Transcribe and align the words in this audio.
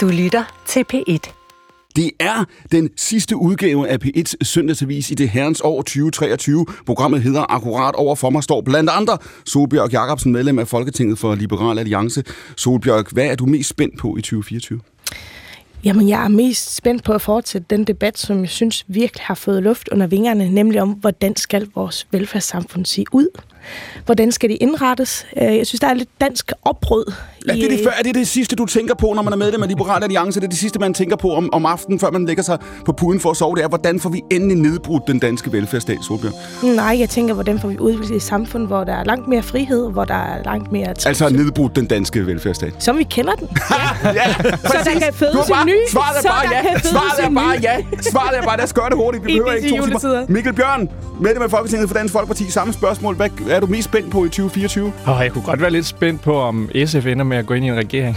Du 0.00 0.08
lytter 0.08 0.62
til 0.66 0.84
P1. 0.94 1.32
Det 1.96 2.10
er 2.20 2.44
den 2.72 2.90
sidste 2.96 3.36
udgave 3.36 3.88
af 3.88 3.98
P1's 4.04 4.34
søndagsavis 4.42 5.10
i 5.10 5.14
det 5.14 5.28
herrens 5.28 5.60
år 5.60 5.82
2023. 5.82 6.66
Programmet 6.86 7.22
hedder 7.22 7.52
Akkurat 7.52 7.94
over 7.94 8.14
for 8.14 8.30
mig 8.30 8.42
står 8.42 8.60
blandt 8.60 8.90
andre 8.90 9.18
Solbjørg 9.44 9.92
Jacobsen, 9.92 10.32
medlem 10.32 10.58
af 10.58 10.68
Folketinget 10.68 11.18
for 11.18 11.34
Liberal 11.34 11.78
Alliance. 11.78 12.24
Solbjørg, 12.56 13.06
hvad 13.12 13.24
er 13.24 13.34
du 13.34 13.46
mest 13.46 13.68
spændt 13.68 13.98
på 13.98 14.16
i 14.16 14.20
2024? 14.20 14.80
Jamen, 15.84 16.08
jeg 16.08 16.24
er 16.24 16.28
mest 16.28 16.76
spændt 16.76 17.04
på 17.04 17.12
at 17.12 17.22
fortsætte 17.22 17.66
den 17.70 17.84
debat, 17.84 18.18
som 18.18 18.40
jeg 18.40 18.48
synes 18.48 18.84
virkelig 18.88 19.24
har 19.26 19.34
fået 19.34 19.62
luft 19.62 19.88
under 19.92 20.06
vingerne, 20.06 20.48
nemlig 20.48 20.82
om, 20.82 20.90
hvordan 20.90 21.36
skal 21.36 21.68
vores 21.74 22.06
velfærdssamfund 22.10 22.86
se 22.86 23.04
ud? 23.12 23.28
Hvordan 24.04 24.32
skal 24.32 24.50
det 24.50 24.58
indrettes? 24.60 25.26
Øh, 25.36 25.56
jeg 25.56 25.66
synes, 25.66 25.80
der 25.80 25.86
er 25.86 25.94
lidt 25.94 26.08
dansk 26.20 26.52
opbrud. 26.62 27.12
Er 27.48 27.54
det 27.54 27.70
det, 27.70 27.86
er 27.98 28.02
det 28.02 28.14
det 28.14 28.28
sidste, 28.28 28.56
du 28.56 28.66
tænker 28.66 28.94
på, 28.94 29.12
når 29.16 29.22
man 29.22 29.32
er 29.32 29.36
medlem 29.36 29.62
af 29.62 29.68
Liberale 29.68 30.04
Alliance? 30.04 30.40
Det 30.40 30.46
er 30.46 30.50
det 30.50 30.58
sidste, 30.58 30.78
man 30.78 30.94
tænker 30.94 31.16
på 31.16 31.34
om, 31.34 31.52
om 31.52 31.66
aftenen, 31.66 31.98
før 31.98 32.10
man 32.10 32.26
lægger 32.26 32.42
sig 32.42 32.58
på 32.86 32.92
puden 32.92 33.20
for 33.20 33.30
at 33.30 33.36
sove. 33.36 33.56
Det 33.56 33.64
er, 33.64 33.68
hvordan 33.68 34.00
får 34.00 34.10
vi 34.10 34.22
endelig 34.30 34.56
nedbrudt 34.56 35.06
den 35.06 35.18
danske 35.18 35.52
velfærdsstat, 35.52 35.98
Solbjørn? 36.08 36.32
Nej, 36.76 36.96
jeg 36.98 37.08
tænker, 37.08 37.34
hvordan 37.34 37.60
får 37.60 37.68
vi 37.68 37.78
udviklet 37.78 38.16
et 38.16 38.22
samfund, 38.22 38.66
hvor 38.66 38.84
der 38.84 38.92
er 38.92 39.04
langt 39.04 39.28
mere 39.28 39.42
frihed, 39.42 39.90
hvor 39.92 40.04
der 40.04 40.14
er 40.14 40.42
langt 40.44 40.72
mere... 40.72 40.86
Trivsel. 40.86 41.08
Altså 41.08 41.28
nedbrudt 41.28 41.76
den 41.76 41.86
danske 41.86 42.26
velfærdsstat? 42.26 42.72
Som 42.78 42.98
vi 42.98 43.02
kender 43.02 43.32
den. 43.32 43.48
Ja, 44.04 44.12
ja 44.12 44.34
så 44.42 44.78
der 44.84 45.00
kan 45.00 45.14
fødes 45.14 45.34
en 45.34 45.66
ny. 45.66 45.72
Svaret 45.90 46.24
er 46.24 46.28
bare 46.28 46.42
ja. 46.52 46.78
Svaret 46.78 47.24
er 47.24 47.30
bare 47.30 47.58
ja. 47.62 47.76
Svaret 48.00 48.38
er 48.38 48.42
bare, 48.42 48.56
lad 48.56 48.64
os 48.64 48.72
gøre 48.72 48.88
det 48.88 48.96
hurtigt. 48.96 49.26
Vi 49.26 49.32
behøver 49.32 49.52
ikke 49.52 49.68
to 49.68 49.86
timer. 49.86 50.24
Mikkel 50.28 50.52
Bjørn, 50.52 50.88
medlem 51.20 51.42
af 51.42 51.50
Folketinget 51.50 51.88
for 51.88 51.94
Dansk 51.94 52.12
Folkeparti. 52.12 52.50
Samme 52.50 52.72
spørgsmål. 52.72 53.14
Hvad 53.14 53.28
er 53.50 53.60
du 53.60 53.66
mest 53.66 53.84
spændt 53.84 54.10
på 54.10 54.24
i 54.24 54.28
2024? 54.28 54.92
Oh, 55.06 55.20
jeg 55.20 55.32
kunne 55.32 55.44
godt 55.44 55.60
være 55.60 55.70
lidt 55.70 55.86
spændt 55.86 56.22
på, 56.22 56.40
om 56.40 56.70
SF 56.86 57.06
ender 57.06 57.24
med 57.24 57.36
at 57.36 57.46
gå 57.46 57.54
ind 57.54 57.64
i 57.64 57.68
en 57.68 57.76
regering. 57.76 58.16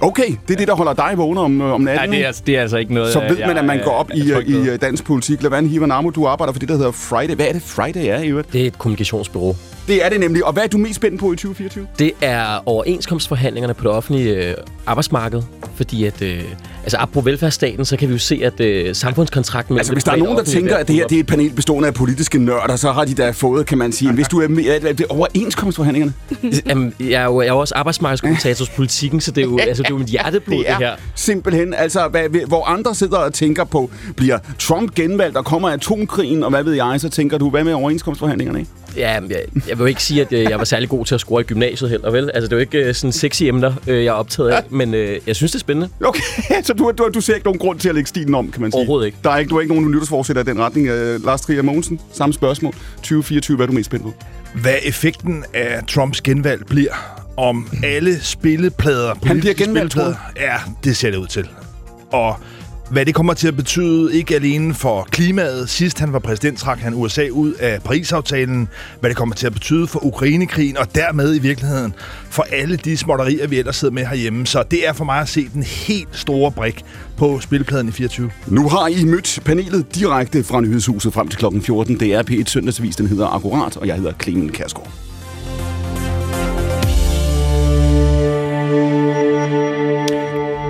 Okay, 0.00 0.28
det 0.48 0.54
er 0.54 0.58
det, 0.58 0.68
der 0.68 0.74
holder 0.74 0.92
dig 0.92 1.12
vågen 1.16 1.38
om, 1.38 1.60
om 1.60 1.80
natten? 1.80 2.10
Nej, 2.10 2.18
det 2.18 2.26
er, 2.26 2.42
det 2.46 2.56
er 2.56 2.60
altså 2.60 2.76
ikke 2.76 2.94
noget... 2.94 3.12
Så 3.12 3.20
ved 3.20 3.38
man, 3.46 3.56
at 3.56 3.64
man 3.64 3.80
går 3.84 3.90
op 3.90 4.10
i, 4.14 4.32
i 4.46 4.76
dansk 4.76 5.04
politik. 5.04 5.42
Lavan 5.42 5.66
Hivanamo, 5.66 6.10
du 6.10 6.26
arbejder 6.26 6.52
for 6.52 6.60
det, 6.60 6.68
der 6.68 6.76
hedder 6.76 6.92
Friday. 6.92 7.34
Hvad 7.34 7.46
er 7.46 7.52
det, 7.52 7.62
Friday 7.62 8.06
er 8.06 8.18
i 8.18 8.28
øvrigt? 8.28 8.52
Det 8.52 8.62
er 8.62 8.66
et 8.66 8.78
kommunikationsbureau. 8.78 9.56
Det 9.88 10.04
er 10.04 10.08
det 10.08 10.20
nemlig. 10.20 10.44
Og 10.44 10.52
hvad 10.52 10.62
er 10.62 10.66
du 10.66 10.78
mest 10.78 10.94
spændt 10.94 11.20
på 11.20 11.32
i 11.32 11.36
2024? 11.36 11.86
Det 11.98 12.12
er 12.20 12.68
overenskomstforhandlingerne 12.68 13.74
på 13.74 13.84
det 13.84 13.90
offentlige 13.90 14.48
øh, 14.48 14.54
arbejdsmarked. 14.86 15.42
Fordi 15.74 16.04
at, 16.04 16.22
øh, 16.22 16.42
altså 16.82 16.96
apropos 16.96 17.24
velfærdsstaten, 17.24 17.84
så 17.84 17.96
kan 17.96 18.08
vi 18.08 18.12
jo 18.12 18.18
se, 18.18 18.40
at 18.44 18.60
øh, 18.60 18.94
samfundskontrakten... 18.94 19.76
Altså 19.78 19.92
hvis 19.92 20.04
der 20.04 20.12
er 20.12 20.16
nogen, 20.16 20.38
der 20.38 20.44
tænker, 20.44 20.76
at 20.76 20.88
det 20.88 20.96
her 20.96 21.06
det 21.06 21.16
er 21.16 21.20
et 21.20 21.26
panel 21.26 21.50
bestående 21.50 21.88
af 21.88 21.94
politiske 21.94 22.38
nørder, 22.38 22.76
så 22.76 22.92
har 22.92 23.04
de 23.04 23.14
da 23.14 23.30
fået, 23.30 23.66
kan 23.66 23.78
man 23.78 23.92
sige. 23.92 24.12
Hvis 24.12 24.28
du 24.28 24.40
er, 24.40 24.78
er 24.82 24.92
det 24.92 25.06
overenskomstforhandlingerne? 25.08 26.14
Jamen, 26.68 26.94
jeg 27.00 27.22
er 27.22 27.24
jo, 27.24 27.40
jeg 27.40 27.48
er 27.48 27.52
jo 27.52 27.58
også 27.58 27.74
arbejdsmarkedskommentator 27.76 28.66
politikken, 28.76 29.20
så 29.20 29.30
det 29.30 29.40
er 29.42 29.46
jo, 29.46 29.58
altså, 29.58 29.82
det 29.82 29.88
er 29.88 29.94
jo 29.94 29.98
mit 29.98 30.08
hjerteblod, 30.08 30.58
det, 30.64 30.66
det 30.66 30.76
her. 30.76 30.96
simpelthen. 31.14 31.74
Altså, 31.74 32.08
hvad, 32.08 32.46
hvor 32.46 32.64
andre 32.64 32.94
sidder 32.94 33.16
og 33.16 33.34
tænker 33.34 33.64
på, 33.64 33.90
bliver 34.16 34.38
Trump 34.58 34.94
genvalgt, 34.94 35.36
og 35.36 35.44
kommer 35.44 35.68
atomkrigen, 35.68 36.42
og 36.42 36.50
hvad 36.50 36.64
ved 36.64 36.72
jeg, 36.72 37.00
så 37.00 37.08
tænker 37.08 37.38
du, 37.38 37.50
hvad 37.50 37.64
med 37.64 37.72
overenskomstforhandlingerne, 37.72 38.58
ikke? 38.58 38.70
Ja, 38.98 39.12
jeg, 39.12 39.22
jeg 39.54 39.78
vil 39.78 39.78
jo 39.78 39.84
ikke 39.84 40.02
sige, 40.02 40.20
at 40.20 40.32
jeg 40.32 40.58
var 40.58 40.64
særlig 40.64 40.88
god 40.88 41.04
til 41.04 41.14
at 41.14 41.20
score 41.20 41.40
i 41.40 41.44
gymnasiet 41.44 41.90
heller, 41.90 42.10
vel? 42.10 42.30
Altså, 42.34 42.48
det 42.48 42.52
er 42.52 42.56
jo 42.56 42.60
ikke 42.60 42.94
sådan 42.94 43.12
sexy 43.12 43.42
emner, 43.42 43.72
jeg 43.86 44.04
er 44.04 44.12
optaget 44.12 44.50
af, 44.50 44.62
men 44.70 44.94
øh, 44.94 45.18
jeg 45.26 45.36
synes, 45.36 45.52
det 45.52 45.58
er 45.58 45.60
spændende. 45.60 45.88
Okay, 46.04 46.20
så 46.64 46.72
du, 46.72 46.92
du, 46.98 47.10
du 47.14 47.20
ser 47.20 47.34
ikke 47.34 47.46
nogen 47.46 47.58
grund 47.58 47.78
til 47.78 47.88
at 47.88 47.94
lægge 47.94 48.08
stilen 48.08 48.34
om, 48.34 48.50
kan 48.50 48.62
man 48.62 48.72
sige? 48.72 48.78
Overhovedet 48.78 49.06
ikke. 49.06 49.18
Der 49.24 49.30
er 49.30 49.38
ikke, 49.38 49.48
du 49.48 49.54
har 49.54 49.60
ikke 49.60 49.74
nogen 49.74 49.90
nytårsforsætter 49.90 50.42
i 50.42 50.46
den 50.46 50.58
retning. 50.60 50.90
Uh, 50.90 51.24
Lars 51.24 51.40
Trier 51.40 51.62
Mogensen, 51.62 52.00
samme 52.12 52.32
spørgsmål. 52.32 52.74
2024, 52.96 53.56
hvad 53.56 53.66
er 53.66 53.70
du 53.70 53.72
mest 53.72 53.86
spændt 53.86 54.04
på? 54.04 54.14
Hvad 54.54 54.74
effekten 54.82 55.44
af 55.54 55.82
Trumps 55.88 56.20
genvalg 56.20 56.66
bliver, 56.66 57.24
om 57.36 57.68
alle 57.84 58.20
spilleplader... 58.20 59.14
Han 59.24 59.40
bliver 59.40 59.54
genvalgt, 59.54 59.92
tror 59.92 60.14
Ja, 60.36 60.56
det 60.84 60.96
ser 60.96 61.10
det 61.10 61.18
ud 61.18 61.26
til. 61.26 61.48
Og 62.12 62.36
hvad 62.90 63.06
det 63.06 63.14
kommer 63.14 63.34
til 63.34 63.48
at 63.48 63.56
betyde, 63.56 64.14
ikke 64.14 64.34
alene 64.34 64.74
for 64.74 65.08
klimaet. 65.10 65.70
Sidst 65.70 65.98
han 65.98 66.12
var 66.12 66.18
præsident, 66.18 66.58
trak 66.58 66.78
han 66.78 66.94
USA 66.94 67.28
ud 67.28 67.52
af 67.52 67.82
Paris-aftalen. 67.82 68.68
Hvad 69.00 69.10
det 69.10 69.16
kommer 69.16 69.34
til 69.34 69.46
at 69.46 69.52
betyde 69.52 69.86
for 69.86 70.04
Ukrainekrigen, 70.04 70.76
og 70.76 70.94
dermed 70.94 71.36
i 71.36 71.38
virkeligheden 71.38 71.94
for 72.30 72.46
alle 72.52 72.76
de 72.76 72.96
småtterier, 72.96 73.46
vi 73.46 73.58
ellers 73.58 73.76
sidder 73.76 73.94
med 73.94 74.06
herhjemme. 74.06 74.46
Så 74.46 74.62
det 74.70 74.88
er 74.88 74.92
for 74.92 75.04
mig 75.04 75.20
at 75.20 75.28
se 75.28 75.48
den 75.54 75.62
helt 75.62 76.08
store 76.12 76.52
brik 76.52 76.84
på 77.16 77.40
spilpladen 77.40 77.88
i 77.88 77.92
24. 77.92 78.30
Nu 78.46 78.68
har 78.68 78.88
I 78.88 79.04
mødt 79.04 79.38
panelet 79.44 79.94
direkte 79.94 80.44
fra 80.44 80.60
Nyhedshuset 80.60 81.12
frem 81.12 81.28
til 81.28 81.38
kl. 81.38 81.60
14. 81.60 82.00
Det 82.00 82.14
er 82.14 82.22
P1 82.30 82.44
Søndagsvis, 82.44 82.96
den 82.96 83.06
hedder 83.06 83.26
Akkurat, 83.26 83.76
og 83.76 83.86
jeg 83.86 83.96
hedder 83.96 84.12
Clemen 84.22 84.52
Kærsgaard. 84.52 84.92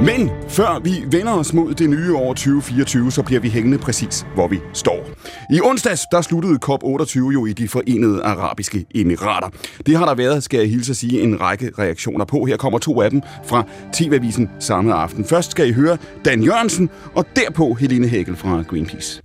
Men 0.04 0.30
før 0.48 0.80
vi 0.84 1.04
vender 1.10 1.32
os 1.32 1.52
mod 1.52 1.74
det 1.74 1.90
nye 1.90 2.16
år 2.16 2.34
2024, 2.34 3.12
så 3.12 3.22
bliver 3.22 3.40
vi 3.40 3.48
hængende 3.48 3.78
præcis, 3.78 4.26
hvor 4.34 4.48
vi 4.48 4.60
står. 4.72 5.08
I 5.50 5.60
onsdags, 5.60 6.02
der 6.12 6.20
sluttede 6.20 6.58
COP28 6.64 7.18
jo 7.18 7.46
i 7.46 7.52
de 7.52 7.68
forenede 7.68 8.22
arabiske 8.22 8.86
emirater. 8.94 9.48
Det 9.86 9.96
har 9.96 10.06
der 10.06 10.14
været, 10.14 10.42
skal 10.42 10.60
jeg 10.60 10.68
hilse 10.68 10.90
at 10.90 10.96
sige, 10.96 11.22
en 11.22 11.40
række 11.40 11.70
reaktioner 11.78 12.24
på. 12.24 12.44
Her 12.44 12.56
kommer 12.56 12.78
to 12.78 13.00
af 13.00 13.10
dem 13.10 13.22
fra 13.44 13.64
TV-avisen 13.92 14.50
samme 14.58 14.94
aften. 14.94 15.24
Først 15.24 15.50
skal 15.50 15.68
I 15.68 15.72
høre 15.72 15.96
Dan 16.24 16.42
Jørgensen, 16.42 16.90
og 17.14 17.24
derpå 17.36 17.74
Helene 17.74 18.08
Hækkel 18.08 18.36
fra 18.36 18.62
Greenpeace. 18.68 19.22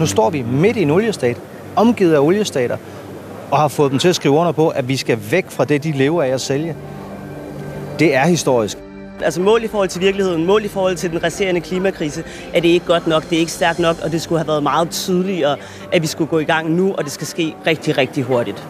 Nu 0.00 0.06
står 0.06 0.30
vi 0.30 0.42
midt 0.42 0.76
i 0.76 0.82
en 0.82 0.90
oliestat, 0.90 1.36
omgivet 1.76 2.14
af 2.14 2.18
oliestater, 2.20 2.76
og 3.50 3.58
har 3.58 3.68
fået 3.68 3.90
dem 3.90 3.98
til 3.98 4.08
at 4.08 4.16
skrive 4.16 4.34
under 4.34 4.52
på, 4.52 4.68
at 4.68 4.88
vi 4.88 4.96
skal 4.96 5.18
væk 5.30 5.50
fra 5.50 5.64
det, 5.64 5.84
de 5.84 5.92
lever 5.92 6.22
af 6.22 6.28
at 6.28 6.40
sælge. 6.40 6.76
Det 7.98 8.14
er 8.14 8.26
historisk. 8.26 8.78
Altså 9.20 9.40
mål 9.40 9.64
i 9.64 9.68
forhold 9.68 9.88
til 9.88 10.00
virkeligheden, 10.00 10.46
mål 10.46 10.64
i 10.64 10.68
forhold 10.68 10.96
til 10.96 11.10
den 11.10 11.22
resterende 11.22 11.60
klimakrise, 11.60 12.24
er 12.54 12.60
det 12.60 12.68
ikke 12.68 12.86
godt 12.86 13.06
nok, 13.06 13.30
det 13.30 13.36
er 13.36 13.40
ikke 13.40 13.52
stærkt 13.52 13.78
nok, 13.78 13.96
og 14.04 14.12
det 14.12 14.22
skulle 14.22 14.38
have 14.38 14.48
været 14.48 14.62
meget 14.62 14.90
tydeligere, 14.90 15.56
at 15.92 16.02
vi 16.02 16.06
skulle 16.06 16.28
gå 16.28 16.38
i 16.38 16.44
gang 16.44 16.70
nu, 16.70 16.92
og 16.92 17.04
det 17.04 17.12
skal 17.12 17.26
ske 17.26 17.54
rigtig, 17.66 17.98
rigtig 17.98 18.24
hurtigt. 18.24 18.68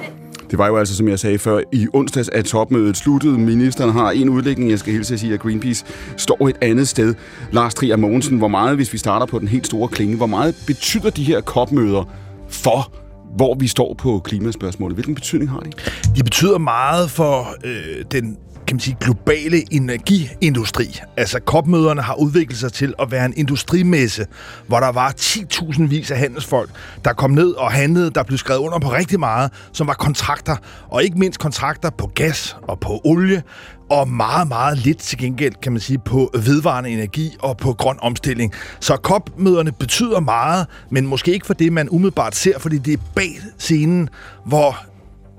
Det 0.51 0.59
var 0.59 0.67
jo 0.67 0.77
altså, 0.77 0.97
som 0.97 1.09
jeg 1.09 1.19
sagde 1.19 1.39
før, 1.39 1.61
i 1.73 1.87
onsdags 1.93 2.29
at 2.29 2.45
topmødet 2.45 2.97
sluttede. 2.97 3.39
Ministeren 3.39 3.91
har 3.91 4.11
en 4.11 4.29
udlægning, 4.29 4.71
jeg 4.71 4.79
skal 4.79 4.93
hilse 4.93 5.15
at 5.15 5.21
sige, 5.21 5.35
at 5.35 5.41
Greenpeace 5.41 5.85
står 6.17 6.49
et 6.49 6.57
andet 6.61 6.89
sted. 6.89 7.15
Lars 7.53 7.75
Trier 7.75 7.97
Mogensen, 7.97 8.39
hvor 8.39 8.49
meget, 8.49 8.77
hvis 8.77 8.93
vi 8.93 8.99
starter 8.99 9.27
på 9.27 9.39
den 9.39 9.49
helt 9.49 9.67
store 9.67 9.89
klinge, 9.89 10.17
hvor 10.17 10.27
meget 10.27 10.55
betyder 10.67 11.11
de 11.11 11.25
her 11.25 11.41
kopmøder 11.41 12.05
for 12.49 12.93
hvor 13.37 13.55
vi 13.55 13.67
står 13.67 13.95
på 13.95 14.21
klimaspørgsmålet? 14.25 14.97
Hvilken 14.97 15.15
betydning 15.15 15.51
har 15.51 15.61
de? 15.61 15.71
De 16.17 16.25
betyder 16.25 16.59
meget 16.59 17.11
for 17.11 17.55
øh, 17.65 18.05
den 18.13 18.37
kan 18.73 18.77
man 18.77 18.81
sige, 18.81 18.97
globale 19.01 19.75
energiindustri. 19.75 21.01
Altså 21.17 21.41
kopmøderne 21.41 22.03
har 22.03 22.15
udviklet 22.15 22.59
sig 22.59 22.73
til 22.73 22.95
at 22.99 23.11
være 23.11 23.27
en 23.27 23.35
industrimesse, 23.37 24.27
hvor 24.67 24.81
der 24.81 24.93
var 24.93 25.15
10.000 25.21 25.83
vis 25.83 26.11
af 26.11 26.19
handelsfolk, 26.19 26.71
der 27.05 27.13
kom 27.13 27.31
ned 27.31 27.51
og 27.51 27.73
handlede, 27.73 28.11
der 28.11 28.23
blev 28.23 28.39
skrevet 28.39 28.61
under 28.61 28.79
på 28.79 28.93
rigtig 28.93 29.21
meget, 29.21 29.51
som 29.73 29.87
var 29.87 29.93
kontrakter, 29.95 30.57
og 30.89 31.05
ikke 31.05 31.19
mindst 31.19 31.39
kontrakter 31.39 31.91
på 31.91 32.07
gas 32.15 32.57
og 32.63 32.81
på 32.81 33.01
olie, 33.05 33.43
og 33.91 34.09
meget, 34.09 34.49
meget 34.49 34.79
lidt 34.79 34.99
til 34.99 35.19
gengæld, 35.19 35.55
kan 35.63 35.73
man 35.73 35.81
sige, 35.81 35.99
på 35.99 36.31
vedvarende 36.35 36.91
energi 36.91 37.37
og 37.41 37.57
på 37.57 37.73
grøn 37.73 37.97
omstilling. 38.01 38.53
Så 38.81 38.97
COP-møderne 38.97 39.73
betyder 39.73 40.21
meget, 40.21 40.67
men 40.91 41.07
måske 41.07 41.33
ikke 41.33 41.47
for 41.47 41.55
det, 41.55 41.73
man 41.73 41.89
umiddelbart 41.91 42.37
ser, 42.37 42.59
fordi 42.59 42.79
det 42.79 42.93
er 42.93 43.03
bag 43.15 43.41
scenen, 43.59 44.09
hvor 44.47 44.92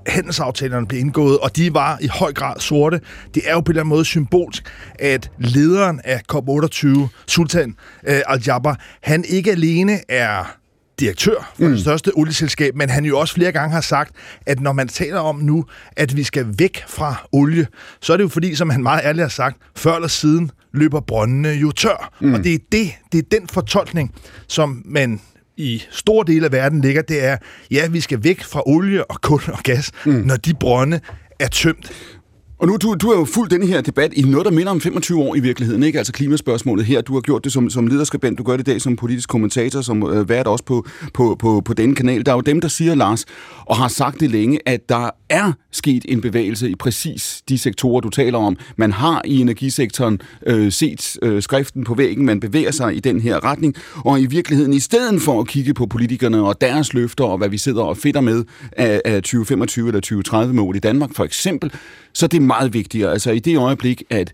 handelsaftalerne 0.06 0.86
blev 0.86 1.00
indgået, 1.00 1.38
og 1.38 1.56
de 1.56 1.74
var 1.74 1.98
i 2.00 2.06
høj 2.06 2.32
grad 2.32 2.60
sorte. 2.60 3.00
Det 3.34 3.42
er 3.46 3.52
jo 3.52 3.60
på 3.60 3.64
en 3.64 3.70
eller 3.70 3.82
anden 3.82 3.88
måde 3.88 4.04
symbolsk, 4.04 4.62
at 4.98 5.30
lederen 5.38 6.00
af 6.04 6.20
COP28, 6.32 7.06
Sultan 7.26 7.76
øh, 8.06 8.20
Al-Jaber, 8.26 8.74
han 9.02 9.24
ikke 9.28 9.50
alene 9.50 10.00
er 10.08 10.56
direktør 11.00 11.52
for 11.56 11.64
mm. 11.64 11.70
det 11.70 11.80
største 11.80 12.10
olieselskab, 12.14 12.76
men 12.76 12.90
han 12.90 13.04
jo 13.04 13.18
også 13.18 13.34
flere 13.34 13.52
gange 13.52 13.74
har 13.74 13.80
sagt, 13.80 14.14
at 14.46 14.60
når 14.60 14.72
man 14.72 14.88
taler 14.88 15.20
om 15.20 15.36
nu, 15.36 15.64
at 15.96 16.16
vi 16.16 16.22
skal 16.22 16.46
væk 16.58 16.84
fra 16.88 17.26
olie, 17.32 17.66
så 18.00 18.12
er 18.12 18.16
det 18.16 18.24
jo 18.24 18.28
fordi, 18.28 18.54
som 18.54 18.70
han 18.70 18.82
meget 18.82 19.00
ærligt 19.04 19.22
har 19.22 19.28
sagt, 19.28 19.56
før 19.76 19.94
eller 19.94 20.08
siden 20.08 20.50
løber 20.72 21.00
brøndene 21.00 21.48
jo 21.48 21.72
tør. 21.72 22.12
Mm. 22.20 22.34
Og 22.34 22.44
det 22.44 22.54
er 22.54 22.58
det, 22.72 22.92
det 23.12 23.18
er 23.18 23.38
den 23.38 23.48
fortolkning, 23.48 24.14
som 24.48 24.82
man 24.84 25.20
i 25.56 25.82
store 25.90 26.24
dele 26.26 26.46
af 26.46 26.52
verden 26.52 26.80
ligger, 26.80 27.02
det 27.02 27.24
er, 27.24 27.36
ja, 27.70 27.88
vi 27.88 28.00
skal 28.00 28.24
væk 28.24 28.42
fra 28.42 28.62
olie 28.66 29.04
og 29.10 29.20
kul 29.20 29.40
og 29.52 29.58
gas, 29.58 29.90
mm. 30.06 30.12
når 30.12 30.36
de 30.36 30.54
brønde 30.54 31.00
er 31.38 31.48
tømt. 31.48 31.92
Og 32.58 32.66
nu, 32.66 32.76
du, 32.76 32.94
du 32.94 33.10
har 33.10 33.18
jo 33.18 33.24
fulgt 33.24 33.50
den 33.50 33.68
her 33.68 33.80
debat 33.80 34.12
i 34.12 34.22
noget, 34.22 34.44
der 34.44 34.52
minder 34.52 34.70
om 34.70 34.80
25 34.80 35.22
år 35.22 35.34
i 35.34 35.40
virkeligheden, 35.40 35.82
ikke? 35.82 35.98
Altså 35.98 36.12
klimaspørgsmålet 36.12 36.84
her. 36.84 37.00
Du 37.00 37.14
har 37.14 37.20
gjort 37.20 37.44
det 37.44 37.52
som, 37.52 37.70
som 37.70 37.86
lederskribent, 37.86 38.38
du 38.38 38.42
gør 38.42 38.56
det 38.56 38.68
i 38.68 38.70
dag 38.70 38.80
som 38.80 38.96
politisk 38.96 39.28
kommentator, 39.28 39.80
som 39.80 40.02
øh, 40.02 40.28
vært 40.28 40.46
også 40.46 40.64
på, 40.64 40.86
på, 41.14 41.36
på, 41.38 41.62
på 41.64 41.74
denne 41.74 41.94
kanal. 41.94 42.26
Der 42.26 42.32
er 42.32 42.36
jo 42.36 42.40
dem, 42.40 42.60
der 42.60 42.68
siger, 42.68 42.94
Lars, 42.94 43.24
og 43.66 43.76
har 43.76 43.88
sagt 43.88 44.20
det 44.20 44.30
længe, 44.30 44.58
at 44.66 44.88
der 44.88 45.10
er 45.28 45.52
sket 45.72 46.04
en 46.08 46.20
bevægelse 46.20 46.70
i 46.70 46.74
præcis 46.74 47.42
de 47.48 47.58
sektorer, 47.58 48.00
du 48.00 48.10
taler 48.10 48.38
om. 48.38 48.56
Man 48.76 48.92
har 48.92 49.22
i 49.24 49.40
energisektoren 49.40 50.20
øh, 50.46 50.72
set 50.72 51.16
øh, 51.22 51.42
skriften 51.42 51.84
på 51.84 51.94
væggen, 51.94 52.26
man 52.26 52.40
bevæger 52.40 52.70
sig 52.70 52.96
i 52.96 53.00
den 53.00 53.20
her 53.20 53.44
retning, 53.44 53.74
og 54.04 54.20
i 54.20 54.26
virkeligheden, 54.26 54.72
i 54.72 54.80
stedet 54.80 55.22
for 55.22 55.40
at 55.40 55.46
kigge 55.46 55.74
på 55.74 55.86
politikerne 55.86 56.42
og 56.42 56.60
deres 56.60 56.92
løfter, 56.92 57.24
og 57.24 57.38
hvad 57.38 57.48
vi 57.48 57.58
sidder 57.58 57.82
og 57.82 57.96
fedter 57.96 58.20
med 58.20 58.44
af, 58.72 59.00
af 59.04 59.22
2025 59.22 59.88
eller 59.88 60.00
2030 60.00 60.54
mål 60.54 60.76
i 60.76 60.78
Danmark 60.78 61.10
for 61.14 61.24
eksempel, 61.24 61.72
så 62.12 62.26
det 62.26 62.42
meget 62.46 62.74
vigtigere. 62.74 63.12
Altså 63.12 63.30
i 63.30 63.38
det 63.38 63.58
øjeblik, 63.58 64.02
at 64.10 64.32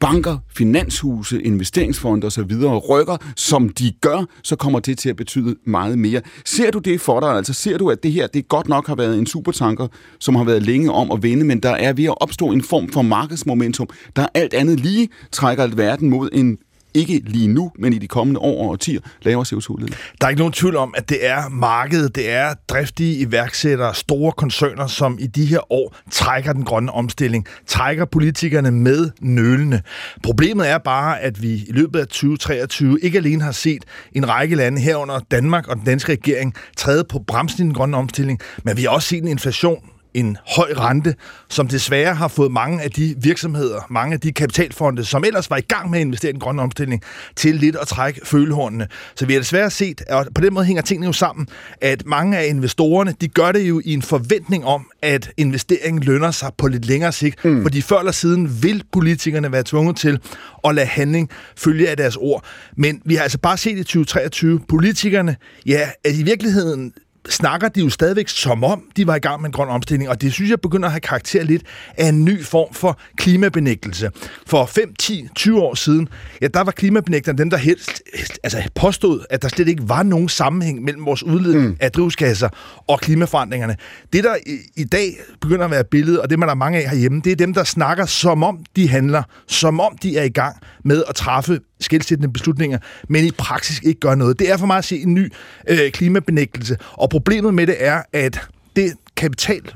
banker, 0.00 0.38
finanshuse, 0.56 1.42
investeringsfonde 1.42 2.26
osv. 2.26 2.52
rykker, 2.88 3.16
som 3.36 3.68
de 3.68 3.92
gør, 4.00 4.24
så 4.42 4.56
kommer 4.56 4.80
det 4.80 4.98
til 4.98 5.08
at 5.08 5.16
betyde 5.16 5.56
meget 5.64 5.98
mere. 5.98 6.20
Ser 6.44 6.70
du 6.70 6.78
det 6.78 7.00
for 7.00 7.20
dig? 7.20 7.28
Altså 7.28 7.52
ser 7.52 7.78
du, 7.78 7.90
at 7.90 8.02
det 8.02 8.12
her 8.12 8.26
det 8.26 8.48
godt 8.48 8.68
nok 8.68 8.86
har 8.86 8.94
været 8.94 9.18
en 9.18 9.26
supertanker, 9.26 9.86
som 10.18 10.34
har 10.34 10.44
været 10.44 10.62
længe 10.62 10.92
om 10.92 11.10
at 11.12 11.22
vende, 11.22 11.44
men 11.44 11.60
der 11.60 11.70
er 11.70 11.92
ved 11.92 12.04
at 12.04 12.14
opstå 12.20 12.46
en 12.46 12.62
form 12.62 12.88
for 12.88 13.02
markedsmomentum, 13.02 13.88
der 14.16 14.26
alt 14.34 14.54
andet 14.54 14.80
lige 14.80 15.08
trækker 15.32 15.66
verden 15.66 16.10
mod 16.10 16.28
en 16.32 16.58
ikke 16.96 17.22
lige 17.24 17.48
nu, 17.48 17.72
men 17.78 17.92
i 17.92 17.98
de 17.98 18.08
kommende 18.08 18.40
år 18.40 18.62
og 18.62 18.68
årtier, 18.68 19.00
lavere 19.22 19.46
CO2-udledning. 19.48 19.96
Der 20.20 20.26
er 20.26 20.28
ikke 20.28 20.40
nogen 20.40 20.52
tvivl 20.52 20.76
om, 20.76 20.94
at 20.96 21.08
det 21.08 21.26
er 21.26 21.48
markedet, 21.48 22.14
det 22.14 22.30
er 22.30 22.54
driftige 22.68 23.18
iværksættere, 23.18 23.94
store 23.94 24.32
koncerner, 24.32 24.86
som 24.86 25.18
i 25.20 25.26
de 25.26 25.46
her 25.46 25.72
år 25.72 25.96
trækker 26.10 26.52
den 26.52 26.64
grønne 26.64 26.92
omstilling, 26.92 27.46
trækker 27.66 28.04
politikerne 28.04 28.70
med 28.70 29.10
nølende. 29.20 29.82
Problemet 30.22 30.70
er 30.70 30.78
bare, 30.78 31.20
at 31.20 31.42
vi 31.42 31.52
i 31.52 31.72
løbet 31.72 32.00
af 32.00 32.06
2023 32.06 32.98
ikke 33.02 33.18
alene 33.18 33.42
har 33.44 33.52
set 33.52 33.84
en 34.12 34.28
række 34.28 34.56
lande 34.56 34.80
herunder 34.80 35.20
Danmark 35.30 35.68
og 35.68 35.76
den 35.76 35.84
danske 35.84 36.12
regering 36.12 36.54
træde 36.76 37.04
på 37.04 37.18
bremsen 37.18 37.60
i 37.60 37.64
den 37.64 37.74
grønne 37.74 37.96
omstilling, 37.96 38.40
men 38.64 38.76
vi 38.76 38.82
har 38.82 38.90
også 38.90 39.08
set 39.08 39.22
en 39.22 39.28
inflation, 39.28 39.78
en 40.16 40.36
høj 40.56 40.72
rente, 40.76 41.14
som 41.48 41.68
desværre 41.68 42.14
har 42.14 42.28
fået 42.28 42.52
mange 42.52 42.82
af 42.82 42.90
de 42.90 43.14
virksomheder, 43.18 43.86
mange 43.90 44.14
af 44.14 44.20
de 44.20 44.32
kapitalfonde, 44.32 45.04
som 45.04 45.24
ellers 45.24 45.50
var 45.50 45.56
i 45.56 45.60
gang 45.60 45.90
med 45.90 45.98
at 45.98 46.06
investere 46.06 46.30
i 46.30 46.32
den 46.32 46.40
grønne 46.40 46.62
omstilling, 46.62 47.02
til 47.36 47.54
lidt 47.54 47.76
at 47.76 47.88
trække 47.88 48.20
følehornene. 48.24 48.88
Så 49.16 49.26
vi 49.26 49.32
har 49.32 49.40
desværre 49.40 49.70
set, 49.70 50.02
og 50.10 50.26
på 50.34 50.40
den 50.40 50.54
måde 50.54 50.66
hænger 50.66 50.82
tingene 50.82 51.06
jo 51.06 51.12
sammen, 51.12 51.48
at 51.80 52.06
mange 52.06 52.38
af 52.38 52.46
investorerne, 52.46 53.14
de 53.20 53.28
gør 53.28 53.52
det 53.52 53.68
jo 53.68 53.80
i 53.84 53.92
en 53.92 54.02
forventning 54.02 54.64
om, 54.64 54.86
at 55.02 55.30
investeringen 55.36 56.02
lønner 56.02 56.30
sig 56.30 56.50
på 56.58 56.68
lidt 56.68 56.84
længere 56.84 57.12
sigt, 57.12 57.44
mm. 57.44 57.62
fordi 57.62 57.80
før 57.80 57.98
eller 57.98 58.12
siden 58.12 58.62
vil 58.62 58.82
politikerne 58.92 59.52
være 59.52 59.62
tvunget 59.62 59.96
til 59.96 60.18
at 60.64 60.74
lade 60.74 60.86
handling 60.86 61.30
følge 61.56 61.88
af 61.88 61.96
deres 61.96 62.16
ord. 62.16 62.44
Men 62.76 63.02
vi 63.04 63.14
har 63.14 63.22
altså 63.22 63.38
bare 63.38 63.56
set 63.56 63.78
i 63.78 63.82
2023, 63.82 64.60
politikerne, 64.68 65.36
ja, 65.66 65.90
at 66.04 66.14
i 66.14 66.22
virkeligheden 66.22 66.92
snakker 67.28 67.68
de 67.68 67.80
jo 67.80 67.90
stadigvæk 67.90 68.28
som 68.28 68.64
om, 68.64 68.82
de 68.96 69.06
var 69.06 69.16
i 69.16 69.18
gang 69.18 69.40
med 69.40 69.48
en 69.48 69.52
grøn 69.52 69.68
omstilling, 69.68 70.10
og 70.10 70.20
det 70.20 70.32
synes 70.32 70.50
jeg 70.50 70.60
begynder 70.60 70.86
at 70.86 70.92
have 70.92 71.00
karakter 71.00 71.42
lidt 71.42 71.62
af 71.96 72.08
en 72.08 72.24
ny 72.24 72.44
form 72.44 72.74
for 72.74 72.98
klimabenægtelse. 73.16 74.10
For 74.46 74.66
5, 74.66 74.94
10, 74.98 75.28
20 75.34 75.60
år 75.60 75.74
siden, 75.74 76.08
ja, 76.42 76.46
der 76.46 76.60
var 76.60 76.72
klimabenægterne 76.72 77.38
dem, 77.38 77.50
der 77.50 77.56
helst 77.56 78.02
altså 78.42 78.62
påstod, 78.74 79.24
at 79.30 79.42
der 79.42 79.48
slet 79.48 79.68
ikke 79.68 79.88
var 79.88 80.02
nogen 80.02 80.28
sammenhæng 80.28 80.82
mellem 80.82 81.06
vores 81.06 81.22
udledning 81.22 81.66
mm. 81.66 81.76
af 81.80 81.92
drivhusgasser 81.92 82.48
og 82.88 83.00
klimaforandringerne. 83.00 83.76
Det, 84.12 84.24
der 84.24 84.36
i, 84.46 84.58
i 84.76 84.84
dag 84.84 85.16
begynder 85.40 85.64
at 85.64 85.70
være 85.70 85.84
billedet, 85.84 86.20
og 86.20 86.30
det 86.30 86.38
man 86.38 86.48
der 86.48 86.54
er 86.54 86.56
mange 86.58 86.78
af 86.78 86.90
herhjemme, 86.90 87.20
det 87.24 87.32
er 87.32 87.36
dem, 87.36 87.54
der 87.54 87.64
snakker 87.64 88.06
som 88.06 88.42
om 88.42 88.58
de 88.76 88.88
handler, 88.88 89.22
som 89.46 89.80
om 89.80 89.98
de 89.98 90.18
er 90.18 90.22
i 90.22 90.28
gang 90.28 90.56
med 90.84 91.04
at 91.08 91.14
træffe 91.14 91.60
skældsættende 91.80 92.32
beslutninger, 92.32 92.78
men 93.08 93.24
i 93.24 93.30
praksis 93.30 93.80
ikke 93.82 94.00
gør 94.00 94.14
noget. 94.14 94.38
Det 94.38 94.50
er 94.50 94.56
for 94.56 94.66
mig 94.66 94.78
at 94.78 94.84
se 94.84 95.02
en 95.02 95.14
ny 95.14 95.32
øh, 95.68 95.90
klimabenægtelse, 95.90 96.76
og 96.92 97.10
problemet 97.10 97.54
med 97.54 97.66
det 97.66 97.76
er, 97.78 98.02
at 98.12 98.48
det 98.76 98.92
kapital 99.16 99.74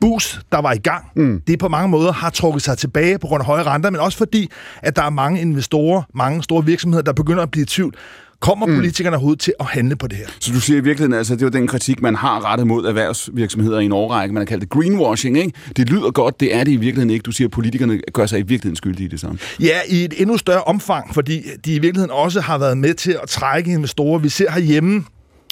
boost, 0.00 0.40
der 0.52 0.58
var 0.58 0.72
i 0.72 0.78
gang, 0.78 1.04
mm. 1.16 1.42
det 1.46 1.58
på 1.58 1.68
mange 1.68 1.88
måder 1.88 2.12
har 2.12 2.30
trukket 2.30 2.62
sig 2.62 2.78
tilbage 2.78 3.18
på 3.18 3.26
grund 3.26 3.40
af 3.40 3.46
høje 3.46 3.62
renter, 3.62 3.90
men 3.90 4.00
også 4.00 4.18
fordi, 4.18 4.50
at 4.82 4.96
der 4.96 5.02
er 5.02 5.10
mange 5.10 5.40
investorer, 5.40 6.02
mange 6.14 6.42
store 6.42 6.64
virksomheder, 6.64 7.02
der 7.02 7.12
begynder 7.12 7.42
at 7.42 7.50
blive 7.50 7.62
i 7.62 7.66
tvivl. 7.66 7.94
Kommer 8.40 8.66
mm. 8.66 8.74
politikerne 8.74 9.16
overhovedet 9.16 9.40
til 9.40 9.52
at 9.60 9.66
handle 9.66 9.96
på 9.96 10.06
det 10.06 10.18
her? 10.18 10.26
Så 10.40 10.52
du 10.52 10.60
siger 10.60 10.76
i 10.76 10.80
virkeligheden, 10.80 11.18
altså 11.18 11.36
det 11.36 11.44
var 11.44 11.50
den 11.50 11.66
kritik, 11.66 12.02
man 12.02 12.14
har 12.14 12.44
rettet 12.50 12.66
mod 12.66 12.84
erhvervsvirksomheder 12.84 13.78
i 13.78 13.84
en 13.84 13.92
årrække. 13.92 14.34
Man 14.34 14.40
har 14.40 14.46
kaldt 14.46 14.60
det 14.60 14.70
greenwashing, 14.70 15.38
ikke? 15.38 15.52
Det 15.76 15.90
lyder 15.90 16.10
godt, 16.10 16.40
det 16.40 16.54
er 16.54 16.64
det 16.64 16.72
i 16.72 16.76
virkeligheden 16.76 17.10
ikke. 17.10 17.22
Du 17.22 17.32
siger, 17.32 17.48
at 17.48 17.52
politikerne 17.52 18.00
gør 18.12 18.26
sig 18.26 18.38
i 18.38 18.42
virkeligheden 18.42 18.76
skyldige 18.76 19.06
i 19.06 19.08
det 19.08 19.20
samme. 19.20 19.38
Ja, 19.60 19.78
i 19.88 20.04
et 20.04 20.14
endnu 20.16 20.36
større 20.36 20.62
omfang, 20.62 21.14
fordi 21.14 21.42
de 21.64 21.74
i 21.74 21.78
virkeligheden 21.78 22.10
også 22.10 22.40
har 22.40 22.58
været 22.58 22.78
med 22.78 22.94
til 22.94 23.18
at 23.22 23.28
trække 23.28 23.72
investorer. 23.72 24.18
Vi 24.18 24.28
ser 24.28 24.50
herhjemme, 24.50 25.04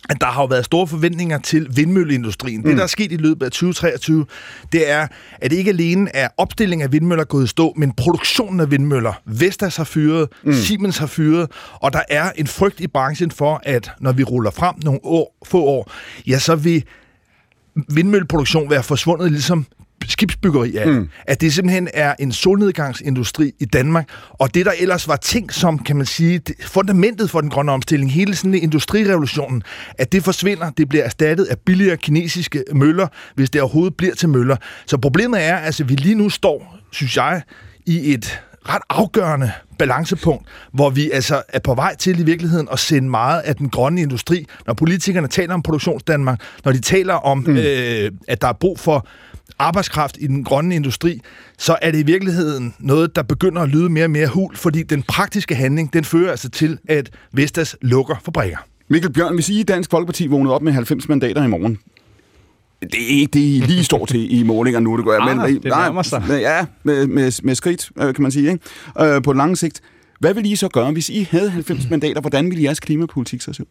at 0.08 0.20
der 0.20 0.26
har 0.26 0.42
jo 0.42 0.46
været 0.46 0.64
store 0.64 0.86
forventninger 0.86 1.38
til 1.38 1.66
vindmølleindustrien. 1.76 2.60
Mm. 2.60 2.68
Det, 2.68 2.76
der 2.76 2.82
er 2.82 2.86
sket 2.86 3.12
i 3.12 3.16
løbet 3.16 3.46
af 3.46 3.50
2023, 3.52 4.26
det 4.72 4.90
er, 4.90 5.06
at 5.40 5.50
det 5.50 5.56
ikke 5.56 5.70
alene 5.70 6.16
er 6.16 6.28
opstilling 6.36 6.82
af 6.82 6.92
vindmøller 6.92 7.24
gået 7.24 7.44
i 7.44 7.46
stå, 7.46 7.72
men 7.76 7.92
produktionen 7.92 8.60
af 8.60 8.70
vindmøller. 8.70 9.12
Vestas 9.24 9.76
har 9.76 9.84
fyret, 9.84 10.28
mm. 10.44 10.52
Siemens 10.52 10.98
har 10.98 11.06
fyret, 11.06 11.50
og 11.74 11.92
der 11.92 12.02
er 12.08 12.30
en 12.36 12.46
frygt 12.46 12.80
i 12.80 12.86
branchen 12.86 13.30
for, 13.30 13.60
at 13.62 13.90
når 14.00 14.12
vi 14.12 14.24
ruller 14.24 14.50
frem 14.50 14.74
nogle 14.84 15.00
år, 15.02 15.36
få 15.46 15.64
år, 15.64 15.92
ja, 16.26 16.38
så 16.38 16.56
vil 16.56 16.84
vindmølleproduktion 17.88 18.70
være 18.70 18.82
forsvundet 18.82 19.32
ligesom 19.32 19.66
skibsbyggeri 20.06 20.76
af. 20.76 20.86
Mm. 20.86 21.08
At 21.26 21.40
det 21.40 21.54
simpelthen 21.54 21.88
er 21.94 22.14
en 22.18 22.32
solnedgangsindustri 22.32 23.52
i 23.60 23.64
Danmark, 23.64 24.08
og 24.32 24.54
det 24.54 24.66
der 24.66 24.72
ellers 24.80 25.08
var 25.08 25.16
ting 25.16 25.52
som, 25.52 25.78
kan 25.78 25.96
man 25.96 26.06
sige, 26.06 26.40
fundamentet 26.62 27.30
for 27.30 27.40
den 27.40 27.50
grønne 27.50 27.72
omstilling, 27.72 28.12
hele 28.12 28.36
sådan 28.36 28.54
industrirevolutionen, 28.54 29.62
at 29.98 30.12
det 30.12 30.24
forsvinder, 30.24 30.70
det 30.70 30.88
bliver 30.88 31.04
erstattet 31.04 31.44
af 31.44 31.58
billigere 31.58 31.96
kinesiske 31.96 32.64
møller, 32.74 33.06
hvis 33.34 33.50
det 33.50 33.60
overhovedet 33.60 33.94
bliver 33.96 34.14
til 34.14 34.28
møller. 34.28 34.56
Så 34.86 34.98
problemet 34.98 35.44
er, 35.44 35.56
altså, 35.56 35.82
at 35.82 35.88
vi 35.88 35.94
lige 35.94 36.14
nu 36.14 36.28
står, 36.28 36.78
synes 36.92 37.16
jeg, 37.16 37.42
i 37.86 38.14
et 38.14 38.40
ret 38.68 38.82
afgørende 38.90 39.52
balancepunkt, 39.78 40.48
hvor 40.72 40.90
vi 40.90 41.10
altså 41.10 41.42
er 41.48 41.58
på 41.58 41.74
vej 41.74 41.96
til 41.96 42.20
i 42.20 42.22
virkeligheden 42.22 42.68
at 42.72 42.78
sende 42.78 43.08
meget 43.08 43.40
af 43.40 43.56
den 43.56 43.68
grønne 43.68 44.00
industri. 44.00 44.46
Når 44.66 44.74
politikerne 44.74 45.28
taler 45.28 45.54
om 45.54 45.62
produktionsdanmark, 45.62 46.40
når 46.64 46.72
de 46.72 46.80
taler 46.80 47.14
om, 47.14 47.38
mm. 47.38 47.56
øh, 47.56 48.10
at 48.28 48.40
der 48.42 48.48
er 48.48 48.52
brug 48.52 48.78
for 48.78 49.06
arbejdskraft 49.58 50.16
i 50.20 50.26
den 50.26 50.44
grønne 50.44 50.74
industri, 50.74 51.20
så 51.58 51.76
er 51.82 51.90
det 51.90 51.98
i 51.98 52.02
virkeligheden 52.02 52.74
noget, 52.78 53.16
der 53.16 53.22
begynder 53.22 53.62
at 53.62 53.68
lyde 53.68 53.88
mere 53.88 54.04
og 54.04 54.10
mere 54.10 54.26
hul, 54.26 54.56
fordi 54.56 54.82
den 54.82 55.02
praktiske 55.02 55.54
handling, 55.54 55.92
den 55.92 56.04
fører 56.04 56.30
altså 56.30 56.48
til, 56.48 56.78
at 56.88 57.10
Vestas 57.32 57.76
lukker 57.82 58.16
fabrikker. 58.24 58.58
Mikkel 58.88 59.12
Bjørn, 59.12 59.34
hvis 59.34 59.48
I 59.48 59.60
i 59.60 59.62
Dansk 59.62 59.90
Folkeparti 59.90 60.26
vågnede 60.26 60.54
op 60.54 60.62
med 60.62 60.72
90 60.72 61.08
mandater 61.08 61.44
i 61.44 61.48
morgen, 61.48 61.78
det 62.82 63.02
er 63.02 63.20
ikke 63.20 63.30
det, 63.32 63.40
I 63.40 63.62
lige 63.66 63.84
står 63.84 64.06
til 64.06 64.38
i 64.38 64.42
målinger 64.42 64.80
nu, 64.80 64.96
det 64.96 65.04
gør 65.04 65.12
jeg. 65.12 65.36
Men, 65.36 65.40
ah, 65.40 65.48
det 65.48 65.64
nærmer 65.64 66.02
sig. 66.02 66.22
Ja, 66.28 66.66
med, 66.82 67.06
med, 67.06 67.42
med 67.42 67.54
skridt, 67.54 67.90
øh, 68.00 68.14
kan 68.14 68.22
man 68.22 68.30
sige, 68.30 68.50
ikke? 68.50 69.14
Øh, 69.14 69.22
på 69.22 69.32
lang 69.32 69.58
sigt. 69.58 69.80
Hvad 70.20 70.34
vil 70.34 70.46
I 70.46 70.56
så 70.56 70.68
gøre, 70.68 70.92
hvis 70.92 71.08
I 71.08 71.28
havde 71.30 71.50
90 71.50 71.90
mandater? 71.90 72.20
Hvordan 72.20 72.50
ville 72.50 72.64
jeres 72.64 72.80
klimapolitik 72.80 73.40
så 73.40 73.52
se 73.52 73.62
ud? 73.62 73.66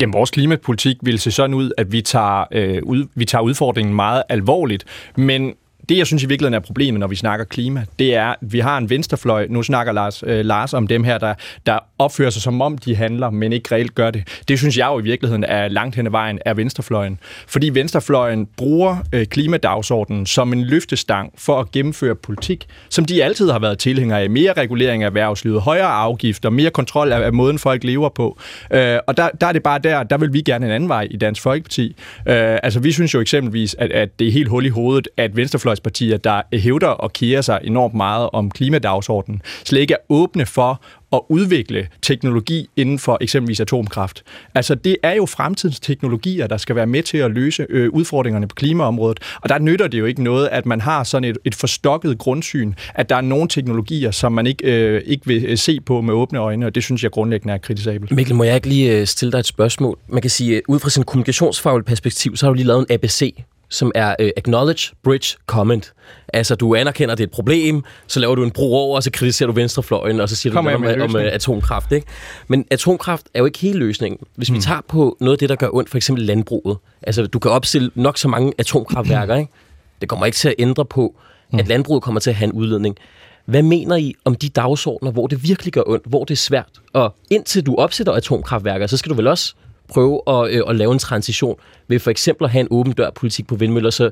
Jamen, 0.00 0.12
vores 0.12 0.30
klimapolitik 0.30 0.96
vil 1.02 1.18
se 1.18 1.30
sådan 1.30 1.54
ud, 1.54 1.72
at 1.78 1.92
vi 1.92 2.02
tager, 2.02 2.44
øh, 2.52 2.82
ud, 2.82 3.06
vi 3.14 3.24
tager 3.24 3.42
udfordringen 3.42 3.94
meget 3.94 4.22
alvorligt, 4.28 4.84
men 5.16 5.54
det, 5.88 5.98
jeg 5.98 6.06
synes 6.06 6.22
i 6.22 6.26
virkeligheden 6.26 6.54
er 6.54 6.66
problemet, 6.66 7.00
når 7.00 7.06
vi 7.06 7.16
snakker 7.16 7.44
klima, 7.44 7.84
det 7.98 8.14
er, 8.14 8.26
at 8.26 8.36
vi 8.40 8.58
har 8.58 8.78
en 8.78 8.90
venstrefløj. 8.90 9.46
Nu 9.50 9.62
snakker 9.62 9.92
Lars, 9.92 10.22
øh, 10.26 10.44
Lars 10.44 10.74
om 10.74 10.86
dem 10.86 11.04
her, 11.04 11.18
der, 11.18 11.34
der 11.66 11.78
opfører 11.98 12.30
sig 12.30 12.42
som 12.42 12.60
om, 12.60 12.78
de 12.78 12.96
handler, 12.96 13.30
men 13.30 13.52
ikke 13.52 13.74
reelt 13.74 13.94
gør 13.94 14.10
det. 14.10 14.42
Det 14.48 14.58
synes 14.58 14.78
jeg 14.78 14.86
jo 14.86 14.98
i 14.98 15.02
virkeligheden 15.02 15.44
er 15.44 15.68
langt 15.68 15.96
hen 15.96 16.06
ad 16.06 16.10
vejen 16.10 16.38
er 16.44 16.54
venstrefløjen. 16.54 17.18
Fordi 17.46 17.68
venstrefløjen 17.68 18.46
bruger 18.56 18.96
øh, 19.12 19.26
klimadagsordenen 19.26 20.26
som 20.26 20.52
en 20.52 20.62
løftestang 20.62 21.32
for 21.38 21.60
at 21.60 21.70
gennemføre 21.72 22.14
politik, 22.14 22.66
som 22.88 23.04
de 23.04 23.24
altid 23.24 23.50
har 23.50 23.58
været 23.58 23.78
tilhængere 23.78 24.20
af. 24.20 24.30
Mere 24.30 24.52
regulering 24.52 25.02
af 25.02 25.06
erhvervslivet, 25.06 25.60
højere 25.60 25.86
afgifter, 25.86 26.50
mere 26.50 26.70
kontrol 26.70 27.12
af, 27.12 27.20
af 27.20 27.32
måden, 27.32 27.58
folk 27.58 27.84
lever 27.84 28.08
på. 28.08 28.38
Øh, 28.72 28.98
og 29.06 29.16
der, 29.16 29.28
der 29.40 29.46
er 29.46 29.52
det 29.52 29.62
bare 29.62 29.78
der, 29.78 30.02
der 30.02 30.18
vil 30.18 30.32
vi 30.32 30.40
gerne 30.40 30.66
en 30.66 30.72
anden 30.72 30.88
vej 30.88 31.08
i 31.10 31.16
Dansk 31.16 31.42
Folkeparti. 31.42 31.96
Øh, 32.28 32.58
altså, 32.62 32.80
vi 32.80 32.92
synes 32.92 33.14
jo 33.14 33.20
eksempelvis, 33.20 33.76
at, 33.78 33.92
at 33.92 34.18
det 34.18 34.28
er 34.28 34.32
helt 34.32 34.48
hul 34.48 34.66
i 34.66 34.68
hovedet, 34.68 35.08
at 35.16 35.36
venstrefløjen 35.36 35.69
venstrefløjspartier, 35.70 36.16
der 36.16 36.42
hævder 36.52 36.88
og 36.88 37.12
kærer 37.12 37.40
sig 37.40 37.60
enormt 37.64 37.94
meget 37.94 38.30
om 38.32 38.50
klimadagsordenen, 38.50 39.42
slet 39.64 39.80
ikke 39.80 39.94
er 39.94 39.98
åbne 40.08 40.46
for 40.46 40.80
at 41.12 41.20
udvikle 41.28 41.88
teknologi 42.02 42.68
inden 42.76 42.98
for 42.98 43.18
eksempelvis 43.20 43.60
atomkraft. 43.60 44.22
Altså 44.54 44.74
det 44.74 44.96
er 45.02 45.12
jo 45.12 45.26
fremtidens 45.26 45.80
teknologier, 45.80 46.46
der 46.46 46.56
skal 46.56 46.76
være 46.76 46.86
med 46.86 47.02
til 47.02 47.18
at 47.18 47.30
løse 47.30 47.66
øh, 47.68 47.90
udfordringerne 47.90 48.48
på 48.48 48.54
klimaområdet. 48.54 49.18
Og 49.40 49.48
der 49.48 49.58
nytter 49.58 49.88
det 49.88 49.98
jo 49.98 50.04
ikke 50.04 50.22
noget, 50.22 50.48
at 50.48 50.66
man 50.66 50.80
har 50.80 51.04
sådan 51.04 51.30
et, 51.30 51.38
et 51.44 51.54
forstokket 51.54 52.18
grundsyn, 52.18 52.72
at 52.94 53.08
der 53.08 53.16
er 53.16 53.20
nogle 53.20 53.48
teknologier, 53.48 54.10
som 54.10 54.32
man 54.32 54.46
ikke, 54.46 54.64
øh, 54.64 55.02
ikke 55.06 55.26
vil 55.26 55.44
øh, 55.44 55.58
se 55.58 55.80
på 55.80 56.00
med 56.00 56.14
åbne 56.14 56.38
øjne, 56.38 56.66
og 56.66 56.74
det 56.74 56.82
synes 56.82 57.02
jeg 57.02 57.10
grundlæggende 57.10 57.54
er 57.54 57.58
kritisabelt. 57.58 58.12
Mikkel, 58.12 58.34
må 58.34 58.44
jeg 58.44 58.54
ikke 58.54 58.68
lige 58.68 58.98
øh, 59.00 59.06
stille 59.06 59.32
dig 59.32 59.38
et 59.38 59.46
spørgsmål? 59.46 59.98
Man 60.08 60.22
kan 60.22 60.30
sige, 60.30 60.56
øh, 60.56 60.62
ud 60.68 60.78
fra 60.78 60.90
sin 60.90 61.04
kommunikationsfaglige 61.04 61.84
perspektiv, 61.84 62.36
så 62.36 62.46
har 62.46 62.50
du 62.50 62.54
lige 62.54 62.66
lavet 62.66 62.86
en 62.90 62.94
ABC 62.94 63.34
som 63.70 63.92
er 63.94 64.14
uh, 64.22 64.28
Acknowledge, 64.36 64.94
Bridge, 65.02 65.36
Comment. 65.46 65.92
Altså, 66.32 66.54
du 66.54 66.74
anerkender, 66.74 67.14
det 67.14 67.22
er 67.22 67.26
et 67.26 67.30
problem, 67.30 67.84
så 68.06 68.20
laver 68.20 68.34
du 68.34 68.44
en 68.44 68.50
bro 68.50 68.74
over, 68.74 68.96
og 68.96 69.02
så 69.02 69.10
kritiserer 69.10 69.46
du 69.46 69.52
venstrefløjen, 69.52 70.20
og 70.20 70.28
så 70.28 70.36
siger 70.36 70.52
Kommer 70.52 70.72
du 70.72 70.78
noget 70.78 71.02
om, 71.02 71.14
om 71.14 71.16
uh, 71.16 71.22
atomkraft. 71.22 71.92
Ikke? 71.92 72.06
Men 72.48 72.64
atomkraft 72.70 73.26
er 73.34 73.38
jo 73.38 73.46
ikke 73.46 73.58
hele 73.58 73.78
løsningen. 73.78 74.26
Hvis 74.36 74.50
mm. 74.50 74.56
vi 74.56 74.60
tager 74.60 74.80
på 74.88 75.16
noget 75.20 75.34
af 75.34 75.38
det, 75.38 75.48
der 75.48 75.56
gør 75.56 75.68
ondt, 75.72 75.90
for 75.90 75.96
eksempel 75.96 76.24
landbruget. 76.24 76.78
Altså, 77.02 77.26
du 77.26 77.38
kan 77.38 77.50
opstille 77.50 77.90
nok 77.94 78.18
så 78.18 78.28
mange 78.28 78.52
atomkraftværker, 78.58 79.34
ikke? 79.40 79.52
Det 80.00 80.08
kommer 80.08 80.26
ikke 80.26 80.36
til 80.36 80.48
at 80.48 80.54
ændre 80.58 80.84
på, 80.84 81.14
at 81.52 81.64
mm. 81.64 81.68
landbruget 81.68 82.02
kommer 82.02 82.20
til 82.20 82.30
at 82.30 82.36
have 82.36 82.46
en 82.46 82.52
udledning. 82.52 82.96
Hvad 83.44 83.62
mener 83.62 83.96
I 83.96 84.14
om 84.24 84.34
de 84.34 84.48
dagsordner, 84.48 85.10
hvor 85.10 85.26
det 85.26 85.42
virkelig 85.42 85.72
gør 85.72 85.82
ondt, 85.86 86.06
hvor 86.06 86.24
det 86.24 86.34
er 86.34 86.38
svært? 86.38 86.68
Og 86.92 87.14
indtil 87.30 87.66
du 87.66 87.76
opsætter 87.76 88.12
atomkraftværker, 88.12 88.86
så 88.86 88.96
skal 88.96 89.10
du 89.10 89.14
vel 89.14 89.26
også 89.26 89.54
prøve 89.90 90.22
at, 90.26 90.50
øh, 90.50 90.62
at 90.68 90.76
lave 90.76 90.92
en 90.92 90.98
transition 90.98 91.56
ved 91.88 91.98
for 91.98 92.10
eksempel 92.10 92.44
at 92.44 92.50
have 92.50 92.60
en 92.60 92.68
åben 92.70 92.92
dør 92.92 93.10
politik 93.10 93.46
på 93.46 93.54
vindmøller. 93.54 93.90
Så 93.90 94.10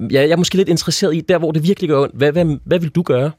jeg, 0.00 0.12
jeg 0.12 0.30
er 0.30 0.36
måske 0.36 0.56
lidt 0.56 0.68
interesseret 0.68 1.14
i, 1.14 1.20
der 1.20 1.38
hvor 1.38 1.52
det 1.52 1.62
virkelig 1.62 1.90
gør 1.90 2.02
ondt, 2.02 2.14
hvad, 2.14 2.32
hvad, 2.32 2.58
hvad 2.64 2.78
vil 2.78 2.90
du 2.90 3.02
gøre? 3.02 3.30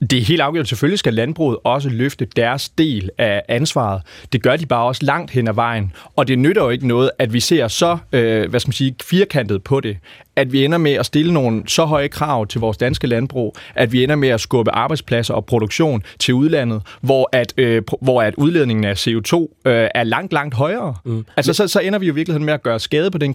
Det 0.00 0.12
er 0.12 0.22
helt 0.22 0.40
afgjort. 0.40 0.68
Selvfølgelig 0.68 0.98
skal 0.98 1.14
landbruget 1.14 1.58
også 1.64 1.88
løfte 1.88 2.24
deres 2.36 2.68
del 2.68 3.10
af 3.18 3.42
ansvaret. 3.48 4.02
Det 4.32 4.42
gør 4.42 4.56
de 4.56 4.66
bare 4.66 4.84
også 4.84 5.04
langt 5.04 5.30
hen 5.30 5.48
ad 5.48 5.52
vejen. 5.52 5.92
Og 6.16 6.28
det 6.28 6.38
nytter 6.38 6.62
jo 6.62 6.70
ikke 6.70 6.86
noget, 6.86 7.10
at 7.18 7.32
vi 7.32 7.40
ser 7.40 7.68
så 7.68 7.98
øh, 8.12 8.50
hvad 8.50 8.60
skal 8.60 8.68
man 8.68 8.72
sige, 8.72 8.94
firkantet 9.04 9.62
på 9.62 9.80
det, 9.80 9.96
at 10.36 10.52
vi 10.52 10.64
ender 10.64 10.78
med 10.78 10.92
at 10.92 11.06
stille 11.06 11.32
nogle 11.32 11.62
så 11.66 11.84
høje 11.84 12.08
krav 12.08 12.46
til 12.46 12.60
vores 12.60 12.76
danske 12.76 13.06
landbrug, 13.06 13.56
at 13.74 13.92
vi 13.92 14.04
ender 14.04 14.16
med 14.16 14.28
at 14.28 14.40
skubbe 14.40 14.70
arbejdspladser 14.70 15.34
og 15.34 15.46
produktion 15.46 16.02
til 16.18 16.34
udlandet, 16.34 16.82
hvor 17.00 17.28
at, 17.32 17.54
øh, 17.56 17.82
hvor 18.00 18.22
at 18.22 18.34
udledningen 18.34 18.84
af 18.84 19.06
CO2 19.06 19.34
øh, 19.36 19.88
er 19.94 20.04
langt, 20.04 20.32
langt 20.32 20.54
højere. 20.54 20.94
Mm. 21.04 21.26
Altså, 21.36 21.52
så, 21.52 21.68
så 21.68 21.80
ender 21.80 21.98
vi 21.98 22.06
jo 22.06 22.12
i 22.12 22.14
virkeligheden 22.14 22.44
med 22.44 22.54
at 22.54 22.62
gøre 22.62 22.80
skade 22.80 23.10
på 23.10 23.18
den 23.18 23.34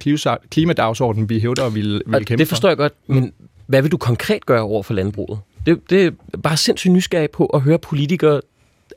klimadagsorden, 0.51 1.29
vi 1.29 1.39
hævder 1.39 1.63
og 1.63 1.75
vil, 1.75 2.01
vil 2.05 2.25
kæmpe 2.25 2.39
Det 2.39 2.47
forstår 2.47 2.69
jeg 2.69 2.77
godt, 2.77 2.93
men 3.07 3.33
hvad 3.67 3.81
vil 3.81 3.91
du 3.91 3.97
konkret 3.97 4.45
gøre 4.45 4.61
over 4.61 4.83
for 4.83 4.93
landbruget? 4.93 5.39
Det, 5.65 5.89
det 5.89 6.05
er 6.05 6.37
bare 6.37 6.57
sindssygt 6.57 6.93
nysgerrig 6.93 7.31
på 7.31 7.45
at 7.45 7.61
høre 7.61 7.79
politikere, 7.79 8.41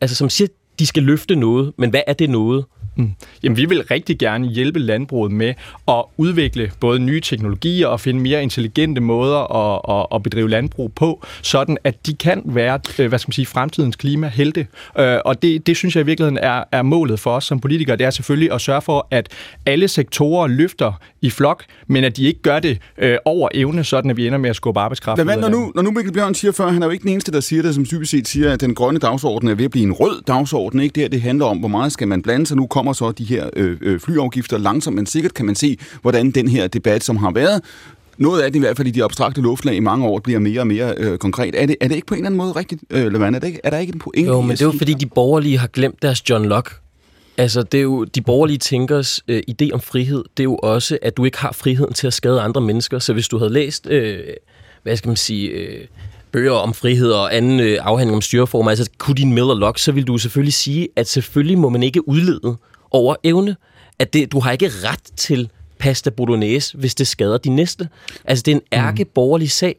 altså, 0.01 0.17
som 0.17 0.31
siger, 0.31 0.49
de 0.79 0.87
skal 0.87 1.03
løfte 1.03 1.37
noget, 1.37 1.73
men 1.79 1.91
hvad 1.91 2.03
er 2.07 2.13
det 2.13 2.31
noget? 2.31 2.65
Mm. 2.97 3.13
Jamen, 3.43 3.57
vi 3.57 3.65
vil 3.65 3.83
rigtig 3.91 4.19
gerne 4.19 4.49
hjælpe 4.49 4.79
landbruget 4.79 5.33
med 5.33 5.55
at 5.89 6.05
udvikle 6.17 6.71
både 6.81 6.99
nye 6.99 7.21
teknologier 7.21 7.87
og 7.87 8.01
finde 8.01 8.21
mere 8.21 8.43
intelligente 8.43 9.01
måder 9.01 9.39
at, 9.39 10.01
at, 10.01 10.07
at 10.15 10.23
bedrive 10.23 10.51
landbrug 10.51 10.93
på, 10.93 11.25
sådan 11.43 11.79
at 11.85 12.07
de 12.07 12.15
kan 12.15 12.43
være, 12.45 12.81
øh, 12.99 13.09
hvad 13.09 13.19
skal 13.19 13.29
man 13.29 13.33
sige, 13.33 13.47
fremtidens 13.47 13.97
klimahelte. 13.97 14.67
Øh, 14.99 15.19
og 15.25 15.43
det, 15.43 15.67
det 15.67 15.77
synes 15.77 15.97
jeg 15.97 16.03
i 16.03 16.07
virkeligheden 16.07 16.39
er, 16.39 16.65
er 16.73 16.83
målet 16.83 17.21
for 17.21 17.31
os 17.31 17.45
som 17.45 17.61
politikere. 17.61 17.97
Det 17.97 18.07
er 18.07 18.11
selvfølgelig 18.11 18.53
at 18.53 18.61
sørge 18.61 18.83
for, 18.83 19.09
at 19.11 19.29
alle 19.67 19.89
sektorer 19.89 20.47
løfter 20.47 20.93
i 21.23 21.31
flok, 21.31 21.65
men 21.87 22.05
at 22.05 22.17
de 22.17 22.25
ikke 22.27 22.43
gør 22.43 22.61
det 22.61 22.79
øh, 22.99 23.17
over 23.25 23.49
evne, 23.55 23.85
sådan 23.85 24.11
at 24.11 24.17
vi 24.17 24.27
ender 24.27 24.39
med 24.39 24.51
at 24.51 24.57
skubbe 24.57 24.81
arbejdskraft. 24.81 25.23
Hvad, 25.23 25.37
når, 25.37 25.49
nu, 25.49 25.73
når 25.75 25.83
nu 25.83 25.91
Mikkel 25.91 26.13
Bjørn 26.13 26.35
siger 26.35 26.53
før, 26.53 26.69
han 26.69 26.83
er 26.83 26.87
jo 26.87 26.91
ikke 26.91 27.03
den 27.03 27.11
eneste, 27.11 27.33
der 27.33 27.41
siger 27.41 27.63
det, 27.63 27.75
som 27.75 27.85
typisk 27.85 28.11
set 28.11 28.29
siger, 28.29 28.53
at 28.53 28.61
den 28.61 28.75
grønne 28.75 28.99
dagsorden 28.99 29.49
er 29.49 29.55
ved 29.55 29.65
at 29.65 29.71
blive 29.71 29.87
en 29.87 29.93
rød 29.93 30.23
dagsorden. 30.27 30.81
Ikke? 30.81 30.95
Det 30.95 31.03
her, 31.03 31.09
det 31.09 31.23
handler 31.23 31.47
om, 31.47 31.59
hvor 31.59 31.69
meget 31.69 31.93
skal 31.93 32.09
man 32.09 32.23
blande 32.23 32.47
sig. 32.47 32.57
Nu 32.57 32.67
kommer 32.67 32.84
så 32.93 33.13
de 33.13 33.25
her 33.25 33.51
øh, 33.57 33.77
øh, 33.81 34.01
flyafgifter 34.01 34.59
langsomt, 34.59 34.97
men 34.97 35.07
sikkert 35.07 35.35
kan 35.35 35.47
man 35.47 35.55
se, 35.55 35.79
hvordan 36.03 36.31
den 36.31 36.49
her 36.49 36.67
debat, 36.67 37.05
som 37.05 37.17
har 37.17 37.31
været, 37.31 37.63
noget 38.19 38.43
af 38.43 38.53
det 38.53 38.57
i 38.57 38.61
hvert 38.61 38.77
fald 38.77 38.89
i 38.89 38.91
de 38.91 39.05
abstrakte 39.05 39.41
luftlag 39.41 39.75
i 39.75 39.81
mange 39.81 40.07
år 40.07 40.19
bliver 40.19 40.39
mere 40.39 40.61
og 40.61 40.67
mere 40.67 40.95
øh, 40.97 41.19
konkret. 41.19 41.55
Er 41.63 41.67
det, 41.67 41.77
er 41.81 41.89
det 41.89 41.95
ikke 41.95 42.07
på 42.07 42.15
en 42.15 42.19
eller 42.19 42.27
anden 42.27 42.39
måde 42.39 42.53
rigtigt, 42.53 42.83
øh, 42.91 43.13
Levand? 43.13 43.35
Er, 43.35 43.39
det 43.39 43.47
ikke, 43.47 43.61
er 43.65 43.71
der 43.71 43.79
ikke 43.79 43.93
en 43.93 43.99
pointe 43.99 44.31
Jo, 44.31 44.41
men 44.41 44.51
det 44.51 44.61
er 44.61 44.67
jo 44.67 44.75
fordi, 44.79 44.95
de 44.95 45.07
borgerlige 45.07 45.59
har 45.59 45.67
glemt 45.67 46.03
deres 46.03 46.31
John 46.31 46.45
Locke. 46.45 46.71
Altså, 47.39 47.63
det 47.63 47.79
er 47.79 47.83
jo 47.83 48.05
de 48.05 48.21
borgerlige 48.23 48.59
tænkers 48.59 49.21
øh, 49.29 49.43
idé 49.51 49.71
om 49.73 49.81
frihed. 49.81 50.25
Det 50.37 50.41
er 50.41 50.45
jo 50.45 50.57
også, 50.57 50.99
at 51.03 51.17
du 51.17 51.25
ikke 51.25 51.39
har 51.39 51.53
friheden 51.53 51.95
til 51.95 52.07
at 52.07 52.15
skade 52.15 52.41
andre 52.41 52.61
mennesker. 52.61 52.99
Så 52.99 53.13
hvis 53.13 53.29
du 53.29 53.39
havde 53.39 53.53
læst, 53.53 53.87
øh, 53.87 54.19
hvad 54.83 54.97
skal 54.97 55.09
man 55.09 55.17
sige... 55.17 55.49
Øh, 55.49 55.87
bøger 56.35 56.53
om 56.53 56.75
frihed 56.75 57.11
og 57.11 57.37
anden 57.37 57.61
øh, 57.61 57.79
afhandling 57.81 58.17
om 58.17 58.21
styreformer, 58.21 58.71
altså 58.71 58.89
din 59.17 59.33
Miller 59.33 59.55
Locke, 59.55 59.81
så 59.81 59.93
vil 59.93 60.05
du 60.05 60.19
selvfølgelig 60.19 60.55
sige, 60.55 60.89
at 60.97 61.09
selvfølgelig 61.09 61.59
må 61.59 61.69
man 61.69 61.83
ikke 61.83 62.09
udlede 62.09 62.57
over 62.95 63.17
evne. 63.25 63.57
At 63.99 64.13
det, 64.13 64.33
du 64.33 64.41
har 64.41 64.53
ikke 64.53 64.69
ret 64.69 65.03
til 65.17 65.51
pasta 65.79 66.11
bolognese, 66.11 66.79
hvis 66.79 66.95
det 66.95 67.07
skader 67.07 67.39
de 67.39 67.49
næste. 67.49 67.89
Altså, 68.25 68.43
det 68.43 68.53
er 68.53 68.57
en 68.57 68.63
ærke 68.73 69.05
borgerlig 69.05 69.51
sag. 69.51 69.77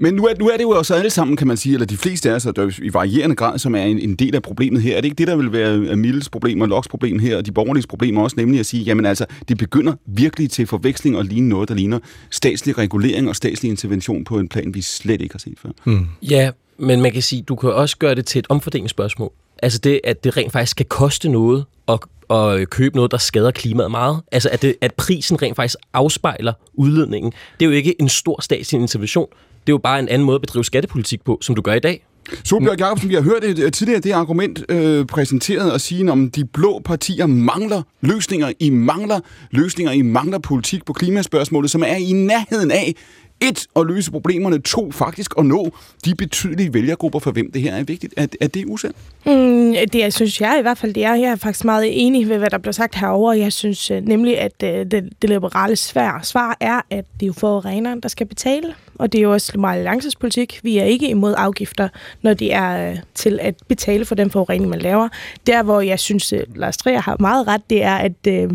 Men 0.00 0.14
nu 0.14 0.26
er, 0.26 0.34
nu 0.38 0.48
er 0.48 0.56
det 0.56 0.62
jo 0.62 0.70
også 0.70 0.94
alle 0.94 1.10
sammen, 1.10 1.36
kan 1.36 1.46
man 1.46 1.56
sige, 1.56 1.72
eller 1.72 1.86
de 1.86 1.96
fleste 1.96 2.30
af 2.30 2.34
os, 2.34 2.42
der 2.42 2.80
i 2.82 2.94
varierende 2.94 3.36
grad, 3.36 3.58
som 3.58 3.74
er 3.74 3.82
en, 3.82 3.98
en 3.98 4.14
del 4.14 4.34
af 4.34 4.42
problemet 4.42 4.82
her. 4.82 4.96
Er 4.96 5.00
det 5.00 5.04
ikke 5.04 5.18
det, 5.18 5.26
der 5.26 5.36
vil 5.36 5.52
være 5.52 5.96
Milles 5.96 6.28
problem 6.28 6.60
og 6.60 6.68
Locks 6.68 6.88
problem 6.88 7.18
her, 7.18 7.36
og 7.36 7.46
de 7.46 7.52
borgerlige 7.52 7.86
problemer 7.88 8.22
også, 8.22 8.36
nemlig 8.38 8.60
at 8.60 8.66
sige, 8.66 8.82
jamen 8.82 9.06
altså, 9.06 9.26
det 9.48 9.58
begynder 9.58 9.92
virkelig 10.06 10.50
til 10.50 10.66
forveksling 10.66 11.16
og 11.16 11.24
ligne 11.24 11.48
noget, 11.48 11.68
der 11.68 11.74
ligner 11.74 11.98
statslig 12.30 12.78
regulering 12.78 13.28
og 13.28 13.36
statslig 13.36 13.68
intervention 13.68 14.24
på 14.24 14.38
en 14.38 14.48
plan, 14.48 14.74
vi 14.74 14.82
slet 14.82 15.20
ikke 15.20 15.34
har 15.34 15.38
set 15.38 15.58
før. 15.62 15.70
Hmm. 15.84 16.06
Ja, 16.22 16.50
men 16.78 17.00
man 17.00 17.12
kan 17.12 17.22
sige, 17.22 17.42
du 17.42 17.56
kan 17.56 17.72
også 17.72 17.96
gøre 17.96 18.14
det 18.14 18.26
til 18.26 18.38
et 18.38 18.46
omfordelingsspørgsmål. 18.48 19.32
Altså 19.62 19.78
det, 19.78 20.00
at 20.04 20.24
det 20.24 20.36
rent 20.36 20.52
faktisk 20.52 20.70
skal 20.70 20.86
koste 20.86 21.28
noget 21.28 21.64
at, 21.88 21.98
at 22.30 22.70
købe 22.70 22.96
noget, 22.96 23.10
der 23.10 23.16
skader 23.16 23.50
klimaet 23.50 23.90
meget. 23.90 24.20
Altså 24.32 24.48
at, 24.52 24.62
det, 24.62 24.74
at 24.80 24.94
prisen 24.94 25.42
rent 25.42 25.56
faktisk 25.56 25.76
afspejler 25.92 26.52
udledningen. 26.74 27.32
Det 27.60 27.66
er 27.66 27.70
jo 27.70 27.76
ikke 27.76 28.00
en 28.00 28.08
stor 28.08 28.40
statslig 28.40 28.80
intervention. 28.80 29.26
Det 29.66 29.72
er 29.72 29.74
jo 29.74 29.78
bare 29.78 29.98
en 29.98 30.08
anden 30.08 30.26
måde 30.26 30.34
at 30.34 30.40
bedrive 30.40 30.64
skattepolitik 30.64 31.24
på, 31.24 31.38
som 31.42 31.54
du 31.54 31.62
gør 31.62 31.74
i 31.74 31.80
dag. 31.80 32.04
Solbjørg 32.44 32.80
Jacobsen, 32.80 33.08
vi 33.08 33.14
har 33.14 33.22
hørt 33.22 33.42
det, 33.42 33.58
øh, 33.58 33.72
tidligere 33.72 34.00
det 34.00 34.12
argument 34.12 34.64
øh, 34.68 35.06
præsenteret 35.06 35.72
og 35.72 35.80
sige, 35.80 36.12
om 36.12 36.30
de 36.30 36.44
blå 36.44 36.80
partier 36.84 37.26
mangler 37.26 37.82
løsninger. 38.00 38.52
I 38.60 38.70
mangler 38.70 39.20
løsninger, 39.50 39.92
I 39.92 40.02
mangler 40.02 40.38
politik 40.38 40.84
på 40.84 40.92
klimaspørgsmålet, 40.92 41.70
som 41.70 41.82
er 41.82 41.96
i 41.96 42.12
nærheden 42.12 42.70
af 42.70 42.94
et, 43.40 43.66
at 43.76 43.86
løse 43.86 44.10
problemerne. 44.10 44.58
To, 44.58 44.90
faktisk 44.90 45.34
at 45.38 45.46
nå 45.46 45.70
de 46.04 46.14
betydelige 46.14 46.74
vælgergrupper, 46.74 47.18
for 47.18 47.30
hvem 47.30 47.52
det 47.52 47.62
her 47.62 47.74
er 47.74 47.84
vigtigt. 47.84 48.14
Er, 48.16 48.26
er 48.40 48.46
det 48.46 48.64
usandt? 48.66 48.96
Mm, 49.26 49.74
det 49.92 49.94
jeg 49.94 50.12
synes 50.12 50.40
jeg 50.40 50.56
i 50.58 50.62
hvert 50.62 50.78
fald, 50.78 50.94
det 50.94 51.04
er. 51.04 51.14
Jeg 51.14 51.30
er 51.30 51.36
faktisk 51.36 51.64
meget 51.64 52.06
enig 52.06 52.28
ved, 52.28 52.38
hvad 52.38 52.50
der 52.50 52.58
bliver 52.58 52.72
sagt 52.72 52.94
herover. 52.94 53.32
Jeg 53.32 53.52
synes 53.52 53.90
øh, 53.90 54.06
nemlig, 54.06 54.38
at 54.38 54.62
øh, 54.64 54.70
det, 54.70 55.08
det 55.22 55.30
liberale 55.30 55.76
svar, 55.76 56.20
svar 56.22 56.56
er, 56.60 56.80
at 56.90 57.04
det 57.20 57.22
er 57.22 57.26
jo 57.26 57.32
forureneren, 57.32 58.00
der 58.00 58.08
skal 58.08 58.26
betale. 58.26 58.74
Og 58.98 59.12
det 59.12 59.18
er 59.18 59.22
jo 59.22 59.32
også 59.32 59.58
meget 59.58 59.78
Alliances 59.78 60.16
politik. 60.16 60.60
Vi 60.62 60.78
er 60.78 60.84
ikke 60.84 61.08
imod 61.08 61.34
afgifter, 61.36 61.88
når 62.22 62.34
det 62.34 62.54
er 62.54 62.90
øh, 62.90 62.96
til 63.14 63.38
at 63.42 63.54
betale 63.68 64.04
for 64.04 64.14
den 64.14 64.30
forurening, 64.30 64.70
man 64.70 64.78
laver. 64.78 65.08
Der, 65.46 65.62
hvor 65.62 65.80
jeg 65.80 65.98
synes, 65.98 66.34
Lars 66.54 66.76
Trier 66.76 67.00
har 67.00 67.16
meget 67.20 67.46
ret, 67.46 67.70
det 67.70 67.82
er, 67.82 67.96
at 67.96 68.26
øh, 68.28 68.50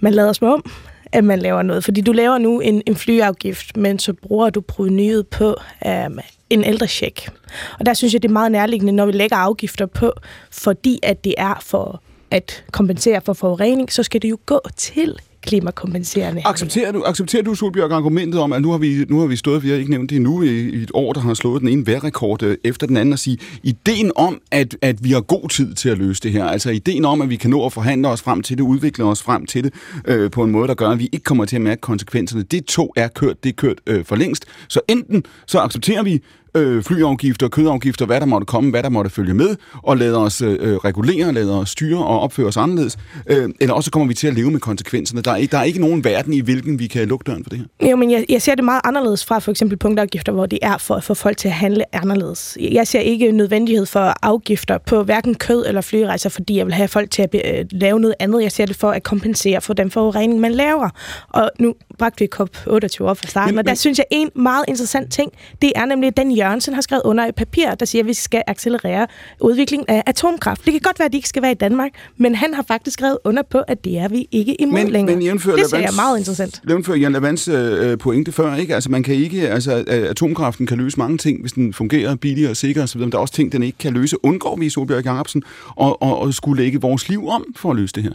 man 0.00 0.14
lader 0.14 0.32
som 0.32 0.48
om, 0.48 0.70
at 1.14 1.24
man 1.24 1.38
laver 1.38 1.62
noget. 1.62 1.84
Fordi 1.84 2.00
du 2.00 2.12
laver 2.12 2.38
nu 2.38 2.60
en, 2.60 2.82
en 2.86 2.96
flyafgift, 2.96 3.76
men 3.76 3.98
så 3.98 4.12
bruger 4.12 4.50
du 4.50 4.60
provenyet 4.60 5.26
på 5.26 5.56
um, 5.86 6.18
en 6.50 6.64
ældrecheck. 6.64 7.30
Og 7.78 7.86
der 7.86 7.94
synes 7.94 8.12
jeg, 8.12 8.22
det 8.22 8.28
er 8.28 8.32
meget 8.32 8.52
nærliggende, 8.52 8.92
når 8.92 9.06
vi 9.06 9.12
lægger 9.12 9.36
afgifter 9.36 9.86
på, 9.86 10.12
fordi 10.50 10.98
at 11.02 11.24
det 11.24 11.34
er 11.38 11.54
for 11.62 12.02
at 12.30 12.64
kompensere 12.72 13.20
for 13.20 13.32
forurening, 13.32 13.92
så 13.92 14.02
skal 14.02 14.22
det 14.22 14.30
jo 14.30 14.38
gå 14.46 14.60
til 14.76 15.18
klimakompenserende. 15.44 16.42
Accepterer 16.44 16.92
du, 16.92 17.02
accepterer 17.06 17.42
du 17.42 17.54
Solbjørg, 17.54 17.92
argumentet 17.92 18.40
om, 18.40 18.52
at 18.52 18.62
nu 18.62 18.70
har 18.70 18.78
vi, 18.78 19.04
nu 19.08 19.20
har 19.20 19.26
vi 19.26 19.36
stået, 19.36 19.62
vi 19.62 19.68
har 19.68 19.76
ikke 19.76 19.90
nævnt 19.90 20.10
det 20.10 20.16
endnu, 20.16 20.42
i, 20.42 20.70
i 20.70 20.82
et 20.82 20.90
år, 20.94 21.12
der 21.12 21.20
har 21.20 21.34
slået 21.34 21.60
den 21.60 21.68
ene 21.68 21.86
værrekord 21.86 22.42
øh, 22.42 22.56
efter 22.64 22.86
den 22.86 22.96
anden, 22.96 23.12
og 23.12 23.18
sige, 23.18 23.38
ideen 23.62 24.12
om, 24.16 24.40
at, 24.50 24.76
at 24.82 25.04
vi 25.04 25.12
har 25.12 25.20
god 25.20 25.48
tid 25.48 25.74
til 25.74 25.88
at 25.88 25.98
løse 25.98 26.22
det 26.22 26.32
her, 26.32 26.44
altså 26.44 26.70
ideen 26.70 27.04
om, 27.04 27.22
at 27.22 27.30
vi 27.30 27.36
kan 27.36 27.50
nå 27.50 27.66
at 27.66 27.72
forhandle 27.72 28.08
os 28.08 28.22
frem 28.22 28.42
til 28.42 28.58
det, 28.58 28.64
udvikle 28.64 29.04
os 29.04 29.22
frem 29.22 29.46
til 29.46 29.64
det, 29.64 29.74
øh, 30.04 30.30
på 30.30 30.42
en 30.42 30.50
måde, 30.50 30.68
der 30.68 30.74
gør, 30.74 30.88
at 30.88 30.98
vi 30.98 31.08
ikke 31.12 31.24
kommer 31.24 31.44
til 31.44 31.56
at 31.56 31.62
mærke 31.62 31.80
konsekvenserne, 31.80 32.42
det 32.42 32.64
to 32.64 32.92
er 32.96 33.08
kørt, 33.08 33.44
det 33.44 33.48
er 33.48 33.54
kørt 33.54 33.78
øh, 33.86 34.04
for 34.04 34.16
længst. 34.16 34.44
Så 34.68 34.80
enten 34.88 35.24
så 35.46 35.58
accepterer 35.58 36.02
vi, 36.02 36.22
øh, 36.54 36.82
flyafgifter, 36.82 37.48
kødafgifter, 37.48 38.06
hvad 38.06 38.20
der 38.20 38.26
måtte 38.26 38.44
komme, 38.44 38.70
hvad 38.70 38.82
der 38.82 38.88
måtte 38.88 39.10
følge 39.10 39.34
med, 39.34 39.56
og 39.72 39.96
lader 39.96 40.18
os 40.18 40.42
øh, 40.42 40.56
øh 40.60 40.76
regulere, 40.76 41.32
lader 41.32 41.56
os 41.56 41.70
styre 41.70 42.04
og 42.04 42.20
opføre 42.20 42.46
os 42.46 42.56
anderledes. 42.56 42.98
Øh, 43.26 43.48
eller 43.60 43.74
også 43.74 43.90
kommer 43.90 44.08
vi 44.08 44.14
til 44.14 44.26
at 44.26 44.34
leve 44.34 44.50
med 44.50 44.60
konsekvenserne. 44.60 45.22
Der 45.22 45.32
er, 45.32 45.46
der 45.46 45.58
er 45.58 45.62
ikke 45.62 45.80
nogen 45.80 46.04
verden, 46.04 46.32
i 46.32 46.40
hvilken 46.40 46.78
vi 46.78 46.86
kan 46.86 47.08
lukke 47.08 47.24
døren 47.24 47.44
for 47.44 47.50
det 47.50 47.58
her. 47.58 47.90
Jo, 47.90 47.96
men 47.96 48.10
jeg, 48.10 48.24
jeg 48.28 48.42
ser 48.42 48.54
det 48.54 48.64
meget 48.64 48.80
anderledes 48.84 49.24
fra 49.24 49.38
for 49.38 49.50
eksempel 49.50 49.78
punktafgifter, 49.78 50.32
hvor 50.32 50.46
det 50.46 50.58
er 50.62 50.78
for 50.78 50.94
at 50.94 51.04
få 51.04 51.14
folk 51.14 51.36
til 51.36 51.48
at 51.48 51.54
handle 51.54 51.94
anderledes. 51.94 52.58
Jeg 52.60 52.86
ser 52.86 53.00
ikke 53.00 53.32
nødvendighed 53.32 53.86
for 53.86 54.14
afgifter 54.22 54.78
på 54.78 55.02
hverken 55.02 55.34
kød 55.34 55.64
eller 55.66 55.80
flyrejser, 55.80 56.30
fordi 56.30 56.56
jeg 56.56 56.66
vil 56.66 56.74
have 56.74 56.88
folk 56.88 57.10
til 57.10 57.22
at 57.22 57.30
be, 57.30 57.58
øh, 57.58 57.64
lave 57.70 58.00
noget 58.00 58.14
andet. 58.18 58.42
Jeg 58.42 58.52
ser 58.52 58.66
det 58.66 58.76
for 58.76 58.90
at 58.90 59.02
kompensere 59.02 59.60
for 59.60 59.74
den 59.74 59.90
forurening, 59.90 60.40
man 60.40 60.52
laver. 60.52 60.88
Og 61.28 61.50
nu 61.60 61.74
bragte 61.98 62.20
vi 62.20 62.28
COP28 62.34 63.04
op 63.04 63.18
fra 63.18 63.28
starten, 63.28 63.54
men, 63.54 63.58
og 63.58 63.66
der 63.66 63.74
synes 63.74 63.98
jeg 63.98 64.06
en 64.10 64.30
meget 64.34 64.64
interessant 64.68 65.12
ting, 65.12 65.32
det 65.62 65.72
er 65.76 65.84
nemlig 65.84 66.16
den 66.16 66.32
Jørgensen 66.32 66.74
har 66.74 66.80
skrevet 66.80 67.02
under 67.04 67.24
et 67.24 67.34
papir, 67.34 67.74
der 67.74 67.86
siger, 67.86 68.02
at 68.02 68.08
vi 68.08 68.14
skal 68.14 68.42
accelerere 68.46 69.06
udviklingen 69.40 69.86
af 69.88 70.02
atomkraft. 70.06 70.64
Det 70.64 70.72
kan 70.72 70.80
godt 70.80 70.98
være, 70.98 71.06
at 71.06 71.12
de 71.12 71.16
ikke 71.16 71.28
skal 71.28 71.42
være 71.42 71.52
i 71.52 71.54
Danmark, 71.54 71.90
men 72.16 72.34
han 72.34 72.54
har 72.54 72.62
faktisk 72.62 72.94
skrevet 72.94 73.18
under 73.24 73.42
på, 73.50 73.58
at 73.58 73.84
det 73.84 73.98
er 73.98 74.08
vi 74.08 74.28
ikke 74.30 74.60
imod 74.60 74.74
men, 74.74 74.92
længere. 74.92 75.16
Men 75.16 75.30
det 75.32 75.40
synes 75.40 75.72
jeg 75.72 75.82
er 75.82 75.96
meget 75.96 76.18
interessant. 76.18 76.62
Jævnfører 76.68 76.98
Jan 76.98 77.12
Lavans 77.12 77.48
øh, 77.48 77.98
pointe 77.98 78.32
før, 78.32 78.56
ikke? 78.56 78.74
Altså, 78.74 78.90
man 78.90 79.02
kan 79.02 79.14
ikke, 79.14 79.48
altså, 79.48 79.84
atomkraften 79.88 80.66
kan 80.66 80.78
løse 80.78 80.98
mange 80.98 81.18
ting, 81.18 81.40
hvis 81.40 81.52
den 81.52 81.72
fungerer 81.72 82.14
billigere 82.14 82.50
og 82.50 82.56
sikker 82.56 82.82
osv. 82.82 83.00
Men 83.00 83.12
der 83.12 83.18
er 83.18 83.22
også 83.22 83.34
ting, 83.34 83.52
den 83.52 83.62
ikke 83.62 83.78
kan 83.78 83.92
løse. 83.92 84.24
Undgår 84.24 84.56
vi, 84.56 84.70
Solbjørg 84.70 85.04
Jacobsen, 85.04 85.42
og, 85.68 86.02
og, 86.02 86.18
og 86.18 86.34
skulle 86.34 86.62
lægge 86.62 86.80
vores 86.80 87.08
liv 87.08 87.28
om 87.28 87.44
for 87.56 87.70
at 87.70 87.76
løse 87.76 87.92
det 87.94 88.02
her? 88.02 88.12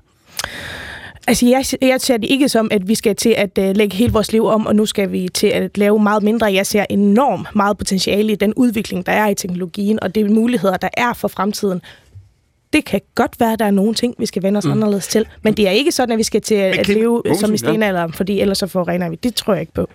Altså, 1.29 1.45
jeg, 1.45 1.65
jeg 1.81 2.01
ser 2.01 2.17
det 2.17 2.29
ikke 2.29 2.49
som, 2.49 2.67
at 2.71 2.87
vi 2.87 2.95
skal 2.95 3.15
til 3.15 3.29
at 3.37 3.57
uh, 3.57 3.75
lægge 3.75 3.95
hele 3.95 4.13
vores 4.13 4.31
liv 4.31 4.45
om, 4.45 4.67
og 4.67 4.75
nu 4.75 4.85
skal 4.85 5.11
vi 5.11 5.29
til 5.33 5.47
at 5.47 5.77
lave 5.77 5.99
meget 5.99 6.23
mindre. 6.23 6.53
Jeg 6.53 6.65
ser 6.65 6.85
enormt 6.89 7.47
meget 7.55 7.77
potentiale 7.77 8.31
i 8.31 8.35
den 8.35 8.53
udvikling, 8.53 9.05
der 9.05 9.11
er 9.11 9.27
i 9.27 9.35
teknologien, 9.35 10.03
og 10.03 10.15
de 10.15 10.23
muligheder, 10.23 10.77
der 10.77 10.89
er 10.93 11.13
for 11.13 11.27
fremtiden. 11.27 11.81
Det 12.73 12.85
kan 12.85 13.01
godt 13.15 13.39
være, 13.39 13.53
at 13.53 13.59
der 13.59 13.65
er 13.65 13.71
nogle 13.71 13.93
ting, 13.93 14.15
vi 14.17 14.25
skal 14.25 14.43
vende 14.43 14.57
os 14.57 14.65
mm. 14.65 14.71
anderledes 14.71 15.07
til, 15.07 15.25
men 15.41 15.53
det 15.53 15.67
er 15.67 15.71
ikke 15.71 15.91
sådan, 15.91 16.11
at 16.11 16.17
vi 16.17 16.23
skal 16.23 16.41
til 16.41 16.55
at, 16.55 16.77
at 16.77 16.87
leve 16.87 17.23
som 17.39 17.53
i 17.53 17.57
stenalderen, 17.57 18.13
fordi 18.13 18.39
ellers 18.39 18.57
så 18.57 18.67
forurener 18.67 19.09
vi. 19.09 19.15
Det 19.15 19.35
tror 19.35 19.53
jeg 19.53 19.61
ikke 19.61 19.73
på. 19.73 19.89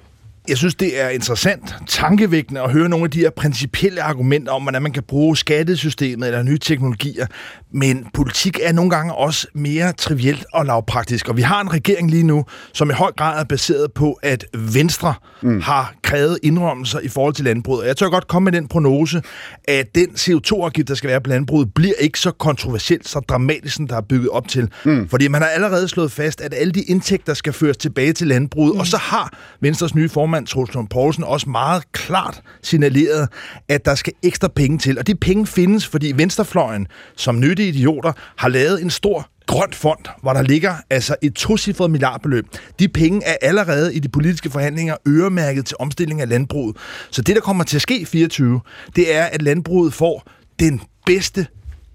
Jeg 0.49 0.57
synes, 0.57 0.75
det 0.75 1.03
er 1.03 1.09
interessant, 1.09 1.75
tankevækkende 1.89 2.61
at 2.61 2.73
høre 2.73 2.89
nogle 2.89 3.05
af 3.05 3.11
de 3.11 3.19
her 3.19 3.31
principielle 3.31 4.03
argumenter 4.03 4.53
om, 4.53 4.63
hvordan 4.63 4.83
man 4.83 4.93
kan 4.93 5.03
bruge 5.03 5.37
skattesystemet 5.37 6.27
eller 6.27 6.43
nye 6.43 6.59
teknologier. 6.59 7.27
Men 7.73 8.07
politik 8.15 8.59
er 8.63 8.73
nogle 8.73 8.91
gange 8.91 9.15
også 9.15 9.47
mere 9.55 9.93
trivielt 9.93 10.45
og 10.53 10.67
lavpraktisk. 10.67 11.29
Og 11.29 11.37
vi 11.37 11.43
har 11.43 11.61
en 11.61 11.73
regering 11.73 12.11
lige 12.11 12.23
nu, 12.23 12.45
som 12.73 12.91
i 12.91 12.93
høj 12.93 13.13
grad 13.13 13.41
er 13.41 13.45
baseret 13.45 13.93
på, 13.93 14.19
at 14.23 14.45
Venstre 14.75 15.15
mm. 15.43 15.61
har 15.61 15.95
krævet 16.03 16.39
indrømmelser 16.43 17.01
i 17.01 17.09
forhold 17.09 17.35
til 17.35 17.45
landbruget. 17.45 17.81
Og 17.81 17.87
jeg 17.87 17.97
tør 17.97 18.09
godt 18.09 18.29
komme 18.29 18.45
med 18.45 18.53
den 18.53 18.69
prognose, 18.69 19.23
at 19.69 19.95
den 19.95 20.09
CO2-afgift, 20.09 20.89
der 20.89 20.95
skal 20.95 21.11
være 21.11 21.21
på 21.21 21.31
landbruget, 21.31 21.75
bliver 21.75 21.95
ikke 22.01 22.21
så 22.21 22.31
kontroversielt, 22.31 23.09
så 23.09 23.21
dramatisk, 23.21 23.77
som 23.77 23.87
der 23.87 23.97
er 23.97 24.01
bygget 24.01 24.29
op 24.29 24.49
til. 24.49 24.69
Mm. 24.85 25.09
Fordi 25.09 25.29
man 25.29 25.43
har 25.43 25.49
allerede 25.49 25.89
slået 25.89 26.13
fast, 26.13 26.41
at 26.41 26.55
alle 26.57 26.73
de 26.73 26.83
indtægter 26.83 27.35
skal 27.35 27.53
føres 27.53 27.77
tilbage 27.77 28.13
til 28.13 28.27
landbruget. 28.27 28.75
Mm. 28.75 28.81
Og 28.81 28.87
så 28.87 28.97
har 28.97 29.39
Venstres 29.61 29.95
nye 29.95 30.09
formand, 30.09 30.34
Troels 30.43 30.75
Lund 30.75 30.89
Poulsen, 30.89 31.25
også 31.25 31.51
meget 31.51 31.93
klart 31.93 32.43
signaleret, 32.63 33.29
at 33.69 33.85
der 33.85 33.95
skal 33.95 34.13
ekstra 34.23 34.49
penge 34.49 34.79
til. 34.79 34.99
Og 34.99 35.07
de 35.07 35.15
penge 35.15 35.47
findes, 35.47 35.87
fordi 35.87 36.13
Venstrefløjen, 36.17 36.87
som 37.17 37.41
nyttige 37.41 37.69
idioter, 37.69 38.13
har 38.37 38.49
lavet 38.49 38.83
en 38.83 38.91
stor 38.91 39.29
grøn 39.47 39.73
fond, 39.73 39.99
hvor 40.23 40.33
der 40.33 40.43
ligger 40.43 40.75
altså 40.91 41.17
et 41.23 41.35
tocifret 41.35 41.91
milliardbeløb. 41.91 42.47
De 42.79 42.89
penge 42.89 43.25
er 43.25 43.37
allerede 43.43 43.95
i 43.95 43.99
de 43.99 44.09
politiske 44.09 44.51
forhandlinger 44.51 44.97
øremærket 45.09 45.67
til 45.67 45.77
omstilling 45.81 46.21
af 46.21 46.29
landbruget. 46.29 46.77
Så 47.11 47.23
det, 47.23 47.37
der 47.37 47.43
kommer 47.43 47.65
til 47.65 47.77
at 47.77 47.83
ske 47.83 48.01
i 48.01 48.05
24, 48.05 48.61
det 48.97 49.15
er, 49.15 49.25
at 49.25 49.43
landbruget 49.43 49.95
får 49.95 50.23
den 50.59 50.81
bedste 51.07 51.47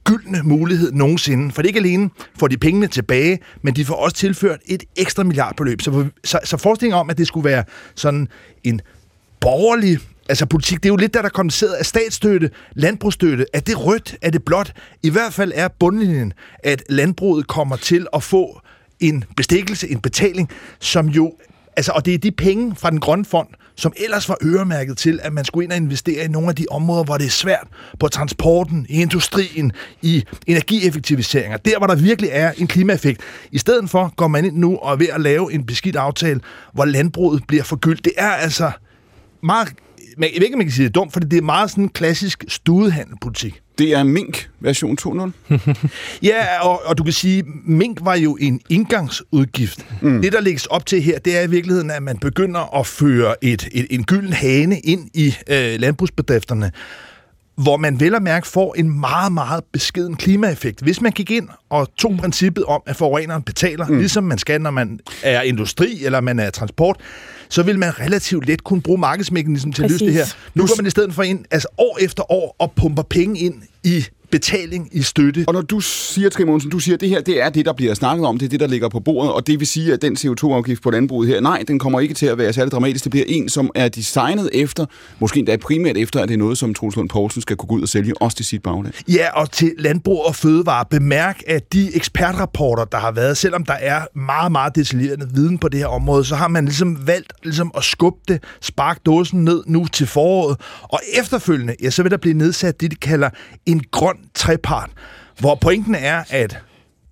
gyldne 0.03 0.41
mulighed 0.43 0.91
nogensinde. 0.91 1.51
For 1.51 1.61
det 1.61 1.69
ikke 1.69 1.79
alene 1.79 2.09
får 2.39 2.47
de 2.47 2.57
pengene 2.57 2.87
tilbage, 2.87 3.39
men 3.61 3.75
de 3.75 3.85
får 3.85 3.95
også 3.95 4.15
tilført 4.15 4.59
et 4.65 4.83
ekstra 4.95 5.23
milliardbeløb. 5.23 5.81
Så, 5.81 6.05
så, 6.23 6.39
så 6.43 6.57
forestillingen 6.57 6.99
om, 6.99 7.09
at 7.09 7.17
det 7.17 7.27
skulle 7.27 7.49
være 7.49 7.63
sådan 7.95 8.27
en 8.63 8.81
borgerlig 9.39 9.99
altså 10.29 10.45
politik, 10.45 10.83
det 10.83 10.89
er 10.89 10.93
jo 10.93 10.95
lidt 10.95 11.13
der, 11.13 11.21
der 11.21 11.29
kondenseret 11.29 11.73
af 11.73 11.85
statsstøtte, 11.85 12.51
landbrugsstøtte. 12.73 13.45
Er 13.53 13.59
det 13.59 13.85
rødt? 13.85 14.15
Er 14.21 14.29
det 14.29 14.43
blåt? 14.43 14.73
I 15.03 15.09
hvert 15.09 15.33
fald 15.33 15.51
er 15.55 15.67
bundlinjen, 15.67 16.33
at 16.63 16.83
landbruget 16.89 17.47
kommer 17.47 17.75
til 17.75 18.07
at 18.13 18.23
få 18.23 18.61
en 18.99 19.23
bestikkelse, 19.37 19.89
en 19.89 19.99
betaling, 19.99 20.49
som 20.79 21.07
jo 21.07 21.33
Altså, 21.77 21.91
og 21.91 22.05
det 22.05 22.13
er 22.13 22.17
de 22.17 22.31
penge 22.31 22.75
fra 22.75 22.89
den 22.89 22.99
grønne 22.99 23.25
fond, 23.25 23.47
som 23.79 23.93
ellers 23.97 24.29
var 24.29 24.37
øremærket 24.43 24.97
til, 24.97 25.19
at 25.23 25.33
man 25.33 25.45
skulle 25.45 25.63
ind 25.63 25.71
og 25.71 25.77
investere 25.77 26.25
i 26.25 26.27
nogle 26.27 26.49
af 26.49 26.55
de 26.55 26.65
områder, 26.71 27.03
hvor 27.03 27.17
det 27.17 27.25
er 27.25 27.29
svært 27.29 27.67
på 27.99 28.07
transporten, 28.07 28.85
i 28.89 29.01
industrien, 29.01 29.71
i 30.01 30.23
energieffektiviseringer. 30.47 31.57
Der, 31.57 31.77
hvor 31.77 31.87
der 31.87 31.95
virkelig 31.95 32.29
er 32.33 32.51
en 32.57 32.67
klimaeffekt. 32.67 33.21
I 33.51 33.57
stedet 33.57 33.89
for 33.89 34.13
går 34.15 34.27
man 34.27 34.45
ind 34.45 34.57
nu 34.57 34.77
og 34.77 34.91
er 34.91 34.95
ved 34.95 35.07
at 35.07 35.21
lave 35.21 35.53
en 35.53 35.65
beskidt 35.65 35.95
aftale, 35.95 36.39
hvor 36.73 36.85
landbruget 36.85 37.43
bliver 37.47 37.63
forgyldt. 37.63 38.05
Det 38.05 38.13
er 38.17 38.29
altså 38.29 38.71
meget 39.43 39.67
jeg 40.19 40.29
ved 40.35 40.43
ikke, 40.43 40.57
man 40.57 40.65
kan 40.65 40.73
sige 40.73 40.87
det 40.87 40.95
dumt, 40.95 41.13
for 41.13 41.19
det 41.19 41.37
er 41.37 41.41
meget 41.41 41.69
sådan 41.69 41.83
en 41.83 41.89
klassisk 41.89 42.43
studehandelpolitik. 42.47 43.61
Det 43.77 43.93
er 43.93 44.03
Mink 44.03 44.49
version 44.59 44.97
2.0. 45.01 45.57
ja, 46.29 46.61
og, 46.61 46.81
og 46.85 46.97
du 46.97 47.03
kan 47.03 47.13
sige, 47.13 47.43
Mink 47.65 47.97
var 48.01 48.15
jo 48.15 48.37
en 48.41 48.61
indgangsudgift. 48.69 49.85
Mm. 50.01 50.21
Det, 50.21 50.33
der 50.33 50.41
lægges 50.41 50.65
op 50.65 50.85
til 50.85 51.01
her, 51.01 51.19
det 51.19 51.37
er 51.37 51.41
i 51.41 51.49
virkeligheden, 51.49 51.91
at 51.91 52.03
man 52.03 52.17
begynder 52.17 52.79
at 52.79 52.87
føre 52.87 53.43
et, 53.43 53.69
et, 53.71 53.87
en 53.89 54.03
gylden 54.03 54.33
hane 54.33 54.79
ind 54.79 55.09
i 55.13 55.35
øh, 55.49 55.79
landbrugsbedrifterne 55.79 56.71
hvor 57.63 57.77
man 57.77 57.99
vel 57.99 58.15
og 58.15 58.21
mærke 58.21 58.47
får 58.47 58.75
en 58.77 58.99
meget, 58.99 59.31
meget 59.31 59.63
beskeden 59.71 60.15
klimaeffekt. 60.15 60.81
Hvis 60.81 61.01
man 61.01 61.11
gik 61.11 61.31
ind 61.31 61.49
og 61.69 61.87
tog 61.97 62.17
princippet 62.17 62.65
om, 62.65 62.81
at 62.85 62.95
forureneren 62.95 63.43
betaler, 63.43 63.87
mm. 63.87 63.97
ligesom 63.97 64.23
man 64.23 64.37
skal, 64.37 64.61
når 64.61 64.71
man 64.71 64.99
er 65.23 65.41
industri 65.41 66.05
eller 66.05 66.21
man 66.21 66.39
er 66.39 66.49
transport, 66.49 66.97
så 67.49 67.63
vil 67.63 67.79
man 67.79 67.99
relativt 67.99 68.45
let 68.45 68.63
kunne 68.63 68.81
bruge 68.81 68.97
markedsmekanismen 68.97 69.73
til 69.73 69.81
Præcis. 69.81 69.95
at 69.95 70.01
løse 70.01 70.05
det 70.05 70.25
her. 70.25 70.35
Nu 70.53 70.67
går 70.67 70.75
man 70.77 70.85
i 70.85 70.89
stedet 70.89 71.13
for 71.13 71.23
ind, 71.23 71.45
altså 71.51 71.67
år 71.77 71.97
efter 72.01 72.31
år, 72.31 72.55
og 72.59 72.71
pumper 72.75 73.03
penge 73.03 73.39
ind 73.39 73.53
i 73.83 74.05
betaling 74.31 74.89
i 74.91 75.01
støtte. 75.01 75.43
Og 75.47 75.53
når 75.53 75.61
du 75.61 75.79
siger, 75.79 76.29
Trine 76.29 76.51
Monsen, 76.51 76.71
du 76.71 76.79
siger, 76.79 76.95
at 76.95 77.01
det 77.01 77.09
her 77.09 77.21
det 77.21 77.41
er 77.41 77.49
det, 77.49 77.65
der 77.65 77.73
bliver 77.73 77.93
snakket 77.93 78.25
om, 78.25 78.37
det 78.37 78.45
er 78.45 78.49
det, 78.49 78.59
der 78.59 78.67
ligger 78.67 78.89
på 78.89 78.99
bordet, 78.99 79.31
og 79.31 79.47
det 79.47 79.59
vil 79.59 79.67
sige, 79.67 79.93
at 79.93 80.01
den 80.01 80.17
CO2-afgift 80.17 80.83
på 80.83 80.91
landbruget 80.91 81.27
her, 81.27 81.41
nej, 81.41 81.63
den 81.67 81.79
kommer 81.79 81.99
ikke 81.99 82.13
til 82.13 82.25
at 82.25 82.37
være 82.37 82.53
særlig 82.53 82.71
dramatisk. 82.71 83.03
Det 83.03 83.11
bliver 83.11 83.25
en, 83.27 83.49
som 83.49 83.71
er 83.75 83.89
designet 83.89 84.49
efter, 84.53 84.85
måske 85.19 85.39
endda 85.39 85.57
primært 85.57 85.97
efter, 85.97 86.21
at 86.21 86.27
det 86.27 86.33
er 86.33 86.37
noget, 86.37 86.57
som 86.57 86.73
Troels 86.73 86.95
Lund 86.95 87.09
Poulsen 87.09 87.41
skal 87.41 87.55
kunne 87.55 87.67
gå 87.67 87.75
ud 87.75 87.81
og 87.81 87.89
sælge, 87.89 88.21
også 88.21 88.37
til 88.37 88.45
sit 88.45 88.63
bagland. 88.63 88.93
Ja, 89.07 89.41
og 89.41 89.51
til 89.51 89.73
landbrug 89.77 90.25
og 90.25 90.35
fødevare. 90.35 90.85
Bemærk, 90.89 91.41
at 91.47 91.73
de 91.73 91.95
ekspertrapporter, 91.95 92.85
der 92.85 92.97
har 92.97 93.11
været, 93.11 93.37
selvom 93.37 93.63
der 93.63 93.73
er 93.73 94.01
meget, 94.15 94.51
meget 94.51 94.75
detaljeret 94.75 95.35
viden 95.35 95.57
på 95.57 95.67
det 95.67 95.79
her 95.79 95.87
område, 95.87 96.25
så 96.25 96.35
har 96.35 96.47
man 96.47 96.65
ligesom 96.65 97.07
valgt 97.07 97.33
ligesom 97.43 97.71
at 97.77 97.83
skubbe 97.83 98.19
det, 98.27 98.43
sparke 98.61 98.99
dåsen 99.05 99.43
ned 99.43 99.63
nu 99.67 99.87
til 99.87 100.07
foråret, 100.07 100.57
og 100.83 100.99
efterfølgende, 101.19 101.75
ja, 101.83 101.89
så 101.89 102.03
vil 102.03 102.11
der 102.11 102.17
blive 102.17 102.33
nedsat 102.33 102.81
det, 102.81 102.91
de 102.91 102.95
kalder 102.95 103.29
en 103.65 103.83
grøn 103.91 104.15
trepart, 104.33 104.89
hvor 105.39 105.55
pointen 105.55 105.95
er, 105.95 106.23
at 106.29 106.59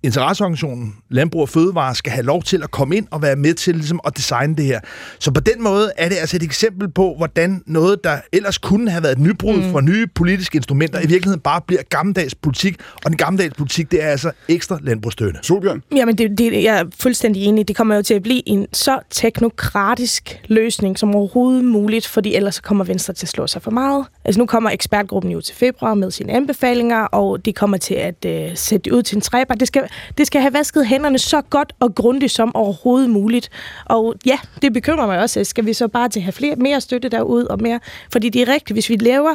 interesseorganisationen 0.02 0.94
Landbrug 1.10 1.42
og 1.42 1.48
Fødevare 1.48 1.94
skal 1.94 2.12
have 2.12 2.24
lov 2.24 2.42
til 2.42 2.62
at 2.62 2.70
komme 2.70 2.96
ind 2.96 3.06
og 3.10 3.22
være 3.22 3.36
med 3.36 3.54
til 3.54 3.74
ligesom, 3.74 4.00
at 4.06 4.16
designe 4.16 4.56
det 4.56 4.64
her. 4.64 4.80
Så 5.18 5.30
på 5.30 5.40
den 5.40 5.62
måde 5.62 5.92
er 5.96 6.08
det 6.08 6.16
altså 6.16 6.36
et 6.36 6.42
eksempel 6.42 6.90
på, 6.90 7.14
hvordan 7.16 7.62
noget, 7.66 8.04
der 8.04 8.20
ellers 8.32 8.58
kunne 8.58 8.90
have 8.90 9.02
været 9.02 9.12
et 9.12 9.18
nybrud 9.18 9.56
mm. 9.56 9.70
for 9.70 9.80
nye 9.80 10.06
politiske 10.14 10.56
instrumenter, 10.56 10.98
i 10.98 11.06
virkeligheden 11.06 11.40
bare 11.40 11.60
bliver 11.66 11.82
gammeldags 11.82 12.34
politik. 12.34 12.76
Og 13.04 13.10
den 13.10 13.16
gammeldags 13.16 13.54
politik, 13.54 13.90
det 13.90 14.02
er 14.02 14.08
altså 14.08 14.30
ekstra 14.48 14.78
landbrugsstøtte. 14.82 15.40
Solbjørn? 15.42 15.82
Jamen, 15.96 16.18
det, 16.18 16.38
det, 16.38 16.62
jeg 16.62 16.78
er 16.78 16.84
fuldstændig 17.00 17.44
enig. 17.44 17.68
Det 17.68 17.76
kommer 17.76 17.96
jo 17.96 18.02
til 18.02 18.14
at 18.14 18.22
blive 18.22 18.48
en 18.48 18.66
så 18.72 18.98
teknokratisk 19.10 20.40
løsning 20.48 20.98
som 20.98 21.14
overhovedet 21.14 21.64
muligt, 21.64 22.06
fordi 22.06 22.34
ellers 22.34 22.60
kommer 22.60 22.84
Venstre 22.84 23.14
til 23.14 23.26
at 23.26 23.30
slå 23.30 23.46
sig 23.46 23.62
for 23.62 23.70
meget. 23.70 24.06
Altså 24.28 24.40
nu 24.40 24.46
kommer 24.46 24.70
ekspertgruppen 24.70 25.32
jo 25.32 25.40
til 25.40 25.56
februar 25.56 25.94
med 25.94 26.10
sine 26.10 26.32
anbefalinger, 26.32 27.04
og 27.04 27.44
de 27.44 27.52
kommer 27.52 27.76
til 27.76 27.94
at 27.94 28.24
øh, 28.26 28.50
sætte 28.54 28.84
det 28.84 28.96
ud 28.96 29.02
til 29.02 29.16
en 29.16 29.20
træbar. 29.20 29.54
Det 29.54 29.68
skal, 29.68 29.88
det 30.18 30.26
skal 30.26 30.40
have 30.40 30.52
vasket 30.52 30.86
hænderne 30.86 31.18
så 31.18 31.40
godt 31.40 31.72
og 31.80 31.94
grundigt 31.94 32.32
som 32.32 32.56
overhovedet 32.56 33.10
muligt. 33.10 33.50
Og 33.84 34.14
ja, 34.26 34.38
det 34.62 34.72
bekymrer 34.72 35.06
mig 35.06 35.18
også. 35.18 35.44
Skal 35.44 35.66
vi 35.66 35.72
så 35.72 35.88
bare 35.88 36.08
til 36.08 36.20
at 36.20 36.24
have 36.24 36.32
flere, 36.32 36.56
mere 36.56 36.80
støtte 36.80 37.08
derude 37.08 37.48
og 37.48 37.62
mere? 37.62 37.80
Fordi 38.12 38.28
det 38.28 38.42
er 38.42 38.52
rigtigt, 38.52 38.74
hvis 38.74 38.90
vi 38.90 38.96
laver 38.96 39.34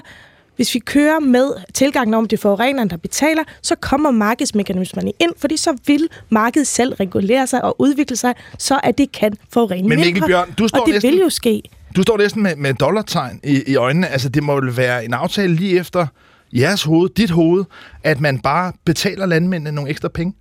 hvis 0.56 0.74
vi 0.74 0.80
kører 0.80 1.20
med 1.20 1.52
tilgangen 1.74 2.14
om, 2.14 2.28
det 2.28 2.40
forureneren, 2.40 2.90
der 2.90 2.98
betaler, 2.98 3.44
så 3.62 3.76
kommer 3.76 4.12
markedsmekanismerne 4.12 5.12
ind, 5.20 5.32
fordi 5.38 5.58
så 5.58 5.78
vil 5.88 6.08
markedet 6.30 6.68
selv 6.68 6.94
regulere 6.94 7.48
sig 7.48 7.64
og 7.64 7.82
udvikle 7.82 8.16
sig, 8.16 8.34
så 8.58 8.80
at 8.84 8.98
det 8.98 9.12
kan 9.12 9.34
forurene 9.54 9.90
Men 9.90 10.00
Mikkel 10.00 10.24
Bjørn, 10.28 10.54
du 10.58 10.68
står 10.68 10.80
og 10.80 10.86
det 10.86 10.94
næsten, 10.94 11.12
vil 11.12 11.20
jo 11.20 11.30
ske. 11.30 11.62
Du 11.96 12.02
står 12.02 12.18
næsten 12.18 12.44
med, 12.44 12.56
med 12.56 12.74
dollartegn 12.74 13.40
i, 13.44 13.64
i 13.68 13.76
øjnene. 13.76 14.08
Altså, 14.08 14.30
det 14.30 14.44
må 14.44 14.62
vel 14.62 14.78
være 14.78 15.06
en 15.06 15.14
aftale 15.14 15.56
lige 15.56 15.80
efter 15.80 16.08
jeres 16.54 16.84
hoved, 16.84 17.10
dit 17.10 17.30
hoved, 17.30 17.64
at 18.04 18.20
man 18.20 18.40
bare 18.40 18.74
betaler 18.86 19.26
landmændene 19.26 19.72
nogle 19.72 19.90
ekstra 19.90 20.08
penge? 20.08 20.34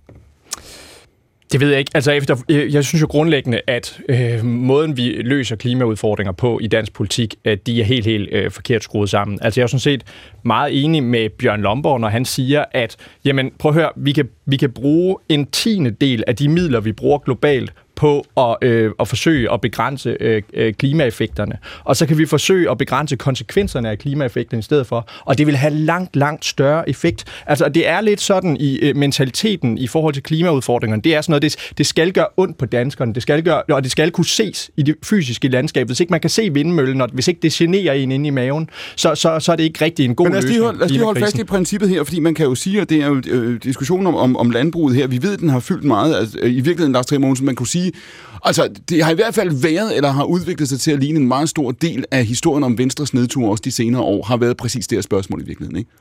Det 1.51 1.61
ved 1.61 1.69
jeg 1.69 1.79
ikke. 1.79 1.91
Altså, 1.93 2.11
efter, 2.11 2.35
øh, 2.49 2.73
jeg 2.73 2.85
synes 2.85 3.01
jo 3.01 3.07
grundlæggende, 3.07 3.61
at 3.67 3.99
øh, 4.09 4.45
måden, 4.45 4.97
vi 4.97 5.03
løser 5.03 5.55
klimaudfordringer 5.55 6.31
på 6.31 6.59
i 6.59 6.67
dansk 6.67 6.93
politik, 6.93 7.35
at 7.45 7.67
de 7.67 7.81
er 7.81 7.85
helt, 7.85 8.05
helt 8.05 8.29
øh, 8.31 8.51
forkert 8.51 8.83
skruet 8.83 9.09
sammen. 9.09 9.39
Altså, 9.41 9.59
jeg 9.59 9.63
er 9.63 9.67
sådan 9.67 9.79
set 9.79 10.03
meget 10.43 10.83
enig 10.83 11.03
med 11.03 11.29
Bjørn 11.29 11.61
Lomborg, 11.61 11.99
når 11.99 12.09
han 12.09 12.25
siger, 12.25 12.65
at 12.71 12.97
jamen, 13.25 13.51
prøv 13.59 13.69
at 13.69 13.75
høre, 13.75 13.89
vi 13.95 14.11
kan, 14.11 14.29
vi 14.45 14.57
kan 14.57 14.71
bruge 14.71 15.17
en 15.29 15.45
tiende 15.45 15.91
del 15.91 16.23
af 16.27 16.35
de 16.35 16.49
midler, 16.49 16.79
vi 16.79 16.91
bruger 16.91 17.17
globalt 17.17 17.73
på 17.95 18.25
at, 18.37 18.57
øh, 18.61 18.91
at 18.99 19.07
forsøge 19.07 19.53
at 19.53 19.61
begrænse 19.61 20.17
øh, 20.19 20.41
øh, 20.53 20.73
klimaeffekterne. 20.73 21.57
Og 21.83 21.95
så 21.95 22.05
kan 22.05 22.17
vi 22.17 22.25
forsøge 22.25 22.71
at 22.71 22.77
begrænse 22.77 23.15
konsekvenserne 23.15 23.89
af 23.89 23.99
klimaeffekten 23.99 24.59
i 24.59 24.61
stedet 24.61 24.87
for. 24.87 25.07
Og 25.25 25.37
det 25.37 25.47
vil 25.47 25.55
have 25.55 25.73
langt, 25.73 26.15
langt 26.15 26.45
større 26.45 26.89
effekt. 26.89 27.25
Altså, 27.45 27.69
det 27.69 27.89
er 27.89 28.01
lidt 28.01 28.21
sådan 28.21 28.57
i 28.59 28.77
øh, 28.77 28.95
mentaliteten 28.95 29.77
i 29.77 29.87
forhold 29.87 30.13
til 30.13 30.23
klimaudfordringerne. 30.23 31.01
Det 31.01 31.15
er 31.15 31.21
sådan 31.21 31.31
noget, 31.31 31.41
det, 31.41 31.73
det 31.77 31.85
skal 31.85 32.11
gøre 32.11 32.27
ondt 32.37 32.57
på 32.57 32.65
danskerne. 32.65 33.13
Det 33.13 33.21
skal 33.21 33.43
gøre, 33.43 33.63
og 33.69 33.83
det 33.83 33.91
skal 33.91 34.11
kunne 34.11 34.25
ses 34.25 34.71
i 34.77 34.81
det 34.81 34.95
fysiske 35.03 35.47
landskab. 35.47 35.87
Hvis 35.87 35.99
ikke 35.99 36.11
man 36.11 36.19
kan 36.19 36.29
se 36.29 36.53
vindmøllen, 36.53 37.01
og 37.01 37.09
hvis 37.13 37.27
ikke 37.27 37.39
det 37.41 37.51
generer 37.51 37.93
en 37.93 38.11
inde 38.11 38.27
i 38.27 38.29
maven, 38.29 38.69
så, 38.95 39.15
så, 39.15 39.39
så 39.39 39.51
er 39.51 39.55
det 39.55 39.63
ikke 39.63 39.85
rigtig 39.85 40.05
en 40.05 40.15
god 40.15 40.25
Men 40.25 40.33
lad 40.33 40.39
os 40.39 40.45
lige 40.45 40.59
løsning. 40.59 40.77
lad 40.77 40.85
os 40.85 40.91
lige 40.91 41.03
holde 41.03 41.19
fast 41.19 41.39
i 41.39 41.43
princippet 41.43 41.89
her, 41.89 42.03
fordi 42.03 42.19
man 42.19 42.35
kan 42.35 42.45
jo 42.45 42.55
sige, 42.55 42.81
at 42.81 42.89
det 42.89 43.01
er 43.01 43.07
jo 43.07 43.21
øh, 43.29 43.63
diskussionen 43.63 44.07
om, 44.07 44.15
om, 44.15 44.37
om 44.37 44.49
landbruget 44.49 44.95
her. 44.95 45.07
Vi 45.07 45.21
ved, 45.21 45.33
at 45.33 45.39
den 45.39 45.49
har 45.49 45.59
fyldt 45.59 45.83
meget. 45.83 46.15
Altså, 46.15 46.39
I 46.39 46.49
virkeligheden, 46.49 46.91
Lars 46.93 47.05
Trier 47.05 47.43
man 47.43 47.55
kunne 47.55 47.67
sige, 47.67 47.82
die 47.83 47.91
Altså, 48.45 48.69
det 48.89 49.03
har 49.03 49.11
i 49.11 49.15
hvert 49.15 49.35
fald 49.35 49.51
været, 49.61 49.95
eller 49.95 50.11
har 50.11 50.23
udviklet 50.23 50.69
sig 50.69 50.79
til 50.79 50.91
at 50.91 50.99
ligne 50.99 51.19
en 51.19 51.27
meget 51.27 51.49
stor 51.49 51.71
del 51.71 52.05
af 52.11 52.25
historien 52.25 52.63
om 52.63 52.77
Venstres 52.77 53.13
nedtur 53.13 53.49
også 53.49 53.61
de 53.65 53.71
senere 53.71 54.01
år, 54.01 54.23
har 54.23 54.37
været 54.37 54.57
præcis 54.57 54.87
det 54.87 54.95
her 54.95 55.01
spørgsmål 55.01 55.41
i 55.41 55.45
virkeligheden, 55.45 55.77
ikke? 55.77 55.91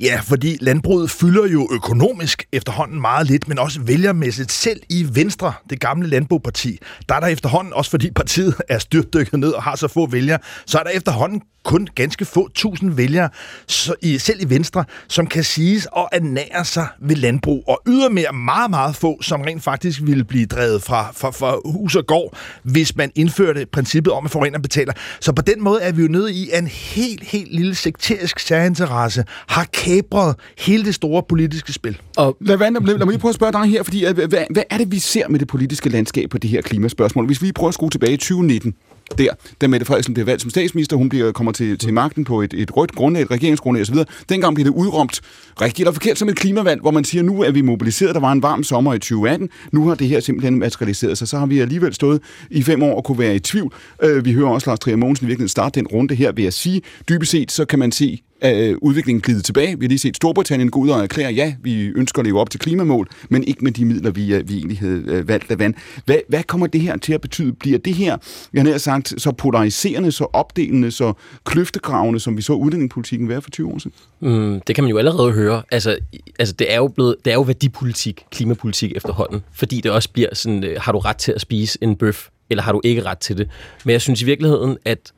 Ja, 0.00 0.20
fordi 0.24 0.56
landbruget 0.60 1.10
fylder 1.10 1.46
jo 1.46 1.68
økonomisk 1.72 2.44
efterhånden 2.52 3.00
meget 3.00 3.26
lidt, 3.26 3.48
men 3.48 3.58
også 3.58 3.80
vælgermæssigt. 3.80 4.52
Selv 4.52 4.80
i 4.90 5.06
Venstre, 5.12 5.52
det 5.70 5.80
gamle 5.80 6.08
landbrugparti, 6.08 6.78
der 7.08 7.14
er 7.14 7.20
der 7.20 7.26
efterhånden, 7.26 7.72
også 7.72 7.90
fordi 7.90 8.10
partiet 8.10 8.54
er 8.68 8.78
styrtdykket 8.78 9.40
ned 9.40 9.50
og 9.50 9.62
har 9.62 9.76
så 9.76 9.88
få 9.88 10.06
vælgere, 10.06 10.38
så 10.66 10.78
er 10.78 10.82
der 10.82 10.90
efterhånden 10.90 11.42
kun 11.64 11.88
ganske 11.94 12.24
få 12.24 12.48
tusind 12.54 12.92
vælgere, 12.92 13.28
så 13.66 13.94
i, 14.02 14.18
selv 14.18 14.42
i 14.42 14.50
Venstre, 14.50 14.84
som 15.08 15.26
kan 15.26 15.44
siges 15.44 15.88
at 15.96 16.08
ernære 16.12 16.64
sig 16.64 16.86
ved 17.00 17.16
landbrug, 17.16 17.64
og 17.68 17.82
ydermere 17.88 18.32
meget, 18.32 18.70
meget 18.70 18.96
få, 18.96 19.22
som 19.22 19.40
rent 19.40 19.62
faktisk 19.62 20.00
ville 20.02 20.24
blive 20.24 20.46
drevet 20.46 20.82
fra, 20.82 21.12
fra, 21.12 21.30
fra 21.30 21.56
hus 21.64 21.91
og 21.98 22.06
gård, 22.06 22.36
hvis 22.62 22.96
man 22.96 23.10
indførte 23.14 23.66
princippet 23.66 24.12
om, 24.12 24.24
at 24.24 24.30
forurener 24.30 24.58
betaler. 24.58 24.92
Så 25.20 25.32
på 25.32 25.42
den 25.42 25.62
måde 25.62 25.82
er 25.82 25.92
vi 25.92 26.02
jo 26.02 26.08
nede 26.08 26.32
i, 26.32 26.50
at 26.52 26.58
en 26.62 26.66
helt, 26.66 27.22
helt 27.22 27.54
lille 27.54 27.74
sekterisk 27.74 28.38
særinteresse 28.38 29.24
har 29.46 29.64
kabret 29.64 30.36
hele 30.58 30.84
det 30.84 30.94
store 30.94 31.22
politiske 31.28 31.72
spil. 31.72 31.98
Og 32.16 32.36
lad, 32.40 32.58
lad, 32.58 32.70
lad, 32.70 32.80
lad 32.80 32.98
mig 32.98 33.06
lige 33.06 33.18
prøve 33.18 33.30
at 33.30 33.34
spørge 33.34 33.52
dig 33.52 33.64
her, 33.64 33.82
fordi 33.82 34.04
hvad, 34.04 34.44
hvad 34.50 34.62
er 34.70 34.78
det, 34.78 34.92
vi 34.92 34.98
ser 34.98 35.28
med 35.28 35.38
det 35.38 35.48
politiske 35.48 35.88
landskab 35.88 36.30
på 36.30 36.38
det 36.38 36.50
her 36.50 36.62
klimaspørgsmål? 36.62 37.26
Hvis 37.26 37.42
vi 37.42 37.52
prøver 37.52 37.68
at 37.68 37.74
skrue 37.74 37.90
tilbage 37.90 38.12
i 38.12 38.16
2019, 38.16 38.74
der, 39.18 39.28
da 39.60 39.66
Mette 39.66 39.86
Frederiksen 39.86 40.14
bliver 40.14 40.24
valgt 40.24 40.42
som 40.42 40.50
statsminister, 40.50 40.96
hun 40.96 41.08
bliver, 41.08 41.32
kommer 41.32 41.52
til, 41.52 41.78
til 41.78 41.94
magten 41.94 42.24
på 42.24 42.42
et, 42.42 42.54
et 42.54 42.76
rødt 42.76 42.92
grundlag, 42.92 43.22
et 43.22 43.30
regeringsgrundlag 43.30 43.82
osv. 43.82 43.96
Dengang 44.28 44.54
bliver 44.54 44.70
det 44.70 44.76
udråbt 44.76 45.20
rigtigt 45.60 45.78
eller 45.78 45.92
forkert 45.92 46.18
som 46.18 46.28
et 46.28 46.36
klimavalg, 46.36 46.80
hvor 46.80 46.90
man 46.90 47.04
siger, 47.04 47.22
nu 47.22 47.42
er 47.42 47.50
vi 47.50 47.62
mobiliseret, 47.62 48.14
der 48.14 48.20
var 48.20 48.32
en 48.32 48.42
varm 48.42 48.64
sommer 48.64 48.94
i 48.94 48.98
2018, 48.98 49.48
nu 49.72 49.88
har 49.88 49.94
det 49.94 50.08
her 50.08 50.20
simpelthen 50.20 50.58
materialiseret 50.58 51.18
sig. 51.18 51.28
Så 51.28 51.38
har 51.38 51.46
vi 51.46 51.60
alligevel 51.60 51.94
stået 51.94 52.20
i 52.50 52.62
fem 52.62 52.82
år 52.82 52.96
og 52.96 53.04
kunne 53.04 53.18
være 53.18 53.34
i 53.34 53.38
tvivl. 53.38 53.74
Øh, 54.02 54.24
vi 54.24 54.32
hører 54.32 54.48
også 54.48 54.70
Lars 54.70 54.78
Trier 54.78 54.96
Mogensen 54.96 55.26
i 55.26 55.28
virkeligheden 55.28 55.48
starte 55.48 55.80
den 55.80 55.86
runde 55.86 56.14
her 56.14 56.32
ved 56.32 56.44
at 56.44 56.54
sige, 56.54 56.82
dybest 57.08 57.30
set 57.30 57.52
så 57.52 57.64
kan 57.64 57.78
man 57.78 57.92
se 57.92 58.22
øh, 58.44 58.76
udviklingen 58.82 59.20
glide 59.20 59.42
tilbage. 59.42 59.78
Vi 59.78 59.84
har 59.84 59.88
lige 59.88 59.98
set 59.98 60.16
Storbritannien 60.16 60.70
gå 60.70 60.80
ud 60.80 60.88
og 60.88 61.02
erklære, 61.02 61.32
ja, 61.32 61.54
vi 61.62 61.86
ønsker 61.86 62.20
at 62.20 62.26
leve 62.26 62.40
op 62.40 62.50
til 62.50 62.60
klimamål, 62.60 63.08
men 63.28 63.44
ikke 63.44 63.64
med 63.64 63.72
de 63.72 63.84
midler, 63.84 64.10
vi, 64.10 64.34
øh, 64.34 64.48
vi 64.48 64.56
egentlig 64.56 64.78
havde 64.78 65.02
øh, 65.06 65.28
valgt 65.28 65.50
at 65.50 65.58
vand. 65.58 65.74
Hvad, 66.04 66.16
hvad 66.28 66.42
kommer 66.42 66.66
det 66.66 66.80
her 66.80 66.96
til 66.96 67.12
at 67.12 67.20
betyde? 67.20 67.52
Bliver 67.52 67.78
det 67.78 67.94
her, 67.94 68.16
jeg 68.54 68.64
har 68.64 68.78
sagt, 68.78 69.14
så 69.22 69.32
polariserende, 69.32 70.12
så 70.12 70.26
opdelende, 70.32 70.90
så 70.90 71.12
kløftegravende, 71.44 72.20
som 72.20 72.36
vi 72.36 72.42
så 72.42 72.52
udlændingepolitikken 72.52 73.28
være 73.28 73.42
for 73.42 73.50
20 73.50 73.68
år 73.68 73.78
siden? 73.78 73.92
Mm, 74.20 74.60
det 74.66 74.74
kan 74.74 74.84
man 74.84 74.90
jo 74.90 74.98
allerede 74.98 75.32
høre. 75.32 75.62
Altså, 75.70 75.96
altså 76.38 76.54
det, 76.54 76.72
er 76.72 76.76
jo 76.76 76.88
blevet, 76.88 77.16
det 77.24 77.30
er 77.30 77.34
jo 77.34 77.42
værdipolitik, 77.42 78.24
klimapolitik 78.30 78.92
efterhånden, 78.96 79.42
fordi 79.52 79.80
det 79.80 79.90
også 79.90 80.08
bliver 80.12 80.34
sådan, 80.34 80.64
øh, 80.64 80.76
har 80.80 80.92
du 80.92 80.98
ret 80.98 81.16
til 81.16 81.32
at 81.32 81.40
spise 81.40 81.78
en 81.80 81.96
bøf, 81.96 82.28
eller 82.50 82.62
har 82.62 82.72
du 82.72 82.80
ikke 82.84 83.02
ret 83.02 83.18
til 83.18 83.38
det? 83.38 83.48
Men 83.84 83.92
jeg 83.92 84.00
synes 84.00 84.22
i 84.22 84.24
virkeligheden, 84.24 84.78
at 84.84 85.12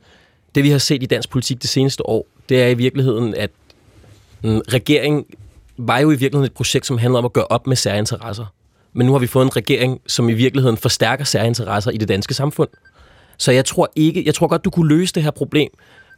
det 0.55 0.63
vi 0.63 0.69
har 0.69 0.77
set 0.77 1.03
i 1.03 1.05
dansk 1.05 1.29
politik 1.29 1.61
det 1.61 1.69
seneste 1.69 2.09
år, 2.09 2.27
det 2.49 2.63
er 2.63 2.67
i 2.67 2.73
virkeligheden, 2.73 3.35
at 3.35 3.49
mm, 4.43 4.61
regeringen 4.69 5.25
var 5.77 5.99
jo 5.99 6.11
i 6.11 6.15
virkeligheden 6.15 6.45
et 6.45 6.53
projekt, 6.53 6.85
som 6.85 6.97
handlede 6.97 7.19
om 7.19 7.25
at 7.25 7.33
gøre 7.33 7.47
op 7.47 7.67
med 7.67 7.75
særinteresser. 7.75 8.45
Men 8.93 9.07
nu 9.07 9.11
har 9.11 9.19
vi 9.19 9.27
fået 9.27 9.45
en 9.45 9.55
regering, 9.55 10.01
som 10.07 10.29
i 10.29 10.33
virkeligheden 10.33 10.77
forstærker 10.77 11.23
særinteresser 11.23 11.91
i 11.91 11.97
det 11.97 12.07
danske 12.07 12.33
samfund. 12.33 12.69
Så 13.37 13.51
jeg 13.51 13.65
tror 13.65 13.91
ikke, 13.95 14.23
jeg 14.25 14.35
tror 14.35 14.47
godt, 14.47 14.65
du 14.65 14.69
kunne 14.69 14.87
løse 14.87 15.13
det 15.13 15.23
her 15.23 15.31
problem, 15.31 15.69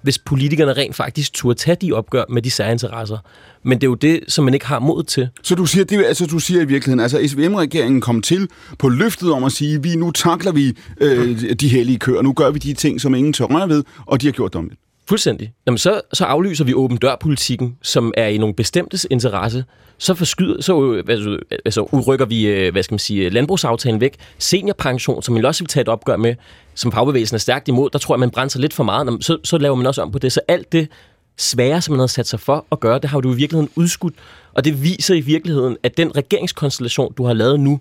hvis 0.01 0.19
politikerne 0.19 0.73
rent 0.73 0.95
faktisk 0.95 1.33
turde 1.33 1.59
tage 1.59 1.77
de 1.81 1.93
opgør 1.93 2.23
med 2.29 2.41
de 2.41 2.51
særinteresser. 2.51 3.17
Men 3.63 3.77
det 3.77 3.83
er 3.83 3.89
jo 3.89 3.95
det, 3.95 4.19
som 4.27 4.45
man 4.45 4.53
ikke 4.53 4.65
har 4.65 4.79
mod 4.79 5.03
til. 5.03 5.29
Så 5.43 5.55
du 5.55 5.65
siger, 5.65 5.85
det, 5.85 6.05
altså, 6.05 6.25
du 6.25 6.39
siger 6.39 6.61
i 6.61 6.65
virkeligheden, 6.65 6.99
altså 6.99 7.27
SVM-regeringen 7.27 8.01
kom 8.01 8.21
til 8.21 8.47
på 8.79 8.89
løftet 8.89 9.31
om 9.31 9.43
at 9.43 9.51
sige, 9.51 9.83
vi 9.83 9.95
nu 9.95 10.11
takler 10.11 10.51
vi 10.51 10.77
øh, 11.01 11.53
de 11.53 11.67
hellige 11.67 11.99
køer, 11.99 12.21
nu 12.21 12.33
gør 12.33 12.51
vi 12.51 12.59
de 12.59 12.73
ting, 12.73 13.01
som 13.01 13.15
ingen 13.15 13.33
tør 13.33 13.45
røre 13.45 13.69
ved, 13.69 13.83
og 14.05 14.21
de 14.21 14.27
har 14.27 14.31
gjort 14.31 14.53
det 14.53 14.59
om 14.59 14.71
Fuldstændig. 15.09 15.53
Jamen, 15.65 15.77
så, 15.77 16.01
så 16.13 16.25
aflyser 16.25 16.65
vi 16.65 16.73
åben 16.73 16.97
dør-politikken, 16.97 17.77
som 17.81 18.13
er 18.17 18.27
i 18.27 18.37
nogle 18.37 18.55
bestemtes 18.55 19.07
interesse. 19.11 19.65
Så, 19.97 20.13
forskyder, 20.13 20.61
så 20.61 20.93
øh, 20.93 21.03
altså, 21.09 21.37
altså, 21.65 21.81
udrykker 21.81 22.25
vi 22.25 22.47
øh, 22.47 22.71
hvad 22.71 22.83
skal 22.83 22.93
man 22.93 22.99
sige, 22.99 23.29
landbrugsaftalen 23.29 24.01
væk. 24.01 24.15
Seniorpension, 24.37 25.23
som 25.23 25.35
vi 25.35 25.43
også 25.43 25.63
vil 25.63 25.67
tage 25.67 25.81
et 25.81 25.87
opgør 25.87 26.17
med, 26.17 26.35
som 26.75 26.91
fagbevægelsen 26.91 27.35
er 27.35 27.39
stærkt 27.39 27.67
imod, 27.67 27.89
der 27.89 27.99
tror 27.99 28.15
jeg, 28.15 28.19
man 28.19 28.31
brænder 28.31 28.59
lidt 28.59 28.73
for 28.73 28.83
meget. 28.83 29.25
Så, 29.25 29.37
så 29.43 29.57
laver 29.57 29.75
man 29.75 29.87
også 29.87 30.01
om 30.01 30.11
på 30.11 30.19
det. 30.19 30.31
Så 30.31 30.41
alt 30.47 30.71
det 30.71 30.87
svære, 31.37 31.81
som 31.81 31.91
man 31.91 31.99
havde 31.99 32.11
sat 32.11 32.27
sig 32.27 32.39
for 32.39 32.65
at 32.71 32.79
gøre, 32.79 32.99
det 32.99 33.09
har 33.09 33.19
du 33.19 33.33
i 33.33 33.35
virkeligheden 33.35 33.69
udskudt. 33.75 34.13
Og 34.53 34.65
det 34.65 34.83
viser 34.83 35.15
i 35.15 35.21
virkeligheden, 35.21 35.77
at 35.83 35.97
den 35.97 36.15
regeringskonstellation, 36.17 37.13
du 37.13 37.25
har 37.25 37.33
lavet 37.33 37.59
nu, 37.59 37.79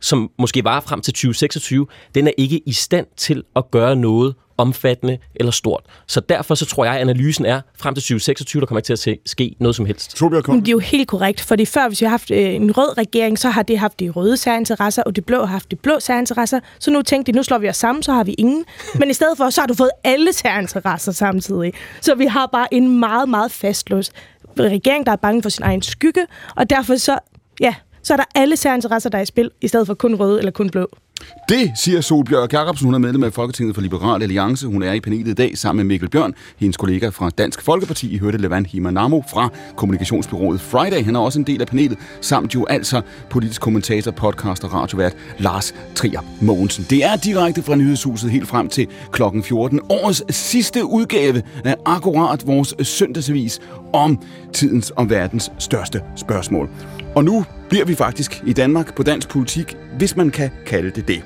som 0.00 0.30
måske 0.38 0.64
var 0.64 0.80
frem 0.80 1.00
til 1.00 1.12
2026, 1.12 1.86
den 2.14 2.26
er 2.26 2.32
ikke 2.38 2.60
i 2.66 2.72
stand 2.72 3.06
til 3.16 3.42
at 3.56 3.70
gøre 3.70 3.96
noget 3.96 4.34
omfattende 4.60 5.18
eller 5.34 5.50
stort. 5.50 5.82
Så 6.06 6.20
derfor 6.20 6.54
så 6.54 6.66
tror 6.66 6.84
jeg, 6.84 6.94
at 6.94 7.00
analysen 7.00 7.46
er, 7.46 7.60
frem 7.78 7.94
til 7.94 8.02
2026, 8.02 8.60
der 8.60 8.66
kommer 8.66 8.78
ikke 8.78 8.96
til 8.96 9.10
at 9.10 9.18
ske 9.26 9.56
noget 9.60 9.76
som 9.76 9.86
helst. 9.86 10.16
Men 10.54 10.60
det 10.60 10.68
er 10.68 10.72
jo 10.72 10.78
helt 10.78 11.08
korrekt, 11.08 11.40
fordi 11.40 11.64
før, 11.64 11.88
hvis 11.88 12.00
vi 12.00 12.04
har 12.04 12.10
haft 12.10 12.30
øh, 12.30 12.54
en 12.54 12.76
rød 12.78 12.98
regering, 12.98 13.38
så 13.38 13.50
har 13.50 13.62
det 13.62 13.78
haft 13.78 14.00
de 14.00 14.08
røde 14.08 14.36
særinteresser, 14.36 15.02
og 15.02 15.16
de 15.16 15.20
blå 15.20 15.38
har 15.38 15.46
haft 15.46 15.70
de 15.70 15.76
blå 15.76 16.00
særinteresser. 16.00 16.60
Så 16.78 16.90
nu 16.90 17.02
tænkte 17.02 17.32
de, 17.32 17.36
nu 17.36 17.42
slår 17.42 17.58
vi 17.58 17.68
os 17.68 17.76
sammen, 17.76 18.02
så 18.02 18.12
har 18.12 18.24
vi 18.24 18.32
ingen. 18.32 18.64
Men 18.94 19.10
i 19.10 19.12
stedet 19.12 19.36
for, 19.36 19.50
så 19.50 19.60
har 19.60 19.66
du 19.66 19.74
fået 19.74 19.90
alle 20.04 20.32
særinteresser 20.32 21.12
samtidig. 21.12 21.72
Så 22.00 22.14
vi 22.14 22.26
har 22.26 22.46
bare 22.52 22.74
en 22.74 22.98
meget, 23.00 23.28
meget 23.28 23.52
fastlåst 23.52 24.12
regering, 24.58 25.06
der 25.06 25.12
er 25.12 25.16
bange 25.16 25.42
for 25.42 25.48
sin 25.48 25.64
egen 25.64 25.82
skygge, 25.82 26.26
og 26.56 26.70
derfor 26.70 26.96
så, 26.96 27.18
ja, 27.60 27.74
så 28.02 28.12
er 28.12 28.16
der 28.16 28.24
alle 28.34 28.56
særinteresser, 28.56 29.10
der 29.10 29.18
er 29.18 29.22
i 29.22 29.26
spil, 29.26 29.50
i 29.60 29.68
stedet 29.68 29.86
for 29.86 29.94
kun 29.94 30.14
røde 30.14 30.38
eller 30.38 30.52
kun 30.52 30.70
blå. 30.70 30.90
Det 31.48 31.72
siger 31.74 32.00
Solbjørg 32.00 32.52
Jacobsen. 32.52 32.84
Hun 32.84 32.94
er 32.94 32.98
medlem 32.98 33.22
af 33.22 33.32
Folketinget 33.32 33.74
for 33.74 33.82
Liberal 33.82 34.22
Alliance. 34.22 34.66
Hun 34.66 34.82
er 34.82 34.92
i 34.92 35.00
panelet 35.00 35.28
i 35.28 35.34
dag 35.34 35.58
sammen 35.58 35.86
med 35.86 35.94
Mikkel 35.94 36.08
Bjørn, 36.08 36.34
hendes 36.56 36.76
kollega 36.76 37.08
fra 37.08 37.30
Dansk 37.30 37.62
Folkeparti. 37.62 38.14
I 38.14 38.18
hørte 38.18 38.38
Levan 38.38 38.66
Himanamo 38.66 39.22
fra 39.30 39.48
kommunikationsbyrået 39.76 40.60
Friday. 40.60 41.04
Han 41.04 41.16
er 41.16 41.20
også 41.20 41.38
en 41.38 41.44
del 41.44 41.60
af 41.60 41.66
panelet, 41.66 41.98
samt 42.20 42.54
jo 42.54 42.66
altså 42.66 43.02
politisk 43.30 43.60
kommentator, 43.60 44.10
podcast 44.10 44.64
og 44.64 44.74
radiovært 44.74 45.16
Lars 45.38 45.74
Trier 45.94 46.20
Mogensen. 46.40 46.86
Det 46.90 47.04
er 47.04 47.16
direkte 47.16 47.62
fra 47.62 47.74
Nyhedshuset 47.76 48.30
helt 48.30 48.48
frem 48.48 48.68
til 48.68 48.86
klokken 49.12 49.42
14. 49.42 49.80
Årets 49.88 50.34
sidste 50.36 50.84
udgave 50.84 51.42
af 51.64 51.76
akkurat 51.86 52.46
vores 52.46 52.74
søndagsavis 52.82 53.60
om 53.92 54.22
tidens 54.52 54.90
og 54.90 55.10
verdens 55.10 55.52
største 55.58 56.02
spørgsmål. 56.16 56.70
Og 57.14 57.24
nu 57.24 57.44
bliver 57.68 57.84
vi 57.84 57.94
faktisk 57.94 58.42
i 58.46 58.52
Danmark 58.52 58.94
på 58.94 59.02
dansk 59.02 59.28
politik, 59.28 59.76
hvis 59.98 60.16
man 60.16 60.30
kan 60.30 60.50
kalde 60.66 60.90
det 60.90 61.08
det. 61.08 61.22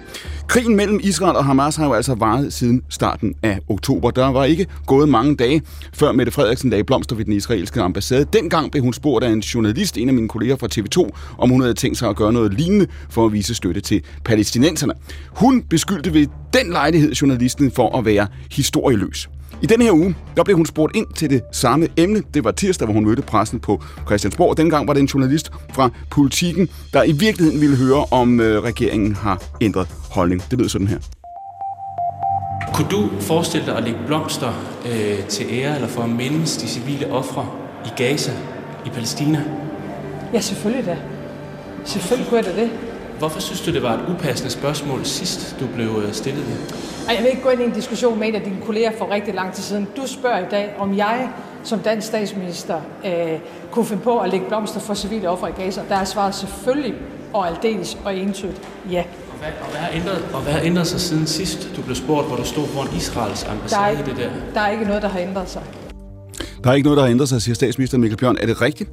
Krigen 0.49 0.77
mellem 0.77 1.01
Israel 1.03 1.37
og 1.37 1.45
Hamas 1.45 1.77
har 1.77 1.87
jo 1.87 1.93
altså 1.93 2.15
varet 2.15 2.53
siden 2.53 2.83
starten 2.89 3.35
af 3.43 3.59
oktober. 3.69 4.11
Der 4.11 4.27
var 4.27 4.45
ikke 4.45 4.67
gået 4.87 5.09
mange 5.09 5.37
dage, 5.37 5.63
før 5.93 6.13
Mette 6.13 6.33
Frederiksen 6.33 6.71
lagde 6.71 6.85
blomster 6.85 7.17
ved 7.17 7.25
den 7.25 7.33
israelske 7.33 7.81
ambassade. 7.81 8.27
Dengang 8.33 8.71
blev 8.71 8.83
hun 8.83 8.93
spurgt 8.93 9.25
af 9.25 9.31
en 9.31 9.41
journalist, 9.41 9.99
en 9.99 10.09
af 10.09 10.15
mine 10.15 10.29
kolleger 10.29 10.57
fra 10.57 10.69
TV2, 10.75 11.11
om 11.39 11.51
hun 11.51 11.61
havde 11.61 11.75
tænkt 11.75 11.99
sig 11.99 12.09
at 12.09 12.17
gøre 12.17 12.33
noget 12.33 12.55
lignende 12.55 12.87
for 13.11 13.27
at 13.27 13.33
vise 13.33 13.55
støtte 13.55 13.81
til 13.81 14.03
palæstinenserne. 14.25 14.93
Hun 15.31 15.63
beskyldte 15.63 16.15
ved 16.15 16.27
den 16.53 16.73
lejlighed 16.73 17.13
journalisten 17.13 17.71
for 17.71 17.99
at 17.99 18.05
være 18.05 18.27
historieløs. 18.51 19.29
I 19.63 19.67
den 19.67 19.83
her 19.83 19.93
uge, 19.93 20.15
der 20.37 20.45
blev 20.45 20.57
hun 20.57 20.67
spurgt 20.67 20.97
ind 20.97 21.07
til 21.15 21.31
det 21.31 21.43
samme 21.53 21.89
emne. 21.97 22.23
Det 22.35 22.45
var 22.45 22.51
tirsdag, 22.51 22.87
hvor 22.87 22.95
hun 22.95 23.05
mødte 23.05 23.23
pressen 23.23 23.61
på 23.61 23.83
Christiansborg. 24.07 24.57
Dengang 24.57 24.89
var 24.89 24.93
det 24.95 25.01
en 25.01 25.07
journalist 25.07 25.51
fra 25.73 25.91
Politiken, 26.11 26.69
der 26.93 27.03
i 27.03 27.13
virkeligheden 27.13 27.61
ville 27.61 27.77
høre, 27.77 28.05
om 28.11 28.41
øh, 28.41 28.63
regeringen 28.63 29.15
har 29.15 29.43
ændret 29.61 29.89
holdning. 30.11 30.43
Det 30.51 30.59
lyder 30.59 30.69
sådan 30.69 30.89
her. 30.89 30.99
Kunne 32.75 32.89
du 32.91 33.09
forestille 33.21 33.67
dig 33.67 33.77
at 33.77 33.85
lægge 33.85 33.99
blomster 34.07 34.53
øh, 34.87 35.27
til 35.29 35.47
ære 35.51 35.75
eller 35.75 35.89
for 35.89 36.03
at 36.03 36.11
mindes 36.11 36.57
de 36.57 36.69
civile 36.69 37.13
ofre 37.13 37.47
i 37.85 37.89
Gaza, 38.03 38.33
i 38.87 38.89
Palæstina? 38.89 39.45
Ja, 40.33 40.41
selvfølgelig 40.41 40.87
da. 40.87 40.99
Selvfølgelig 41.85 42.29
kunne 42.29 42.43
jeg 42.45 42.55
da 42.55 42.61
det. 42.63 42.71
Hvorfor 43.25 43.41
synes 43.41 43.61
du, 43.61 43.73
det 43.73 43.83
var 43.83 43.93
et 43.93 44.01
upassende 44.09 44.53
spørgsmål 44.53 45.05
sidst, 45.05 45.57
du 45.61 45.67
blev 45.75 46.03
øh, 46.07 46.13
stillet 46.13 46.45
det? 46.47 46.75
Jeg 47.09 47.23
vil 47.23 47.31
ikke 47.31 47.43
gå 47.43 47.49
ind 47.49 47.61
i 47.61 47.65
en 47.65 47.73
diskussion 47.73 48.19
med 48.19 48.29
en 48.29 48.35
af 48.35 48.43
dine 48.43 48.57
kolleger 48.67 48.91
for 48.99 49.11
rigtig 49.11 49.35
lang 49.35 49.53
tid 49.53 49.63
siden. 49.63 49.89
Du 49.97 50.07
spørger 50.07 50.39
i 50.39 50.49
dag, 50.51 50.75
om 50.79 50.97
jeg 50.97 51.29
som 51.63 51.79
dansk 51.79 52.07
statsminister 52.07 52.81
øh, 53.05 53.13
kunne 53.71 53.85
finde 53.85 54.03
på 54.03 54.19
at 54.19 54.31
lægge 54.31 54.47
blomster 54.49 54.81
for 54.81 54.95
civile 54.95 55.29
ofre 55.31 55.51
i 55.51 55.53
Gaza. 55.53 55.83
Der 55.89 55.97
er 55.97 56.05
svaret 56.05 56.35
selvfølgelig 56.35 56.95
og 57.33 57.49
aldeles 57.49 57.99
og 58.05 58.17
entydigt 58.17 58.61
ja. 58.91 59.05
Og 59.33 59.39
hvad, 59.39 59.49
og 59.61 59.71
hvad, 59.71 59.81
har 59.81 59.91
ændret, 59.93 60.25
og 60.35 60.41
hvad 60.41 60.53
har 60.53 60.61
ændret 60.61 60.87
sig 60.87 61.01
siden 61.01 61.27
sidst, 61.27 61.71
du 61.77 61.83
blev 61.83 61.97
spurgt, 61.97 62.27
hvor 62.27 62.37
du 62.37 62.45
stod 62.45 62.67
foran 62.67 62.89
Israels 62.97 63.45
ambassade 63.45 63.81
der 63.81 63.87
er, 63.87 63.91
ikke, 63.91 64.11
det 64.11 64.17
der? 64.17 64.31
Der 64.55 64.61
er 64.61 64.71
ikke 64.71 64.85
noget, 64.85 65.03
der 65.03 65.09
har 65.09 65.19
ændret 65.19 65.51
sig. 65.51 65.63
Der 66.65 66.71
er 66.71 66.75
ikke 66.75 66.85
noget, 66.87 66.97
der 66.97 67.03
har 67.03 67.11
ændret 67.11 67.29
sig, 67.29 67.43
siger 67.43 67.55
statsminister 67.55 67.99
Mikkel 67.99 68.17
Bjørn. 68.17 68.37
Er 68.41 68.47
det 68.47 68.61
rigtigt? 68.61 68.91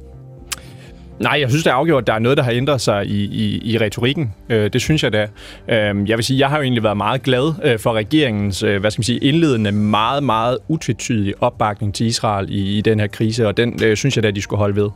Nej, 1.20 1.36
jeg 1.40 1.48
synes, 1.48 1.64
det 1.64 1.70
er 1.70 1.74
afgjort, 1.74 2.02
at 2.02 2.06
der 2.06 2.12
er 2.12 2.18
noget, 2.18 2.38
der 2.38 2.44
har 2.44 2.52
ændret 2.52 2.80
sig 2.80 3.06
i, 3.06 3.24
i, 3.24 3.72
i 3.72 3.78
retorikken. 3.78 4.34
Øh, 4.48 4.72
det 4.72 4.80
synes 4.80 5.02
jeg 5.04 5.12
da. 5.12 5.28
Øh, 5.68 6.08
jeg 6.08 6.16
vil 6.18 6.24
sige, 6.24 6.38
jeg 6.38 6.48
har 6.48 6.56
jo 6.56 6.62
egentlig 6.62 6.82
været 6.82 6.96
meget 6.96 7.22
glad 7.22 7.54
øh, 7.64 7.78
for 7.78 7.92
regeringens, 7.92 8.62
øh, 8.62 8.80
hvad 8.80 8.90
skal 8.90 9.00
man 9.00 9.04
sige, 9.04 9.18
indledende, 9.18 9.72
meget, 9.72 10.22
meget 10.22 10.58
utvetydige 10.68 11.34
opbakning 11.40 11.94
til 11.94 12.06
Israel 12.06 12.46
i, 12.50 12.78
i 12.78 12.80
den 12.80 13.00
her 13.00 13.06
krise, 13.06 13.48
og 13.48 13.56
den 13.56 13.80
øh, 13.82 13.96
synes 13.96 14.16
jeg 14.16 14.22
da, 14.22 14.30
de 14.30 14.42
skulle 14.42 14.58
holde 14.58 14.76
ved. 14.76 14.88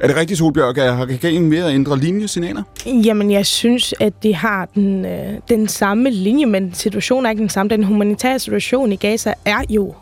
Er 0.00 0.06
det 0.06 0.16
rigtigt, 0.16 0.38
Solbjørg? 0.38 0.96
Har 0.96 1.06
regeringen 1.06 1.50
ved 1.50 1.58
at 1.58 1.74
ændre 1.74 1.98
linjesignaler? 1.98 2.62
Jamen, 2.86 3.30
jeg 3.30 3.46
synes, 3.46 3.94
at 4.00 4.22
de 4.22 4.34
har 4.34 4.68
den, 4.74 5.04
øh, 5.04 5.34
den 5.48 5.68
samme 5.68 6.10
linje, 6.10 6.46
men 6.46 6.74
situationen 6.74 7.26
er 7.26 7.30
ikke 7.30 7.40
den 7.40 7.48
samme. 7.48 7.70
Den 7.70 7.84
humanitære 7.84 8.38
situation 8.38 8.92
i 8.92 8.96
Gaza 8.96 9.34
er 9.44 9.62
jo 9.70 9.94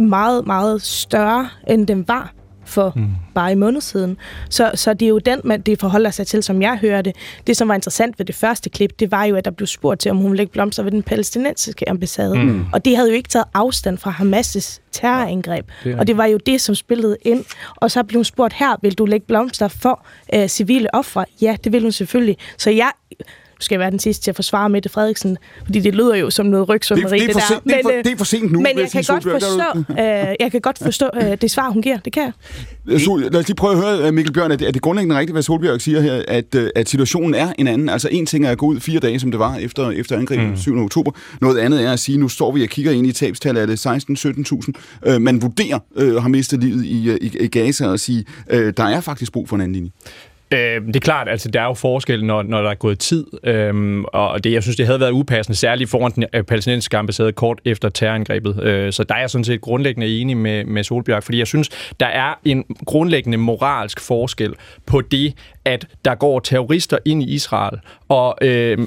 meget, 0.00 0.46
meget 0.46 0.82
større, 0.82 1.48
end 1.68 1.86
den 1.86 2.08
var 2.08 2.32
for 2.70 2.92
mm. 2.96 3.08
bare 3.34 3.52
i 3.52 3.54
måned 3.54 3.80
siden. 3.80 4.16
Så, 4.50 4.70
så 4.74 4.94
det 4.94 5.06
er 5.06 5.08
jo 5.08 5.18
den, 5.18 5.40
man, 5.44 5.60
det 5.60 5.80
forholder 5.80 6.10
sig 6.10 6.26
til, 6.26 6.42
som 6.42 6.62
jeg 6.62 6.78
hørte. 6.78 7.12
Det, 7.46 7.56
som 7.56 7.68
var 7.68 7.74
interessant 7.74 8.18
ved 8.18 8.26
det 8.26 8.34
første 8.34 8.70
klip, 8.70 8.98
det 8.98 9.10
var 9.10 9.24
jo, 9.24 9.36
at 9.36 9.44
der 9.44 9.50
blev 9.50 9.66
spurgt 9.66 10.00
til, 10.00 10.10
om 10.10 10.16
hun 10.16 10.30
ville 10.30 10.36
lægge 10.36 10.52
blomster 10.52 10.82
ved 10.82 10.90
den 10.90 11.02
palæstinensiske 11.02 11.88
ambassade. 11.88 12.34
Mm. 12.34 12.64
Og 12.72 12.84
det 12.84 12.96
havde 12.96 13.08
jo 13.08 13.14
ikke 13.14 13.28
taget 13.28 13.46
afstand 13.54 13.98
fra 13.98 14.10
Hamas' 14.10 14.80
terrorangreb. 14.92 15.66
Ja, 15.84 15.90
det 15.90 15.98
og 15.98 16.06
det 16.06 16.16
var 16.16 16.26
jo 16.26 16.38
det, 16.46 16.60
som 16.60 16.74
spillede 16.74 17.16
ind. 17.22 17.44
Og 17.76 17.90
så 17.90 18.02
blev 18.02 18.18
hun 18.18 18.24
spurgt 18.24 18.54
her, 18.54 18.76
vil 18.82 18.98
du 18.98 19.04
lægge 19.04 19.26
blomster 19.26 19.68
for 19.68 20.06
øh, 20.34 20.48
civile 20.48 20.94
ofre? 20.94 21.24
Ja, 21.42 21.56
det 21.64 21.72
vil 21.72 21.82
hun 21.82 21.92
selvfølgelig. 21.92 22.36
Så 22.58 22.70
jeg 22.70 22.90
skal 23.60 23.78
være 23.78 23.90
den 23.90 23.98
sidste 23.98 24.24
til 24.24 24.30
at 24.30 24.36
forsvare 24.36 24.68
Mette 24.68 24.88
Frederiksen, 24.88 25.38
fordi 25.64 25.80
det 25.80 25.94
lyder 25.94 26.14
jo 26.14 26.30
som 26.30 26.46
noget 26.46 26.68
rygsumeri, 26.68 27.18
det, 27.18 27.28
det, 27.28 27.28
er 27.28 27.32
for 27.32 27.40
der. 27.40 27.46
sent, 27.46 27.64
det, 27.64 27.72
er 27.72 27.82
for, 27.82 27.90
øh, 27.90 28.04
det 28.04 28.12
er 28.12 28.16
for 28.16 28.24
sent 28.24 28.52
nu. 28.52 28.60
Men 28.60 28.78
jeg 28.78 28.90
kan, 28.90 29.04
godt 29.08 29.22
forstå, 29.22 29.78
øh, 29.90 30.34
jeg 30.40 30.52
kan 30.52 30.60
godt 30.60 30.78
forstå 30.78 31.10
øh, 31.14 31.36
det 31.40 31.50
svar, 31.50 31.70
hun 31.70 31.82
giver. 31.82 31.98
Det 31.98 32.12
kan 32.12 32.22
jeg. 32.22 32.32
Øh, 32.86 33.00
Sol, 33.00 33.20
lad 33.20 33.36
os 33.36 33.48
lige 33.48 33.56
prøve 33.56 33.72
at 33.72 33.78
høre, 33.78 34.06
øh, 34.06 34.14
Mikkel 34.14 34.32
Bjørn, 34.32 34.50
er 34.50 34.56
det, 34.56 34.68
er 34.68 34.72
det 34.72 34.82
grundlæggende 34.82 35.18
rigtigt, 35.18 35.34
hvad 35.34 35.42
Solbjørg 35.42 35.80
siger 35.80 36.00
her, 36.00 36.22
at, 36.28 36.54
at 36.54 36.88
situationen 36.88 37.34
er 37.34 37.52
en 37.58 37.66
anden? 37.66 37.88
Altså 37.88 38.08
en 38.10 38.26
ting 38.26 38.46
er 38.46 38.50
at 38.50 38.58
gå 38.58 38.66
ud 38.66 38.80
fire 38.80 39.00
dage, 39.00 39.20
som 39.20 39.30
det 39.30 39.40
var 39.40 39.56
efter, 39.56 39.90
efter 39.90 40.18
angrebet 40.18 40.48
mm. 40.48 40.56
7. 40.56 40.78
oktober. 40.78 41.10
Noget 41.40 41.58
andet 41.58 41.84
er 41.84 41.92
at 41.92 42.00
sige, 42.00 42.18
nu 42.18 42.28
står 42.28 42.52
vi 42.52 42.62
og 42.62 42.68
kigger 42.68 42.92
ind 42.92 43.06
i 43.06 43.12
tabstallet, 43.12 43.62
er 43.62 43.66
det 43.66 43.86
16-17.000. 43.86 45.10
Øh, 45.10 45.20
man 45.20 45.42
vurderer 45.42 45.78
øh, 45.96 46.14
har 46.14 46.28
mistet 46.28 46.60
livet 46.60 46.84
i, 46.84 47.16
i, 47.20 47.36
i 47.40 47.48
Gaza 47.48 47.86
og 47.86 48.00
sige, 48.00 48.24
øh, 48.50 48.72
der 48.76 48.84
er 48.84 49.00
faktisk 49.00 49.32
brug 49.32 49.48
for 49.48 49.56
en 49.56 49.62
anden 49.62 49.74
linje. 49.74 49.90
Øh, 50.52 50.86
det 50.86 50.96
er 50.96 51.00
klart, 51.00 51.28
altså 51.28 51.50
der 51.50 51.60
er 51.60 51.64
jo 51.64 51.74
forskel, 51.74 52.24
når, 52.24 52.42
når 52.42 52.62
der 52.62 52.70
er 52.70 52.74
gået 52.74 52.98
tid, 52.98 53.26
øhm, 53.44 54.04
og 54.04 54.44
det, 54.44 54.52
jeg 54.52 54.62
synes, 54.62 54.76
det 54.76 54.86
havde 54.86 55.00
været 55.00 55.10
upassende, 55.10 55.58
særligt 55.58 55.90
foran 55.90 56.12
den 56.12 56.24
øh, 56.34 56.42
palæstinensiske 56.42 56.96
ambassade 56.96 57.32
kort 57.32 57.60
efter 57.64 57.88
terrorangrebet. 57.88 58.62
Øh, 58.62 58.92
så 58.92 59.04
der 59.04 59.14
er 59.14 59.20
jeg 59.20 59.30
sådan 59.30 59.44
set 59.44 59.60
grundlæggende 59.60 60.20
enig 60.20 60.36
med, 60.36 60.64
med 60.64 60.84
Solbjerg, 60.84 61.22
fordi 61.22 61.38
jeg 61.38 61.46
synes, 61.46 61.68
der 62.00 62.06
er 62.06 62.34
en 62.44 62.64
grundlæggende 62.86 63.38
moralsk 63.38 64.00
forskel 64.00 64.54
på 64.86 65.00
det, 65.00 65.34
at 65.64 65.86
der 66.04 66.14
går 66.14 66.40
terrorister 66.40 66.98
ind 67.04 67.22
i 67.22 67.26
Israel 67.34 67.78
og 68.08 68.38
øh, 68.42 68.78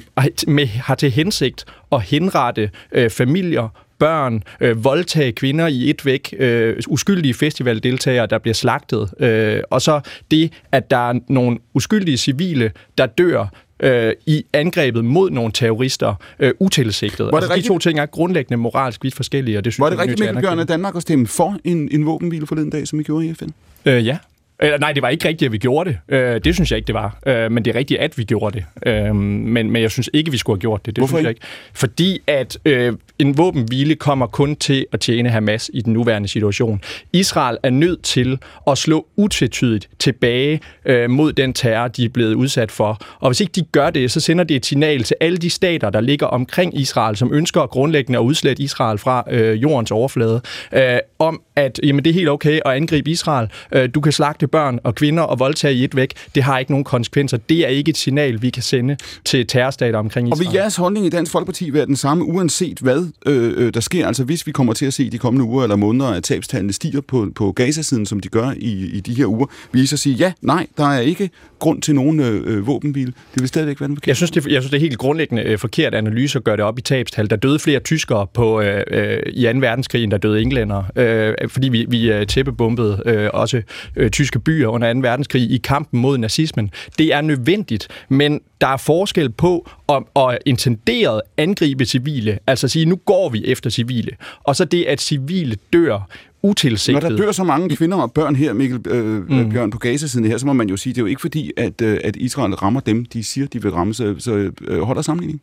med, 0.46 0.66
har 0.66 0.94
til 0.94 1.10
hensigt 1.10 1.64
at 1.92 2.02
henrette 2.02 2.70
øh, 2.92 3.10
familier, 3.10 3.83
børn, 3.98 4.42
øh, 4.60 4.84
voldtage 4.84 5.32
kvinder 5.32 5.66
i 5.66 5.90
et 5.90 6.06
væk, 6.06 6.34
øh, 6.38 6.76
uskyldige 6.88 7.34
festivaldeltagere, 7.34 8.26
der 8.26 8.38
bliver 8.38 8.54
slagtet, 8.54 9.10
øh, 9.20 9.62
og 9.70 9.82
så 9.82 10.00
det, 10.30 10.52
at 10.72 10.90
der 10.90 11.10
er 11.10 11.20
nogle 11.28 11.58
uskyldige 11.74 12.16
civile, 12.16 12.72
der 12.98 13.06
dør 13.06 13.46
øh, 13.80 14.12
i 14.26 14.44
angrebet 14.52 15.04
mod 15.04 15.30
nogle 15.30 15.52
terrorister 15.52 16.14
øh, 16.38 16.52
utilsigtet. 16.60 17.30
Altså, 17.34 17.50
rigtigt? 17.50 17.64
de 17.64 17.68
to 17.68 17.78
ting 17.78 17.98
er 17.98 18.06
grundlæggende 18.06 18.56
moralsk 18.56 19.04
vidt 19.04 19.14
forskellige, 19.14 19.58
og 19.58 19.64
det 19.64 19.72
synes 19.72 19.80
Var 19.80 19.90
det 19.90 19.98
rigtigt, 19.98 20.20
Mikkel 20.20 20.40
Bjørn, 20.40 20.58
at 20.58 20.68
Danmark 20.68 20.92
har 20.92 21.00
stemt 21.00 21.30
for 21.30 21.56
en, 21.64 21.88
en 21.92 22.06
våbenhvile 22.06 22.46
forleden 22.46 22.70
dag, 22.70 22.88
som 22.88 23.00
I 23.00 23.02
gjorde 23.02 23.26
i 23.26 23.34
FN? 23.34 23.48
Øh, 23.84 24.06
ja. 24.06 24.18
Eller, 24.60 24.78
nej, 24.78 24.92
det 24.92 25.02
var 25.02 25.08
ikke 25.08 25.28
rigtigt, 25.28 25.48
at 25.48 25.52
vi 25.52 25.58
gjorde 25.58 25.90
det. 25.90 26.14
Øh, 26.14 26.40
det 26.44 26.54
synes 26.54 26.70
jeg 26.70 26.76
ikke, 26.76 26.86
det 26.86 26.94
var. 26.94 27.18
Øh, 27.26 27.52
men 27.52 27.64
det 27.64 27.74
er 27.74 27.78
rigtigt, 27.78 28.00
at 28.00 28.18
vi 28.18 28.24
gjorde 28.24 28.58
det. 28.58 28.90
Øh, 28.92 29.14
men, 29.16 29.70
men 29.70 29.82
jeg 29.82 29.90
synes 29.90 30.10
ikke, 30.12 30.30
vi 30.30 30.36
skulle 30.36 30.56
have 30.56 30.60
gjort 30.60 30.86
det. 30.86 30.96
det 30.96 31.00
Hvorfor 31.00 31.16
synes 31.16 31.24
jeg 31.24 31.30
ikke? 31.30 31.38
ikke? 31.38 31.46
Fordi 31.72 32.22
at 32.26 32.58
øh, 32.64 32.92
en 33.18 33.38
våbenhvile 33.38 33.94
kommer 33.94 34.26
kun 34.26 34.56
til 34.56 34.86
at 34.92 35.00
tjene 35.00 35.30
Hamas 35.30 35.70
i 35.74 35.80
den 35.80 35.92
nuværende 35.92 36.28
situation. 36.28 36.80
Israel 37.12 37.58
er 37.62 37.70
nødt 37.70 38.02
til 38.02 38.38
at 38.66 38.78
slå 38.78 39.06
utvetydigt 39.16 39.88
tilbage 39.98 40.60
øh, 40.84 41.10
mod 41.10 41.32
den 41.32 41.52
terror, 41.52 41.88
de 41.88 42.04
er 42.04 42.08
blevet 42.08 42.34
udsat 42.34 42.72
for. 42.72 42.98
Og 43.20 43.28
hvis 43.28 43.40
ikke 43.40 43.52
de 43.52 43.62
gør 43.72 43.90
det, 43.90 44.10
så 44.10 44.20
sender 44.20 44.44
det 44.44 44.56
et 44.56 44.66
signal 44.66 45.02
til 45.02 45.16
alle 45.20 45.38
de 45.38 45.50
stater, 45.50 45.90
der 45.90 46.00
ligger 46.00 46.26
omkring 46.26 46.80
Israel, 46.80 47.16
som 47.16 47.32
ønsker 47.32 47.66
grundlæggende 47.66 48.18
at 48.18 48.22
udslette 48.22 48.62
Israel 48.62 48.98
fra 48.98 49.24
øh, 49.30 49.62
jordens 49.62 49.90
overflade, 49.90 50.40
øh, 50.72 50.98
om 51.18 51.40
at 51.56 51.80
jamen, 51.82 52.04
det 52.04 52.10
er 52.10 52.14
helt 52.14 52.28
okay 52.28 52.60
at 52.64 52.72
angribe 52.72 53.10
Israel. 53.10 53.48
Øh, 53.72 53.88
du 53.94 54.00
kan 54.00 54.12
slagte 54.12 54.46
børn 54.46 54.78
og 54.84 54.94
kvinder 54.94 55.22
og 55.22 55.38
voldtage 55.38 55.74
i 55.74 55.84
et 55.84 55.96
væk. 55.96 56.12
Det 56.34 56.42
har 56.42 56.58
ikke 56.58 56.72
nogen 56.72 56.84
konsekvenser. 56.84 57.36
Det 57.36 57.58
er 57.58 57.68
ikke 57.68 57.88
et 57.88 57.96
signal, 57.96 58.42
vi 58.42 58.50
kan 58.50 58.62
sende 58.62 58.96
til 59.24 59.46
terrorstater 59.46 59.98
omkring 59.98 60.32
Og 60.32 60.38
Israel. 60.38 60.52
vil 60.52 60.58
jeres 60.58 60.76
holdning 60.76 61.06
i 61.06 61.08
Dansk 61.08 61.32
Folkeparti 61.32 61.72
være 61.72 61.86
den 61.86 61.96
samme, 61.96 62.24
uanset 62.24 62.78
hvad 62.78 63.03
øh, 63.26 63.52
øh, 63.56 63.74
der 63.74 63.80
sker? 63.80 64.06
Altså 64.06 64.24
hvis 64.24 64.46
vi 64.46 64.52
kommer 64.52 64.72
til 64.72 64.86
at 64.86 64.94
se 64.94 65.10
de 65.10 65.18
kommende 65.18 65.44
uger 65.44 65.62
eller 65.62 65.76
måneder, 65.76 66.10
at 66.10 66.24
tabstallene 66.24 66.72
stiger 66.72 67.00
på, 67.00 67.28
på 67.34 67.52
Gaza-siden, 67.52 68.06
som 68.06 68.20
de 68.20 68.28
gør 68.28 68.52
i, 68.56 68.86
i 68.86 69.00
de 69.00 69.14
her 69.14 69.26
uger, 69.26 69.46
vil 69.72 69.82
I 69.82 69.86
så 69.86 69.96
sige, 69.96 70.14
ja, 70.14 70.32
nej, 70.42 70.66
der 70.76 70.84
er 70.84 71.00
ikke 71.00 71.30
grund 71.58 71.82
til 71.82 71.94
nogen 71.94 72.20
øh, 72.20 72.42
øh 72.46 72.66
våbenbil. 72.66 73.06
Det 73.06 73.40
vil 73.40 73.48
stadigvæk 73.48 73.80
være 73.80 73.88
den 73.88 73.98
Jeg 74.06 74.16
synes, 74.16 74.30
det, 74.30 74.46
jeg 74.46 74.62
synes, 74.62 74.70
det 74.70 74.76
er 74.76 74.80
helt 74.80 74.98
grundlæggende 74.98 75.42
øh, 75.42 75.58
forkert 75.58 75.94
analyse 75.94 76.38
at 76.38 76.44
gøre 76.44 76.56
det 76.56 76.64
op 76.64 76.78
i 76.78 76.82
tabstal. 76.82 77.30
Der 77.30 77.36
døde 77.36 77.58
flere 77.58 77.80
tyskere 77.80 78.26
på, 78.34 78.60
øh, 78.60 78.82
øh, 78.90 79.18
i 79.26 79.44
2. 79.52 79.58
verdenskrig, 79.58 80.02
end 80.02 80.10
der 80.10 80.18
døde 80.18 80.42
englænder. 80.42 80.82
Øh, 80.96 81.34
fordi 81.48 81.68
vi, 81.68 81.86
vi 81.88 82.12
øh, 82.12 82.26
tæppebombede 82.26 83.02
øh, 83.06 83.30
også 83.32 83.62
øh, 83.96 84.10
tyske 84.10 84.38
byer 84.38 84.68
under 84.68 84.92
2. 84.92 85.00
verdenskrig 85.00 85.50
i 85.50 85.58
kampen 85.58 86.00
mod 86.00 86.18
nazismen. 86.18 86.70
Det 86.98 87.14
er 87.14 87.20
nødvendigt, 87.20 87.88
men 88.08 88.40
der 88.60 88.66
er 88.66 88.76
forskel 88.76 89.30
på 89.30 89.70
at, 89.88 90.02
at 90.16 90.38
intenderet 90.46 91.20
angribe 91.36 91.84
civile, 91.84 92.38
altså 92.46 92.68
sige, 92.68 92.86
nu 92.86 92.93
går 92.96 93.28
vi 93.28 93.44
efter 93.46 93.70
civile, 93.70 94.10
og 94.42 94.56
så 94.56 94.64
det, 94.64 94.84
at 94.84 95.00
civile 95.00 95.56
dør 95.72 96.08
utilsigtet. 96.42 97.02
Når 97.02 97.10
der 97.10 97.16
dør 97.16 97.32
så 97.32 97.44
mange 97.44 97.76
kvinder 97.76 97.96
og 97.96 98.12
børn 98.12 98.36
her, 98.36 98.52
Mikkel 98.52 98.80
øh, 98.86 99.30
mm. 99.30 99.50
Bjørn, 99.50 99.70
på 99.70 99.78
Gaza-siden 99.78 100.26
her, 100.26 100.38
så 100.38 100.46
må 100.46 100.52
man 100.52 100.68
jo 100.68 100.76
sige, 100.76 100.92
det 100.92 100.98
er 100.98 101.02
jo 101.02 101.06
ikke 101.06 101.20
fordi, 101.20 101.52
at, 101.56 101.80
øh, 101.82 102.00
at 102.04 102.16
Israel 102.16 102.54
rammer 102.54 102.80
dem, 102.80 103.04
de 103.04 103.24
siger, 103.24 103.46
de 103.46 103.62
vil 103.62 103.70
ramme, 103.70 103.94
så, 103.94 104.14
så 104.18 104.50
øh, 104.60 104.80
holder 104.80 105.02
sammenligning. 105.02 105.42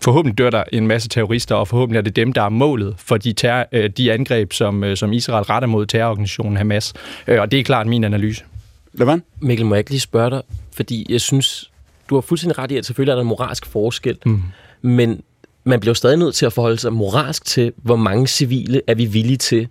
Forhåbentlig 0.00 0.38
dør 0.38 0.50
der 0.50 0.64
en 0.72 0.86
masse 0.86 1.08
terrorister, 1.08 1.54
og 1.54 1.68
forhåbentlig 1.68 1.98
er 1.98 2.02
det 2.02 2.16
dem, 2.16 2.32
der 2.32 2.42
er 2.42 2.48
målet 2.48 2.94
for 2.98 3.16
de, 3.16 3.32
terror, 3.32 3.66
øh, 3.72 3.90
de 3.90 4.12
angreb, 4.12 4.52
som, 4.52 4.84
øh, 4.84 4.96
som 4.96 5.12
Israel 5.12 5.44
retter 5.44 5.68
mod 5.68 5.86
terrororganisationen 5.86 6.56
Hamas. 6.56 6.92
Øh, 7.26 7.40
Og 7.40 7.50
det 7.50 7.60
er 7.60 7.64
klart 7.64 7.86
min 7.86 8.04
analyse. 8.04 8.44
Lavan? 8.92 9.22
Mikkel, 9.40 9.66
må 9.66 9.74
jeg 9.74 9.80
ikke 9.80 9.90
lige 9.90 10.00
spørge 10.00 10.30
dig? 10.30 10.42
Fordi 10.72 11.06
jeg 11.08 11.20
synes, 11.20 11.70
du 12.10 12.14
har 12.14 12.20
fuldstændig 12.20 12.58
ret 12.58 12.70
i, 12.70 12.76
at 12.76 12.86
selvfølgelig 12.86 13.12
er 13.12 13.16
der 13.16 13.22
en 13.22 13.28
moralsk 13.28 13.66
forskel. 13.66 14.18
Mm. 14.26 14.42
Men 14.82 15.20
man 15.64 15.80
bliver 15.80 15.94
stadig 15.94 16.16
nødt 16.16 16.34
til 16.34 16.46
at 16.46 16.52
forholde 16.52 16.78
sig 16.78 16.92
moralsk 16.92 17.44
til, 17.44 17.72
hvor 17.76 17.96
mange 17.96 18.26
civile 18.26 18.82
er 18.86 18.94
vi 18.94 19.04
villige 19.04 19.36
til 19.36 19.68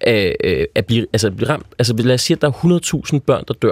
at, 0.00 0.36
øh, 0.44 0.64
at 0.74 0.86
blive, 0.86 1.06
altså, 1.12 1.30
blive 1.30 1.48
ramt. 1.48 1.66
Altså 1.78 1.94
lad 1.96 2.14
os 2.14 2.22
sige, 2.22 2.36
at 2.36 2.42
der 2.42 2.48
er 2.48 3.12
100.000 3.12 3.18
børn, 3.18 3.44
der 3.48 3.54
dør 3.54 3.70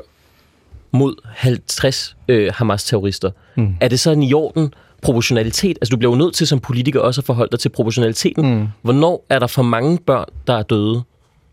mod 0.93 1.15
50 1.25 2.17
øh, 2.29 2.53
Hamas-terrorister. 2.55 3.31
Mm. 3.57 3.75
Er 3.81 3.89
det 3.89 4.01
så 4.01 4.11
en 4.11 4.23
i 4.23 4.35
orden 4.35 4.75
proportionalitet? 5.03 5.79
Altså 5.81 5.91
du 5.91 5.97
bliver 5.97 6.13
jo 6.13 6.19
nødt 6.19 6.35
til 6.35 6.47
som 6.47 6.61
politiker 6.61 7.01
også 7.01 7.21
at 7.21 7.25
forholde 7.25 7.51
dig 7.51 7.61
til 7.61 7.69
proportionaliteten. 7.69 8.59
Mm. 8.59 8.69
Hvornår 8.83 9.27
er 9.29 9.39
der 9.39 9.47
for 9.47 9.63
mange 9.63 9.99
børn, 10.07 10.29
der 10.47 10.55
er 10.55 10.63
døde? 10.63 11.03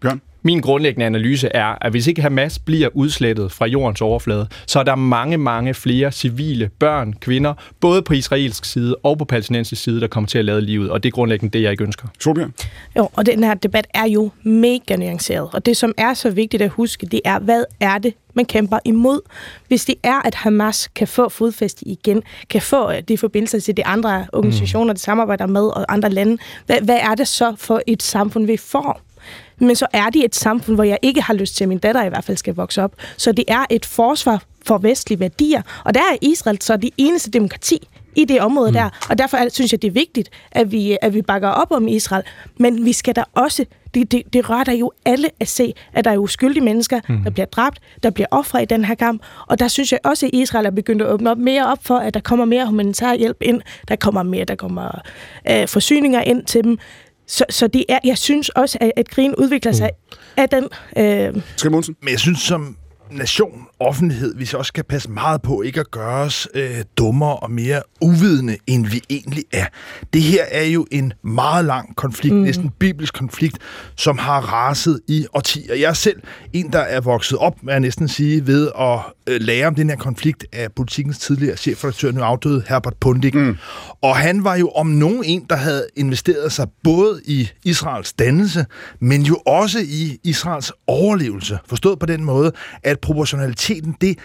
Bjørn? 0.01 0.21
Min 0.41 0.61
grundlæggende 0.61 1.05
analyse 1.05 1.47
er, 1.47 1.85
at 1.85 1.91
hvis 1.91 2.07
ikke 2.07 2.21
Hamas 2.21 2.59
bliver 2.59 2.89
udslettet 2.93 3.51
fra 3.51 3.65
jordens 3.65 4.01
overflade, 4.01 4.47
så 4.67 4.79
er 4.79 4.83
der 4.83 4.95
mange, 4.95 5.37
mange 5.37 5.73
flere 5.73 6.11
civile 6.11 6.69
børn, 6.79 7.13
kvinder, 7.13 7.53
både 7.79 8.01
på 8.01 8.13
israelsk 8.13 8.65
side 8.65 8.95
og 9.03 9.17
på 9.17 9.25
palæstinensisk 9.25 9.83
side, 9.83 10.01
der 10.01 10.07
kommer 10.07 10.27
til 10.27 10.37
at 10.37 10.45
lade 10.45 10.61
livet, 10.61 10.91
og 10.91 11.03
det 11.03 11.09
er 11.09 11.11
grundlæggende 11.11 11.57
det, 11.57 11.63
jeg 11.63 11.71
ikke 11.71 11.83
ønsker. 11.83 12.07
Solbjørn? 12.19 12.53
Jo, 12.97 13.09
og 13.13 13.25
den 13.25 13.43
her 13.43 13.53
debat 13.53 13.87
er 13.93 14.07
jo 14.07 14.29
mega 14.43 14.95
nuanceret. 14.95 15.49
Og 15.53 15.65
det, 15.65 15.77
som 15.77 15.93
er 15.97 16.13
så 16.13 16.29
vigtigt 16.29 16.63
at 16.63 16.69
huske, 16.69 17.05
det 17.05 17.21
er, 17.25 17.39
hvad 17.39 17.63
er 17.79 17.97
det, 17.97 18.13
man 18.33 18.45
kæmper 18.45 18.79
imod? 18.85 19.19
Hvis 19.67 19.85
det 19.85 19.95
er, 20.03 20.27
at 20.27 20.35
Hamas 20.35 20.87
kan 20.95 21.07
få 21.07 21.29
fodfæste 21.29 21.87
igen, 21.87 22.23
kan 22.49 22.61
få 22.61 22.91
øh, 22.91 23.01
de 23.07 23.17
forbindelser 23.17 23.59
til 23.59 23.77
de 23.77 23.85
andre 23.85 24.27
organisationer, 24.33 24.93
de 24.93 24.99
samarbejder 24.99 25.47
med, 25.47 25.61
og 25.61 25.93
andre 25.93 26.09
lande, 26.09 26.37
hvad, 26.65 26.77
hvad 26.81 26.97
er 27.01 27.15
det 27.15 27.27
så 27.27 27.55
for 27.57 27.81
et 27.87 28.03
samfund, 28.03 28.45
vi 28.45 28.57
får? 28.57 29.01
Men 29.59 29.75
så 29.75 29.87
er 29.93 30.09
det 30.09 30.25
et 30.25 30.35
samfund, 30.35 30.77
hvor 30.77 30.83
jeg 30.83 30.97
ikke 31.01 31.21
har 31.21 31.33
lyst 31.33 31.55
til, 31.55 31.63
at 31.63 31.67
min 31.67 31.77
datter 31.77 32.03
i 32.03 32.09
hvert 32.09 32.23
fald 32.23 32.37
skal 32.37 32.55
vokse 32.55 32.83
op. 32.83 32.95
Så 33.17 33.31
det 33.31 33.45
er 33.47 33.65
et 33.69 33.85
forsvar 33.85 34.43
for 34.65 34.77
vestlige 34.77 35.19
værdier. 35.19 35.61
Og 35.85 35.93
der 35.93 35.99
er 35.99 36.17
Israel 36.21 36.61
så 36.61 36.77
det 36.77 36.89
eneste 36.97 37.31
demokrati 37.31 37.87
i 38.15 38.25
det 38.25 38.41
område 38.41 38.69
mm. 38.69 38.73
der. 38.73 38.89
Og 39.09 39.17
derfor 39.17 39.37
er, 39.37 39.49
synes 39.49 39.71
jeg, 39.71 39.81
det 39.81 39.87
er 39.87 39.91
vigtigt, 39.91 40.29
at 40.51 40.71
vi, 40.71 40.97
at 41.01 41.13
vi 41.13 41.21
bakker 41.21 41.49
op 41.49 41.71
om 41.71 41.87
Israel. 41.87 42.23
Men 42.57 42.85
vi 42.85 42.93
skal 42.93 43.15
da 43.15 43.23
også... 43.33 43.65
Det, 43.93 44.11
det, 44.11 44.33
det 44.33 44.49
rører 44.49 44.71
jo 44.71 44.91
alle 45.05 45.29
at 45.39 45.47
se, 45.47 45.73
at 45.93 46.05
der 46.05 46.11
er 46.11 46.17
uskyldige 46.17 46.63
mennesker, 46.63 46.99
mm. 47.09 47.23
der 47.23 47.29
bliver 47.29 47.45
dræbt, 47.45 47.79
der 48.03 48.09
bliver 48.09 48.27
ofre 48.31 48.63
i 48.63 48.65
den 48.65 48.85
her 48.85 48.95
kamp. 48.95 49.23
Og 49.47 49.59
der 49.59 49.67
synes 49.67 49.91
jeg 49.91 49.99
også, 50.03 50.25
at 50.25 50.33
Israel 50.33 50.65
er 50.65 50.71
begyndt 50.71 51.01
at 51.01 51.07
åbne 51.07 51.31
op 51.31 51.37
mere 51.37 51.67
op 51.67 51.77
for, 51.81 51.97
at 51.97 52.13
der 52.13 52.19
kommer 52.19 52.45
mere 52.45 52.65
humanitær 52.65 53.13
hjælp 53.13 53.37
ind. 53.41 53.61
Der 53.87 53.95
kommer 53.95 54.23
mere, 54.23 54.45
der 54.45 54.55
kommer 54.55 55.01
øh, 55.51 55.67
forsyninger 55.67 56.21
ind 56.21 56.45
til 56.45 56.63
dem. 56.63 56.77
Så, 57.29 57.45
så 57.49 57.67
det 57.67 57.85
er, 57.89 57.99
jeg 58.03 58.17
synes 58.17 58.49
også, 58.49 58.77
at, 58.81 58.91
at 58.97 59.09
krigen 59.09 59.35
udvikler 59.35 59.71
sig 59.71 59.89
mm. 60.11 60.17
af 60.37 60.49
den... 60.49 60.67
Øh, 60.97 61.41
Skal 61.55 61.71
Monsen? 61.71 61.95
Men 62.01 62.11
jeg 62.11 62.19
synes, 62.19 62.39
som 62.39 62.77
nation, 63.11 63.65
offentlighed, 63.79 64.35
vi 64.35 64.43
også 64.43 64.67
skal 64.67 64.83
passe 64.83 65.11
meget 65.11 65.41
på 65.41 65.61
ikke 65.61 65.79
at 65.79 65.91
gøre 65.91 66.23
os 66.23 66.47
øh, 66.53 66.83
dummere 66.97 67.35
og 67.35 67.51
mere 67.51 67.81
uvidende, 68.01 68.57
end 68.67 68.87
vi 68.87 69.01
egentlig 69.09 69.43
er. 69.53 69.65
Det 70.13 70.21
her 70.21 70.43
er 70.51 70.63
jo 70.63 70.87
en 70.91 71.13
meget 71.23 71.65
lang 71.65 71.95
konflikt, 71.95 72.35
mm. 72.35 72.41
næsten 72.41 72.69
bibelsk 72.79 73.13
konflikt, 73.13 73.57
som 73.95 74.17
har 74.17 74.39
raset 74.39 74.99
i 75.07 75.25
årtier. 75.33 75.75
Jeg 75.75 75.89
er 75.89 75.93
selv 75.93 76.21
en, 76.53 76.73
der 76.73 76.79
er 76.79 77.01
vokset 77.01 77.37
op, 77.37 77.55
vil 77.63 77.71
jeg 77.71 77.79
næsten 77.79 78.07
sige, 78.07 78.47
ved 78.47 78.69
at 78.79 78.99
øh, 79.27 79.41
lære 79.41 79.67
om 79.67 79.75
den 79.75 79.89
her 79.89 79.97
konflikt 79.97 80.45
af 80.53 80.71
politikens 80.75 81.19
tidligere 81.19 81.57
chefredaktør, 81.57 82.11
nu 82.11 82.21
afdøde 82.21 82.63
Herbert 82.69 82.95
Pundik. 82.99 83.35
Mm. 83.35 83.57
Og 84.01 84.15
han 84.15 84.43
var 84.43 84.55
jo 84.55 84.69
om 84.69 84.87
nogen 84.87 85.23
en, 85.23 85.45
der 85.49 85.55
havde 85.55 85.87
investeret 85.95 86.51
sig 86.51 86.67
både 86.83 87.21
i 87.25 87.49
Israels 87.65 88.13
dannelse, 88.13 88.65
men 88.99 89.21
jo 89.21 89.35
også 89.35 89.79
i 89.79 90.19
Israels 90.23 90.71
overlevelse. 90.87 91.59
Forstået 91.65 91.99
på 91.99 92.05
den 92.05 92.23
måde, 92.23 92.51
at 92.83 92.98
proportionaliteten, 93.01 93.95
det 94.01 94.19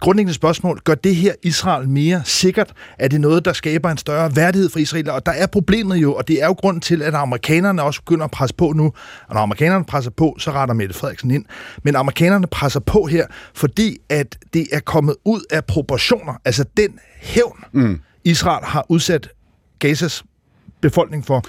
grundlæggende 0.00 0.34
spørgsmål, 0.34 0.80
gør 0.84 0.94
det 0.94 1.16
her 1.16 1.34
Israel 1.42 1.88
mere 1.88 2.22
sikkert? 2.24 2.72
Er 2.98 3.08
det 3.08 3.20
noget, 3.20 3.44
der 3.44 3.52
skaber 3.52 3.90
en 3.90 3.98
større 3.98 4.36
værdighed 4.36 4.70
for 4.70 4.78
Israel? 4.78 5.10
Og 5.10 5.26
der 5.26 5.32
er 5.32 5.46
problemet 5.46 5.96
jo, 5.96 6.14
og 6.14 6.28
det 6.28 6.42
er 6.42 6.46
jo 6.46 6.52
grund 6.52 6.80
til, 6.80 7.02
at 7.02 7.14
amerikanerne 7.14 7.82
også 7.82 8.00
begynder 8.00 8.24
at 8.24 8.30
presse 8.30 8.54
på 8.54 8.72
nu. 8.72 8.84
Og 9.28 9.34
når 9.34 9.40
amerikanerne 9.40 9.84
presser 9.84 10.10
på, 10.10 10.36
så 10.38 10.50
retter 10.50 10.74
Mette 10.74 10.94
Frederiksen 10.94 11.30
ind. 11.30 11.44
Men 11.82 11.96
amerikanerne 11.96 12.46
presser 12.46 12.80
på 12.80 13.06
her, 13.06 13.26
fordi 13.54 13.98
at 14.08 14.38
det 14.54 14.66
er 14.72 14.80
kommet 14.80 15.16
ud 15.24 15.40
af 15.50 15.64
proportioner. 15.64 16.32
Altså 16.44 16.64
den 16.76 16.98
hævn, 17.20 17.64
mm 17.72 18.00
Israel 18.26 18.64
har 18.64 18.86
udsat 18.88 19.28
Gazas 19.78 20.24
befolkning 20.88 21.26
for, 21.26 21.42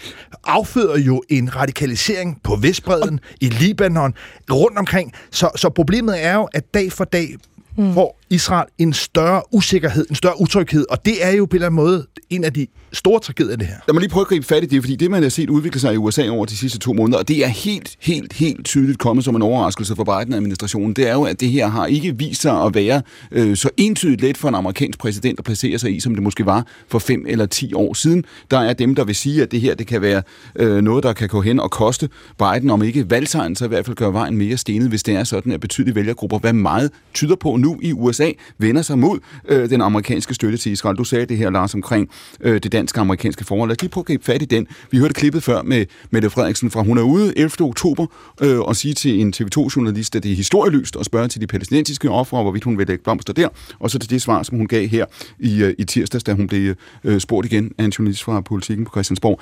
afføder 0.43 0.97
jo 0.97 1.23
en 1.29 1.55
radikalisering 1.55 2.39
på 2.43 2.55
Vestbreden, 2.55 3.19
i 3.41 3.49
Libanon, 3.49 4.13
rundt 4.51 4.77
omkring. 4.77 5.13
Så, 5.31 5.49
så 5.55 5.69
problemet 5.69 6.25
er 6.25 6.35
jo, 6.35 6.47
at 6.53 6.73
dag 6.73 6.91
for 6.91 7.03
dag 7.03 7.35
mm. 7.77 7.93
får 7.93 8.16
Israel 8.29 8.67
en 8.77 8.93
større 8.93 9.41
usikkerhed, 9.51 10.05
en 10.09 10.15
større 10.15 10.41
utryghed, 10.41 10.85
og 10.89 11.05
det 11.05 11.25
er 11.25 11.31
jo 11.31 11.45
på 11.45 11.49
en 11.49 11.55
eller 11.55 11.67
anden 11.67 11.75
måde 11.75 12.07
en 12.29 12.43
af 12.43 12.53
de 12.53 12.67
store 12.93 13.19
tragedier, 13.19 13.55
det 13.55 13.67
her. 13.67 13.75
Lad 13.87 13.93
mig 13.93 13.99
lige 13.99 14.09
prøve 14.09 14.21
at 14.21 14.27
gribe 14.27 14.45
fat 14.45 14.63
i 14.63 14.65
det, 14.65 14.83
fordi 14.83 14.95
det, 14.95 15.11
man 15.11 15.23
har 15.23 15.29
set 15.29 15.49
udvikle 15.49 15.79
sig 15.79 15.93
i 15.93 15.97
USA 15.97 16.29
over 16.29 16.45
de 16.45 16.57
sidste 16.57 16.79
to 16.79 16.93
måneder, 16.93 17.19
og 17.19 17.27
det 17.27 17.43
er 17.43 17.47
helt, 17.47 17.95
helt, 17.99 18.33
helt 18.33 18.65
tydeligt 18.65 18.99
kommet 18.99 19.25
som 19.25 19.35
en 19.35 19.41
overraskelse 19.41 19.95
for 19.95 20.03
Biden-administrationen, 20.03 20.93
det 20.93 21.09
er 21.09 21.13
jo, 21.13 21.23
at 21.23 21.39
det 21.39 21.49
her 21.49 21.67
har 21.67 21.85
ikke 21.85 22.17
vist 22.17 22.41
sig 22.41 22.63
at 22.63 22.75
være 22.75 23.01
øh, 23.31 23.57
så 23.57 23.69
entydigt 23.77 24.21
let 24.21 24.37
for 24.37 24.49
en 24.49 24.55
amerikansk 24.55 24.99
præsident 24.99 25.39
at 25.39 25.45
placere 25.45 25.79
sig 25.79 25.95
i, 25.95 25.99
som 25.99 26.15
det 26.15 26.23
måske 26.23 26.45
var 26.45 26.65
for 26.87 26.99
fem 26.99 27.25
eller 27.27 27.45
ti 27.45 27.73
år 27.73 27.93
siden. 27.93 28.25
Der 28.51 28.59
er 28.59 28.73
dem, 28.73 28.95
der 28.95 29.03
vil 29.03 29.15
sige, 29.15 29.41
at 29.41 29.51
det 29.51 29.61
her 29.61 29.75
det 29.75 29.87
kan 29.87 30.01
være 30.01 30.21
øh, 30.55 30.81
noget, 30.81 31.03
der 31.03 31.13
kan 31.13 31.27
gå 31.27 31.41
hen 31.41 31.59
og 31.59 31.71
koste 31.71 32.09
Biden, 32.39 32.69
om 32.69 32.83
ikke 32.83 33.09
valgsejren, 33.09 33.55
så 33.55 33.65
i 33.65 33.67
hvert 33.67 33.85
fald 33.85 33.95
gøre 33.95 34.13
vejen 34.13 34.37
mere 34.37 34.57
stenet, 34.57 34.89
hvis 34.89 35.03
det 35.03 35.15
er 35.15 35.23
sådan, 35.23 35.51
at 35.51 35.59
betydelige 35.59 35.95
vælgergrupper, 35.95 36.39
hvad 36.39 36.53
meget 36.53 36.91
tyder 37.13 37.35
på 37.35 37.55
nu 37.55 37.79
i 37.81 37.93
USA, 37.93 38.16
vender 38.57 38.81
sig 38.81 38.99
mod 38.99 39.19
øh, 39.47 39.69
den 39.69 39.81
amerikanske 39.81 40.33
støtte 40.33 40.57
til 40.57 40.71
Israel. 40.71 40.97
Du 40.97 41.03
sagde 41.03 41.25
det 41.25 41.37
her, 41.37 41.49
Lars, 41.49 41.73
omkring 41.73 42.09
øh, 42.41 42.59
det 42.63 42.71
danske-amerikanske 42.71 43.45
forhold. 43.45 43.69
Lad 43.69 43.77
os 43.77 43.81
lige 43.81 43.91
prøve 43.91 44.01
at 44.01 44.05
gribe 44.05 44.23
fat 44.23 44.41
i 44.41 44.45
den. 44.45 44.67
Vi 44.91 44.97
hørte 44.97 45.13
klippet 45.13 45.43
før 45.43 45.61
med 45.61 45.85
Mette 46.11 46.29
Frederiksen 46.29 46.71
fra, 46.71 46.83
hun 46.83 46.97
er 46.97 47.01
ude 47.01 47.37
11. 47.37 47.51
oktober 47.61 48.05
øh, 48.41 48.59
og 48.59 48.75
sige 48.75 48.93
til 48.93 49.21
en 49.21 49.33
TV2-journalist, 49.37 50.15
at 50.15 50.23
det 50.23 50.31
er 50.31 50.35
historieløst 50.35 50.95
at 50.95 51.05
spørge 51.05 51.27
til 51.27 51.41
de 51.41 51.47
palæstinensiske 51.47 52.09
ofre, 52.09 52.41
hvorvidt 52.41 52.63
hun 52.63 52.77
vil 52.77 52.87
lægge 52.87 53.03
blomster 53.03 53.33
der, 53.33 53.47
og 53.79 53.91
så 53.91 53.99
til 53.99 54.09
det 54.09 54.21
svar, 54.21 54.43
som 54.43 54.57
hun 54.57 54.67
gav 54.67 54.87
her 54.87 55.05
i, 55.39 55.63
øh, 55.63 55.73
i 55.77 55.83
tirsdags, 55.83 56.23
da 56.23 56.33
hun 56.33 56.47
blev 56.47 56.75
øh, 57.03 57.19
spurgt 57.19 57.45
igen 57.45 57.71
af 57.77 57.83
en 57.83 57.91
journalist 57.91 58.23
fra 58.23 58.41
Politiken 58.41 58.85
på 58.85 58.91
Christiansborg. 58.91 59.41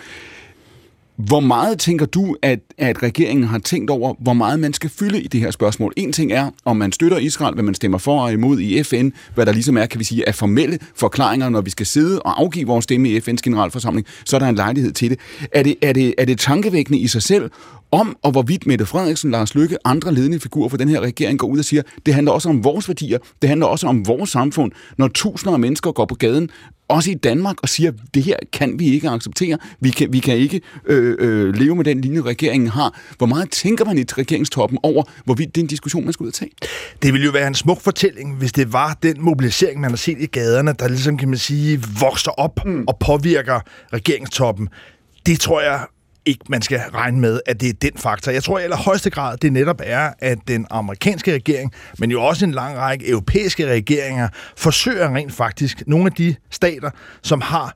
Hvor 1.17 1.39
meget 1.39 1.79
tænker 1.79 2.05
du, 2.05 2.35
at, 2.41 2.59
at 2.77 3.03
regeringen 3.03 3.47
har 3.47 3.59
tænkt 3.59 3.89
over, 3.89 4.13
hvor 4.19 4.33
meget 4.33 4.59
man 4.59 4.73
skal 4.73 4.89
fylde 4.89 5.21
i 5.21 5.27
det 5.27 5.39
her 5.39 5.51
spørgsmål? 5.51 5.93
En 5.97 6.13
ting 6.13 6.31
er, 6.31 6.49
om 6.65 6.77
man 6.77 6.91
støtter 6.91 7.17
Israel, 7.17 7.53
hvad 7.53 7.63
man 7.63 7.73
stemmer 7.73 7.97
for 7.97 8.21
og 8.21 8.33
imod 8.33 8.59
i 8.59 8.83
FN, 8.83 9.09
hvad 9.35 9.45
der 9.45 9.51
ligesom 9.51 9.77
er, 9.77 9.85
kan 9.85 9.99
vi 9.99 10.03
sige, 10.03 10.27
af 10.27 10.35
formelle 10.35 10.79
forklaringer, 10.95 11.49
når 11.49 11.61
vi 11.61 11.69
skal 11.69 11.85
sidde 11.85 12.21
og 12.21 12.41
afgive 12.41 12.67
vores 12.67 12.83
stemme 12.83 13.09
i 13.09 13.17
FN's 13.17 13.41
generalforsamling, 13.43 14.07
så 14.25 14.35
er 14.35 14.39
der 14.39 14.47
en 14.47 14.55
lejlighed 14.55 14.91
til 14.91 15.09
det. 15.09 15.19
Er 15.51 15.63
det, 15.63 15.75
er 15.81 15.93
det, 15.93 16.13
er 16.17 16.25
det 16.25 16.39
tankevækkende 16.39 16.99
i 16.99 17.07
sig 17.07 17.21
selv, 17.21 17.51
om 17.91 18.17
og 18.23 18.31
hvorvidt 18.31 18.67
Mette 18.67 18.85
Frederiksen, 18.85 19.31
Lars 19.31 19.55
Lykke, 19.55 19.77
andre 19.85 20.13
ledende 20.13 20.39
figurer 20.39 20.69
for 20.69 20.77
den 20.77 20.89
her 20.89 20.99
regering 20.99 21.39
går 21.39 21.47
ud 21.47 21.59
og 21.59 21.65
siger, 21.65 21.81
det 22.05 22.13
handler 22.13 22.31
også 22.31 22.49
om 22.49 22.63
vores 22.63 22.89
værdier, 22.89 23.17
det 23.41 23.49
handler 23.49 23.65
også 23.65 23.87
om 23.87 24.07
vores 24.07 24.29
samfund, 24.29 24.71
når 24.97 25.07
tusinder 25.07 25.53
af 25.53 25.59
mennesker 25.59 25.91
går 25.91 26.05
på 26.05 26.15
gaden 26.15 26.49
også 26.87 27.11
i 27.11 27.13
Danmark, 27.13 27.55
og 27.61 27.69
siger, 27.69 27.91
det 28.13 28.23
her 28.23 28.37
kan 28.53 28.79
vi 28.79 28.85
ikke 28.85 29.09
acceptere. 29.09 29.57
Vi 29.79 29.89
kan, 29.89 30.13
vi 30.13 30.19
kan 30.19 30.37
ikke 30.37 30.61
øh, 30.85 31.15
øh, 31.19 31.55
leve 31.55 31.75
med 31.75 31.85
den 31.85 32.01
linje, 32.01 32.21
regeringen 32.21 32.69
har. 32.69 32.99
Hvor 33.17 33.27
meget 33.27 33.49
tænker 33.51 33.85
man 33.85 33.97
i 33.97 34.03
regeringstoppen 34.03 34.79
over, 34.83 35.03
hvorvidt 35.25 35.55
det 35.55 35.61
er 35.61 35.63
en 35.63 35.67
diskussion, 35.67 36.03
man 36.03 36.13
skal 36.13 36.23
ud 36.23 36.27
og 36.27 36.33
tage? 36.33 36.51
Det 37.01 37.13
ville 37.13 37.25
jo 37.25 37.31
være 37.31 37.47
en 37.47 37.55
smuk 37.55 37.81
fortælling, 37.81 38.35
hvis 38.35 38.51
det 38.51 38.73
var 38.73 38.97
den 39.03 39.21
mobilisering, 39.21 39.79
man 39.81 39.89
har 39.89 39.97
set 39.97 40.17
i 40.19 40.25
gaderne, 40.25 40.73
der 40.79 40.87
ligesom, 40.87 41.17
kan 41.17 41.29
man 41.29 41.37
sige, 41.37 41.83
vokser 41.99 42.31
op 42.31 42.65
mm. 42.65 42.83
og 42.87 42.97
påvirker 42.99 43.59
regeringstoppen. 43.93 44.69
Det 45.25 45.39
tror 45.39 45.61
jeg 45.61 45.85
ikke, 46.25 46.45
man 46.49 46.61
skal 46.61 46.79
regne 46.79 47.19
med, 47.19 47.39
at 47.45 47.61
det 47.61 47.69
er 47.69 47.73
den 47.73 47.91
faktor. 47.97 48.31
Jeg 48.31 48.43
tror 48.43 48.59
i 48.59 48.63
allerhøjeste 48.63 49.09
grad, 49.09 49.37
det 49.37 49.53
netop 49.53 49.81
er, 49.83 50.13
at 50.19 50.37
den 50.47 50.67
amerikanske 50.69 51.33
regering, 51.33 51.73
men 51.99 52.11
jo 52.11 52.23
også 52.23 52.45
en 52.45 52.51
lang 52.51 52.77
række 52.77 53.09
europæiske 53.09 53.71
regeringer, 53.71 54.27
forsøger 54.57 55.15
rent 55.15 55.33
faktisk 55.33 55.83
nogle 55.87 56.05
af 56.05 56.11
de 56.11 56.35
stater, 56.51 56.89
som 57.21 57.41
har 57.41 57.75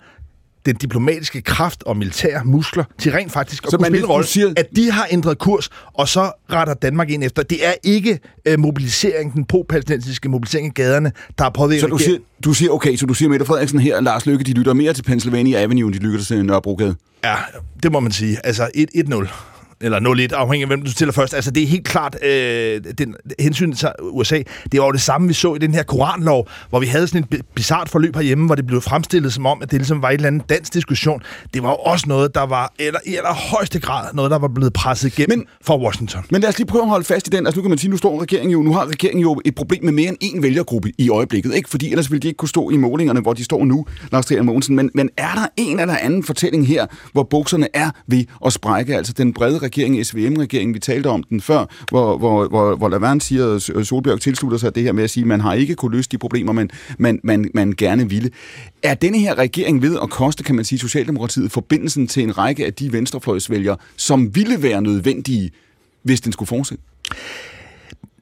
den 0.70 0.78
diplomatiske 0.78 1.42
kraft 1.42 1.84
og 1.84 1.98
militære 1.98 2.42
muskler 2.46 2.84
til 3.00 3.12
rent 3.12 3.32
faktisk 3.32 3.64
at 3.64 3.72
så 3.72 3.78
kunne 3.78 3.88
spille 3.88 4.08
rolle, 4.08 4.28
siger... 4.28 4.54
at 4.58 4.66
de 4.76 4.92
har 4.92 5.08
ændret 5.12 5.38
kurs, 5.38 5.70
og 5.94 6.08
så 6.08 6.32
retter 6.52 6.74
Danmark 6.74 7.10
ind 7.10 7.24
efter. 7.24 7.44
Det 7.44 7.68
er 7.68 7.74
ikke 7.84 8.20
uh, 8.50 8.60
mobilisering, 8.60 9.34
den 9.34 9.46
pro-palæstinensiske 9.46 10.30
mobilisering 10.30 10.68
i 10.68 10.72
gaderne, 10.72 11.12
der 11.38 11.46
er 11.46 11.50
påvirket. 11.50 11.82
Så 11.82 11.88
du 11.88 11.98
siger, 11.98 12.18
du 12.44 12.54
siger, 12.54 12.72
okay, 12.72 12.96
så 12.96 13.06
du 13.06 13.14
siger 13.14 13.30
Mette 13.30 13.46
Frederiksen 13.46 13.80
her, 13.80 14.02
Lars 14.02 14.26
Lykke, 14.26 14.44
de 14.44 14.54
lytter 14.54 14.74
mere 14.74 14.94
til 14.94 15.04
Pennsylvania 15.04 15.62
Avenue, 15.62 15.88
end 15.88 15.94
de 15.94 16.00
lytter 16.00 16.26
til 16.26 16.46
Nørrebrogade? 16.46 16.96
Ja, 17.24 17.36
det 17.84 17.92
må 17.92 18.00
man 18.00 18.12
sige. 18.12 18.38
Altså 18.44 18.70
1-1-0 18.78 19.28
eller 19.82 20.28
0-1, 20.32 20.36
afhængig 20.36 20.64
af 20.64 20.68
hvem 20.68 20.82
du 20.82 20.92
stiller 20.92 21.12
først. 21.14 21.34
Altså, 21.34 21.52
det 21.52 21.64
er 21.64 21.68
helt 21.68 21.86
klart, 21.86 22.18
øh, 22.24 22.82
den, 22.98 23.16
hensyn 23.40 23.74
til 23.74 23.90
USA, 24.02 24.42
det 24.72 24.80
var 24.80 24.86
jo 24.86 24.92
det 24.92 25.02
samme, 25.02 25.28
vi 25.28 25.34
så 25.34 25.56
i 25.56 25.58
den 25.58 25.74
her 25.74 25.84
koranlov, 25.84 26.48
hvor 26.70 26.80
vi 26.80 26.86
havde 26.86 27.08
sådan 27.08 27.26
et 27.32 27.42
bizart 27.56 27.90
forløb 27.90 28.16
herhjemme, 28.16 28.46
hvor 28.46 28.56
det 28.56 28.68
blev 28.68 28.82
fremstillet 28.82 29.34
som 29.34 29.46
om, 29.46 29.62
at 29.62 29.72
det 29.72 29.80
ligesom 29.80 30.02
var 30.02 30.10
et 30.10 30.14
eller 30.14 30.28
andet 30.28 30.50
dansk 30.50 30.74
diskussion. 30.74 31.22
Det 31.54 31.64
var 31.64 31.70
jo 31.70 31.76
også 31.76 32.06
noget, 32.08 32.36
der 32.36 32.46
var 32.46 32.74
eller, 32.80 33.00
i 33.06 33.16
allerhøjeste 33.16 33.80
grad 33.80 34.14
noget, 34.14 34.32
der 34.32 34.40
var 34.40 34.48
blevet 34.48 34.74
presset 34.74 35.18
igennem 35.18 35.38
men, 35.38 35.48
fra 35.62 35.78
Washington. 35.78 36.24
Men 36.32 36.42
lad 36.42 36.50
os 36.50 36.58
lige 36.58 36.68
prøve 36.68 36.84
at 36.84 36.90
holde 36.90 37.06
fast 37.06 37.28
i 37.28 37.30
den. 37.30 37.46
Altså, 37.46 37.60
nu 37.60 37.62
kan 37.62 37.70
man 37.70 37.78
sige, 37.78 37.92
nu 37.92 37.98
står 37.98 38.22
regeringen 38.22 38.52
jo, 38.52 38.62
nu 38.62 38.74
har 38.74 38.86
regeringen 38.86 39.22
jo 39.22 39.42
et 39.46 39.56
problem 39.56 39.84
med 39.84 39.92
mere 39.94 40.10
end 40.10 40.18
én 40.24 40.42
vælgergruppe 40.42 40.92
i 40.98 41.10
øjeblikket, 41.10 41.56
ikke? 41.56 41.70
Fordi 41.70 41.90
ellers 41.90 42.12
ville 42.12 42.22
de 42.22 42.28
ikke 42.28 42.38
kunne 42.38 42.50
stå 42.50 42.70
i 42.70 42.78
målingerne, 42.78 43.20
hvor 43.20 43.34
de 43.34 43.44
står 43.44 43.66
nu, 43.66 43.86
Lars 44.12 44.26
Trier 44.26 44.42
Mogensen. 44.42 44.76
Men, 44.76 44.92
men 44.94 45.10
er 45.18 45.34
der 45.36 45.48
en 45.58 45.80
eller 45.80 45.98
anden 45.98 46.24
fortælling 46.24 46.68
her, 46.68 46.86
hvor 47.12 47.24
bukserne 47.24 47.68
er 47.74 47.90
ved 48.08 48.26
at 48.46 48.54
sprække? 48.54 48.96
Altså 48.96 49.14
den 49.14 49.34
brede 49.34 49.60
regering, 49.70 50.06
SVM-regeringen, 50.06 50.74
vi 50.74 50.80
talte 50.80 51.08
om 51.08 51.24
den 51.24 51.42
før, 51.42 51.66
hvor, 51.90 52.18
hvor, 52.18 52.48
hvor, 52.48 52.76
hvor 52.76 52.90
Laverne 52.90 53.22
siger, 53.22 53.56
at 53.80 53.88
Solbjerg 53.88 54.22
tilslutter 54.22 54.58
sig 54.58 54.76
det 54.76 54.84
her 54.84 54.92
med 54.92 55.04
at 55.04 55.10
sige, 55.10 55.22
at 55.22 55.28
man 55.28 55.42
har 55.42 55.54
ikke 55.54 55.76
kunne 55.76 55.96
løse 55.96 56.10
de 56.10 56.18
problemer, 56.18 56.52
man, 56.54 56.70
man, 56.98 57.20
man, 57.24 57.52
man 57.54 57.74
gerne 57.78 58.10
ville. 58.10 58.30
Er 58.84 58.94
denne 58.94 59.20
her 59.20 59.38
regering 59.38 59.82
ved 59.82 59.98
at 60.04 60.10
koste, 60.10 60.44
kan 60.44 60.56
man 60.56 60.66
sige, 60.66 60.80
Socialdemokratiet 60.80 61.52
forbindelsen 61.52 62.08
til 62.08 62.24
en 62.24 62.38
række 62.38 62.66
af 62.66 62.74
de 62.74 62.94
venstrefløjsvælgere, 62.94 63.78
som 63.98 64.36
ville 64.36 64.64
være 64.64 64.82
nødvendige, 64.82 65.52
hvis 66.04 66.22
den 66.22 66.32
skulle 66.32 66.48
fortsætte? 66.48 66.84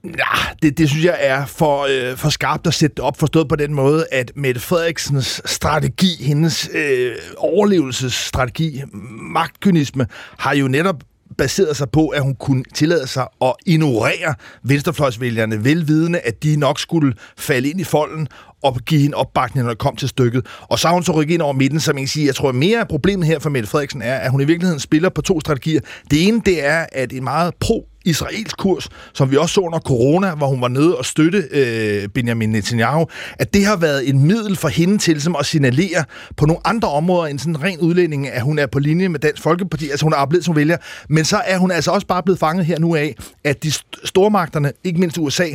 Ja, 0.04 0.54
det, 0.62 0.78
det 0.78 0.90
synes 0.90 1.06
jeg 1.06 1.18
er 1.20 1.46
for, 1.46 1.88
øh, 1.90 2.18
for 2.18 2.30
skarpt 2.30 2.68
at 2.68 2.74
sætte 2.74 3.00
op, 3.00 3.20
forstået 3.20 3.48
på 3.50 3.56
den 3.56 3.74
måde, 3.74 4.06
at 4.12 4.32
Mette 4.36 4.62
Frederiksens 4.62 5.42
strategi, 5.46 6.24
hendes 6.24 6.70
øh, 6.74 7.16
overlevelsesstrategi, 7.38 8.82
magtkynisme, 9.22 10.08
har 10.38 10.56
jo 10.56 10.68
netop 10.68 11.04
baserede 11.38 11.76
sig 11.76 11.90
på, 11.90 12.08
at 12.08 12.22
hun 12.22 12.36
kunne 12.36 12.64
tillade 12.74 13.08
sig 13.08 13.28
at 13.42 13.54
ignorere 13.66 14.36
venstrefløjsvælgerne, 14.64 15.64
velvidende, 15.64 16.20
at 16.20 16.44
de 16.44 16.56
nok 16.56 16.80
skulle 16.80 17.14
falde 17.38 17.70
ind 17.70 17.82
i 17.82 17.84
folden 17.84 18.28
og 18.64 18.76
give 18.86 19.02
hende 19.02 19.18
opbakning, 19.18 19.64
når 19.64 19.72
det 19.72 19.80
kom 19.80 19.96
til 19.96 20.10
stykket. 20.10 20.46
Og 20.62 20.80
så 20.80 20.88
har 20.88 20.94
hun 20.94 21.04
så 21.04 21.12
rykket 21.12 21.34
ind 21.34 21.42
over 21.42 21.54
midten, 21.54 21.80
som 21.80 21.98
jeg 21.98 22.10
sige, 22.10 22.26
jeg 22.26 22.36
tror 22.36 22.52
mere 22.52 22.80
af 22.80 22.88
problemet 22.88 23.28
her 23.28 23.40
for 23.40 23.50
Mette 23.50 23.70
Frederiksen 23.70 24.02
er, 24.02 24.16
at 24.16 24.32
hun 24.32 24.42
i 24.42 24.46
virkeligheden 24.46 24.80
spiller 24.80 25.10
på 25.10 25.22
to 25.22 25.40
strategier. 25.40 25.82
Det 26.12 26.28
ene, 26.28 26.42
det 26.46 26.66
er, 26.66 26.86
at 26.92 27.14
en 27.14 27.24
meget 27.24 27.54
pro 27.60 27.88
israelsk 28.08 28.58
kurs, 28.58 28.90
som 29.14 29.32
vi 29.32 29.38
også 29.38 29.54
så 29.54 29.62
under 29.62 29.80
corona, 29.80 30.36
hvor 30.36 30.48
hun 30.48 30.62
var 30.62 30.68
nede 30.68 30.98
og 30.98 31.06
støtte 31.06 31.44
øh, 31.52 32.08
Benjamin 32.10 32.50
Netanyahu, 32.50 33.06
at 33.40 33.54
det 33.54 33.66
har 33.66 33.76
været 33.76 34.10
en 34.10 34.28
middel 34.28 34.56
for 34.56 34.68
hende 34.68 34.98
til 34.98 35.22
som 35.22 35.36
at 35.40 35.46
signalere 35.46 36.04
på 36.38 36.46
nogle 36.46 36.68
andre 36.68 36.88
områder 36.88 37.28
end 37.28 37.40
sådan 37.40 37.64
ren 37.64 37.80
udlænding, 37.80 38.28
at 38.30 38.42
hun 38.42 38.60
er 38.60 38.66
på 38.66 38.80
linje 38.80 39.10
med 39.10 39.20
Dansk 39.20 39.44
Folkeparti, 39.44 39.90
altså 39.90 40.06
hun 40.06 40.14
er 40.14 40.26
blevet 40.26 40.46
som 40.46 40.56
vælger, 40.56 40.78
men 41.10 41.26
så 41.26 41.38
er 41.46 41.58
hun 41.58 41.72
altså 41.72 41.92
også 41.92 42.08
bare 42.08 42.24
blevet 42.24 42.40
fanget 42.40 42.66
her 42.66 42.80
nu 42.80 42.96
af, 42.96 43.16
at 43.44 43.64
de 43.64 43.72
stormagterne, 44.04 44.72
ikke 44.84 45.00
mindst 45.00 45.18
USA, 45.18 45.48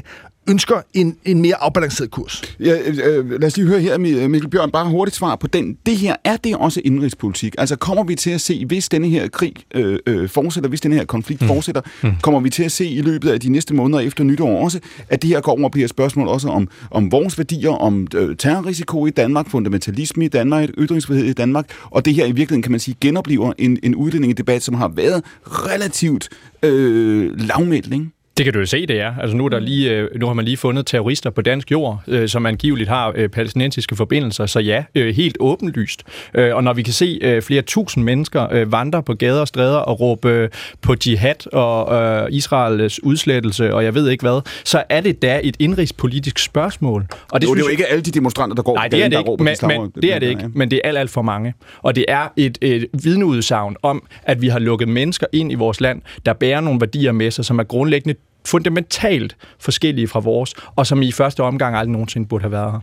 ønsker 0.50 0.76
en, 0.94 1.16
en 1.24 1.42
mere 1.42 1.54
afbalanceret 1.62 2.10
kurs. 2.10 2.42
Ja, 2.60 2.78
øh, 2.86 3.30
lad 3.30 3.44
os 3.44 3.56
lige 3.56 3.66
høre 3.66 3.80
her, 3.80 3.98
Mikkel 4.28 4.50
Bjørn, 4.50 4.70
bare 4.70 4.88
hurtigt 4.88 5.16
svar 5.16 5.36
på 5.36 5.46
den. 5.46 5.76
Det 5.86 5.96
her, 5.96 6.16
er 6.24 6.36
det 6.36 6.56
også 6.56 6.80
indrigspolitik? 6.84 7.54
Altså 7.58 7.76
kommer 7.76 8.04
vi 8.04 8.14
til 8.14 8.30
at 8.30 8.40
se, 8.40 8.66
hvis 8.66 8.88
denne 8.88 9.08
her 9.08 9.28
krig 9.28 9.54
øh, 9.74 9.98
øh, 10.06 10.28
fortsætter, 10.28 10.68
hvis 10.68 10.80
denne 10.80 10.96
her 10.96 11.04
konflikt 11.04 11.42
mm. 11.42 11.48
fortsætter, 11.48 11.80
mm. 12.02 12.12
kommer 12.22 12.40
vi 12.40 12.50
til 12.50 12.62
at 12.62 12.72
se 12.72 12.86
i 12.86 13.02
løbet 13.02 13.30
af 13.30 13.40
de 13.40 13.48
næste 13.48 13.74
måneder 13.74 14.00
efter 14.00 14.24
nytår 14.24 14.64
også, 14.64 14.80
at 15.08 15.22
det 15.22 15.30
her 15.30 15.40
går 15.40 15.52
over 15.52 15.64
og 15.64 15.70
bliver 15.70 15.84
et 15.84 15.90
spørgsmål 15.90 16.28
også 16.28 16.48
om, 16.48 16.68
om 16.90 17.12
vores 17.12 17.38
værdier, 17.38 17.70
om 17.70 18.06
øh, 18.14 18.36
terrorrisiko 18.36 19.06
i 19.06 19.10
Danmark, 19.10 19.50
fundamentalisme 19.50 20.24
i 20.24 20.28
Danmark, 20.28 20.68
ytringsfrihed 20.78 21.24
i 21.24 21.32
Danmark, 21.32 21.66
og 21.90 22.04
det 22.04 22.14
her 22.14 22.24
i 22.24 22.32
virkeligheden, 22.32 22.62
kan 22.62 22.70
man 22.70 22.80
sige, 22.80 22.96
genoplever 23.00 23.52
en, 23.58 23.78
en 23.82 23.94
udlændingedebat, 23.94 24.62
som 24.62 24.74
har 24.74 24.88
været 24.88 25.24
relativt 25.46 26.28
øh, 26.62 27.40
lavmældt, 27.40 27.92
ikke? 27.92 28.06
Det 28.36 28.44
kan 28.44 28.52
du 28.52 28.58
jo 28.58 28.66
se, 28.66 28.86
det 28.86 29.00
er. 29.00 29.14
Altså 29.20 29.36
nu, 29.36 29.44
er 29.44 29.48
der 29.48 29.60
lige, 29.60 29.90
øh, 29.90 30.08
nu 30.20 30.26
har 30.26 30.34
man 30.34 30.44
lige 30.44 30.56
fundet 30.56 30.86
terrorister 30.86 31.30
på 31.30 31.42
dansk 31.42 31.70
jord, 31.70 32.02
øh, 32.08 32.28
som 32.28 32.46
angiveligt 32.46 32.88
har 32.88 33.12
øh, 33.14 33.28
palæstinensiske 33.28 33.96
forbindelser, 33.96 34.46
så 34.46 34.60
ja, 34.60 34.84
helt 34.94 35.36
åbenlyst. 35.40 36.02
Og 36.34 36.64
når 36.64 36.72
vi 36.72 36.82
kan 36.82 36.92
se 36.92 37.40
flere 37.42 37.62
tusind 37.62 38.04
mennesker 38.04 38.64
vandre 38.64 39.02
på 39.02 39.14
gader 39.14 39.40
og 39.40 39.48
stræder 39.48 39.76
og 39.76 40.00
råbe 40.00 40.50
på 40.80 40.94
jihad 41.06 41.52
og 41.52 42.32
Israels 42.32 43.02
udslettelse, 43.02 43.74
og 43.74 43.84
jeg 43.84 43.94
ved 43.94 44.08
ikke 44.10 44.22
hvad, 44.22 44.40
så 44.64 44.82
er 44.88 45.00
det 45.00 45.22
da 45.22 45.40
et 45.42 45.56
indrigspolitisk 45.58 46.38
spørgsmål. 46.38 47.06
Og 47.32 47.40
det, 47.40 47.48
jo, 47.48 47.54
det 47.54 47.60
er 47.60 47.64
jo 47.64 47.70
ikke 47.70 47.86
alle 47.86 48.02
de 48.02 48.10
demonstranter, 48.10 48.54
der 48.54 48.62
går 48.62 48.74
Nej, 48.74 48.88
det 48.88 49.04
er 49.04 49.08
det 49.08 49.18
ikke, 49.18 49.36
men, 49.38 49.56
men, 49.62 50.02
det 50.02 50.14
er 50.14 50.18
det 50.18 50.28
ikke, 50.28 50.48
men 50.54 50.70
det 50.70 50.80
er 50.84 50.88
alt, 50.88 50.98
alt 50.98 51.10
for 51.10 51.22
mange. 51.22 51.54
Og 51.82 51.96
det 51.96 52.04
er 52.08 52.32
et, 52.36 52.58
et 52.60 52.86
vidneudsagn 53.04 53.76
om, 53.82 54.02
at 54.22 54.42
vi 54.42 54.48
har 54.48 54.58
lukket 54.58 54.88
mennesker 54.88 55.26
ind 55.32 55.52
i 55.52 55.54
vores 55.54 55.80
land, 55.80 56.02
der 56.26 56.32
bærer 56.32 56.60
nogle 56.60 56.80
værdier 56.80 57.12
med 57.12 57.30
sig, 57.30 57.44
som 57.44 57.58
er 57.58 57.64
grundlæggende 57.64 58.14
fundamentalt 58.46 59.36
forskellige 59.60 60.08
fra 60.08 60.20
vores, 60.20 60.54
og 60.76 60.86
som 60.86 61.02
i 61.02 61.12
første 61.12 61.42
omgang 61.42 61.76
aldrig 61.76 61.92
nogensinde 61.92 62.28
burde 62.28 62.42
have 62.42 62.52
været 62.52 62.72
her. 62.72 62.80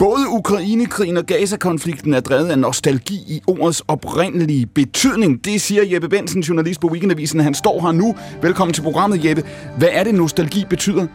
Både 0.00 0.28
Ukrainekrigen 0.28 1.16
og 1.16 1.26
Gaza-konflikten 1.26 2.14
er 2.14 2.20
drevet 2.20 2.48
af 2.48 2.58
nostalgi 2.58 3.14
i 3.14 3.40
ordets 3.46 3.82
oprindelige 3.88 4.66
betydning. 4.66 5.44
Det 5.44 5.60
siger 5.60 5.82
Jeppe 5.92 6.08
Bensen, 6.08 6.42
journalist 6.42 6.80
på 6.80 6.88
Weekendavisen. 6.88 7.40
Han 7.40 7.54
står 7.54 7.80
her 7.80 7.92
nu. 7.92 8.16
Velkommen 8.42 8.74
til 8.74 8.82
programmet, 8.82 9.24
Jeppe. 9.24 9.42
Hvad 9.78 9.88
er 9.92 10.04
det, 10.04 10.14
nostalgi 10.14 10.64
betyder? 10.70 11.06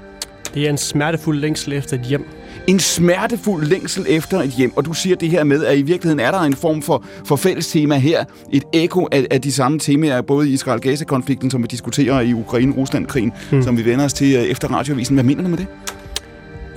Det 0.53 0.65
er 0.65 0.69
en 0.69 0.77
smertefuld 0.77 1.39
længsel 1.39 1.73
efter 1.73 1.97
et 1.97 2.03
hjem. 2.05 2.27
En 2.67 2.79
smertefuld 2.79 3.65
længsel 3.65 4.05
efter 4.09 4.41
et 4.41 4.49
hjem. 4.49 4.73
Og 4.75 4.85
du 4.85 4.93
siger 4.93 5.15
det 5.15 5.29
her 5.29 5.43
med, 5.43 5.65
at 5.65 5.77
i 5.77 5.81
virkeligheden 5.81 6.19
er 6.19 6.31
der 6.31 6.39
en 6.39 6.53
form 6.53 6.81
for, 6.81 7.03
for 7.25 7.35
fælles 7.35 7.67
tema 7.67 7.97
her. 7.97 8.25
Et 8.53 8.63
ekko 8.73 9.07
af, 9.11 9.27
af 9.31 9.41
de 9.41 9.51
samme 9.51 9.79
temaer, 9.79 10.21
både 10.21 10.49
i 10.49 10.53
Israel-Gaza-konflikten, 10.53 11.51
som 11.51 11.61
vi 11.61 11.67
diskuterer, 11.67 12.21
i 12.21 12.33
Ukraine-Rusland-krigen, 12.33 13.31
mm. 13.51 13.63
som 13.63 13.77
vi 13.77 13.85
vender 13.85 14.05
os 14.05 14.13
til 14.13 14.35
øh, 14.35 14.43
efter 14.43 14.67
radioavisen. 14.67 15.15
Hvad 15.15 15.23
mener 15.23 15.43
du 15.43 15.49
med 15.49 15.57
det? 15.57 15.67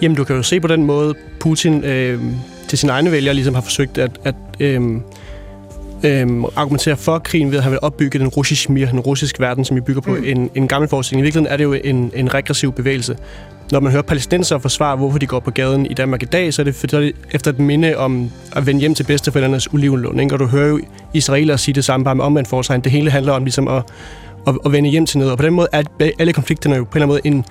Jamen, 0.03 0.16
du 0.16 0.24
kan 0.24 0.36
jo 0.36 0.43
se 0.43 0.61
på 0.61 0.68
den 0.68 0.84
måde, 0.84 1.14
Putin 1.41 1.84
øh, 1.84 2.20
til 2.68 2.78
sine 2.78 2.93
egne 2.93 3.12
vælgere 3.12 3.34
ligesom 3.34 3.55
har 3.55 3.62
forsøgt 3.62 3.99
at, 3.99 4.11
at 4.24 4.34
øh, 4.61 4.80
øh, 6.05 6.44
argumentere 6.57 6.96
for 6.96 7.18
krigen 7.18 7.51
ved, 7.51 7.59
at 7.59 7.62
han 7.62 7.72
vil 7.72 7.78
opbygge 7.82 8.18
den 8.18 8.28
russiske 8.28 8.72
mir, 8.72 8.86
den 8.86 9.01
russiske 9.01 9.40
verden, 9.40 9.64
som 9.64 9.76
vi 9.76 9.80
bygger 9.80 10.01
på 10.03 10.11
mm. 10.11 10.24
en, 10.24 10.51
en 10.55 10.68
gammel 10.68 10.88
forestilling. 10.88 11.22
I 11.22 11.24
virkeligheden 11.24 11.53
er 11.53 11.57
det 11.57 11.64
jo 11.64 11.72
en, 11.72 12.12
en 12.14 12.34
regressiv 12.34 12.72
bevægelse. 12.72 13.16
Når 13.72 13.80
man 13.80 13.92
hører 13.92 14.03
palæstinenser 14.03 14.59
forsvare, 14.59 14.96
hvorfor 14.96 15.18
de 15.18 15.26
går 15.26 15.40
på 15.40 15.51
gaden 15.51 15.86
i 15.86 15.94
Danmark 15.94 16.22
i 16.22 16.26
dag, 16.26 16.55
så 16.55 16.62
er 16.62 16.64
det, 16.64 16.74
for, 16.74 16.86
så 16.90 16.96
er 16.96 17.01
det 17.01 17.12
efter 17.32 17.51
et 17.51 17.59
minde 17.59 17.96
om 17.96 18.30
at 18.53 18.66
vende 18.66 18.80
hjem 18.80 18.94
til 18.94 19.05
bedsteforældrenes 19.05 19.66
olivenlund. 19.66 20.20
Ikke? 20.20 20.34
Og 20.34 20.38
du 20.38 20.46
hører 20.46 20.68
jo 20.68 20.80
israelere 21.14 21.59
sige 21.59 21.74
det 21.74 21.84
samme, 21.84 22.05
bare 22.05 22.14
med 22.14 22.24
omvendt 22.24 22.49
foretegn. 22.49 22.80
Det 22.80 22.92
hele 22.92 23.11
handler 23.11 23.32
om 23.32 23.44
ligesom 23.44 23.68
at, 23.68 23.82
at, 24.46 24.59
at 24.66 24.72
vende 24.72 24.90
hjem 24.90 25.07
til 25.07 25.18
noget. 25.18 25.32
Og 25.32 25.38
på 25.38 25.44
den 25.44 25.55
måde 25.55 25.68
er 25.72 25.82
alle 26.18 26.32
konflikterne 26.32 26.76
jo 26.76 26.84
på 26.84 26.99
en 26.99 27.03
eller 27.03 27.14
anden 27.14 27.32
måde 27.34 27.36
en, 27.36 27.44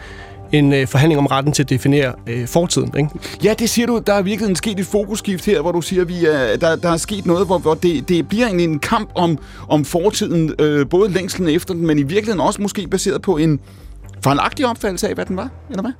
en 0.51 0.73
øh, 0.73 0.87
forhandling 0.87 1.19
om 1.19 1.25
retten 1.25 1.53
til 1.53 1.63
at 1.63 1.69
definere 1.69 2.13
øh, 2.27 2.47
fortiden. 2.47 2.93
Ikke? 2.97 3.09
Ja, 3.43 3.53
det 3.59 3.69
siger 3.69 3.87
du. 3.87 4.01
Der 4.07 4.13
er 4.13 4.21
virkelig 4.21 4.57
sket 4.57 4.79
et 4.79 4.85
fokusskift 4.85 5.45
her, 5.45 5.61
hvor 5.61 5.71
du 5.71 5.81
siger, 5.81 6.01
at 6.01 6.09
vi 6.09 6.25
er, 6.25 6.57
der, 6.57 6.75
der 6.75 6.89
er 6.89 6.97
sket 6.97 7.25
noget, 7.25 7.45
hvor, 7.45 7.57
hvor 7.57 7.73
det, 7.73 8.09
det 8.09 8.27
bliver 8.29 8.47
en, 8.47 8.59
en 8.59 8.79
kamp 8.79 9.09
om, 9.15 9.37
om 9.69 9.85
fortiden, 9.85 10.55
øh, 10.59 10.89
både 10.89 11.11
længslen 11.11 11.49
efter 11.49 11.73
den, 11.73 11.87
men 11.87 11.99
i 11.99 12.03
virkeligheden 12.03 12.41
også 12.41 12.61
måske 12.61 12.87
baseret 12.87 13.21
på 13.21 13.37
en 13.37 13.59
fejlagtig 14.23 14.67
opfattelse 14.67 15.07
af, 15.07 15.13
hvad 15.13 15.25
den 15.25 15.37
var, 15.37 15.49
eller 15.69 15.81
hvad? 15.81 15.91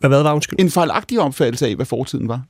Hvad, 0.00 0.10
hvad 0.10 0.22
var 0.22 0.34
undskyld? 0.34 0.58
En 0.60 0.70
fejlagtig 0.70 1.20
opfattelse 1.20 1.66
af, 1.66 1.74
hvad 1.76 1.86
fortiden 1.86 2.28
var. 2.28 2.40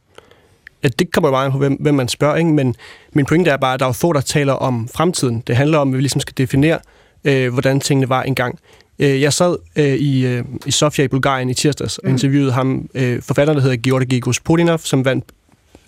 Ja, 0.83 0.89
det 0.89 1.13
kommer 1.13 1.29
jo 1.29 1.33
meget 1.33 1.53
på, 1.53 1.59
hvem, 1.59 1.77
hvem 1.81 1.95
man 1.95 2.09
spørger, 2.09 2.37
ikke? 2.37 2.51
men 2.51 2.77
min 3.13 3.27
pointe 3.27 3.51
er 3.51 3.57
bare, 3.57 3.75
at 3.75 3.81
der 3.81 3.87
er 3.87 3.93
få, 3.93 4.13
der 4.13 4.21
taler 4.21 4.53
om 4.53 4.89
fremtiden. 4.95 5.43
Det 5.47 5.57
handler 5.57 5.79
om, 5.79 5.89
at 5.89 5.97
vi 5.97 6.01
ligesom 6.01 6.21
skal 6.21 6.35
definere, 6.39 6.79
øh, 7.25 7.53
hvordan 7.53 7.81
tingene 7.81 8.09
var 8.09 8.23
engang. 8.23 8.59
Øh, 9.03 9.21
jeg 9.21 9.33
sad 9.33 9.57
øh, 9.77 9.95
i, 9.95 10.27
øh, 10.27 10.45
i 10.67 10.71
Sofia 10.71 11.05
i 11.05 11.09
Bulgarien 11.09 11.51
i 11.51 11.55
tirsdags 11.55 11.99
og 11.99 12.09
mm. 12.09 12.13
interviewede 12.15 12.53
ham, 12.53 12.89
øh, 12.95 13.23
forfatteren, 13.23 13.57
der 13.57 13.63
hedder 13.63 13.77
Georgi 13.77 14.21
Gospodinov, 14.21 14.79
som 14.79 15.05
vandt 15.05 15.25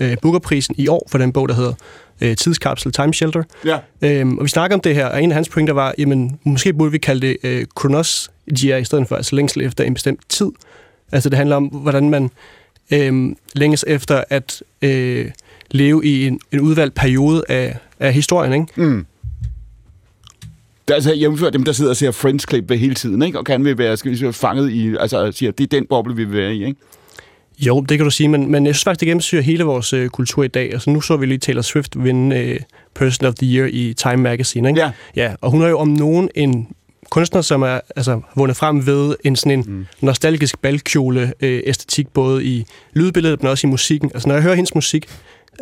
øh, 0.00 0.16
Booker-prisen 0.22 0.74
i 0.78 0.88
år 0.88 1.06
for 1.10 1.18
den 1.18 1.32
bog, 1.32 1.48
der 1.48 1.54
hedder 1.54 1.72
øh, 2.20 2.36
Tidskapsel 2.36 2.92
Time 2.92 3.14
Shelter. 3.14 3.42
Ja. 3.64 3.78
Øhm, 4.02 4.38
og 4.38 4.44
vi 4.44 4.48
snakker 4.48 4.76
om 4.76 4.80
det 4.80 4.94
her, 4.94 5.06
og 5.06 5.22
en 5.22 5.30
af 5.30 5.34
hans 5.34 5.48
pointer 5.48 5.72
var, 5.72 5.94
jamen, 5.98 6.38
måske 6.44 6.72
burde 6.72 6.92
vi 6.92 6.98
kalde 6.98 7.26
det 7.26 7.36
øh, 7.42 7.66
Kronos 7.74 8.30
Gia 8.58 8.76
i 8.76 8.84
stedet 8.84 9.08
for, 9.08 9.16
altså 9.16 9.36
længsel 9.36 9.62
efter 9.62 9.84
en 9.84 9.94
bestemt 9.94 10.20
tid. 10.28 10.50
Altså 11.12 11.28
det 11.28 11.36
handler 11.36 11.56
om, 11.56 11.64
hvordan 11.64 12.10
man 12.10 12.30
øh, 12.90 13.34
længes 13.54 13.84
efter 13.88 14.24
at 14.30 14.62
øh, 14.82 15.30
leve 15.70 16.04
i 16.04 16.26
en, 16.26 16.40
en 16.52 16.60
udvalgt 16.60 16.94
periode 16.94 17.44
af, 17.48 17.76
af 18.00 18.12
historien, 18.12 18.52
ikke? 18.52 18.66
Mm. 18.76 19.06
Der 20.88 20.94
er 20.94 20.96
altså 20.96 21.14
jævnført 21.14 21.52
dem, 21.52 21.64
der 21.64 21.72
sidder 21.72 21.90
og 21.90 21.96
ser 21.96 22.10
Friends 22.10 22.46
klip 22.46 22.70
hele 22.70 22.94
tiden, 22.94 23.22
ikke? 23.22 23.38
Og 23.38 23.44
kan 23.44 23.64
vi 23.64 23.78
være, 23.78 23.96
skal 23.96 24.10
vi 24.10 24.16
sige, 24.16 24.32
fanget 24.32 24.70
i, 24.70 24.96
altså 25.00 25.32
siger, 25.32 25.52
det 25.52 25.64
er 25.64 25.68
den 25.68 25.86
boble, 25.86 26.16
vi 26.16 26.24
vil 26.24 26.38
være 26.38 26.54
i, 26.54 26.64
ikke? 26.64 26.80
Jo, 27.58 27.80
det 27.80 27.98
kan 27.98 28.04
du 28.04 28.10
sige, 28.10 28.28
men, 28.28 28.50
men 28.50 28.66
jeg 28.66 28.74
synes 28.74 28.84
faktisk, 28.84 29.00
det 29.00 29.06
gennemsyrer 29.06 29.42
hele 29.42 29.64
vores 29.64 29.92
øh, 29.92 30.08
kultur 30.08 30.44
i 30.44 30.48
dag. 30.48 30.72
Altså 30.72 30.90
nu 30.90 31.00
så 31.00 31.16
vi 31.16 31.26
lige 31.26 31.38
Taylor 31.38 31.62
Swift 31.62 32.04
vinde 32.04 32.36
øh, 32.36 32.60
Person 32.94 33.26
of 33.26 33.34
the 33.34 33.56
Year 33.56 33.68
i 33.72 33.94
Time 33.94 34.16
Magazine, 34.16 34.68
ikke? 34.68 34.80
Ja. 34.80 34.90
Ja, 35.16 35.34
og 35.40 35.50
hun 35.50 35.62
er 35.62 35.68
jo 35.68 35.78
om 35.78 35.88
nogen 35.88 36.28
en 36.34 36.68
kunstner, 37.10 37.42
som 37.42 37.62
er 37.62 37.80
altså, 37.96 38.20
vundet 38.36 38.56
frem 38.56 38.86
ved 38.86 39.16
en 39.24 39.36
sådan 39.36 39.58
en 39.58 39.64
mm. 39.68 39.86
nostalgisk 40.00 40.58
balkjole-æstetik, 40.62 42.06
øh, 42.06 42.12
både 42.12 42.44
i 42.44 42.64
lydbilledet, 42.92 43.42
men 43.42 43.50
også 43.50 43.66
i 43.66 43.70
musikken. 43.70 44.10
Altså 44.14 44.28
når 44.28 44.34
jeg 44.34 44.42
hører 44.42 44.54
hendes 44.54 44.74
musik, 44.74 45.08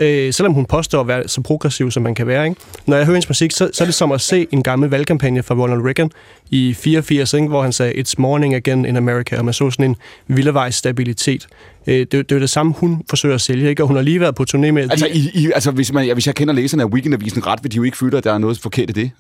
øh, 0.01 0.33
selvom 0.33 0.53
hun 0.53 0.65
påstår 0.67 1.01
at 1.01 1.09
være 1.09 1.29
så 1.29 1.41
progressiv, 1.41 1.91
som 1.91 2.03
man 2.03 2.15
kan 2.15 2.27
være. 2.27 2.49
Ikke? 2.49 2.61
Når 2.87 2.97
jeg 2.97 3.07
hører 3.07 3.15
hendes 3.15 3.29
musik, 3.29 3.53
så, 3.53 3.71
så 3.73 3.85
er 3.85 3.87
det 3.87 3.95
som 3.95 4.13
at 4.13 4.21
se 4.21 4.47
en 4.51 4.63
gammel 4.63 4.91
valgkampagne 4.91 5.43
fra 5.43 5.55
Ronald 5.55 5.83
Reagan 5.85 6.11
i 6.51 6.75
84, 6.75 7.35
ikke? 7.35 7.49
hvor 7.49 7.63
han 7.63 7.73
sagde, 7.73 7.93
It's 7.93 8.15
morning 8.19 8.55
again 8.55 8.85
in 8.85 8.97
America, 8.97 9.39
og 9.39 9.45
man 9.45 9.55
så 9.55 9.71
sådan 9.71 9.85
en 9.85 9.97
vildevejs 10.27 10.75
stabilitet. 10.75 11.47
Øh, 11.87 11.95
det, 11.95 12.13
det 12.13 12.33
er 12.33 12.39
det 12.39 12.51
samme, 12.51 12.75
hun 12.77 13.03
forsøger 13.11 13.35
at 13.35 13.41
sælge, 13.41 13.69
ikke? 13.69 13.83
og 13.83 13.87
hun 13.87 13.97
har 13.97 14.03
lige 14.03 14.21
været 14.21 14.35
på 14.35 14.45
turné 14.51 14.71
med... 14.71 14.91
Altså, 14.91 15.07
i, 15.07 15.31
i, 15.35 15.51
altså 15.55 15.71
hvis, 15.71 15.93
man, 15.93 16.13
hvis 16.13 16.27
jeg 16.27 16.35
kender 16.35 16.55
læserne 16.55 16.83
af 16.83 16.87
Weekendavisen 16.87 17.47
ret, 17.47 17.59
vil 17.63 17.73
de 17.73 17.77
jo 17.77 17.83
ikke 17.83 17.97
føle, 17.97 18.19
at 18.19 18.25
der 18.25 18.33
er 18.33 18.39
noget 18.39 18.59
forkert 18.59 18.91
i 18.91 18.93
det. 18.93 19.11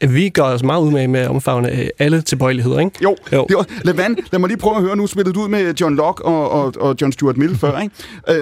Vi 0.00 0.28
gør 0.28 0.42
os 0.42 0.62
meget 0.62 0.82
ud 0.82 0.90
med, 0.90 1.08
med 1.08 1.20
at 1.20 1.28
omfavne 1.28 1.72
øh, 1.72 1.86
alle 1.98 2.22
tilbøjeligheder, 2.22 2.78
ikke? 2.78 2.90
Jo. 3.02 3.16
jo. 3.32 3.46
Var, 3.50 3.66
lad, 3.84 3.94
lad 4.32 4.38
mig 4.38 4.48
lige 4.48 4.58
prøve 4.58 4.76
at 4.76 4.82
høre, 4.82 4.96
nu 4.96 5.06
spillede 5.06 5.34
du 5.34 5.42
ud 5.42 5.48
med 5.48 5.74
John 5.74 5.96
Locke 5.96 6.24
og, 6.24 6.50
og, 6.50 6.74
og 6.80 6.96
John 7.00 7.12
Stuart 7.12 7.36
Mill 7.36 7.56
før, 7.56 7.80
ikke? 7.80 7.94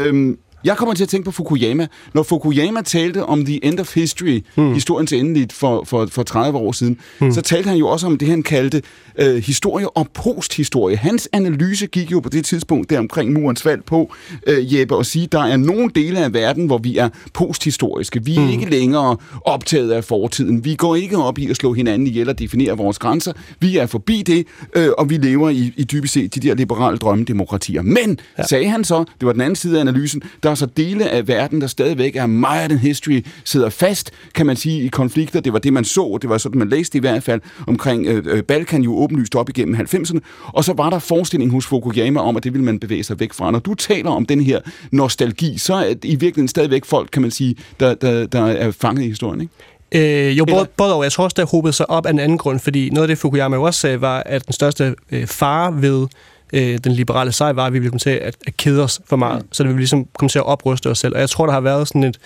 Øhm, 0.08 0.38
jeg 0.64 0.76
kommer 0.76 0.94
til 0.94 1.02
at 1.02 1.08
tænke 1.08 1.24
på 1.24 1.30
Fukuyama. 1.30 1.86
Når 2.14 2.22
Fukuyama 2.22 2.82
talte 2.82 3.24
om 3.24 3.44
The 3.44 3.64
End 3.64 3.80
of 3.80 3.94
History, 3.94 4.44
hmm. 4.54 4.74
historiens 4.74 5.12
endeligt 5.12 5.52
for, 5.52 5.84
for, 5.84 6.06
for 6.06 6.22
30 6.22 6.58
år 6.58 6.72
siden, 6.72 6.98
hmm. 7.18 7.32
så 7.32 7.40
talte 7.40 7.68
han 7.68 7.78
jo 7.78 7.88
også 7.88 8.06
om 8.06 8.18
det, 8.18 8.28
han 8.28 8.42
kaldte 8.42 8.82
øh, 9.18 9.36
historie 9.36 9.90
og 9.90 10.08
posthistorie. 10.14 10.96
Hans 10.96 11.28
analyse 11.32 11.86
gik 11.86 12.12
jo 12.12 12.20
på 12.20 12.28
det 12.28 12.44
tidspunkt 12.44 12.90
der 12.90 12.98
omkring 12.98 13.32
murens 13.32 13.62
fald 13.62 13.82
på, 13.86 14.14
øh, 14.46 14.74
Jeppe, 14.74 14.98
at 14.98 15.06
sige, 15.06 15.26
der 15.26 15.40
er 15.40 15.56
nogle 15.56 15.90
dele 15.94 16.18
af 16.24 16.34
verden, 16.34 16.66
hvor 16.66 16.78
vi 16.78 16.98
er 16.98 17.08
posthistoriske. 17.34 18.24
Vi 18.24 18.36
er 18.36 18.40
hmm. 18.40 18.50
ikke 18.50 18.70
længere 18.70 19.16
optaget 19.44 19.92
af 19.92 20.04
fortiden. 20.04 20.64
Vi 20.64 20.74
går 20.74 20.96
ikke 20.96 21.16
op 21.16 21.38
i 21.38 21.50
at 21.50 21.56
slå 21.56 21.72
hinanden 21.72 22.06
ihjel 22.06 22.28
og 22.28 22.38
definere 22.38 22.76
vores 22.76 22.98
grænser. 22.98 23.32
Vi 23.60 23.76
er 23.76 23.86
forbi 23.86 24.22
det, 24.26 24.46
øh, 24.76 24.88
og 24.98 25.10
vi 25.10 25.16
lever 25.16 25.50
i, 25.50 25.72
i 25.76 25.84
dybest 25.84 26.12
set 26.14 26.34
de 26.34 26.40
der 26.40 26.54
liberale 26.54 26.96
drømmedemokratier. 26.98 27.82
Men, 27.82 28.18
ja. 28.38 28.46
sagde 28.46 28.68
han 28.68 28.84
så, 28.84 28.98
det 28.98 29.26
var 29.26 29.32
den 29.32 29.40
anden 29.40 29.56
side 29.56 29.76
af 29.76 29.80
analysen, 29.80 30.22
der 30.42 30.51
er 30.52 30.56
så 30.56 30.66
dele 30.66 31.10
af 31.10 31.28
verden, 31.28 31.60
der 31.60 31.66
stadigvæk 31.66 32.16
er 32.16 32.26
meget 32.26 32.70
den 32.70 32.78
history, 32.78 33.24
sidder 33.44 33.70
fast, 33.70 34.10
kan 34.34 34.46
man 34.46 34.56
sige, 34.56 34.82
i 34.82 34.88
konflikter. 34.88 35.40
Det 35.40 35.52
var 35.52 35.58
det, 35.58 35.72
man 35.72 35.84
så, 35.84 36.18
det 36.22 36.30
var 36.30 36.38
sådan, 36.38 36.58
man 36.58 36.68
læste 36.68 36.98
i 36.98 37.00
hvert 37.00 37.22
fald 37.22 37.40
omkring 37.66 38.06
øh, 38.06 38.24
øh 38.26 38.42
Balkan 38.42 38.82
jo 38.82 38.96
åbenlyst 38.96 39.34
op 39.34 39.48
igennem 39.48 39.74
90'erne. 39.74 40.18
Og 40.46 40.64
så 40.64 40.72
var 40.72 40.90
der 40.90 40.98
forestilling 40.98 41.50
hos 41.52 41.66
Fukuyama 41.66 42.20
om, 42.20 42.36
at 42.36 42.44
det 42.44 42.52
ville 42.52 42.64
man 42.64 42.78
bevæge 42.78 43.04
sig 43.04 43.20
væk 43.20 43.32
fra. 43.32 43.50
Når 43.50 43.58
du 43.58 43.74
taler 43.74 44.10
om 44.10 44.26
den 44.26 44.40
her 44.40 44.60
nostalgi, 44.90 45.58
så 45.58 45.74
er 45.74 45.94
det 45.94 46.04
i 46.04 46.10
virkeligheden 46.10 46.48
stadigvæk 46.48 46.84
folk, 46.84 47.08
kan 47.12 47.22
man 47.22 47.30
sige, 47.30 47.56
der, 47.80 47.94
der, 47.94 48.26
der 48.26 48.46
er 48.46 48.70
fanget 48.70 49.04
i 49.04 49.08
historien, 49.08 49.40
ikke? 49.40 49.52
Øh, 49.94 50.38
jo, 50.38 50.44
både, 50.44 50.66
både 50.76 50.94
og. 50.94 51.02
Jeg 51.04 51.12
tror 51.12 51.24
også, 51.24 51.34
der 51.34 51.46
håbede 51.46 51.72
sig 51.72 51.90
op 51.90 52.06
af 52.06 52.10
en 52.10 52.18
anden 52.18 52.38
grund, 52.38 52.60
fordi 52.60 52.90
noget 52.90 53.02
af 53.02 53.08
det, 53.08 53.18
Fukuyama 53.18 53.56
også 53.56 53.80
sagde, 53.80 54.00
var, 54.00 54.22
at 54.26 54.46
den 54.46 54.52
største 54.52 54.94
øh, 55.12 55.26
fare 55.26 55.82
ved 55.82 56.06
øh, 56.52 56.78
den 56.84 56.92
liberale 56.92 57.32
sejr 57.32 57.52
var, 57.52 57.66
at 57.66 57.72
vi 57.72 57.78
ville 57.78 57.90
komme 57.90 57.98
til 57.98 58.10
at, 58.10 58.36
at 58.46 58.56
kede 58.56 58.82
os 58.82 59.00
for 59.06 59.16
meget. 59.16 59.42
Mm. 59.42 59.48
Så 59.52 59.62
det 59.62 59.68
ville 59.68 59.80
ligesom 59.80 60.06
komme 60.18 60.28
til 60.28 60.38
at 60.38 60.46
opruste 60.46 60.90
os 60.90 60.98
selv. 60.98 61.14
Og 61.14 61.20
jeg 61.20 61.30
tror, 61.30 61.46
der 61.46 61.52
har 61.52 61.60
været 61.60 61.88
sådan 61.88 62.04
et, 62.04 62.18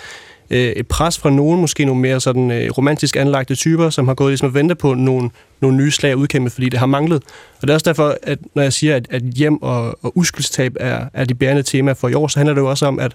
øh, 0.51 0.59
et 0.59 0.89
pres 0.89 1.19
fra 1.19 1.31
nogen, 1.31 1.61
måske 1.61 1.85
nogle 1.85 2.03
mere 2.03 2.21
sådan 2.21 2.51
øh, 2.51 2.71
romantisk 2.71 3.17
anlagte 3.17 3.55
typer, 3.55 3.91
som 3.91 4.09
har 4.09 4.15
gået 4.15 4.31
ligesom 4.31 4.49
at 4.49 4.55
vente 4.55 4.75
på 4.75 4.95
nogle, 4.95 5.31
nogle 5.61 5.77
nye 5.77 5.91
slag 5.91 6.17
udkæmpet, 6.17 6.53
fordi 6.53 6.69
det 6.69 6.79
har 6.79 6.87
manglet. 6.87 7.23
Og 7.61 7.63
det 7.63 7.71
er 7.71 7.75
også 7.75 7.91
derfor, 7.91 8.17
at 8.23 8.39
når 8.55 8.63
jeg 8.63 8.73
siger, 8.73 8.97
at, 8.97 9.07
at 9.11 9.23
hjem 9.23 9.63
og, 9.63 9.99
og 10.05 10.19
uskyldstab 10.19 10.77
er, 10.81 11.07
er 11.13 11.25
de 11.25 11.35
bærende 11.35 11.63
tema 11.63 11.93
for 11.93 12.09
i 12.09 12.15
år, 12.15 12.29
så 12.29 12.39
handler 12.39 12.55
det 12.55 12.61
jo 12.61 12.71
også 12.71 12.87
om, 12.87 12.99
at 12.99 13.13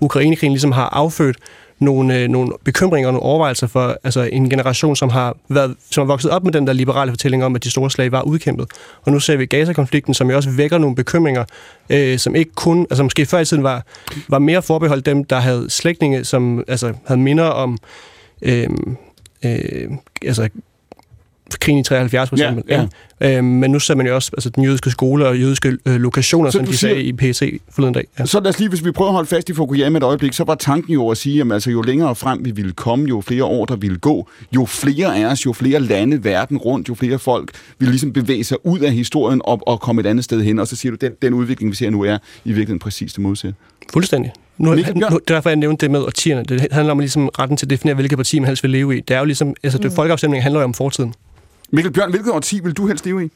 Ukrainekrigen 0.00 0.52
ligesom 0.52 0.72
har 0.72 0.88
affødt 0.88 1.36
nogle, 1.82 2.18
øh, 2.18 2.28
nogle 2.28 2.52
bekymringer 2.64 3.08
og 3.08 3.12
nogle 3.12 3.26
overvejelser 3.26 3.66
for 3.66 3.96
altså 4.04 4.20
en 4.32 4.50
generation, 4.50 4.96
som 4.96 5.08
har, 5.08 5.36
været, 5.48 5.76
som 5.90 6.06
har 6.06 6.12
vokset 6.12 6.30
op 6.30 6.44
med 6.44 6.52
den 6.52 6.66
der 6.66 6.72
liberale 6.72 7.12
fortælling 7.12 7.44
om, 7.44 7.54
at 7.54 7.64
de 7.64 7.70
store 7.70 7.90
slag 7.90 8.12
var 8.12 8.22
udkæmpet. 8.22 8.66
Og 9.02 9.12
nu 9.12 9.20
ser 9.20 9.36
vi 9.36 9.46
Gaza-konflikten, 9.46 10.14
som 10.14 10.30
jo 10.30 10.36
også 10.36 10.50
vækker 10.50 10.78
nogle 10.78 10.96
bekymringer, 10.96 11.44
øh, 11.90 12.18
som 12.18 12.34
ikke 12.34 12.52
kun, 12.54 12.86
altså 12.90 13.02
måske 13.02 13.26
før 13.26 13.38
i 13.38 13.44
tiden 13.44 13.62
var, 13.62 13.86
var 14.28 14.38
mere 14.38 14.62
forbeholdt 14.62 15.06
dem, 15.06 15.24
der 15.24 15.40
havde 15.40 15.70
slægtninge, 15.70 16.24
som 16.24 16.64
altså, 16.68 16.92
havde 17.06 17.20
minder 17.20 17.44
om 17.44 17.78
øh, 18.42 18.68
øh, 19.44 19.90
altså 20.26 20.48
krigen 21.60 21.78
i 21.78 21.82
73 21.82 22.28
for 22.28 22.36
eksempel. 22.36 22.64
Ja, 22.68 22.86
ja. 23.20 23.36
Øhm, 23.36 23.44
men 23.44 23.70
nu 23.70 23.78
ser 23.78 23.94
man 23.94 24.06
jo 24.06 24.14
også 24.14 24.30
altså, 24.32 24.50
den 24.50 24.64
jødiske 24.64 24.90
skole 24.90 25.26
og 25.26 25.38
jødiske 25.38 25.78
øh, 25.86 25.94
lokationer, 25.94 26.50
så 26.50 26.58
som 26.58 26.66
de 26.66 26.76
siger, 26.76 26.90
sagde 26.90 27.02
i 27.02 27.12
PC 27.12 27.60
forleden 27.70 27.94
dag. 27.94 28.04
Ja. 28.18 28.26
Så 28.26 28.40
lad 28.40 28.48
os 28.48 28.58
lige, 28.58 28.68
hvis 28.68 28.84
vi 28.84 28.90
prøver 28.90 29.08
at 29.08 29.14
holde 29.14 29.28
fast 29.28 29.48
i 29.48 29.54
Fukuyama 29.54 29.98
et 29.98 30.02
øjeblik, 30.02 30.32
så 30.32 30.44
var 30.44 30.54
tanken 30.54 30.92
jo 30.92 31.08
at 31.08 31.16
sige, 31.16 31.40
at 31.40 31.52
altså, 31.52 31.70
jo 31.70 31.82
længere 31.82 32.14
frem 32.14 32.44
vi 32.44 32.50
ville 32.50 32.72
komme, 32.72 33.08
jo 33.08 33.20
flere 33.20 33.44
år 33.44 33.64
der 33.64 33.76
ville 33.76 33.98
gå, 33.98 34.28
jo 34.54 34.64
flere 34.64 35.16
af 35.16 35.24
os, 35.24 35.46
jo 35.46 35.52
flere 35.52 35.80
lande 35.80 36.24
verden 36.24 36.58
rundt, 36.58 36.88
jo 36.88 36.94
flere 36.94 37.18
folk 37.18 37.50
vil 37.78 37.88
ligesom 37.88 38.12
bevæge 38.12 38.44
sig 38.44 38.66
ud 38.66 38.80
af 38.80 38.92
historien 38.92 39.40
og, 39.44 39.60
og 39.66 39.80
komme 39.80 40.00
et 40.00 40.06
andet 40.06 40.24
sted 40.24 40.42
hen. 40.42 40.58
Og 40.58 40.68
så 40.68 40.76
siger 40.76 40.92
du, 40.92 40.96
den, 41.00 41.12
den 41.22 41.34
udvikling, 41.34 41.70
vi 41.70 41.76
ser 41.76 41.90
nu, 41.90 42.04
er 42.04 42.14
i 42.14 42.18
virkeligheden 42.44 42.78
præcis 42.78 43.12
det 43.12 43.22
modsatte. 43.22 43.56
Fuldstændig. 43.92 44.32
Nu, 44.58 44.70
nu, 44.70 44.76
det 44.76 44.96
er 44.96 45.18
derfor, 45.28 45.50
jeg 45.50 45.56
nævnte 45.56 45.86
det 45.86 45.90
med 45.90 46.00
årtierne. 46.00 46.44
Det 46.44 46.68
handler 46.72 46.92
om 46.92 46.98
ligesom 46.98 47.28
retten 47.28 47.56
til 47.56 47.66
at 47.66 47.70
definere, 47.70 47.94
hvilket 47.94 48.18
parti 48.18 48.38
man 48.38 48.46
helst 48.46 48.62
vil 48.62 48.70
leve 48.70 48.96
i. 48.96 49.00
Det 49.00 49.14
er 49.14 49.18
jo 49.18 49.24
ligesom, 49.24 49.54
altså, 49.62 49.78
det, 49.78 49.90
mm. 49.90 49.94
folkeafstemningen 49.94 50.42
handler 50.42 50.60
jo 50.60 50.64
om 50.64 50.74
fortiden. 50.74 51.14
Mikkel 51.72 51.92
Bjørn, 51.92 52.10
hvilket 52.10 52.32
årti 52.32 52.60
vil 52.62 52.72
du 52.72 52.86
helst 52.86 53.06
leve 53.06 53.24
i? 53.24 53.28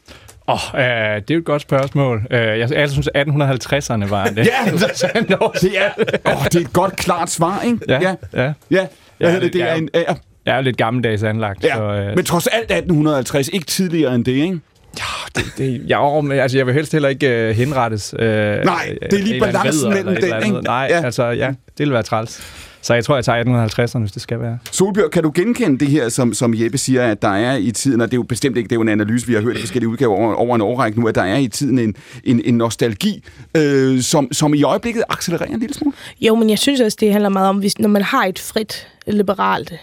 Åh, 0.47 0.73
oh, 0.73 0.79
øh, 0.79 0.85
det 0.85 0.91
er 0.91 1.21
jo 1.31 1.37
et 1.37 1.45
godt 1.45 1.61
spørgsmål. 1.61 2.17
Uh, 2.17 2.37
jeg, 2.37 2.71
jeg 2.71 2.89
synes, 2.89 3.09
1850'erne 3.17 4.09
var 4.09 4.25
det. 4.25 4.37
Ja, 4.37 4.71
det 4.71 5.77
er, 5.77 5.89
oh, 6.25 6.43
det 6.43 6.55
er 6.55 6.59
et 6.59 6.73
godt, 6.73 6.95
klart 6.95 7.29
svar, 7.29 7.61
ikke? 7.61 7.79
Ja, 7.87 7.99
ja. 8.01 8.15
ja. 8.33 8.53
ja. 8.71 8.87
Hvad 9.17 9.31
hedder 9.31 9.39
det? 9.39 9.53
Det 9.53 9.61
er 9.61 9.73
en... 9.73 9.89
Ja. 9.93 10.01
Jeg 10.45 10.53
er 10.53 10.55
jo 10.55 10.61
lidt 10.63 10.77
gammeldags 10.77 11.23
anlagt. 11.23 11.63
Ja, 11.63 11.75
så, 11.75 12.09
uh... 12.09 12.15
men 12.15 12.25
trods 12.25 12.47
alt 12.47 12.71
1850, 12.71 13.47
ikke 13.47 13.65
tidligere 13.65 14.15
end 14.15 14.25
det, 14.25 14.31
ikke? 14.31 14.59
Ja, 14.97 15.03
det, 15.35 15.43
det, 15.57 15.89
ja, 15.89 16.21
men, 16.21 16.31
altså, 16.31 16.57
jeg 16.57 16.65
vil 16.65 16.73
helst 16.73 16.91
heller 16.91 17.09
ikke 17.09 17.49
uh, 17.49 17.55
henrettes. 17.55 18.13
Uh, 18.13 18.19
Nej, 18.19 18.97
det 19.01 19.13
er 19.13 19.17
lige 19.17 19.39
balancen 19.39 19.89
mellem 19.89 20.15
ikke? 20.15 20.61
Nej, 20.61 20.87
ja. 20.89 21.05
altså, 21.05 21.25
ja, 21.25 21.47
det 21.47 21.85
vil 21.85 21.91
være 21.91 22.03
træls. 22.03 22.41
Så 22.87 22.93
jeg 22.93 23.05
tror, 23.05 23.15
jeg 23.15 23.25
tager 23.25 23.43
1850'erne, 23.43 23.99
hvis 23.99 24.11
det 24.11 24.21
skal 24.21 24.39
være. 24.39 24.59
Solbjørg, 24.71 25.11
kan 25.11 25.23
du 25.23 25.31
genkende 25.35 25.79
det 25.79 25.87
her, 25.87 26.09
som, 26.09 26.33
som 26.33 26.53
Jeppe 26.55 26.77
siger, 26.77 27.03
at 27.11 27.21
der 27.21 27.27
er 27.27 27.55
i 27.55 27.71
tiden, 27.71 28.01
og 28.01 28.07
det 28.07 28.13
er 28.13 28.17
jo 28.17 28.23
bestemt 28.23 28.57
ikke, 28.57 28.67
det 28.67 28.71
er 28.71 28.77
jo 28.77 28.81
en 28.81 28.89
analyse, 28.89 29.27
vi 29.27 29.33
har 29.33 29.41
hørt 29.41 29.57
i 29.57 29.59
forskellige 29.59 29.89
udgaver 29.89 30.15
over, 30.15 30.33
over 30.33 30.55
en 30.55 30.61
årrække 30.61 30.99
nu, 30.99 31.07
at 31.07 31.15
der 31.15 31.21
er 31.21 31.37
i 31.37 31.47
tiden 31.47 31.79
en, 31.79 31.95
en, 32.23 32.41
en 32.45 32.57
nostalgi, 32.57 33.23
øh, 33.57 34.01
som, 34.01 34.33
som 34.33 34.53
i 34.53 34.63
øjeblikket 34.63 35.03
accelererer 35.09 35.49
en 35.49 35.59
lille 35.59 35.75
smule? 35.75 35.95
Jo, 36.21 36.35
men 36.35 36.49
jeg 36.49 36.59
synes 36.59 36.81
også, 36.81 36.97
det 37.01 37.11
handler 37.11 37.29
meget 37.29 37.49
om, 37.49 37.57
hvis, 37.57 37.79
når 37.79 37.89
man 37.89 38.01
har 38.01 38.25
et 38.25 38.39
frit, 38.39 38.87
liberalt 39.07 39.73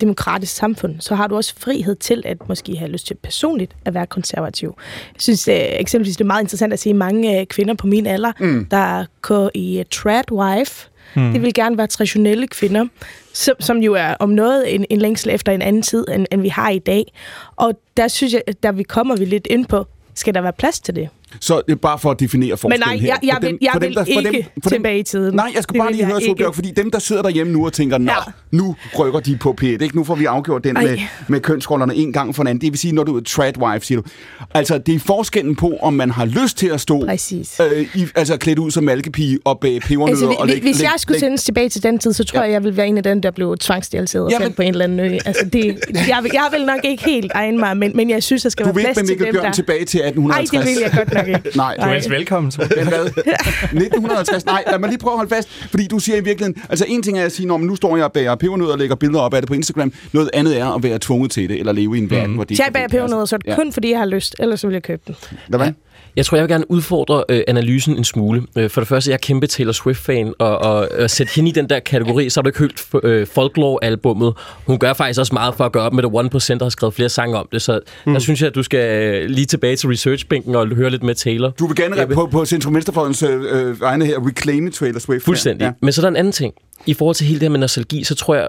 demokratisk 0.00 0.54
samfund, 0.54 1.00
så 1.00 1.14
har 1.14 1.26
du 1.26 1.36
også 1.36 1.54
frihed 1.58 1.96
til 1.96 2.22
at 2.24 2.48
måske 2.48 2.76
have 2.76 2.90
lyst 2.90 3.06
til 3.06 3.14
personligt 3.14 3.72
at 3.84 3.94
være 3.94 4.06
konservativ. 4.06 4.74
Jeg 5.14 5.20
synes 5.20 5.48
øh, 5.48 5.54
eksempelvis, 5.56 6.16
det 6.16 6.24
er 6.24 6.26
meget 6.26 6.42
interessant 6.42 6.72
at 6.72 6.78
se 6.78 6.94
mange 6.94 7.40
øh, 7.40 7.46
kvinder 7.46 7.74
på 7.74 7.86
min 7.86 8.06
alder, 8.06 8.32
mm. 8.40 8.66
der 8.70 9.04
går 9.22 9.50
i 9.54 9.78
uh, 9.78 9.84
trad 9.90 10.32
wife, 10.32 10.88
Hmm. 11.14 11.32
Det 11.32 11.42
vil 11.42 11.54
gerne 11.54 11.78
være 11.78 11.86
traditionelle 11.86 12.46
kvinder, 12.46 12.86
som, 13.32 13.54
som 13.60 13.78
jo 13.78 13.94
er 13.94 14.14
om 14.18 14.28
noget 14.28 14.74
en, 14.74 14.86
en 14.90 14.98
længsel 14.98 15.30
efter 15.30 15.52
en 15.52 15.62
anden 15.62 15.82
tid, 15.82 16.06
end, 16.14 16.26
end 16.32 16.40
vi 16.40 16.48
har 16.48 16.70
i 16.70 16.78
dag. 16.78 17.12
Og 17.56 17.80
der 17.96 18.08
synes 18.08 18.32
jeg, 18.32 18.42
der 18.62 18.72
vi 18.72 18.82
kommer 18.82 19.16
vi 19.16 19.24
lidt 19.24 19.46
ind 19.50 19.66
på, 19.66 19.86
skal 20.14 20.34
der 20.34 20.40
være 20.40 20.52
plads 20.52 20.80
til 20.80 20.96
det? 20.96 21.08
Så 21.40 21.62
det 21.66 21.72
er 21.72 21.76
bare 21.76 21.98
for 21.98 22.10
at 22.10 22.20
definere 22.20 22.56
forskellen 22.56 22.88
Men 22.88 23.00
nej, 23.00 23.08
jeg, 23.08 23.18
jeg. 23.22 23.38
Vil, 23.40 23.58
jeg 23.60 23.70
for 23.72 23.78
dem, 23.78 23.88
vil 23.88 23.96
der, 23.96 24.04
for 24.04 24.10
ikke 24.10 24.32
dem, 24.32 24.62
for 24.62 24.70
dem, 24.70 24.76
tilbage 24.76 24.98
i 24.98 25.02
tiden. 25.02 25.34
Nej, 25.34 25.52
jeg 25.54 25.62
skal 25.62 25.78
bare 25.78 25.92
lige 25.92 26.04
høre, 26.04 26.20
Solbjørg, 26.20 26.54
fordi 26.54 26.70
dem, 26.70 26.90
der 26.90 26.98
sidder 26.98 27.22
derhjemme 27.22 27.52
nu 27.52 27.66
og 27.66 27.72
tænker, 27.72 27.98
nå, 27.98 28.12
ja. 28.12 28.32
nu 28.50 28.76
rykker 28.98 29.20
de 29.20 29.36
på 29.36 29.56
P1, 29.60 29.66
ikke? 29.66 29.96
Nu 29.96 30.04
får 30.04 30.14
vi 30.14 30.24
afgjort 30.24 30.64
den 30.64 30.74
med, 30.74 30.98
med 31.28 31.40
kønsrollerne 31.40 31.94
en 31.94 32.12
gang 32.12 32.34
for 32.34 32.42
en 32.42 32.46
anden. 32.46 32.60
Det 32.60 32.72
vil 32.72 32.78
sige, 32.78 32.92
når 32.92 33.04
du 33.04 33.16
er 33.16 33.20
trad 33.20 33.58
wife, 33.58 33.86
siger 33.86 34.00
du. 34.00 34.08
Altså, 34.54 34.78
det 34.78 34.94
er 34.94 34.98
forskellen 34.98 35.56
på, 35.56 35.76
om 35.82 35.94
man 35.94 36.10
har 36.10 36.24
lyst 36.24 36.58
til 36.58 36.68
at 36.68 36.80
stå 36.80 37.06
Præcis. 37.06 37.60
Øh, 37.60 37.86
i, 37.94 38.06
altså 38.14 38.36
klædt 38.36 38.58
ud 38.58 38.70
som 38.70 38.84
malkepige 38.84 39.38
og 39.44 39.60
bage 39.60 39.80
pebernødder. 39.80 40.28
Altså, 40.28 40.40
og 40.40 40.46
læg, 40.46 40.62
hvis 40.62 40.78
læg, 40.78 40.84
jeg 40.84 40.94
skulle 40.96 41.20
sendes 41.20 41.44
tilbage 41.44 41.68
til 41.68 41.82
den 41.82 41.98
tid, 41.98 42.12
så 42.12 42.24
tror 42.24 42.38
ja. 42.38 42.44
jeg, 42.44 42.52
jeg 42.52 42.64
ville 42.64 42.76
være 42.76 42.86
en 42.86 42.96
af 42.96 43.02
dem, 43.02 43.22
der 43.22 43.30
blev 43.30 43.56
tvangsstjælset 43.58 44.28
ja, 44.30 44.38
men... 44.38 44.52
på 44.52 44.62
en 44.62 44.68
eller 44.68 44.84
anden 44.84 45.00
ø. 45.00 45.18
Altså, 45.24 45.44
det, 45.52 45.64
jeg, 46.08 46.18
vil, 46.22 46.30
jeg 46.34 46.48
vil 46.52 46.66
nok 46.66 46.80
ikke 46.84 47.04
helt 47.04 47.32
egne 47.34 47.58
mig, 47.58 47.76
men, 47.76 47.92
men 47.94 48.10
jeg 48.10 48.22
synes, 48.22 48.42
der 48.42 48.48
skal 48.48 48.66
du 48.66 48.72
være 48.72 48.84
plads 48.84 48.96
til 48.96 49.08
dem, 49.08 49.18
der... 49.18 49.24
Du 49.24 49.30
vil 49.30 49.36
ikke 49.36 49.46
med 49.46 49.52
tilbage 49.52 49.84
til 49.84 50.00
1850? 50.00 50.52
Nej, 50.52 50.62
det 50.62 50.68
vil 50.68 50.82
jeg 50.82 50.92
godt 50.96 51.14
nok 51.14 51.23
ikke. 51.26 51.56
Nej, 51.56 51.76
du 51.76 51.82
er 51.82 52.08
velkommen. 52.08 52.52
Men 52.58 52.88
hvad? 52.88 53.06
1950? 53.06 54.46
Nej, 54.46 54.64
lad 54.70 54.78
mig 54.78 54.88
lige 54.88 54.98
prøve 54.98 55.12
at 55.12 55.16
holde 55.16 55.34
fast, 55.34 55.48
fordi 55.70 55.86
du 55.86 55.98
siger 55.98 56.16
i 56.16 56.24
virkeligheden, 56.24 56.62
altså 56.70 56.84
en 56.88 57.02
ting 57.02 57.18
er 57.18 57.24
at 57.24 57.32
sige, 57.32 57.46
når 57.46 57.58
nu 57.58 57.76
står 57.76 57.96
jeg 57.96 58.04
og 58.04 58.12
bager 58.12 58.34
pebernødder 58.34 58.72
og 58.72 58.78
lægger 58.78 58.96
billeder 58.96 59.20
op 59.20 59.34
af 59.34 59.42
det 59.42 59.48
på 59.48 59.54
Instagram, 59.54 59.92
noget 60.12 60.30
andet 60.34 60.60
er 60.60 60.66
at 60.74 60.82
være 60.82 60.98
tvunget 60.98 61.30
til 61.30 61.48
det, 61.48 61.58
eller 61.58 61.72
leve 61.72 61.96
i 61.96 62.00
en 62.00 62.10
verden, 62.10 62.26
mm. 62.26 62.34
hvor 62.34 62.44
det 62.44 62.58
Jeg 62.58 62.70
bager 62.72 62.88
pebernødder, 62.88 63.24
så 63.24 63.36
er 63.36 63.38
det 63.38 63.46
ja. 63.46 63.54
kun 63.54 63.72
fordi 63.72 63.90
jeg 63.90 63.98
har 63.98 64.06
lyst, 64.06 64.36
ellers 64.38 64.60
så 64.60 64.66
vil 64.66 64.74
jeg 64.74 64.82
købe 64.82 65.02
den. 65.06 65.16
Hvad? 65.48 65.72
Jeg 66.16 66.26
tror, 66.26 66.36
jeg 66.36 66.42
vil 66.42 66.50
gerne 66.50 66.70
udfordre 66.70 67.24
øh, 67.28 67.42
analysen 67.48 67.96
en 67.96 68.04
smule. 68.04 68.42
Øh, 68.58 68.70
for 68.70 68.80
det 68.80 68.88
første, 68.88 69.10
jeg 69.10 69.14
er 69.14 69.18
kæmpe 69.18 69.46
Taylor 69.46 69.72
Swift-fan, 69.72 70.34
og, 70.38 70.58
og, 70.58 70.88
og 70.98 71.10
sætte 71.10 71.32
hende 71.34 71.50
i 71.50 71.52
den 71.52 71.68
der 71.68 71.78
kategori, 71.80 72.30
så 72.30 72.40
har 72.40 72.42
du 72.42 72.48
ikke 72.48 72.58
hørt 72.58 73.04
øh, 73.04 73.26
Folklore-albummet. 73.26 74.32
Hun 74.66 74.78
gør 74.78 74.92
faktisk 74.92 75.20
også 75.20 75.34
meget 75.34 75.54
for 75.54 75.64
at 75.64 75.72
gøre 75.72 75.82
op 75.82 75.92
med 75.92 76.02
The 76.02 76.14
One 76.14 76.30
Percent, 76.30 76.60
der 76.60 76.64
har 76.64 76.70
skrevet 76.70 76.94
flere 76.94 77.08
sange 77.08 77.36
om 77.36 77.48
det, 77.52 77.62
så 77.62 77.80
mm. 78.06 78.12
der 78.12 78.20
synes 78.20 78.40
jeg, 78.40 78.46
at 78.46 78.54
du 78.54 78.62
skal 78.62 79.02
øh, 79.02 79.30
lige 79.30 79.46
tilbage 79.46 79.76
til 79.76 79.88
researchbænken 79.88 80.54
og 80.54 80.66
høre 80.66 80.90
lidt 80.90 81.02
med 81.02 81.14
Taylor. 81.14 81.50
Du 81.50 81.66
vil 81.66 81.76
gerne 81.76 82.14
på, 82.14 82.26
på 82.26 82.44
Centrum 82.44 82.74
Venstrefløjens 82.74 83.22
øh, 83.22 83.76
egne 83.82 84.06
her 84.06 84.26
reclaime 84.26 84.70
Taylor 84.70 84.98
Swift. 84.98 85.24
Fuldstændig. 85.24 85.64
Ja. 85.64 85.72
Men 85.80 85.92
så 85.92 86.00
er 86.00 86.02
der 86.02 86.08
en 86.08 86.16
anden 86.16 86.32
ting. 86.32 86.54
I 86.86 86.94
forhold 86.94 87.16
til 87.16 87.26
hele 87.26 87.40
det 87.40 87.44
her 87.44 87.50
med 87.50 87.58
nostalgi, 87.58 88.04
så 88.04 88.14
tror 88.14 88.34
jeg, 88.34 88.48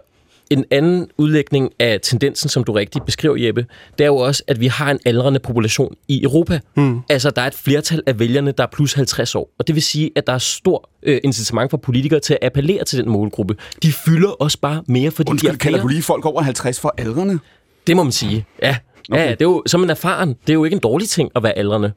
en 0.49 0.65
anden 0.71 1.07
udlægning 1.17 1.71
af 1.79 1.99
tendensen, 2.03 2.49
som 2.49 2.63
du 2.63 2.71
rigtigt 2.71 3.05
beskriver, 3.05 3.35
Jeppe, 3.35 3.65
det 3.97 4.03
er 4.03 4.07
jo 4.07 4.17
også, 4.17 4.43
at 4.47 4.59
vi 4.59 4.67
har 4.67 4.91
en 4.91 4.99
aldrende 5.05 5.39
population 5.39 5.95
i 6.07 6.23
Europa. 6.23 6.59
Mm. 6.75 6.99
Altså, 7.09 7.29
der 7.29 7.41
er 7.41 7.47
et 7.47 7.53
flertal 7.53 8.03
af 8.05 8.19
vælgerne, 8.19 8.51
der 8.51 8.63
er 8.63 8.67
plus 8.67 8.93
50 8.93 9.35
år. 9.35 9.49
Og 9.59 9.67
det 9.67 9.75
vil 9.75 9.83
sige, 9.83 10.11
at 10.15 10.27
der 10.27 10.33
er 10.33 10.37
stor 10.37 10.89
øh, 11.03 11.19
incitament 11.23 11.71
for 11.71 11.77
politikere 11.77 12.19
til 12.19 12.33
at 12.33 12.39
appellere 12.41 12.83
til 12.83 12.99
den 12.99 13.09
målgruppe. 13.09 13.55
De 13.83 13.91
fylder 13.91 14.29
også 14.29 14.59
bare 14.59 14.83
mere, 14.87 15.11
fordi 15.11 15.31
Undskyld, 15.31 15.49
de 15.49 15.53
er 15.53 15.57
kalder 15.57 15.81
du 15.81 15.87
lige 15.87 16.01
folk 16.01 16.25
over 16.25 16.41
50 16.41 16.79
for 16.79 16.93
aldrende? 16.97 17.39
Det 17.87 17.95
må 17.95 18.03
man 18.03 18.11
sige, 18.11 18.45
ja. 18.61 18.77
Okay. 19.11 19.25
Ja, 19.25 19.31
det 19.31 19.41
er 19.41 19.45
jo, 19.45 19.63
som 19.65 19.83
en 19.83 19.89
erfaren, 19.89 20.29
det 20.29 20.49
er 20.49 20.53
jo 20.53 20.63
ikke 20.63 20.75
en 20.75 20.81
dårlig 20.81 21.09
ting 21.09 21.31
at 21.35 21.43
være 21.43 21.57
aldrende. 21.57 21.91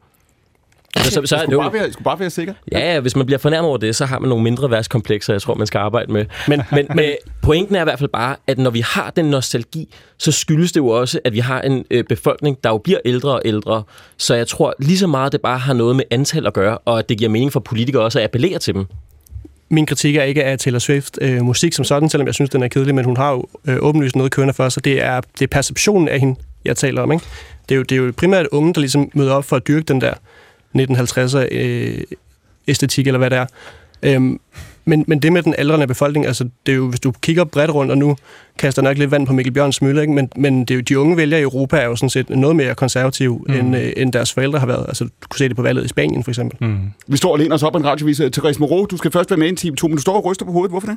Så, 1.05 1.11
så, 1.11 1.21
så 1.27 1.39
skulle, 1.43 1.59
bare 1.59 1.73
være, 1.73 1.93
skulle 1.93 2.05
bare 2.05 2.21
være 2.21 2.31
sikker. 2.31 2.55
Ja, 2.73 2.93
ja, 2.93 3.01
hvis 3.01 3.17
man 3.17 3.27
bliver 3.27 3.39
fornærmet 3.39 3.69
over 3.69 3.79
det, 3.79 3.97
så 3.97 4.07
har 4.07 4.19
man 4.19 4.29
nogle 4.29 4.45
mindre 4.45 4.71
værtskomplekser, 4.71 5.35
jeg 5.35 5.43
tror, 5.43 5.55
man 5.55 5.67
skal 5.67 5.79
arbejde 5.79 6.13
med. 6.13 6.25
Men, 6.49 6.63
men, 6.73 6.87
men 6.95 7.05
pointen 7.43 7.77
er 7.77 7.81
i 7.81 7.85
hvert 7.85 7.99
fald 7.99 8.11
bare, 8.11 8.37
at 8.47 8.59
når 8.59 8.71
vi 8.71 8.81
har 8.81 9.13
den 9.17 9.25
nostalgi, 9.25 9.95
så 10.19 10.33
skyldes 10.33 10.73
det 10.73 10.81
jo 10.81 10.89
også, 10.89 11.21
at 11.25 11.33
vi 11.33 11.39
har 11.39 11.61
en 11.61 11.85
øh, 11.91 12.05
befolkning, 12.05 12.59
der 12.65 12.71
jo 12.71 12.79
bliver 12.79 12.99
ældre 13.05 13.31
og 13.31 13.43
ældre. 13.45 13.83
Så 14.17 14.35
jeg 14.35 14.47
tror 14.47 14.75
lige 14.79 14.99
så 14.99 15.07
meget, 15.07 15.33
det 15.33 15.41
bare 15.41 15.59
har 15.59 15.73
noget 15.73 15.97
med 15.97 16.05
antal 16.11 16.47
at 16.47 16.53
gøre, 16.53 16.79
og 16.79 16.99
at 16.99 17.09
det 17.09 17.19
giver 17.19 17.31
mening 17.31 17.53
for 17.53 17.61
politikere 17.61 18.03
også 18.03 18.19
at 18.19 18.25
appellere 18.25 18.59
til 18.59 18.75
dem 18.75 18.87
min 19.71 19.87
kritik 19.87 20.17
er 20.17 20.23
ikke 20.23 20.45
af 20.45 20.59
Taylor 20.59 20.79
Swift 20.79 21.19
øh, 21.21 21.43
musik 21.43 21.73
som 21.73 21.85
sådan, 21.85 22.09
selvom 22.09 22.27
jeg 22.27 22.35
synes, 22.35 22.51
den 22.51 22.63
er 22.63 22.69
kedelig, 22.69 22.95
men 22.95 23.05
hun 23.05 23.17
har 23.17 23.31
jo 23.31 23.45
øh, 23.69 23.77
åbenlyst 23.81 24.17
noget 24.17 24.33
kørende 24.33 24.55
for 24.55 24.69
sig. 24.69 24.85
Det 24.85 25.05
er, 25.05 25.21
det 25.21 25.43
er 25.43 25.47
perceptionen 25.47 26.09
af 26.09 26.21
hende, 26.21 26.41
jeg 26.65 26.77
taler 26.77 27.03
om. 27.03 27.13
Ikke? 27.13 27.25
Det, 27.69 27.75
er 27.75 27.77
jo, 27.77 27.83
det 27.83 27.93
er 27.93 28.03
jo 28.03 28.13
primært 28.17 28.47
unge, 28.47 28.75
der 28.75 28.81
ligesom 28.81 29.11
møder 29.15 29.33
op 29.33 29.45
for 29.45 29.57
at 29.57 29.69
dyrke 29.69 29.83
den 29.83 30.01
der 30.01 30.15
1950'er 30.81 31.49
øh, 31.51 32.01
æstetik, 32.69 33.07
eller 33.07 33.19
hvad 33.19 33.31
det 33.31 33.39
er. 33.39 33.47
Øhm, 34.03 34.41
men, 34.89 35.05
men 35.07 35.23
det 35.23 35.33
med 35.33 35.43
den 35.43 35.55
aldrende 35.59 35.87
befolkning, 35.87 36.27
altså 36.27 36.45
det 36.67 36.73
er 36.73 36.77
jo, 36.77 36.89
hvis 36.89 37.01
du 37.01 37.13
kigger 37.23 37.45
bredt 37.45 37.71
rundt, 37.71 37.91
og 37.93 37.99
nu 37.99 38.17
kaster 38.59 38.83
nok 38.83 38.99
lidt 38.99 39.11
vand 39.11 39.27
på 39.27 39.33
Mikkel 39.33 39.53
Bjørns 39.53 39.83
mølle, 39.83 40.01
ikke? 40.01 40.13
Men, 40.13 40.31
men 40.37 40.61
det 40.61 40.71
er 40.71 40.75
jo, 40.75 40.81
de 40.81 40.99
unge 40.99 41.17
vælgere 41.17 41.41
i 41.41 41.43
Europa 41.43 41.77
er 41.77 41.85
jo 41.85 41.97
sådan 41.97 42.11
set 42.11 42.31
noget 42.31 42.57
mere 42.57 42.75
konservative, 42.75 43.41
mm. 43.49 43.55
end, 43.55 43.77
øh, 43.77 43.93
end 43.97 44.13
deres 44.13 44.33
forældre 44.33 44.59
har 44.59 44.67
været. 44.67 44.85
Altså, 44.89 45.05
du 45.05 45.29
kunne 45.29 45.39
se 45.39 45.49
det 45.49 45.57
på 45.57 45.63
valget 45.63 45.85
i 45.85 45.89
Spanien, 45.89 46.25
for 46.25 46.31
eksempel. 46.31 46.69
Mm. 46.69 46.79
Vi 47.07 47.17
står 47.17 47.33
og 47.33 47.39
læner 47.39 47.55
os 47.55 47.63
op 47.63 47.77
en 47.77 47.85
radiovis. 47.85 48.17
Therese 48.33 48.61
Moreau, 48.61 48.85
du 48.85 48.97
skal 48.97 49.11
først 49.11 49.31
være 49.31 49.39
med 49.39 49.47
i 49.47 49.51
en 49.51 49.57
time 49.57 49.77
to, 49.77 49.89
men 49.89 49.97
du 49.97 50.03
står 50.03 50.17
og 50.17 50.25
ryster 50.25 50.45
på 50.45 50.53
hovedet. 50.53 50.71
Hvorfor 50.71 50.87
det? 50.87 50.97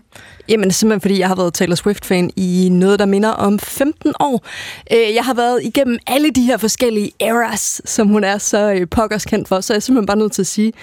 Jamen, 0.50 0.72
simpelthen 0.72 1.02
fordi 1.02 1.20
jeg 1.20 1.28
har 1.28 1.36
været 1.36 1.54
Taylor 1.54 1.76
Swift-fan 1.76 2.32
i 2.36 2.70
noget, 2.72 3.00
der 3.00 3.06
minder 3.06 3.30
om 3.30 3.60
15 3.60 4.14
år. 4.20 4.46
Øh, 4.94 5.16
jeg 5.16 5.24
har 5.24 5.34
været 5.34 5.60
igennem 5.64 5.98
alle 6.08 6.32
de 6.32 6.42
her 6.42 6.58
forskellige 6.58 7.12
eras, 7.20 7.82
som 7.86 8.08
hun 8.08 8.24
er 8.24 8.38
så 8.38 8.74
øh, 8.74 8.88
pokkers 8.88 9.26
kendt 9.26 9.48
for, 9.48 9.62
så 9.62 9.74
jeg 9.74 9.76
er 9.76 9.82
simpelthen 9.82 10.06
bare 10.06 10.18
nødt 10.18 10.32
til 10.32 10.42
at 10.42 10.48
sige, 10.48 10.74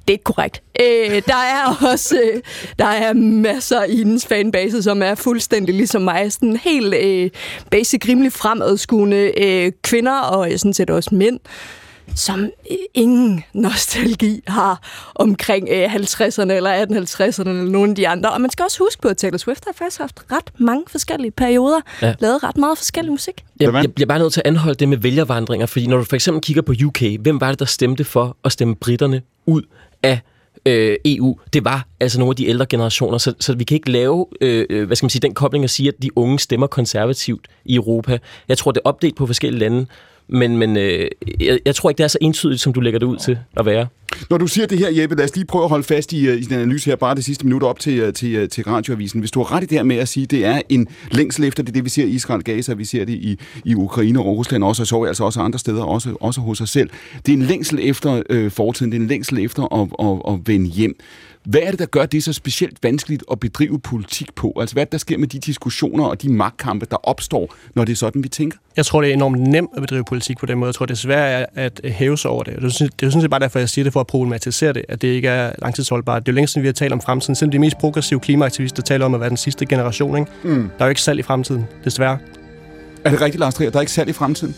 det 0.00 0.08
er 0.08 0.12
ikke 0.12 0.24
korrekt. 0.24 0.62
Øh, 0.80 1.22
der 1.26 1.36
er 1.36 1.76
også 1.92 2.16
øh, 2.16 2.40
der 2.78 2.86
er 2.86 3.12
masser 3.12 3.84
i 3.84 3.96
hendes 3.96 4.26
fanbase, 4.26 4.82
som 4.82 5.02
er 5.02 5.14
fuldstændig 5.14 5.74
ligesom 5.74 6.02
mig. 6.02 6.32
Sådan 6.32 6.56
helt 6.56 6.94
øh, 6.94 7.30
basic, 7.70 8.08
rimelig 8.08 8.32
fremadskuende 8.32 9.32
øh, 9.42 9.72
kvinder, 9.82 10.20
og 10.20 10.48
sådan 10.56 10.74
set 10.74 10.90
også 10.90 11.14
mænd, 11.14 11.40
som 12.14 12.40
øh, 12.70 12.76
ingen 12.94 13.44
nostalgi 13.52 14.42
har 14.46 14.82
omkring 15.14 15.68
øh, 15.70 15.94
50'erne 15.94 16.52
eller 16.52 16.86
1850'erne 16.86 17.48
eller 17.48 17.70
nogen 17.70 17.90
af 17.90 17.96
de 17.96 18.08
andre. 18.08 18.30
Og 18.30 18.40
man 18.40 18.50
skal 18.50 18.62
også 18.62 18.78
huske 18.78 19.02
på, 19.02 19.08
at 19.08 19.16
Taylor 19.16 19.38
Swift 19.38 19.64
har 19.64 19.72
faktisk 19.72 20.00
haft 20.00 20.20
ret 20.32 20.52
mange 20.58 20.84
forskellige 20.88 21.30
perioder, 21.30 21.80
ja. 22.02 22.14
lavet 22.18 22.44
ret 22.44 22.56
meget 22.56 22.78
forskellig 22.78 23.12
musik. 23.12 23.44
Jeg, 23.60 23.74
jeg 23.74 23.94
bliver 23.94 24.06
bare 24.06 24.18
nødt 24.18 24.32
til 24.32 24.40
at 24.40 24.46
anholde 24.46 24.74
det 24.74 24.88
med 24.88 24.96
vælgervandringer, 24.96 25.66
fordi 25.66 25.86
når 25.86 25.96
du 25.96 26.04
for 26.04 26.14
eksempel 26.14 26.40
kigger 26.42 26.62
på 26.62 26.74
UK, 26.86 27.02
hvem 27.20 27.40
var 27.40 27.48
det, 27.48 27.58
der 27.58 27.64
stemte 27.64 28.04
for 28.04 28.36
at 28.44 28.52
stemme 28.52 28.74
britterne 28.74 29.22
ud 29.46 29.62
af 30.02 30.20
øh, 30.66 30.96
EU, 31.04 31.38
det 31.52 31.64
var 31.64 31.86
altså 32.00 32.18
nogle 32.18 32.32
af 32.32 32.36
de 32.36 32.46
ældre 32.46 32.66
generationer, 32.66 33.18
så, 33.18 33.34
så 33.40 33.54
vi 33.54 33.64
kan 33.64 33.74
ikke 33.74 33.90
lave 33.90 34.26
øh, 34.40 34.66
øh 34.70 34.86
hvad 34.86 34.96
skal 34.96 35.04
man 35.04 35.10
sige, 35.10 35.20
den 35.20 35.34
kobling 35.34 35.64
og 35.64 35.70
sige, 35.70 35.88
at 35.88 35.94
de 36.02 36.18
unge 36.18 36.38
stemmer 36.38 36.66
konservativt 36.66 37.48
i 37.64 37.74
Europa. 37.74 38.18
Jeg 38.48 38.58
tror, 38.58 38.70
det 38.70 38.80
er 38.84 38.88
opdelt 38.88 39.16
på 39.16 39.26
forskellige 39.26 39.60
lande, 39.60 39.86
men, 40.32 40.56
men 40.56 40.76
øh, 40.76 41.08
jeg, 41.40 41.58
jeg 41.64 41.74
tror 41.74 41.90
ikke, 41.90 41.98
det 41.98 42.04
er 42.04 42.08
så 42.08 42.18
entydigt, 42.20 42.60
som 42.60 42.72
du 42.72 42.80
lægger 42.80 42.98
det 42.98 43.06
ud 43.06 43.16
til 43.16 43.38
at 43.56 43.66
være. 43.66 43.86
Når 44.30 44.38
du 44.38 44.46
siger 44.46 44.66
det 44.66 44.78
her, 44.78 45.00
Jeppe, 45.00 45.16
lad 45.16 45.24
os 45.24 45.34
lige 45.34 45.44
prøve 45.44 45.64
at 45.64 45.70
holde 45.70 45.84
fast 45.84 46.12
i, 46.12 46.28
øh, 46.28 46.36
i 46.36 46.40
din 46.40 46.54
analyse 46.54 46.90
her, 46.90 46.96
bare 46.96 47.14
det 47.14 47.24
sidste 47.24 47.46
minut 47.46 47.62
op 47.62 47.78
til, 47.78 47.98
øh, 47.98 48.12
til, 48.12 48.34
øh, 48.34 48.48
til 48.48 48.64
radioavisen. 48.64 49.20
Hvis 49.20 49.30
du 49.30 49.42
har 49.42 49.56
ret 49.56 49.62
i 49.62 49.66
det 49.66 49.78
her 49.78 49.82
med 49.82 49.96
at 49.96 50.08
sige, 50.08 50.26
det 50.26 50.44
er 50.44 50.62
en 50.68 50.88
længsel 51.10 51.44
efter 51.44 51.62
det, 51.62 51.74
det 51.74 51.84
vi 51.84 51.88
ser 51.88 52.04
i 52.04 52.08
Israel, 52.08 52.42
Gaza, 52.42 52.74
vi 52.74 52.84
ser 52.84 53.04
det 53.04 53.12
i, 53.12 53.38
i 53.64 53.74
Ukraine 53.74 54.18
og 54.18 54.26
Rusland 54.26 54.64
også, 54.64 54.82
og 54.82 54.86
så 54.86 55.04
altså 55.04 55.24
også 55.24 55.40
andre 55.40 55.58
steder, 55.58 55.82
også, 55.82 56.16
også 56.20 56.40
hos 56.40 56.60
os 56.60 56.70
selv. 56.70 56.90
Det 57.26 57.32
er 57.32 57.36
en 57.36 57.42
længsel 57.42 57.78
efter 57.82 58.22
øh, 58.30 58.50
fortiden, 58.50 58.92
det 58.92 58.98
er 58.98 59.02
en 59.02 59.08
længsel 59.08 59.38
efter 59.38 59.74
at, 59.82 60.06
at, 60.06 60.34
at 60.34 60.40
vende 60.46 60.66
hjem. 60.66 60.96
Hvad 61.44 61.60
er 61.62 61.70
det, 61.70 61.78
der 61.78 61.86
gør 61.86 62.06
det 62.06 62.24
så 62.24 62.32
specielt 62.32 62.78
vanskeligt 62.82 63.24
at 63.30 63.40
bedrive 63.40 63.80
politik 63.80 64.34
på? 64.34 64.56
Altså 64.60 64.74
hvad 64.74 64.86
der 64.86 64.98
sker 64.98 65.18
med 65.18 65.28
de 65.28 65.38
diskussioner 65.38 66.04
og 66.04 66.22
de 66.22 66.28
magtkampe, 66.28 66.86
der 66.90 67.08
opstår, 67.08 67.54
når 67.74 67.84
det 67.84 67.92
er 67.92 67.96
sådan, 67.96 68.22
vi 68.22 68.28
tænker? 68.28 68.58
Jeg 68.76 68.86
tror, 68.86 69.00
det 69.00 69.10
er 69.10 69.14
enormt 69.14 69.40
nemt 69.40 69.70
at 69.76 69.82
bedrive 69.82 70.04
politik 70.04 70.38
på 70.38 70.46
den 70.46 70.58
måde. 70.58 70.68
Jeg 70.68 70.74
tror, 70.74 70.86
det 70.86 70.94
er 70.94 70.98
svært 70.98 71.46
at 71.54 71.80
hæve 71.84 72.18
sig 72.18 72.30
over 72.30 72.42
det. 72.42 72.54
Det 72.56 72.62
er 72.62 72.86
jo 73.02 73.10
sådan 73.10 73.20
set 73.20 73.30
bare 73.30 73.40
derfor, 73.40 73.58
jeg 73.58 73.68
siger 73.68 73.84
det 73.84 73.92
for 73.92 74.00
at 74.00 74.06
problematisere 74.06 74.72
det, 74.72 74.84
at 74.88 75.02
det 75.02 75.08
ikke 75.08 75.28
er 75.28 75.52
langtidsholdbart. 75.58 76.26
Det 76.26 76.28
er 76.28 76.32
jo 76.32 76.34
længst 76.34 76.52
siden, 76.52 76.62
vi 76.62 76.68
har 76.68 76.72
talt 76.72 76.92
om 76.92 77.00
fremtiden. 77.00 77.34
Selvom 77.34 77.50
de 77.50 77.58
mest 77.58 77.78
progressive 77.78 78.20
klimaaktivister 78.20 78.82
taler 78.82 79.04
om 79.06 79.14
at 79.14 79.20
være 79.20 79.28
den 79.28 79.36
sidste 79.36 79.66
generation. 79.66 80.18
Ikke? 80.18 80.30
Mm. 80.44 80.50
Der 80.50 80.68
er 80.78 80.84
jo 80.84 80.88
ikke 80.88 81.02
salg 81.02 81.18
i 81.18 81.22
fremtiden, 81.22 81.66
desværre. 81.84 82.18
Er 83.04 83.10
det 83.10 83.20
rigtigt, 83.20 83.40
Lars 83.40 83.54
Trier? 83.54 83.70
Der 83.70 83.76
er 83.76 83.80
ikke 83.80 83.92
salg 83.92 84.10
i 84.10 84.12
fremtiden? 84.12 84.56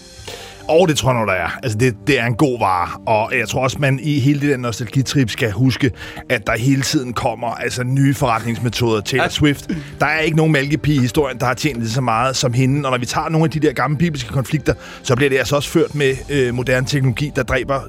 Og 0.69 0.89
det 0.89 0.97
tror 0.97 1.19
jeg 1.19 1.27
der 1.27 1.33
er. 1.33 1.59
Altså, 1.63 1.79
det, 1.79 1.95
det 2.07 2.21
er 2.21 2.27
en 2.27 2.35
god 2.35 2.59
vare. 2.59 2.89
Og 3.07 3.39
jeg 3.39 3.49
tror 3.49 3.63
også, 3.63 3.77
man 3.81 4.01
i 4.03 4.21
hele 4.21 4.41
det 4.41 4.49
der 4.49 4.57
nostalgitrip 4.57 5.31
skal 5.31 5.51
huske, 5.51 5.91
at 6.31 6.47
der 6.47 6.57
hele 6.57 6.83
tiden 6.83 7.13
kommer 7.13 7.49
altså, 7.49 7.85
nye 7.85 8.15
forretningsmetoder. 8.15 9.01
Taylor 9.01 9.29
Swift, 9.29 9.71
der 10.01 10.07
er 10.07 10.21
ikke 10.21 10.37
nogen 10.37 10.53
mælkepige 10.53 10.97
i 10.97 11.01
historien, 11.01 11.39
der 11.39 11.47
har 11.47 11.55
tjent 11.55 11.79
lige 11.79 11.91
så 11.91 12.01
meget 12.01 12.37
som 12.37 12.53
hende. 12.53 12.87
Og 12.87 12.91
når 12.91 12.99
vi 12.99 13.07
tager 13.07 13.29
nogle 13.29 13.45
af 13.45 13.51
de 13.51 13.61
der 13.61 13.73
gamle 13.73 13.99
bibelske 13.99 14.31
konflikter, 14.33 14.75
så 15.03 15.17
bliver 15.17 15.31
det 15.31 15.39
altså 15.39 15.57
også 15.57 15.69
ført 15.69 15.95
med 15.95 16.15
øh, 16.31 16.55
moderne 16.55 16.87
teknologi, 16.87 17.33
der 17.37 17.43
dræber 17.43 17.81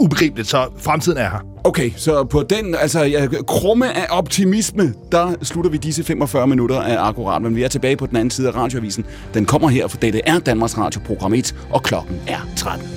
ubegribeligt. 0.00 0.48
Så 0.48 0.68
fremtiden 0.78 1.18
er 1.18 1.30
her. 1.30 1.53
Okay, 1.66 1.90
så 1.96 2.24
på 2.24 2.42
den 2.42 2.74
altså, 2.74 3.02
ja, 3.02 3.26
krumme 3.46 3.96
af 3.96 4.06
optimisme, 4.10 4.94
der 5.12 5.34
slutter 5.42 5.70
vi 5.70 5.76
disse 5.76 6.04
45 6.04 6.46
minutter 6.46 6.80
af 6.80 7.08
Akkurat. 7.08 7.42
Men 7.42 7.56
vi 7.56 7.62
er 7.62 7.68
tilbage 7.68 7.96
på 7.96 8.06
den 8.06 8.16
anden 8.16 8.30
side 8.30 8.48
af 8.48 8.54
radioavisen. 8.54 9.06
Den 9.34 9.46
kommer 9.46 9.68
her, 9.68 9.88
for 9.88 9.96
dette 9.96 10.20
er 10.26 10.38
Danmarks 10.38 10.78
Radio 10.78 11.00
program 11.06 11.34
1, 11.34 11.54
og 11.70 11.82
klokken 11.82 12.20
er 12.26 12.38
13. 12.56 12.88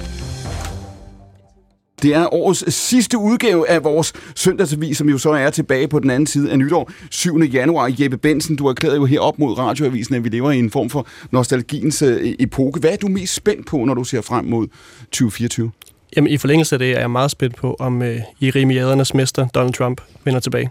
Det 2.01 2.15
er 2.15 2.33
årets 2.33 2.73
sidste 2.73 3.17
udgave 3.17 3.69
af 3.69 3.83
vores 3.83 4.13
søndagsavis, 4.35 4.97
som 4.97 5.09
jo 5.09 5.17
så 5.17 5.29
er 5.29 5.49
tilbage 5.49 5.87
på 5.87 5.99
den 5.99 6.09
anden 6.09 6.27
side 6.27 6.51
af 6.51 6.59
nytår. 6.59 6.91
7. 7.11 7.39
januar. 7.39 7.95
Jeppe 7.99 8.17
Bensen, 8.17 8.55
du 8.55 8.67
erklærede 8.67 8.97
jo 8.97 9.05
herop 9.05 9.39
mod 9.39 9.57
radioavisen, 9.57 10.15
at 10.15 10.23
vi 10.23 10.29
lever 10.29 10.51
i 10.51 10.59
en 10.59 10.71
form 10.71 10.89
for 10.89 11.07
nostalgiens 11.31 12.01
øh, 12.01 12.35
epoke. 12.39 12.79
Hvad 12.79 12.91
er 12.91 12.97
du 12.97 13.07
mest 13.07 13.33
spændt 13.33 13.67
på, 13.67 13.77
når 13.77 13.93
du 13.93 14.03
ser 14.03 14.21
frem 14.21 14.45
mod 14.45 14.67
2024? 15.11 15.71
Jamen, 16.15 16.31
i 16.31 16.37
forlængelse 16.37 16.75
af 16.75 16.79
det 16.79 16.91
er 16.91 16.99
jeg 16.99 17.11
meget 17.11 17.31
spændt 17.31 17.55
på, 17.55 17.75
om 17.79 18.01
øh, 18.01 18.19
Jeremiadernes 18.41 19.13
mester, 19.13 19.47
Donald 19.47 19.73
Trump, 19.73 20.01
vender 20.23 20.39
tilbage. 20.39 20.69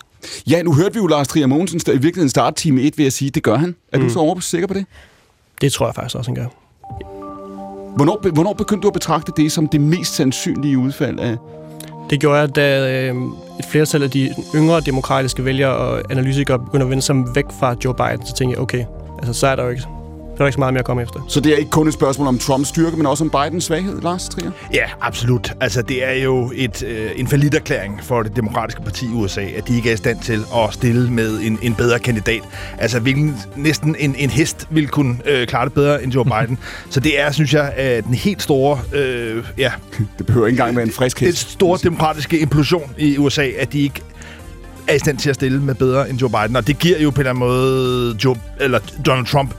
Ja, 0.51 0.63
nu 0.63 0.75
hørte 0.75 0.95
vi 0.95 0.99
jo 0.99 1.07
Lars 1.07 1.29
Trier 1.29 1.47
Mogensen 1.47 1.81
i 1.87 1.91
virkeligheden 1.91 2.29
starte 2.29 2.57
time 2.57 2.81
1 2.81 2.99
ved 2.99 3.07
at 3.07 3.13
sige, 3.13 3.31
det 3.31 3.43
gør 3.43 3.57
han. 3.57 3.77
Er 3.93 3.99
mm. 3.99 4.05
du 4.05 4.11
så 4.11 4.19
over 4.19 4.41
sikker 4.41 4.69
på 4.69 4.75
det? 4.75 4.87
Det 5.61 5.73
tror 5.73 5.87
jeg 5.87 5.95
faktisk 5.95 6.17
også, 6.17 6.31
han 6.31 6.35
gør. 6.35 6.47
Hvornår, 7.97 8.31
hvornår 8.33 8.53
begyndte 8.53 8.83
du 8.83 8.89
at 8.89 8.95
betragte 8.95 9.33
det 9.37 9.53
som 9.53 9.69
det 9.69 9.81
mest 9.81 10.15
sandsynlige 10.15 10.79
udfald 10.79 11.21
af... 11.21 11.37
Det 12.11 12.21
gjorde 12.21 12.39
jeg, 12.39 12.57
da 12.57 12.91
øh, 12.91 13.15
et 13.59 13.65
flertal 13.71 14.03
af 14.03 14.11
de 14.11 14.35
yngre 14.55 14.81
demokratiske 14.81 15.45
vælgere 15.45 15.77
og 15.77 16.03
analytikere 16.11 16.59
begyndte 16.59 16.85
at 16.85 16.91
vende 16.91 17.03
sig 17.03 17.17
væk 17.35 17.45
fra 17.61 17.77
Joe 17.85 17.95
Biden. 17.95 18.27
Så 18.27 18.35
tænkte 18.35 18.55
jeg, 18.55 18.63
okay, 18.63 18.85
altså, 19.19 19.33
så 19.33 19.47
er 19.47 19.57
der 19.57 19.63
jo 19.63 19.71
ikke 19.71 19.83
der 20.37 20.43
er 20.43 20.47
ikke 20.47 20.55
så 20.55 20.61
meget 20.61 20.75
mere 20.75 20.79
at 20.79 20.85
komme 20.87 21.03
efter. 21.03 21.21
Så 21.29 21.41
det 21.41 21.53
er 21.53 21.57
ikke 21.57 21.71
kun 21.71 21.89
et 21.89 21.95
spørgsmål 21.95 22.29
om 22.29 22.39
Trumps 22.39 22.69
styrke, 22.69 22.97
men 22.97 23.07
også 23.07 23.25
om 23.25 23.31
Bidens 23.31 23.65
svaghed, 23.65 24.01
Lars 24.01 24.29
Trier? 24.29 24.51
Ja, 24.75 24.85
absolut. 25.01 25.53
Altså, 25.61 25.83
det 25.83 26.05
er 26.05 26.13
jo 26.13 26.53
et, 26.55 26.83
øh, 26.83 27.11
en 27.17 27.29
erklæring 27.55 28.01
for 28.03 28.23
det 28.23 28.37
demokratiske 28.37 28.83
parti 28.83 29.07
i 29.07 29.13
USA, 29.13 29.41
at 29.41 29.69
de 29.69 29.77
ikke 29.77 29.91
er 29.91 29.95
i 29.95 29.97
stand 29.97 30.21
til 30.21 30.45
at 30.55 30.75
stille 30.75 31.11
med 31.11 31.41
en, 31.41 31.59
en 31.63 31.75
bedre 31.75 31.99
kandidat. 31.99 32.43
Altså, 32.79 33.01
hvilken, 33.01 33.37
næsten 33.57 33.97
en, 33.99 34.15
en 34.15 34.31
hest 34.31 34.67
vil 34.71 34.89
kunne 34.89 35.19
øh, 35.25 35.47
klare 35.47 35.65
det 35.65 35.73
bedre 35.73 36.03
end 36.03 36.13
Joe 36.13 36.25
Biden. 36.25 36.59
Så 36.91 37.01
det 37.01 37.21
er, 37.21 37.33
synes 37.33 37.55
jeg, 37.55 37.75
øh, 37.79 38.03
den 38.03 38.15
helt 38.15 38.43
store... 38.43 38.81
Øh, 38.93 39.45
ja, 39.59 39.73
det 40.19 40.27
behøver 40.27 40.47
ikke 40.47 40.55
engang 40.55 40.77
være 40.77 40.87
en 40.87 40.93
frisk 40.93 41.21
hest. 41.21 41.45
Det 41.45 41.53
store 41.53 41.79
demokratiske 41.83 42.39
implosion 42.39 42.95
i 42.99 43.19
USA, 43.19 43.49
at 43.59 43.73
de 43.73 43.81
ikke 43.81 44.03
er 44.89 44.95
i 44.95 44.99
stand 44.99 45.19
til 45.19 45.31
at 45.31 45.35
stille 45.35 45.63
med 45.63 45.75
bedre 45.75 46.11
end 46.11 46.19
Joe 46.21 46.31
Biden. 46.31 46.57
Og 46.57 46.67
det 46.67 46.79
giver 46.79 46.99
jo 46.99 47.11
på 47.11 47.15
en 47.15 47.21
eller 47.21 47.31
anden 47.31 47.41
måde 47.41 48.17
Joe, 48.25 48.37
eller 48.61 48.79
Donald 49.07 49.27
Trump 49.27 49.55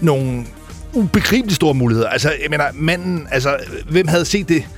nogle 0.00 0.44
ubegribeligt 0.92 1.56
store 1.56 1.74
muligheder. 1.74 2.08
Altså, 2.08 2.28
jeg 2.42 2.50
mener, 2.50 2.64
manden, 2.74 3.28
altså, 3.30 3.58
hvem 3.90 4.08
havde 4.08 4.24
set 4.24 4.48
det? 4.48 4.68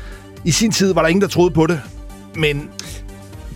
I 0.45 0.51
sin 0.51 0.71
tid 0.71 0.95
var 0.95 1.03
der 1.03 1.09
ingen, 1.09 1.23
der 1.23 1.29
troede 1.29 1.51
på 1.51 1.67
det, 1.67 1.81
men 2.37 2.69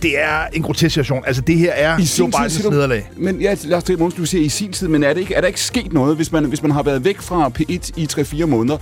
det 0.01 0.19
er 0.19 0.45
en 0.53 0.61
grotesk 0.61 0.93
situation. 0.93 1.23
Altså, 1.27 1.41
det 1.41 1.57
her 1.57 1.71
er 1.71 1.99
I 1.99 2.07
Joe 2.19 2.31
Bidens 2.31 2.63
nederlag. 2.63 3.09
Men 3.17 3.41
ja, 3.41 3.55
lad 3.63 3.77
os 3.77 3.83
tage 3.83 3.97
du 3.97 4.25
siger 4.25 4.45
i 4.45 4.49
sin 4.49 4.71
tid, 4.71 4.87
men 4.87 5.03
er, 5.03 5.13
det 5.13 5.21
ikke, 5.21 5.33
er 5.33 5.41
der 5.41 5.47
ikke 5.47 5.61
sket 5.61 5.93
noget, 5.93 6.15
hvis 6.15 6.31
man, 6.31 6.45
hvis 6.45 6.61
man 6.61 6.71
har 6.71 6.83
været 6.83 7.05
væk 7.05 7.21
fra 7.21 7.51
P1 7.59 7.91
i 7.95 8.07
3-4 8.11 8.45
måneder, 8.45 8.77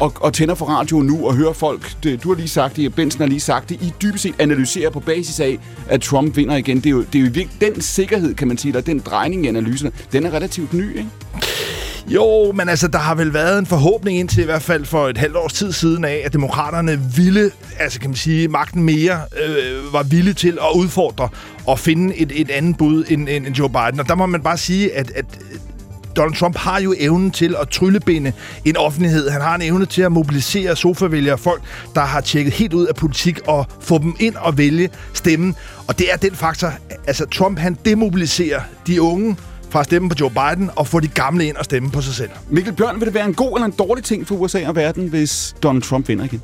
og, 0.00 0.12
og 0.20 0.32
tænder 0.32 0.54
for 0.54 0.66
radio 0.66 1.00
nu 1.00 1.26
og 1.26 1.34
hører 1.34 1.52
folk, 1.52 1.92
det, 2.02 2.22
du 2.22 2.28
har 2.28 2.36
lige 2.36 2.48
sagt 2.48 2.76
det, 2.76 2.86
og 2.86 2.94
Benson 2.94 3.20
har 3.20 3.28
lige 3.28 3.40
sagt 3.40 3.68
det, 3.68 3.82
I 3.82 3.92
dybest 4.02 4.22
set 4.22 4.34
analyserer 4.38 4.90
på 4.90 5.00
basis 5.00 5.40
af, 5.40 5.58
at 5.88 6.00
Trump 6.00 6.36
vinder 6.36 6.56
igen. 6.56 6.76
Det 6.76 6.86
er 6.86 6.90
jo, 6.90 7.04
det 7.12 7.18
er 7.18 7.22
jo 7.22 7.30
virkelig 7.34 7.60
den 7.60 7.80
sikkerhed, 7.80 8.34
kan 8.34 8.48
man 8.48 8.58
sige, 8.58 8.70
eller 8.70 8.80
den 8.80 8.98
drejning 8.98 9.44
i 9.44 9.48
analyserne, 9.48 9.92
den 10.12 10.26
er 10.26 10.30
relativt 10.30 10.74
ny, 10.74 10.96
ikke? 10.98 11.08
Jo, 12.10 12.52
men 12.52 12.68
altså, 12.68 12.88
der 12.88 12.98
har 12.98 13.14
vel 13.14 13.34
været 13.34 13.58
en 13.58 13.66
forhåbning 13.66 14.18
indtil 14.18 14.42
i 14.42 14.44
hvert 14.44 14.62
fald 14.62 14.84
for 14.84 15.08
et 15.08 15.18
halvt 15.18 15.36
års 15.36 15.52
tid 15.52 15.72
siden 15.72 16.04
af, 16.04 16.22
at 16.24 16.32
demokraterne 16.32 17.00
ville, 17.16 17.50
altså 17.78 18.00
kan 18.00 18.10
man 18.10 18.16
sige, 18.16 18.48
magten 18.48 18.82
mere, 18.82 19.20
øh, 19.46 19.92
var 19.92 20.02
villige 20.02 20.34
til 20.34 20.57
at 20.62 20.76
udfordre 20.76 21.28
og 21.66 21.78
finde 21.78 22.16
et, 22.16 22.32
et 22.34 22.50
andet 22.50 22.76
bud 22.78 23.04
end, 23.08 23.28
end, 23.28 23.46
end 23.46 23.54
Joe 23.56 23.68
Biden. 23.68 24.00
Og 24.00 24.08
der 24.08 24.14
må 24.14 24.26
man 24.26 24.42
bare 24.42 24.58
sige, 24.58 24.94
at, 24.94 25.10
at 25.10 25.24
Donald 26.16 26.34
Trump 26.34 26.56
har 26.56 26.80
jo 26.80 26.94
evnen 26.98 27.30
til 27.30 27.56
at 27.60 27.68
tryllebinde 27.68 28.32
en 28.64 28.76
offentlighed. 28.76 29.30
Han 29.30 29.40
har 29.40 29.54
en 29.54 29.62
evne 29.62 29.86
til 29.86 30.02
at 30.02 30.12
mobilisere 30.12 30.76
sofavælgere, 30.76 31.38
folk, 31.38 31.62
der 31.94 32.00
har 32.00 32.20
tjekket 32.20 32.52
helt 32.52 32.72
ud 32.72 32.86
af 32.86 32.94
politik, 32.94 33.40
og 33.46 33.66
få 33.80 33.98
dem 33.98 34.16
ind 34.20 34.34
og 34.36 34.58
vælge 34.58 34.90
stemmen. 35.14 35.54
Og 35.86 35.98
det 35.98 36.12
er 36.12 36.16
den 36.16 36.34
faktor, 36.34 36.72
altså 37.06 37.26
Trump 37.26 37.58
han 37.58 37.78
demobiliserer 37.84 38.60
de 38.86 39.02
unge, 39.02 39.36
fra 39.70 39.80
at 39.80 39.86
stemme 39.86 40.08
på 40.08 40.14
Joe 40.20 40.30
Biden 40.30 40.70
og 40.76 40.86
få 40.86 41.00
de 41.00 41.08
gamle 41.08 41.46
ind 41.46 41.56
og 41.56 41.64
stemme 41.64 41.90
på 41.90 42.00
sig 42.00 42.14
selv. 42.14 42.30
Mikkel 42.50 42.72
Bjørn, 42.72 43.00
vil 43.00 43.06
det 43.06 43.14
være 43.14 43.24
en 43.26 43.34
god 43.34 43.56
eller 43.56 43.66
en 43.66 43.74
dårlig 43.78 44.04
ting 44.04 44.26
for 44.26 44.34
USA 44.34 44.68
og 44.68 44.76
verden, 44.76 45.08
hvis 45.08 45.56
Donald 45.62 45.82
Trump 45.82 46.08
vinder 46.08 46.24
igen? 46.24 46.42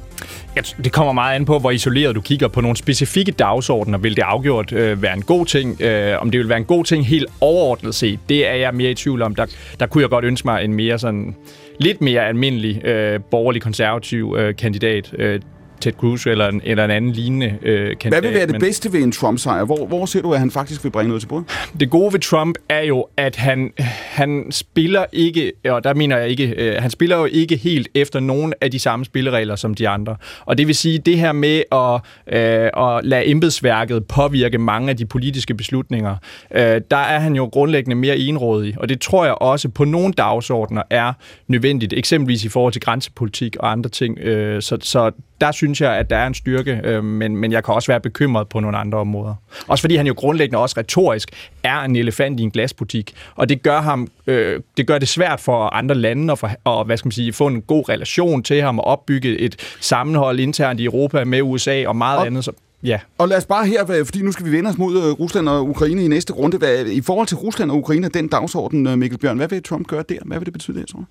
Ja, 0.57 0.61
det 0.85 0.93
kommer 0.93 1.13
meget 1.13 1.35
an 1.35 1.45
på, 1.45 1.59
hvor 1.59 1.71
isoleret 1.71 2.15
du 2.15 2.21
kigger 2.21 2.49
på 2.49 2.61
nogle 2.61 2.77
specifikke 2.77 3.33
dagsordner. 3.33 3.99
Vil 3.99 4.17
det 4.17 4.23
afgjort 4.23 4.73
øh, 4.73 5.03
være 5.03 5.15
en 5.15 5.23
god 5.23 5.47
ting? 5.47 5.83
Øh, 5.83 6.23
om 6.23 6.31
det 6.31 6.41
vil 6.41 6.49
være 6.49 6.59
en 6.59 6.65
god 6.65 6.85
ting 6.85 7.07
helt 7.07 7.27
overordnet 7.41 7.95
set, 7.95 8.19
det 8.29 8.49
er 8.49 8.55
jeg 8.55 8.75
mere 8.75 8.91
i 8.91 8.95
tvivl 8.95 9.23
om. 9.23 9.35
Der, 9.35 9.47
der 9.81 9.87
kunne 9.87 10.03
jeg 10.03 10.11
godt 10.11 10.25
ønske 10.25 10.47
mig 10.47 10.65
en 10.65 10.75
mere 10.75 10.99
sådan 10.99 11.35
lidt 11.81 12.01
mere 12.01 12.27
almindelig 12.27 12.85
øh, 12.85 13.21
borgerlig 13.31 13.63
konservativ 13.63 14.37
øh, 14.39 14.57
kandidat. 14.57 15.13
Øh, 15.19 15.41
Ted 15.85 15.93
Cruz 15.93 16.27
eller 16.27 16.49
en, 16.49 16.61
eller 16.65 16.85
en 16.85 16.91
anden 16.91 17.13
lignende 17.13 17.59
øh, 17.63 17.87
kandidat. 17.87 18.11
Hvad 18.11 18.21
vil 18.21 18.35
være 18.35 18.47
det 18.47 18.61
bedste 18.61 18.93
ved 18.93 19.03
en 19.03 19.13
Trump-sejr? 19.13 19.65
Hvor, 19.65 19.87
hvor 19.87 20.07
ser 20.07 20.23
du, 20.23 20.33
at 20.33 20.39
han 20.39 20.51
faktisk 20.51 20.85
vil 20.85 20.91
bringe 20.91 21.09
noget 21.09 21.23
til 21.23 21.29
bordet? 21.29 21.47
Det 21.81 21.91
gode 21.91 22.13
ved 22.13 22.21
Trump 22.21 22.59
er 22.69 22.83
jo, 22.83 23.07
at 23.17 23.37
han, 23.37 23.73
han 23.79 24.47
spiller 24.51 25.05
ikke, 25.13 25.53
og 25.69 25.85
der 25.85 25.95
mener 25.95 26.19
jeg 26.19 26.29
ikke, 26.29 26.55
øh, 26.57 26.83
han 26.83 26.91
spiller 26.91 27.17
jo 27.17 27.25
ikke 27.25 27.57
helt 27.57 27.89
efter 27.95 28.21
nogen 28.21 28.55
af 28.61 28.71
de 28.71 28.79
samme 28.79 29.05
spilleregler 29.05 29.57
som 29.57 29.75
de 29.75 29.89
andre. 29.89 30.17
Og 30.45 30.59
det 30.59 30.67
vil 30.67 30.75
sige, 30.75 30.99
det 30.99 31.19
her 31.19 31.33
med 31.33 31.63
at, 31.73 32.01
øh, 32.27 32.97
at 32.97 33.05
lade 33.05 33.27
embedsværket 33.27 34.05
påvirke 34.07 34.59
mange 34.59 34.91
af 34.91 34.97
de 34.97 35.07
politiske 35.07 35.55
beslutninger, 35.55 36.17
øh, 36.55 36.81
der 36.91 36.97
er 36.97 37.19
han 37.19 37.37
jo 37.37 37.45
grundlæggende 37.45 37.97
mere 37.97 38.17
enrådig. 38.17 38.75
Og 38.81 38.89
det 38.89 39.01
tror 39.01 39.25
jeg 39.25 39.35
også 39.35 39.69
på 39.69 39.85
nogle 39.85 40.13
dagsordner 40.13 40.83
er 40.91 41.13
nødvendigt, 41.49 41.93
eksempelvis 41.93 42.45
i 42.45 42.49
forhold 42.49 42.73
til 42.73 42.83
grænsepolitik 42.83 43.57
og 43.57 43.71
andre 43.71 43.91
ting. 43.91 44.19
Øh, 44.19 44.63
så, 44.63 44.79
så 44.81 45.11
der 45.45 45.53
synes 45.53 45.81
jeg, 45.81 45.97
at 45.97 46.11
der 46.11 46.17
er 46.17 46.27
en 46.27 46.35
styrke, 46.35 46.81
øh, 46.85 47.05
men, 47.05 47.37
men 47.37 47.53
jeg 47.53 47.65
kan 47.65 47.75
også 47.75 47.93
være 47.93 48.01
bekymret 48.01 48.49
på 48.49 48.61
nogle 48.61 48.77
andre 48.79 48.99
områder. 48.99 49.35
Også 49.67 49.83
fordi 49.83 49.97
han 49.97 50.07
jo 50.07 50.15
grundlæggende 50.17 50.59
også 50.59 50.75
retorisk 50.79 51.31
er 51.63 51.81
en 51.81 51.97
elefant 51.97 52.41
i 52.41 52.43
en 52.43 52.51
glasbutik, 52.51 53.15
og 53.35 53.49
det 53.49 53.63
gør 53.63 53.81
ham, 53.81 54.09
øh, 54.27 54.61
det 54.77 54.87
gør 54.87 54.99
det 54.99 55.09
svært 55.09 55.41
for 55.41 55.75
andre 55.75 55.95
lande 55.95 56.33
at, 56.33 56.39
for, 56.39 56.51
og, 56.65 56.85
hvad 56.85 56.97
skal 56.97 57.07
man 57.07 57.13
sige, 57.13 57.33
få 57.33 57.47
en 57.47 57.63
god 57.63 57.89
relation 57.89 58.43
til 58.43 58.63
ham 58.63 58.79
og 58.79 58.85
opbygge 58.85 59.39
et 59.39 59.77
sammenhold 59.81 60.41
internt 60.41 60.81
i 60.81 60.85
Europa 60.85 61.25
med 61.25 61.43
USA 61.43 61.87
og 61.87 61.97
meget 61.97 62.19
og, 62.19 62.27
andet. 62.27 62.45
Så, 62.45 62.53
Ja. 62.83 63.01
Og 63.19 63.29
lad 63.29 63.37
os 63.37 63.47
bare 63.47 63.67
her, 63.67 64.05
fordi 64.05 64.23
nu 64.23 64.33
skal 64.33 64.47
vi 64.47 64.53
vende 64.53 64.71
os 64.71 64.79
mod 64.79 64.97
øh, 64.97 65.11
Rusland 65.11 65.49
og 65.49 65.69
Ukraine 65.69 66.05
i 66.05 66.09
næste 66.09 66.33
runde. 66.33 66.59
Hvad, 66.59 66.87
I 66.87 67.01
forhold 67.01 67.27
til 67.27 67.37
Rusland 67.37 67.71
og 67.71 67.79
Ukraine, 67.79 68.09
den 68.09 68.29
dagsorden, 68.29 68.87
øh, 68.87 68.99
Mikkel 68.99 69.19
Bjørn, 69.19 69.37
hvad 69.37 69.49
vil 69.49 69.63
Trump 69.63 69.87
gøre 69.87 70.05
der? 70.09 70.19
Hvad 70.25 70.39
vil 70.39 70.45
det 70.45 70.53
betyde, 70.53 70.79
jeg 70.79 70.89
tror? 70.89 71.05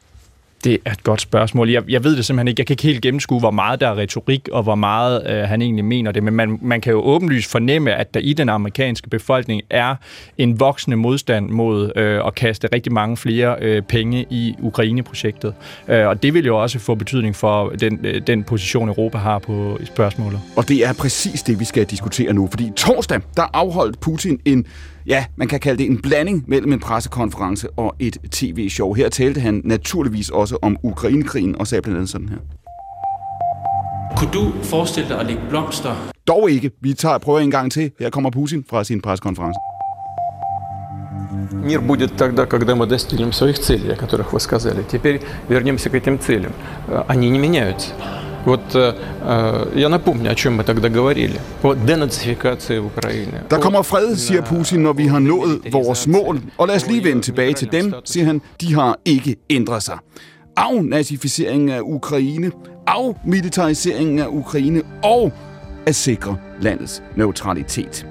Det 0.64 0.78
er 0.86 0.92
et 0.92 1.04
godt 1.04 1.22
spørgsmål. 1.22 1.70
Jeg, 1.70 1.84
jeg 1.90 2.04
ved 2.04 2.16
det 2.16 2.26
simpelthen 2.26 2.48
ikke. 2.48 2.60
Jeg 2.60 2.68
kan 2.68 2.74
ikke 2.74 2.84
helt 2.84 3.02
gennemskue, 3.02 3.40
hvor 3.40 3.52
meget 3.52 3.82
der 3.82 3.88
er 3.88 3.98
retorik, 3.98 4.50
og 4.52 4.64
hvor 4.64 4.76
meget 4.76 5.24
øh, 5.30 5.44
han 5.44 5.62
egentlig 5.62 5.86
mener 5.86 6.12
det. 6.12 6.24
Men 6.24 6.34
man, 6.34 6.60
man 6.62 6.82
kan 6.82 6.92
jo 6.92 7.02
åbenlyst 7.02 7.52
fornemme, 7.52 7.94
at 7.94 8.14
der 8.14 8.20
i 8.20 8.34
den 8.34 8.50
amerikanske 8.50 9.10
befolkning 9.10 9.62
er 9.70 9.96
en 10.38 10.60
voksende 10.60 10.98
modstand 10.98 11.50
mod 11.50 11.92
øh, 11.96 12.28
at 12.28 12.36
kaste 12.36 12.68
rigtig 12.74 12.94
mange 12.94 13.18
flere 13.18 13.56
øh, 13.62 13.82
penge 13.82 14.26
i 14.30 14.56
Ukraine-projektet. 14.60 15.54
Øh, 15.88 16.08
og 16.08 16.24
det 16.24 16.34
vil 16.34 16.46
jo 16.46 16.62
også 16.62 16.80
få 16.80 16.96
betydning 16.96 17.36
for 17.36 17.70
den, 17.70 18.00
øh, 18.04 18.22
den 18.28 18.44
position, 18.44 18.88
Europa 18.90 19.18
har 19.18 19.40
på 19.40 19.80
spørgsmålet. 19.86 20.40
Og 20.56 20.70
det 20.70 20.86
er 20.86 20.94
præcis 20.94 21.44
det, 21.44 21.60
vi 21.60 21.66
skal 21.66 21.86
diskutere 21.86 22.34
nu. 22.34 22.48
Fordi 22.52 22.72
torsdag, 22.76 23.22
der 23.36 23.44
afholdt 23.54 24.00
Putin 24.00 24.40
en 24.46 24.66
ja, 25.07 25.25
man 25.37 25.49
kan 25.49 25.61
kalde 25.61 25.79
det 25.79 25.91
en 25.91 25.99
blanding 26.03 26.45
mellem 26.49 26.73
en 26.73 26.79
pressekonference 26.79 27.71
og 27.71 27.95
et 27.99 28.17
tv-show. 28.31 28.95
Her 28.95 29.09
talte 29.09 29.41
han 29.41 29.61
naturligvis 29.65 30.31
også 30.31 30.59
om 30.63 30.77
Ukrainekrigen 30.83 31.57
og 31.57 31.67
sagde 31.67 31.83
blandt 31.83 31.97
andet 31.97 32.11
sådan 32.11 32.29
her. 32.29 32.39
Kunne 34.17 34.31
du 34.33 34.53
forestille 34.63 35.09
dig 35.09 35.21
at 35.21 35.27
lægge 35.27 35.43
blomster? 35.49 36.11
Dog 36.27 36.51
ikke. 36.51 36.71
Vi 36.81 36.95
tager 36.95 37.19
prøver 37.19 37.41
en 37.41 37.51
gang 37.51 37.73
til. 37.73 37.91
Her 38.01 38.11
kommer 38.11 38.31
Putin 38.31 38.65
fra 38.71 38.85
sin 38.85 39.01
pressekonference. 39.01 39.59
Мир 41.65 41.81
будет 41.81 42.17
тогда, 42.17 42.47
когда 42.47 42.75
мы 42.75 42.87
достигнем 42.87 43.33
своих 43.33 43.59
целей, 43.59 43.93
о 43.93 43.97
которых 43.97 44.33
вы 44.33 44.41
сказали. 44.41 44.83
Теперь 44.89 45.21
вернемся 45.49 45.91
к 45.91 45.95
этим 45.95 46.19
целям. 46.19 46.53
Они 47.09 47.31
не 47.31 47.39
меняются. 47.39 47.93
Вот 48.47 48.75
э, 48.75 48.95
э, 49.23 49.81
я 49.81 49.89
напомню, 49.89 50.31
о 50.31 50.35
чем 50.35 50.57
мы 50.57 50.65
тогда 50.65 50.89
говорили. 50.89 51.41
På 51.63 51.75
denazifikationen 51.75 52.83
i 52.83 52.87
Ukraine. 52.87 53.43
Der 53.51 53.59
kommer 53.59 53.83
fred, 53.83 54.17
siger 54.17 54.43
Putin, 54.43 54.81
når 54.81 54.93
vi 54.93 55.07
har 55.07 55.19
nået 55.19 55.61
vores 55.73 56.07
mål. 56.07 56.41
Og 56.59 56.67
lad 56.67 56.77
os 56.77 56.87
lige 56.87 57.05
vende 57.05 57.23
tilbage 57.23 57.53
til 57.53 57.73
dem, 57.73 57.95
siger 58.05 58.27
han. 58.27 58.41
De 58.61 58.75
har 58.75 58.99
ikke 59.05 59.37
ændret 59.51 59.83
sig. 59.83 59.99
Afnazificeringen 60.57 61.69
af 61.69 61.81
Ukraine 61.83 62.51
afmilitariseringen 62.89 64.19
af 64.19 64.27
Ukraine 64.27 64.83
og 65.03 65.33
at 65.87 65.95
sikre 65.95 66.37
landets 66.61 67.03
neutralitet. 67.17 68.07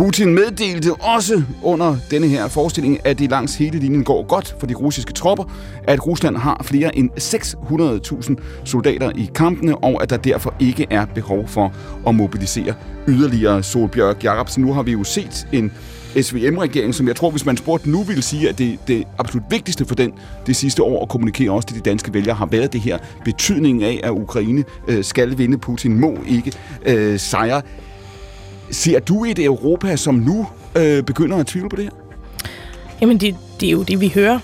Putin 0.00 0.34
meddelte 0.34 0.94
også 0.94 1.42
under 1.62 1.96
denne 2.10 2.28
her 2.28 2.48
forestilling, 2.48 3.06
at 3.06 3.18
det 3.18 3.30
langs 3.30 3.54
hele 3.54 3.78
linjen 3.78 4.04
går 4.04 4.26
godt 4.26 4.56
for 4.58 4.66
de 4.66 4.74
russiske 4.74 5.12
tropper, 5.12 5.44
at 5.84 6.06
Rusland 6.06 6.36
har 6.36 6.62
flere 6.64 6.96
end 6.96 7.10
600.000 7.10 8.64
soldater 8.64 9.10
i 9.10 9.30
kampene, 9.34 9.76
og 9.76 10.02
at 10.02 10.10
der 10.10 10.16
derfor 10.16 10.54
ikke 10.60 10.86
er 10.90 11.04
behov 11.04 11.48
for 11.48 11.72
at 12.06 12.14
mobilisere 12.14 12.74
yderligere 13.08 13.62
Solbjørg 13.62 14.24
Jacobsen. 14.24 14.64
Nu 14.64 14.72
har 14.72 14.82
vi 14.82 14.92
jo 14.92 15.04
set 15.04 15.46
en 15.52 15.72
SVM-regering, 16.22 16.94
som 16.94 17.08
jeg 17.08 17.16
tror, 17.16 17.30
hvis 17.30 17.46
man 17.46 17.56
spurgte 17.56 17.90
nu, 17.90 18.02
ville 18.02 18.22
sige, 18.22 18.48
at 18.48 18.58
det, 18.58 18.78
det 18.88 19.04
absolut 19.18 19.44
vigtigste 19.50 19.84
for 19.84 19.94
den 19.94 20.12
det 20.46 20.56
sidste 20.56 20.82
år 20.82 21.02
at 21.02 21.08
kommunikere 21.08 21.50
også 21.50 21.68
til 21.68 21.76
de 21.76 21.90
danske 21.90 22.14
vælgere, 22.14 22.34
har 22.34 22.46
været 22.46 22.72
det 22.72 22.80
her 22.80 22.98
betydningen 23.24 23.82
af, 23.82 24.00
at 24.02 24.10
Ukraine 24.10 24.64
øh, 24.88 25.04
skal 25.04 25.38
vinde. 25.38 25.58
Putin 25.58 26.00
må 26.00 26.18
ikke 26.28 26.52
øh, 26.86 27.18
sejre. 27.18 27.62
Ser 28.70 29.00
du 29.00 29.24
et 29.24 29.38
Europa, 29.38 29.96
som 29.96 30.14
nu 30.14 30.46
øh, 30.76 31.02
begynder 31.02 31.36
at 31.36 31.46
tvivle 31.46 31.68
på 31.68 31.76
det 31.76 31.84
her? 31.84 31.90
Jamen, 33.00 33.18
det, 33.18 33.36
det 33.60 33.66
er 33.66 33.72
jo 33.72 33.82
det, 33.82 34.00
vi 34.00 34.12
hører. 34.14 34.38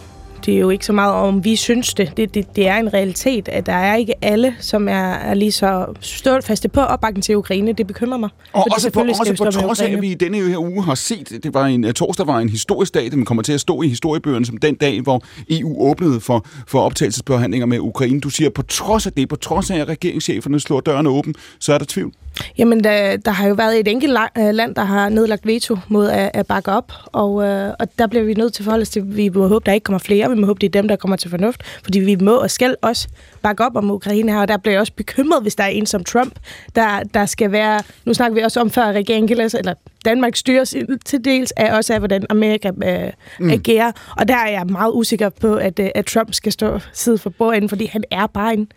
Det 0.46 0.54
er 0.54 0.58
jo 0.58 0.70
ikke 0.70 0.86
så 0.86 0.92
meget 0.92 1.14
om, 1.14 1.44
vi 1.44 1.56
synes 1.56 1.94
det. 1.94 2.12
Det, 2.16 2.34
det, 2.34 2.56
det 2.56 2.68
er 2.68 2.76
en 2.76 2.94
realitet, 2.94 3.48
at 3.48 3.66
der 3.66 3.72
er 3.72 3.96
ikke 3.96 4.24
alle, 4.24 4.54
som 4.60 4.88
er, 4.88 5.12
er 5.12 5.34
lige 5.34 5.52
så 5.52 5.86
stålfaste 6.00 6.68
på 6.68 6.80
opbakken 6.80 7.22
til 7.22 7.36
Ukraine. 7.36 7.72
Det 7.72 7.86
bekymrer 7.86 8.18
mig. 8.18 8.30
Og 8.52 8.66
også 8.70 8.90
på, 8.90 9.00
også 9.00 9.34
på 9.38 9.50
trods 9.50 9.80
af, 9.80 9.92
at 9.92 10.02
vi 10.02 10.10
i 10.10 10.14
denne 10.14 10.36
her 10.48 10.58
uge 10.58 10.84
har 10.84 10.94
set, 10.94 11.40
det 11.42 11.54
var 11.54 11.66
en, 11.66 11.94
torsdag 11.94 12.26
var 12.26 12.38
en 12.38 12.48
historisk 12.48 12.94
dag, 12.94 13.10
den 13.10 13.24
kommer 13.24 13.42
til 13.42 13.52
at 13.52 13.60
stå 13.60 13.82
i 13.82 13.88
historiebøgerne 13.88 14.46
som 14.46 14.56
den 14.56 14.74
dag, 14.74 15.00
hvor 15.00 15.22
EU 15.50 15.82
åbnede 15.82 16.20
for, 16.20 16.46
for 16.66 16.80
optagelsesbehandlinger 16.80 17.66
med 17.66 17.78
Ukraine. 17.78 18.20
Du 18.20 18.30
siger, 18.30 18.50
på 18.50 18.62
trods 18.62 19.06
af 19.06 19.12
det, 19.12 19.28
på 19.28 19.36
trods 19.36 19.70
af, 19.70 19.76
at 19.76 19.88
regeringscheferne 19.88 20.60
slår 20.60 20.80
døren 20.80 21.06
åben, 21.06 21.34
så 21.60 21.72
er 21.72 21.78
der 21.78 21.86
tvivl. 21.88 22.12
Jamen, 22.58 22.84
der, 22.84 23.16
der 23.16 23.30
har 23.30 23.48
jo 23.48 23.54
været 23.54 23.80
et 23.80 23.88
enkelt 23.88 24.18
øh, 24.38 24.54
land, 24.54 24.74
der 24.74 24.84
har 24.84 25.08
nedlagt 25.08 25.46
veto 25.46 25.78
mod 25.88 26.08
at, 26.08 26.30
at 26.34 26.46
bakke 26.46 26.72
op, 26.72 26.92
og, 27.06 27.44
øh, 27.44 27.72
og 27.78 27.98
der 27.98 28.06
bliver 28.06 28.24
vi 28.24 28.34
nødt 28.34 28.52
til 28.52 28.62
at 28.62 28.64
forholde 28.64 28.82
os 28.82 28.88
til, 28.88 29.16
vi 29.16 29.28
må 29.28 29.48
håbe, 29.48 29.62
der 29.66 29.72
ikke 29.72 29.84
kommer 29.84 29.98
flere, 29.98 30.30
vi 30.30 30.36
må 30.36 30.46
håbe, 30.46 30.60
det 30.60 30.66
er 30.66 30.80
dem, 30.80 30.88
der 30.88 30.96
kommer 30.96 31.16
til 31.16 31.30
fornuft, 31.30 31.62
fordi 31.82 31.98
vi 31.98 32.16
må 32.16 32.36
og 32.36 32.50
skal 32.50 32.76
også 32.82 33.08
bakke 33.42 33.64
op 33.64 33.76
om 33.76 33.90
Ukraine 33.90 34.32
her, 34.32 34.40
og 34.40 34.48
der 34.48 34.56
bliver 34.56 34.72
jeg 34.72 34.80
også 34.80 34.92
bekymret, 34.92 35.42
hvis 35.42 35.54
der 35.54 35.64
er 35.64 35.68
en 35.68 35.86
som 35.86 36.04
Trump, 36.04 36.38
der, 36.76 37.00
der 37.14 37.26
skal 37.26 37.52
være, 37.52 37.82
nu 38.04 38.14
snakker 38.14 38.34
vi 38.34 38.40
også 38.40 38.60
om 38.60 38.70
før, 38.70 38.82
at 38.82 38.94
regeringen 38.94 39.28
kan 39.28 39.36
læse, 39.36 39.58
eller 39.58 39.74
Danmark 40.04 40.36
styres 40.36 40.74
til 41.04 41.24
dels 41.24 41.52
af 41.56 41.76
også 41.76 41.92
af, 41.92 41.98
hvordan 41.98 42.24
Amerika 42.30 42.70
øh, 42.84 43.10
mm. 43.40 43.50
agerer, 43.50 43.92
og 44.16 44.28
der 44.28 44.36
er 44.36 44.48
jeg 44.48 44.66
meget 44.66 44.92
usikker 44.94 45.28
på, 45.28 45.54
at, 45.54 45.78
øh, 45.78 45.88
at 45.94 46.06
Trump 46.06 46.34
skal 46.34 46.52
stå 46.52 46.80
side 46.92 47.18
for 47.18 47.30
bordenden, 47.30 47.68
fordi 47.68 47.86
han 47.86 48.04
er 48.10 48.26
bare 48.26 48.54
en 48.54 48.68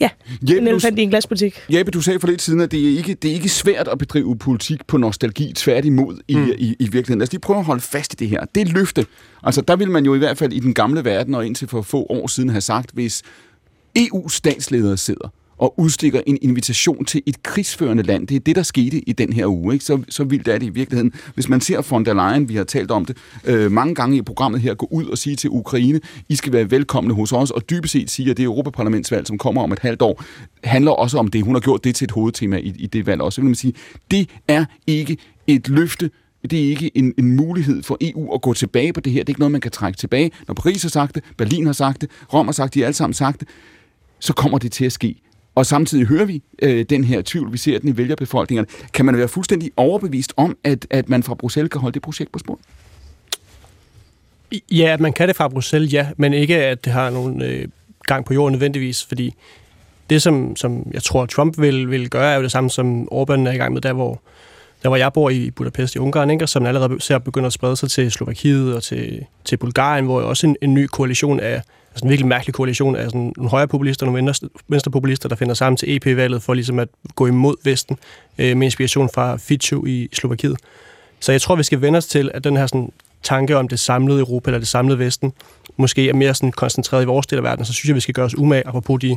Ja, 0.00 0.10
Jeppe, 0.42 0.58
en 0.58 0.68
elefant 0.68 0.98
i 0.98 1.02
en 1.02 1.10
glasbutik. 1.10 1.54
Jeppe, 1.68 1.90
du 1.92 2.00
sagde 2.00 2.20
for 2.20 2.26
lidt 2.28 2.42
siden, 2.42 2.60
at 2.60 2.70
det 2.70 2.92
er 2.92 2.96
ikke, 2.96 3.14
det 3.14 3.30
er 3.30 3.34
ikke 3.34 3.48
svært 3.48 3.88
at 3.88 3.98
bedrive 3.98 4.38
politik 4.38 4.86
på 4.86 4.96
nostalgi, 4.96 5.52
tværtimod 5.56 6.18
i, 6.28 6.36
mm. 6.36 6.52
i, 6.58 6.76
i 6.78 6.84
virkeligheden. 6.84 7.18
Lad 7.18 7.26
os 7.26 7.32
lige 7.32 7.40
prøve 7.40 7.58
at 7.58 7.64
holde 7.64 7.80
fast 7.80 8.12
i 8.12 8.16
det 8.16 8.28
her. 8.28 8.44
Det 8.54 8.68
løfte, 8.68 9.06
altså 9.42 9.60
der 9.60 9.76
vil 9.76 9.90
man 9.90 10.04
jo 10.04 10.14
i 10.14 10.18
hvert 10.18 10.38
fald 10.38 10.52
i 10.52 10.58
den 10.58 10.74
gamle 10.74 11.04
verden 11.04 11.34
og 11.34 11.46
indtil 11.46 11.68
for 11.68 11.82
få 11.82 12.06
år 12.10 12.26
siden 12.26 12.50
have 12.50 12.60
sagt, 12.60 12.90
hvis 12.92 13.22
EU-statsledere 13.96 14.96
sidder 14.96 15.28
og 15.60 15.80
udstikker 15.80 16.20
en 16.26 16.38
invitation 16.42 17.04
til 17.04 17.22
et 17.26 17.42
krigsførende 17.42 18.02
land. 18.02 18.26
Det 18.26 18.34
er 18.34 18.40
det, 18.40 18.56
der 18.56 18.62
skete 18.62 19.08
i 19.08 19.12
den 19.12 19.32
her 19.32 19.46
uge. 19.46 19.72
Ikke? 19.72 19.84
Så, 19.84 20.02
så 20.08 20.24
vildt 20.24 20.48
er 20.48 20.58
det 20.58 20.66
i 20.66 20.70
virkeligheden. 20.70 21.12
Hvis 21.34 21.48
man 21.48 21.60
ser 21.60 21.82
von 21.90 22.04
der 22.04 22.14
Leyen, 22.14 22.48
vi 22.48 22.56
har 22.56 22.64
talt 22.64 22.90
om 22.90 23.04
det 23.04 23.16
øh, 23.44 23.72
mange 23.72 23.94
gange 23.94 24.16
i 24.16 24.22
programmet 24.22 24.60
her, 24.60 24.74
gå 24.74 24.88
ud 24.90 25.04
og 25.04 25.18
sige 25.18 25.36
til 25.36 25.50
Ukraine, 25.50 26.00
I 26.28 26.36
skal 26.36 26.52
være 26.52 26.70
velkomne 26.70 27.14
hos 27.14 27.32
os, 27.32 27.50
og 27.50 27.70
dybest 27.70 27.92
set 27.92 28.10
sige, 28.10 28.30
at 28.30 28.36
det 28.36 28.42
Europaparlamentsvalg, 28.42 29.26
som 29.26 29.38
kommer 29.38 29.62
om 29.62 29.72
et 29.72 29.78
halvt 29.78 30.02
år, 30.02 30.22
handler 30.64 30.90
også 30.90 31.18
om 31.18 31.28
det. 31.28 31.42
Hun 31.42 31.54
har 31.54 31.60
gjort 31.60 31.84
det 31.84 31.94
til 31.94 32.04
et 32.04 32.10
hovedtema 32.10 32.56
i, 32.56 32.74
i 32.78 32.86
det 32.86 33.06
valg 33.06 33.22
også. 33.22 33.34
Så 33.34 33.40
vil 33.40 33.46
man 33.48 33.54
sige, 33.54 33.72
det 34.10 34.28
er 34.48 34.64
ikke 34.86 35.16
et 35.46 35.68
løfte, 35.68 36.10
det 36.50 36.64
er 36.64 36.68
ikke 36.68 36.90
en, 36.94 37.14
en 37.18 37.36
mulighed 37.36 37.82
for 37.82 37.98
EU 38.00 38.34
at 38.34 38.42
gå 38.42 38.54
tilbage 38.54 38.92
på 38.92 39.00
det 39.00 39.12
her. 39.12 39.20
Det 39.20 39.28
er 39.28 39.30
ikke 39.30 39.40
noget, 39.40 39.52
man 39.52 39.60
kan 39.60 39.70
trække 39.70 39.96
tilbage. 39.96 40.30
Når 40.48 40.54
Paris 40.54 40.82
har 40.82 40.88
sagt 40.88 41.14
det, 41.14 41.24
Berlin 41.36 41.66
har 41.66 41.72
sagt 41.72 42.00
det, 42.00 42.10
Rom 42.34 42.46
har 42.46 42.52
sagt 42.52 42.68
det, 42.68 42.74
de 42.74 42.80
har 42.80 42.86
alle 42.86 42.96
sammen 42.96 43.14
sagt 43.14 43.40
det, 43.40 43.48
så 44.18 44.32
kommer 44.32 44.58
det 44.58 44.72
til 44.72 44.84
at 44.84 44.92
ske. 44.92 45.22
Og 45.54 45.66
samtidig 45.66 46.06
hører 46.06 46.24
vi 46.24 46.42
øh, 46.62 46.84
den 46.90 47.04
her 47.04 47.22
tvivl, 47.24 47.52
vi 47.52 47.58
ser 47.58 47.78
den 47.78 47.88
i 47.88 47.96
vælgerbefolkningerne. 47.96 48.68
Kan 48.92 49.04
man 49.04 49.16
være 49.16 49.28
fuldstændig 49.28 49.70
overbevist 49.76 50.32
om, 50.36 50.56
at, 50.64 50.86
at 50.90 51.08
man 51.08 51.22
fra 51.22 51.34
Bruxelles 51.34 51.70
kan 51.72 51.80
holde 51.80 51.94
det 51.94 52.02
projekt 52.02 52.32
på 52.32 52.38
spor? 52.38 52.58
Ja, 54.70 54.92
at 54.92 55.00
man 55.00 55.12
kan 55.12 55.28
det 55.28 55.36
fra 55.36 55.48
Bruxelles, 55.48 55.92
ja, 55.92 56.08
men 56.16 56.32
ikke 56.32 56.56
at 56.56 56.84
det 56.84 56.92
har 56.92 57.10
nogen 57.10 57.42
øh, 57.42 57.68
gang 58.06 58.24
på 58.24 58.34
jorden 58.34 58.52
nødvendigvis, 58.52 59.04
fordi 59.04 59.34
det, 60.10 60.22
som, 60.22 60.56
som 60.56 60.90
jeg 60.92 61.02
tror, 61.02 61.26
Trump 61.26 61.60
vil, 61.60 61.90
vil 61.90 62.10
gøre, 62.10 62.32
er 62.32 62.36
jo 62.36 62.42
det 62.42 62.52
samme, 62.52 62.70
som 62.70 63.08
Orbán 63.12 63.48
er 63.48 63.52
i 63.52 63.56
gang 63.56 63.72
med, 63.72 63.80
der 63.80 63.92
hvor, 63.92 64.20
der 64.82 64.88
hvor 64.88 64.96
jeg 64.96 65.12
bor 65.12 65.30
i 65.30 65.50
Budapest 65.50 65.94
i 65.94 65.98
Ungarn, 65.98 66.30
ikke? 66.30 66.46
som 66.46 66.66
allerede 66.66 67.00
ser 67.00 67.18
begynder 67.18 67.46
at 67.46 67.52
sprede 67.52 67.76
sig 67.76 67.90
til 67.90 68.12
Slovakiet 68.12 68.74
og 68.74 68.82
til, 68.82 69.24
til 69.44 69.56
Bulgarien, 69.56 70.04
hvor 70.04 70.20
også 70.20 70.46
en, 70.46 70.56
en 70.62 70.74
ny 70.74 70.86
koalition 70.86 71.40
af 71.40 71.62
altså 71.90 72.04
en 72.04 72.10
virkelig 72.10 72.28
mærkelig 72.28 72.54
koalition 72.54 72.96
af 72.96 73.04
sådan 73.04 73.32
nogle 73.36 73.50
højrepopulister 73.50 74.06
og 74.06 74.12
nogle 74.12 74.34
venstrepopulister, 74.68 75.28
der 75.28 75.36
finder 75.36 75.54
sammen 75.54 75.76
til 75.76 75.96
EP-valget 75.96 76.42
for 76.42 76.54
ligesom 76.54 76.78
at 76.78 76.88
gå 77.14 77.26
imod 77.26 77.54
Vesten 77.64 77.98
øh, 78.38 78.56
med 78.56 78.66
inspiration 78.66 79.08
fra 79.14 79.36
Fico 79.36 79.86
i 79.86 80.08
Slovakiet. 80.12 80.56
Så 81.20 81.32
jeg 81.32 81.40
tror, 81.40 81.56
vi 81.56 81.62
skal 81.62 81.80
vende 81.80 81.96
os 81.96 82.06
til, 82.06 82.30
at 82.34 82.44
den 82.44 82.56
her 82.56 82.66
sådan, 82.66 82.92
tanke 83.22 83.56
om 83.56 83.68
det 83.68 83.78
samlede 83.78 84.20
Europa 84.20 84.50
eller 84.50 84.58
det 84.58 84.68
samlede 84.68 84.98
Vesten 84.98 85.32
måske 85.76 86.08
er 86.08 86.14
mere 86.14 86.34
sådan 86.34 86.52
koncentreret 86.52 87.02
i 87.02 87.06
vores 87.06 87.26
del 87.26 87.36
af 87.36 87.42
verden, 87.42 87.64
så 87.64 87.72
synes 87.72 87.88
jeg, 87.88 87.94
vi 87.94 88.00
skal 88.00 88.14
gøre 88.14 88.24
os 88.24 88.38
umage, 88.38 88.66
apropos 88.66 89.00
de 89.00 89.16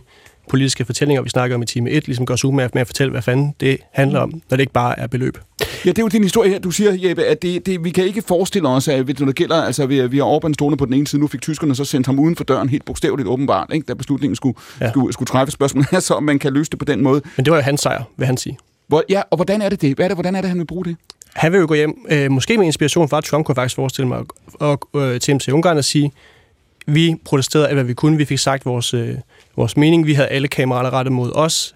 politiske 0.49 0.85
fortællinger, 0.85 1.21
vi 1.21 1.29
snakker 1.29 1.55
om 1.55 1.61
i 1.61 1.65
time 1.65 1.89
1, 1.89 2.07
ligesom 2.07 2.25
gør 2.25 2.33
os 2.33 2.45
umage 2.45 2.69
med 2.73 2.81
at 2.81 2.87
fortælle, 2.87 3.11
hvad 3.11 3.21
fanden 3.21 3.55
det 3.59 3.77
handler 3.91 4.19
om, 4.19 4.29
når 4.49 4.57
det 4.57 4.59
ikke 4.59 4.73
bare 4.73 4.99
er 4.99 5.07
beløb. 5.07 5.37
Ja, 5.85 5.89
det 5.89 5.97
er 5.97 6.03
jo 6.03 6.07
din 6.07 6.23
historie 6.23 6.49
her. 6.49 6.59
Du 6.59 6.71
siger, 6.71 7.09
Jeppe, 7.09 7.25
at 7.25 7.41
det, 7.41 7.65
det, 7.65 7.83
vi 7.83 7.91
kan 7.91 8.05
ikke 8.05 8.21
forestille 8.21 8.69
os, 8.69 8.87
at 8.87 9.19
når 9.19 9.25
det 9.25 9.35
gælder, 9.35 9.63
altså 9.63 9.85
vi, 9.85 10.07
vi 10.07 10.17
har 10.17 10.39
Orbán 10.39 10.53
stående 10.53 10.77
på 10.77 10.85
den 10.85 10.93
ene 10.93 11.07
side, 11.07 11.21
nu 11.21 11.27
fik 11.27 11.41
tyskerne 11.41 11.75
så 11.75 11.85
sendt 11.85 12.07
ham 12.07 12.19
uden 12.19 12.35
for 12.35 12.43
døren, 12.43 12.69
helt 12.69 12.85
bogstaveligt 12.85 13.29
åbenbart, 13.29 13.69
ikke? 13.73 13.85
da 13.85 13.93
beslutningen 13.93 14.35
skulle, 14.35 14.57
ja. 14.81 14.89
skulle, 14.89 15.13
skulle 15.13 15.27
træffe 15.27 15.51
spørgsmål, 15.51 15.85
så 16.01 16.19
man 16.19 16.39
kan 16.39 16.53
løse 16.53 16.71
det 16.71 16.79
på 16.79 16.85
den 16.85 17.03
måde. 17.03 17.21
Men 17.37 17.45
det 17.45 17.51
var 17.51 17.57
jo 17.57 17.63
hans 17.63 17.81
sejr, 17.81 18.03
vil 18.17 18.27
han 18.27 18.37
sige. 18.37 18.57
Hvor, 18.87 19.03
ja, 19.09 19.21
og 19.29 19.35
hvordan 19.35 19.61
er 19.61 19.69
det 19.69 19.81
det? 19.81 19.95
Hvad 19.95 20.05
er 20.05 20.07
det, 20.07 20.15
hvordan 20.15 20.35
er 20.35 20.41
det, 20.41 20.49
han 20.49 20.59
vil 20.59 20.65
bruge 20.65 20.85
det? 20.85 20.95
Han 21.33 21.51
vil 21.51 21.59
jo 21.59 21.65
gå 21.67 21.73
hjem, 21.73 22.05
øh, 22.09 22.31
måske 22.31 22.57
med 22.57 22.65
inspiration 22.65 23.09
fra 23.09 23.21
Trump, 23.21 23.45
kunne 23.45 23.55
faktisk 23.55 23.75
forestille 23.75 24.07
mig, 24.07 24.23
og, 24.53 24.89
øh, 24.95 25.19
til 25.19 25.39
til 25.39 25.53
Ungarn 25.53 25.77
og 25.77 25.85
sige, 25.85 26.11
vi 26.85 27.15
protesterede 27.25 27.67
alt, 27.67 27.75
hvad 27.75 27.83
vi 27.83 27.93
kunne. 27.93 28.17
Vi 28.17 28.25
fik 28.25 28.39
sagt 28.39 28.65
vores, 28.65 28.93
øh, 28.93 29.15
vores 29.55 29.77
mening. 29.77 30.05
Vi 30.05 30.13
havde 30.13 30.27
alle 30.27 30.47
kameraer 30.47 30.93
rettet 30.93 31.11
mod 31.11 31.31
os 31.35 31.75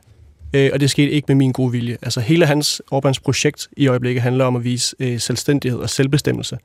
øh, 0.54 0.70
og 0.74 0.80
det 0.80 0.90
skete 0.90 1.12
ikke 1.12 1.26
med 1.28 1.36
min 1.36 1.52
gode 1.52 1.72
vilje. 1.72 1.98
Altså 2.02 2.20
hele 2.20 2.46
hans 2.46 2.82
Orbans 2.92 3.20
projekt 3.20 3.68
i 3.78 3.88
øjeblikket 3.88 4.24
handler 4.24 4.46
om 4.46 4.56
at 4.56 4.64
vise 4.64 4.96
øh, 5.00 5.20
selvstændighed 5.20 5.80
og 5.80 5.90
selvbestemmelse 5.90 6.58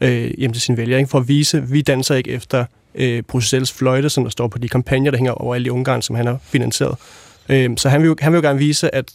øh, 0.00 0.30
hjem 0.38 0.52
til 0.52 0.62
sin 0.62 0.76
vælger, 0.76 0.98
ikke? 0.98 1.10
for 1.10 1.18
at 1.18 1.28
vise, 1.28 1.58
at 1.58 1.72
vi 1.72 1.82
danser 1.82 2.14
ikke 2.14 2.30
efter 2.30 2.64
øh, 2.94 3.22
Bruxelles 3.22 3.72
fløjte, 3.72 4.10
som 4.10 4.24
der 4.24 4.30
står 4.30 4.48
på 4.48 4.58
de 4.58 4.68
kampagner, 4.68 5.10
der 5.10 5.18
hænger 5.18 5.32
over 5.32 5.54
alle 5.54 5.66
i 5.66 5.70
Ungarn, 5.70 6.02
som 6.02 6.16
han 6.16 6.26
har 6.26 6.38
finansieret. 6.42 6.94
Øh, 7.48 7.70
så 7.76 7.88
han 7.88 8.02
vil, 8.02 8.08
jo, 8.08 8.16
han 8.20 8.32
vil 8.32 8.38
jo 8.38 8.42
gerne 8.42 8.58
vise, 8.58 8.94
at, 8.94 9.12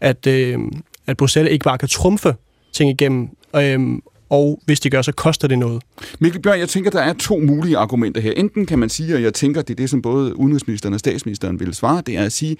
at, 0.00 0.26
øh, 0.26 0.58
at 1.06 1.16
Bruxelles 1.16 1.52
ikke 1.52 1.64
bare 1.64 1.78
kan 1.78 1.88
trumfe 1.88 2.34
ting 2.72 2.90
igennem, 2.90 3.28
Øhm, 3.56 4.02
og 4.30 4.60
hvis 4.66 4.80
de 4.80 4.90
gør, 4.90 5.02
så 5.02 5.12
koster 5.12 5.48
det 5.48 5.58
noget. 5.58 5.82
Mikkel 6.18 6.42
Bjørn, 6.42 6.58
jeg 6.58 6.68
tænker, 6.68 6.90
der 6.90 7.00
er 7.00 7.12
to 7.12 7.38
mulige 7.38 7.76
argumenter 7.76 8.20
her. 8.20 8.32
Enten 8.32 8.66
kan 8.66 8.78
man 8.78 8.88
sige, 8.88 9.14
og 9.14 9.22
jeg 9.22 9.34
tænker, 9.34 9.62
det 9.62 9.70
er 9.70 9.76
det, 9.76 9.90
som 9.90 10.02
både 10.02 10.38
udenrigsministeren 10.38 10.94
og 10.94 11.00
statsministeren 11.00 11.60
ville 11.60 11.74
svare, 11.74 12.02
det 12.06 12.16
er 12.16 12.24
at 12.24 12.32
sige, 12.32 12.56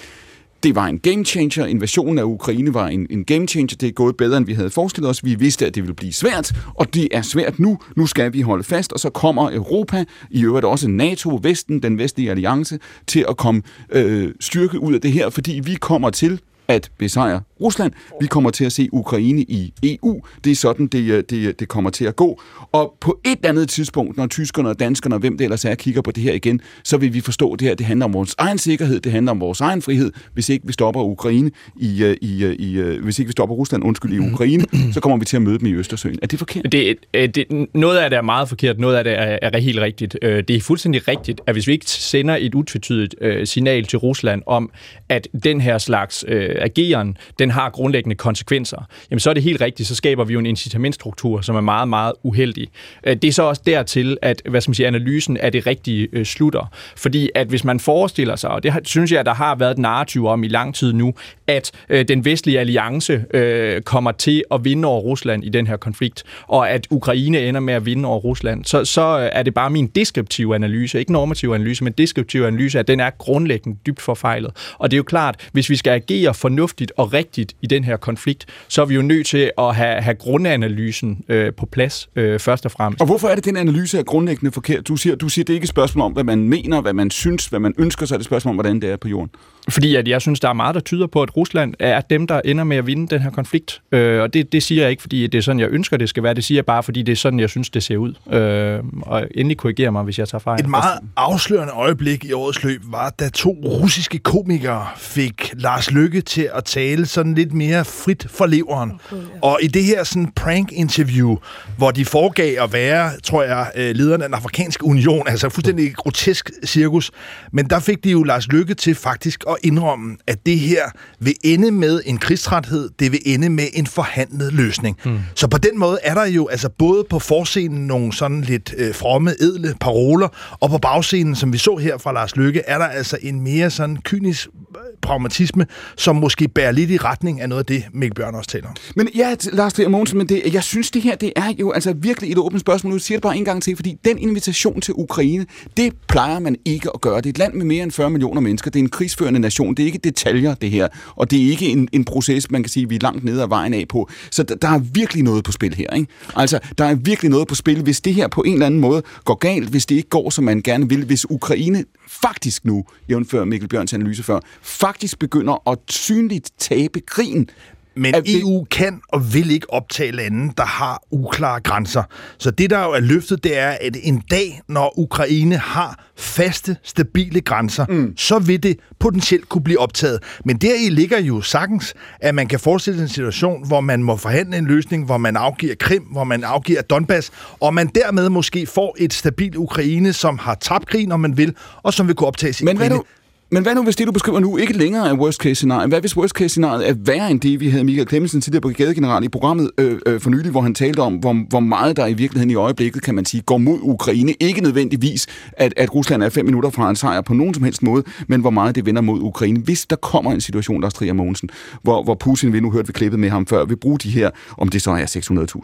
det 0.62 0.74
var 0.74 0.86
en 0.86 0.98
game 0.98 1.24
changer. 1.24 1.66
Invasionen 1.66 2.18
af 2.18 2.22
Ukraine 2.22 2.74
var 2.74 2.88
en, 2.88 3.06
en 3.10 3.24
game 3.24 3.48
changer. 3.48 3.76
Det 3.76 3.88
er 3.88 3.92
gået 3.92 4.16
bedre, 4.16 4.36
end 4.36 4.46
vi 4.46 4.52
havde 4.52 4.70
forestillet 4.70 5.10
os. 5.10 5.24
Vi 5.24 5.34
vidste, 5.34 5.66
at 5.66 5.74
det 5.74 5.82
ville 5.82 5.94
blive 5.94 6.12
svært, 6.12 6.52
og 6.74 6.94
det 6.94 7.08
er 7.10 7.22
svært 7.22 7.58
nu. 7.58 7.78
Nu 7.96 8.06
skal 8.06 8.32
vi 8.32 8.40
holde 8.40 8.64
fast, 8.64 8.92
og 8.92 9.00
så 9.00 9.10
kommer 9.10 9.50
Europa, 9.52 10.04
i 10.30 10.44
øvrigt 10.44 10.66
også 10.66 10.88
NATO, 10.88 11.40
Vesten, 11.42 11.82
den 11.82 11.98
vestlige 11.98 12.30
alliance, 12.30 12.78
til 13.06 13.24
at 13.28 13.36
komme 13.36 13.62
øh, 13.92 14.30
styrke 14.40 14.78
ud 14.78 14.94
af 14.94 15.00
det 15.00 15.12
her, 15.12 15.30
fordi 15.30 15.60
vi 15.64 15.74
kommer 15.74 16.10
til 16.10 16.40
at 16.68 16.90
besejre 16.98 17.40
Rusland. 17.60 17.92
Vi 18.20 18.26
kommer 18.26 18.50
til 18.50 18.64
at 18.64 18.72
se 18.72 18.88
Ukraine 18.92 19.42
i 19.42 19.72
EU. 19.82 20.20
Det 20.44 20.50
er 20.50 20.54
sådan, 20.56 20.86
det, 20.86 21.10
øh, 21.10 21.24
det, 21.30 21.60
det 21.60 21.68
kommer 21.68 21.90
til 21.90 22.04
at 22.04 22.16
gå. 22.16 22.40
Og 22.72 22.94
på 23.00 23.20
et 23.24 23.36
eller 23.36 23.48
andet 23.48 23.68
tidspunkt, 23.68 24.16
når 24.16 24.26
tyskerne 24.26 24.68
og 24.68 24.80
danskerne 24.80 25.14
og 25.14 25.18
hvem 25.18 25.38
det 25.38 25.44
ellers 25.44 25.64
er, 25.64 25.74
kigger 25.74 26.02
på 26.02 26.10
det 26.10 26.22
her 26.22 26.32
igen, 26.32 26.60
så 26.84 26.96
vil 26.96 27.14
vi 27.14 27.20
forstå, 27.20 27.52
at 27.52 27.60
det 27.60 27.68
her 27.68 27.74
det 27.74 27.86
handler 27.86 28.06
om 28.06 28.12
vores 28.12 28.34
egen 28.38 28.58
sikkerhed, 28.58 29.00
det 29.00 29.12
handler 29.12 29.32
om 29.32 29.40
vores 29.40 29.60
egen 29.60 29.82
frihed. 29.82 30.12
Hvis 30.34 30.48
ikke 30.48 30.66
vi 30.66 30.72
stopper 30.72 31.02
Ukraine 31.02 31.50
i, 31.76 32.04
øh, 32.04 32.16
i, 32.20 32.44
øh, 32.44 32.56
i 32.58 32.98
hvis 33.02 33.18
ikke 33.18 33.28
vi 33.28 33.32
stopper 33.32 33.54
Rusland, 33.54 33.84
undskyld, 33.84 34.12
i 34.12 34.18
Ukraine, 34.18 34.64
så 34.94 35.00
kommer 35.00 35.18
vi 35.18 35.24
til 35.24 35.36
at 35.36 35.42
møde 35.42 35.58
dem 35.58 35.66
i 35.66 35.72
Østersøen. 35.72 36.18
Er 36.22 36.26
det 36.26 36.38
forkert? 36.38 36.72
Det, 36.72 36.96
det, 37.14 37.66
noget 37.74 37.98
af 37.98 38.10
det 38.10 38.16
er 38.16 38.22
meget 38.22 38.48
forkert, 38.48 38.78
noget 38.78 38.96
af 38.96 39.04
det 39.04 39.12
er, 39.18 39.38
er 39.42 39.58
helt 39.58 39.80
rigtigt. 39.80 40.16
Det 40.22 40.50
er 40.50 40.60
fuldstændig 40.60 41.08
rigtigt, 41.08 41.40
at 41.46 41.54
hvis 41.54 41.66
vi 41.66 41.72
ikke 41.72 41.90
sender 41.90 42.36
et 42.40 42.54
utvetydigt 42.54 43.14
signal 43.44 43.84
til 43.84 43.98
Rusland 43.98 44.42
om, 44.46 44.70
at 45.08 45.28
den 45.44 45.60
her 45.60 45.78
slags 45.78 46.24
Øh, 46.58 46.64
ageren, 46.64 47.16
den 47.38 47.50
har 47.50 47.70
grundlæggende 47.70 48.16
konsekvenser, 48.16 48.88
jamen 49.10 49.20
så 49.20 49.30
er 49.30 49.34
det 49.34 49.42
helt 49.42 49.60
rigtigt, 49.60 49.88
så 49.88 49.94
skaber 49.94 50.24
vi 50.24 50.32
jo 50.32 50.38
en 50.38 50.46
incitamentstruktur, 50.46 51.40
som 51.40 51.56
er 51.56 51.60
meget, 51.60 51.88
meget 51.88 52.12
uheldig. 52.22 52.68
Øh, 53.04 53.16
det 53.16 53.28
er 53.28 53.32
så 53.32 53.42
også 53.42 53.62
dertil, 53.66 54.16
at 54.22 54.42
hvad 54.48 54.60
skal 54.60 54.70
man 54.70 54.74
sige, 54.74 54.86
analysen 54.86 55.36
af 55.36 55.52
det 55.52 55.66
rigtige 55.66 56.08
øh, 56.12 56.24
slutter. 56.24 56.72
Fordi 56.96 57.30
at 57.34 57.46
hvis 57.46 57.64
man 57.64 57.80
forestiller 57.80 58.36
sig, 58.36 58.50
og 58.50 58.62
det 58.62 58.74
synes 58.84 59.12
jeg, 59.12 59.24
der 59.24 59.34
har 59.34 59.54
været 59.54 59.70
et 59.70 59.78
narrativ 59.78 60.26
om 60.26 60.44
i 60.44 60.48
lang 60.48 60.74
tid 60.74 60.92
nu, 60.92 61.14
at 61.46 61.70
øh, 61.88 62.08
den 62.08 62.24
vestlige 62.24 62.60
alliance 62.60 63.24
øh, 63.34 63.82
kommer 63.82 64.12
til 64.12 64.44
at 64.50 64.64
vinde 64.64 64.88
over 64.88 65.00
Rusland 65.00 65.44
i 65.44 65.48
den 65.48 65.66
her 65.66 65.76
konflikt, 65.76 66.24
og 66.46 66.70
at 66.70 66.86
Ukraine 66.90 67.40
ender 67.40 67.60
med 67.60 67.74
at 67.74 67.86
vinde 67.86 68.08
over 68.08 68.18
Rusland, 68.18 68.64
så, 68.64 68.84
så 68.84 69.18
øh, 69.18 69.28
er 69.32 69.42
det 69.42 69.54
bare 69.54 69.70
min 69.70 69.86
deskriptive 69.86 70.54
analyse, 70.54 70.98
ikke 70.98 71.12
normativ 71.12 71.50
analyse, 71.50 71.84
men 71.84 71.92
deskriptiv 71.92 72.42
analyse, 72.42 72.78
at 72.78 72.88
den 72.88 73.00
er 73.00 73.10
grundlæggende 73.18 73.78
dybt 73.86 74.00
forfejlet. 74.00 74.50
Og 74.78 74.90
det 74.90 74.94
er 74.94 74.98
jo 74.98 75.02
klart, 75.02 75.48
hvis 75.52 75.70
vi 75.70 75.76
skal 75.76 75.90
agere 75.90 76.34
fornuftigt 76.48 76.92
og 76.96 77.12
rigtigt 77.12 77.56
i 77.62 77.66
den 77.66 77.84
her 77.84 77.96
konflikt, 77.96 78.46
så 78.68 78.82
er 78.82 78.86
vi 78.86 78.94
jo 78.94 79.02
nødt 79.02 79.26
til 79.26 79.50
at 79.58 79.76
have, 79.76 80.02
have 80.02 80.14
grundanalysen 80.14 81.24
øh, 81.28 81.52
på 81.54 81.66
plads 81.66 82.08
øh, 82.16 82.40
først 82.40 82.64
og 82.64 82.70
fremmest. 82.70 83.00
Og 83.00 83.06
hvorfor 83.06 83.28
er 83.28 83.34
det, 83.34 83.44
den 83.44 83.56
analyse 83.56 83.98
er 83.98 84.02
grundlæggende 84.02 84.52
forkert? 84.52 84.88
Du 84.88 84.96
siger, 84.96 85.16
du 85.16 85.28
siger, 85.28 85.44
det 85.44 85.52
er 85.52 85.54
ikke 85.54 85.64
et 85.64 85.68
spørgsmål 85.68 86.04
om, 86.04 86.12
hvad 86.12 86.24
man 86.24 86.48
mener, 86.48 86.80
hvad 86.80 86.92
man 86.92 87.10
synes, 87.10 87.46
hvad 87.46 87.60
man 87.60 87.74
ønsker, 87.78 88.06
så 88.06 88.14
er 88.14 88.18
det 88.18 88.22
et 88.22 88.26
spørgsmål 88.26 88.50
om, 88.50 88.56
hvordan 88.56 88.80
det 88.80 88.90
er 88.90 88.96
på 88.96 89.08
jorden. 89.08 89.30
Fordi 89.68 89.94
at 89.94 90.08
jeg 90.08 90.20
synes, 90.20 90.40
der 90.40 90.48
er 90.48 90.52
meget, 90.52 90.74
der 90.74 90.80
tyder 90.80 91.06
på, 91.06 91.22
at 91.22 91.36
Rusland 91.36 91.74
er 91.78 92.00
dem, 92.00 92.26
der 92.26 92.40
ender 92.44 92.64
med 92.64 92.76
at 92.76 92.86
vinde 92.86 93.08
den 93.08 93.20
her 93.22 93.30
konflikt. 93.30 93.82
Øh, 93.92 94.22
og 94.22 94.34
det, 94.34 94.52
det 94.52 94.62
siger 94.62 94.82
jeg 94.82 94.90
ikke, 94.90 95.02
fordi 95.02 95.26
det 95.26 95.38
er 95.38 95.42
sådan, 95.42 95.60
jeg 95.60 95.68
ønsker, 95.70 95.96
det 95.96 96.08
skal 96.08 96.22
være. 96.22 96.34
Det 96.34 96.44
siger 96.44 96.58
jeg 96.58 96.66
bare, 96.66 96.82
fordi 96.82 97.02
det 97.02 97.12
er 97.12 97.16
sådan, 97.16 97.40
jeg 97.40 97.50
synes, 97.50 97.70
det 97.70 97.82
ser 97.82 97.96
ud. 97.96 98.14
Øh, 98.32 98.80
og 99.02 99.28
endelig 99.34 99.56
korrigere 99.56 99.92
mig, 99.92 100.02
hvis 100.02 100.18
jeg 100.18 100.28
tager 100.28 100.40
fejl. 100.40 100.60
Et 100.60 100.68
meget 100.68 100.98
afslørende 101.16 101.72
øjeblik 101.72 102.24
i 102.24 102.32
årets 102.32 102.64
løb 102.64 102.82
var, 102.84 103.10
da 103.10 103.28
to 103.28 103.56
russiske 103.64 104.18
komikere 104.18 104.86
fik 104.96 105.52
Lars 105.54 105.90
Lykke 105.90 106.20
til 106.20 106.50
at 106.54 106.64
tale 106.64 107.06
sådan 107.06 107.34
lidt 107.34 107.52
mere 107.52 107.84
frit 107.84 108.26
for 108.30 108.46
leveren. 108.46 108.92
Okay, 109.12 109.22
ja. 109.22 109.22
Og 109.42 109.58
i 109.62 109.66
det 109.66 109.84
her 109.84 110.04
sådan 110.04 110.32
prank-interview, 110.36 111.36
hvor 111.76 111.90
de 111.90 112.04
foregav 112.04 112.64
at 112.64 112.72
være, 112.72 113.10
tror 113.24 113.42
jeg, 113.42 113.70
øh, 113.76 113.94
lederne 113.94 114.24
af 114.24 114.28
den 114.28 114.34
afrikanske 114.34 114.84
union, 114.84 115.28
altså 115.28 115.48
fuldstændig 115.48 115.94
grotesk 115.94 116.50
cirkus, 116.64 117.10
men 117.52 117.70
der 117.70 117.80
fik 117.80 118.04
de 118.04 118.10
jo 118.10 118.22
Lars 118.22 118.48
Lykke 118.48 118.74
til 118.74 118.94
faktisk 118.94 119.44
at 119.48 119.56
indrømme, 119.62 120.16
at 120.26 120.46
det 120.46 120.58
her 120.58 120.82
vil 121.20 121.34
ende 121.44 121.70
med 121.70 122.00
en 122.04 122.18
krigstræthed, 122.18 122.90
det 122.98 123.12
vil 123.12 123.20
ende 123.26 123.48
med 123.48 123.64
en 123.72 123.86
forhandlet 123.86 124.52
løsning. 124.52 124.96
Mm. 125.04 125.18
Så 125.34 125.48
på 125.48 125.58
den 125.58 125.78
måde 125.78 125.98
er 126.02 126.14
der 126.14 126.26
jo 126.26 126.46
altså 126.46 126.68
både 126.68 127.04
på 127.10 127.18
forscenen 127.18 127.86
nogle 127.86 128.12
sådan 128.12 128.40
lidt 128.40 128.74
øh, 128.76 128.94
fromme, 128.94 129.30
edle 129.40 129.74
paroler, 129.80 130.28
og 130.60 130.70
på 130.70 130.78
bagscenen, 130.78 131.36
som 131.36 131.52
vi 131.52 131.58
så 131.58 131.76
her 131.76 131.98
fra 131.98 132.12
Lars 132.12 132.36
Lykke, 132.36 132.62
er 132.66 132.78
der 132.78 132.86
altså 132.86 133.18
en 133.22 133.40
mere 133.40 133.70
sådan 133.70 133.96
kynisk 133.96 134.48
øh, 134.48 134.80
pragmatisme, 135.02 135.66
som 135.96 136.16
måske 136.16 136.48
bærer 136.48 136.72
lidt 136.72 136.90
i 136.90 136.96
retning 136.96 137.40
af 137.40 137.48
noget 137.48 137.60
af 137.60 137.66
det, 137.66 137.84
Mikkel 137.92 138.14
Bjørn 138.14 138.34
også 138.34 138.50
taler 138.50 138.68
om. 138.68 138.74
Men 138.96 139.08
ja, 139.14 139.34
Lars 139.52 139.72
Trier 139.72 139.88
Mogensen, 139.88 140.18
men 140.18 140.28
det, 140.28 140.42
jeg 140.52 140.62
synes, 140.62 140.90
det 140.90 141.02
her 141.02 141.16
det 141.16 141.32
er 141.36 141.52
jo 141.60 141.72
altså 141.72 141.92
virkelig 141.92 142.32
et 142.32 142.38
åbent 142.38 142.60
spørgsmål. 142.60 142.92
Nu 142.92 142.98
siger 142.98 143.18
det 143.18 143.22
bare 143.22 143.36
en 143.36 143.44
gang 143.44 143.62
til, 143.62 143.76
fordi 143.76 143.96
den 144.04 144.18
invitation 144.18 144.80
til 144.80 144.94
Ukraine, 144.96 145.46
det 145.76 145.92
plejer 146.08 146.38
man 146.38 146.56
ikke 146.64 146.90
at 146.94 147.00
gøre. 147.00 147.16
Det 147.16 147.26
er 147.26 147.30
et 147.30 147.38
land 147.38 147.54
med 147.54 147.66
mere 147.66 147.82
end 147.82 147.92
40 147.92 148.10
millioner 148.10 148.40
mennesker. 148.40 148.70
Det 148.70 148.78
er 148.78 148.82
en 148.82 148.90
krigsførende 148.90 149.40
nation. 149.48 149.74
Det 149.74 149.82
er 149.82 149.86
ikke 149.86 149.98
detaljer, 149.98 150.54
det 150.54 150.70
her. 150.70 150.88
Og 151.16 151.30
det 151.30 151.46
er 151.46 151.50
ikke 151.50 151.66
en, 151.66 151.88
en 151.92 152.04
proces, 152.04 152.50
man 152.50 152.62
kan 152.62 152.70
sige, 152.70 152.88
vi 152.88 152.94
er 152.94 153.00
langt 153.02 153.24
nede 153.24 153.42
ad 153.42 153.48
vejen 153.48 153.74
af 153.74 153.84
på. 153.88 154.08
Så 154.30 154.42
der, 154.42 154.54
der 154.54 154.68
er 154.68 154.78
virkelig 154.78 155.24
noget 155.24 155.44
på 155.44 155.52
spil 155.52 155.74
her. 155.74 155.90
Ikke? 155.90 156.06
Altså, 156.36 156.58
der 156.78 156.84
er 156.84 156.94
virkelig 156.94 157.30
noget 157.30 157.48
på 157.48 157.54
spil. 157.54 157.82
Hvis 157.82 158.00
det 158.00 158.14
her 158.14 158.28
på 158.28 158.42
en 158.42 158.52
eller 158.52 158.66
anden 158.66 158.80
måde 158.80 159.02
går 159.24 159.34
galt, 159.34 159.68
hvis 159.68 159.86
det 159.86 159.94
ikke 159.94 160.08
går, 160.08 160.30
som 160.30 160.44
man 160.44 160.62
gerne 160.62 160.88
vil, 160.88 161.04
hvis 161.04 161.30
Ukraine 161.30 161.84
faktisk 162.08 162.64
nu, 162.64 162.84
jævnfør 163.10 163.44
Mikkel 163.44 163.68
Bjørns 163.68 163.92
analyse 163.92 164.22
før, 164.22 164.40
faktisk 164.62 165.18
begynder 165.18 165.70
at 165.70 165.78
synligt 165.88 166.50
tabe 166.58 167.00
krigen, 167.00 167.50
men 167.98 168.14
at 168.14 168.22
EU 168.26 168.64
kan 168.64 169.00
og 169.08 169.34
vil 169.34 169.50
ikke 169.50 169.72
optage 169.72 170.12
lande, 170.12 170.52
der 170.56 170.64
har 170.64 171.02
uklare 171.10 171.60
grænser. 171.60 172.02
Så 172.38 172.50
det, 172.50 172.70
der 172.70 172.84
jo 172.84 172.90
er 172.90 173.00
løftet, 173.00 173.44
det 173.44 173.58
er, 173.58 173.76
at 173.80 173.96
en 174.02 174.22
dag, 174.30 174.60
når 174.68 174.98
Ukraine 174.98 175.56
har 175.56 176.04
faste, 176.16 176.76
stabile 176.82 177.40
grænser, 177.40 177.86
mm. 177.88 178.12
så 178.16 178.38
vil 178.38 178.62
det 178.62 178.78
potentielt 178.98 179.48
kunne 179.48 179.64
blive 179.64 179.78
optaget. 179.78 180.22
Men 180.44 180.56
deri 180.56 180.88
ligger 180.88 181.20
jo 181.20 181.40
sagtens, 181.40 181.94
at 182.20 182.34
man 182.34 182.46
kan 182.46 182.60
forestille 182.60 183.02
en 183.02 183.08
situation, 183.08 183.66
hvor 183.66 183.80
man 183.80 184.02
må 184.02 184.16
forhandle 184.16 184.58
en 184.58 184.66
løsning, 184.66 185.04
hvor 185.04 185.18
man 185.18 185.36
afgiver 185.36 185.74
Krim, 185.80 186.02
hvor 186.02 186.24
man 186.24 186.44
afgiver 186.44 186.82
Donbass, 186.82 187.30
og 187.60 187.74
man 187.74 187.86
dermed 187.94 188.28
måske 188.28 188.66
får 188.66 188.96
et 188.98 189.14
stabilt 189.14 189.56
Ukraine, 189.56 190.12
som 190.12 190.38
har 190.38 190.54
tabt 190.54 190.86
krigen, 190.86 191.12
om 191.12 191.20
man 191.20 191.36
vil, 191.36 191.54
og 191.82 191.94
som 191.94 192.06
vil 192.06 192.16
kunne 192.16 192.28
optages 192.28 192.60
i 192.60 192.64
Men 192.64 192.76
Ukraine. 192.76 192.94
hvad 192.94 192.98
nu, 192.98 193.04
men 193.50 193.62
hvad 193.62 193.74
nu, 193.74 193.84
hvis 193.84 193.96
det, 193.96 194.06
du 194.06 194.12
beskriver 194.12 194.40
nu, 194.40 194.56
ikke 194.56 194.72
længere 194.72 195.08
er 195.08 195.14
worst 195.14 195.42
case 195.42 195.54
scenario? 195.54 195.88
Hvad 195.88 196.00
hvis 196.00 196.16
worst 196.16 196.34
case 196.34 196.48
scenario 196.48 196.88
er 196.88 196.94
værre 196.96 197.30
end 197.30 197.40
det, 197.40 197.60
vi 197.60 197.68
havde 197.68 197.84
Michael 197.84 198.08
Clemmensen 198.08 198.40
tidligere 198.40 198.60
brigadegeneral 198.60 199.24
i 199.24 199.28
programmet 199.28 199.70
øh, 199.78 199.98
øh, 200.06 200.20
for 200.20 200.30
nylig, 200.30 200.50
hvor 200.50 200.60
han 200.60 200.74
talte 200.74 201.00
om, 201.00 201.14
hvor, 201.14 201.36
hvor 201.48 201.60
meget 201.60 201.96
der 201.96 202.06
i 202.06 202.12
virkeligheden 202.12 202.50
i 202.50 202.54
øjeblikket, 202.54 203.02
kan 203.02 203.14
man 203.14 203.24
sige, 203.24 203.40
går 203.40 203.58
mod 203.58 203.78
Ukraine. 203.82 204.34
Ikke 204.40 204.60
nødvendigvis, 204.60 205.26
at, 205.52 205.74
at 205.76 205.94
Rusland 205.94 206.22
er 206.22 206.28
fem 206.28 206.44
minutter 206.44 206.70
fra 206.70 206.90
en 206.90 206.96
sejr 206.96 207.20
på 207.20 207.34
nogen 207.34 207.54
som 207.54 207.62
helst 207.62 207.82
måde, 207.82 208.04
men 208.26 208.40
hvor 208.40 208.50
meget 208.50 208.74
det 208.74 208.86
vender 208.86 209.02
mod 209.02 209.20
Ukraine. 209.20 209.60
Hvis 209.60 209.86
der 209.86 209.96
kommer 209.96 210.32
en 210.32 210.40
situation, 210.40 210.82
der 210.82 210.88
striger 210.88 211.12
Mogensen, 211.12 211.48
hvor, 211.82 212.02
hvor 212.02 212.14
Putin, 212.14 212.52
vi 212.52 212.60
nu 212.60 212.70
hørte 212.70 212.86
vi 212.86 212.92
klippet 212.92 213.20
med 213.20 213.30
ham 213.30 213.46
før, 213.46 213.64
vil 213.64 213.76
bruge 213.76 213.98
de 213.98 214.10
her, 214.10 214.30
om 214.58 214.68
det 214.68 214.82
så 214.82 214.90
er 214.90 215.04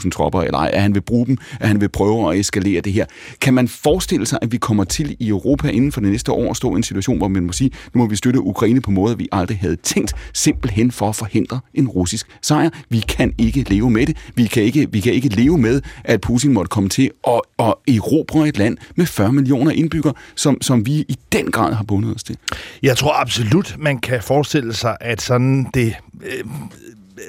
600.000 0.04 0.10
tropper 0.10 0.42
eller 0.42 0.58
ej, 0.58 0.70
at 0.72 0.82
han 0.82 0.94
vil 0.94 1.00
bruge 1.00 1.26
dem, 1.26 1.38
at 1.60 1.68
han 1.68 1.80
vil 1.80 1.88
prøve 1.88 2.32
at 2.32 2.40
eskalere 2.40 2.80
det 2.80 2.92
her. 2.92 3.06
Kan 3.40 3.54
man 3.54 3.68
forestille 3.68 4.26
sig, 4.26 4.38
at 4.42 4.52
vi 4.52 4.56
kommer 4.56 4.84
til 4.84 5.16
i 5.20 5.28
Europa 5.28 5.68
inden 5.68 5.92
for 5.92 6.00
det 6.00 6.10
næste 6.10 6.32
år 6.32 6.50
at 6.50 6.56
stå 6.56 6.72
i 6.72 6.76
en 6.76 6.82
situation, 6.82 7.18
hvor 7.18 7.28
man 7.28 7.44
må 7.44 7.52
sige, 7.52 7.70
nu 7.94 7.98
må 7.98 8.06
vi 8.06 8.16
støtte 8.16 8.40
Ukraine 8.40 8.80
på 8.80 8.90
måder, 8.90 9.16
vi 9.16 9.28
aldrig 9.32 9.58
havde 9.58 9.76
tænkt, 9.76 10.14
simpelthen 10.32 10.92
for 10.92 11.08
at 11.08 11.16
forhindre 11.16 11.60
en 11.74 11.88
russisk 11.88 12.26
sejr. 12.42 12.70
Vi 12.88 13.00
kan 13.00 13.32
ikke 13.38 13.64
leve 13.68 13.90
med 13.90 14.06
det. 14.06 14.16
Vi 14.34 14.46
kan 14.46 14.62
ikke, 14.62 14.92
vi 14.92 15.00
kan 15.00 15.12
ikke 15.12 15.28
leve 15.28 15.58
med, 15.58 15.80
at 16.04 16.20
Putin 16.20 16.52
måtte 16.52 16.68
komme 16.68 16.88
til 16.88 17.10
at, 17.26 17.40
at 17.58 17.74
erobre 17.88 18.48
et 18.48 18.58
land 18.58 18.78
med 18.96 19.06
40 19.06 19.32
millioner 19.32 19.70
indbyggere, 19.70 20.14
som, 20.34 20.62
som 20.62 20.86
vi 20.86 20.92
i 20.92 21.16
den 21.32 21.50
grad 21.50 21.74
har 21.74 21.84
bundet 21.84 22.14
os 22.14 22.24
til. 22.24 22.36
Jeg 22.82 22.96
tror 22.96 23.20
absolut, 23.20 23.76
man 23.78 23.98
kan 23.98 24.22
forestille 24.22 24.74
sig, 24.74 24.96
at 25.00 25.22
sådan 25.22 25.66
det 25.74 25.94
øh, 26.22 26.44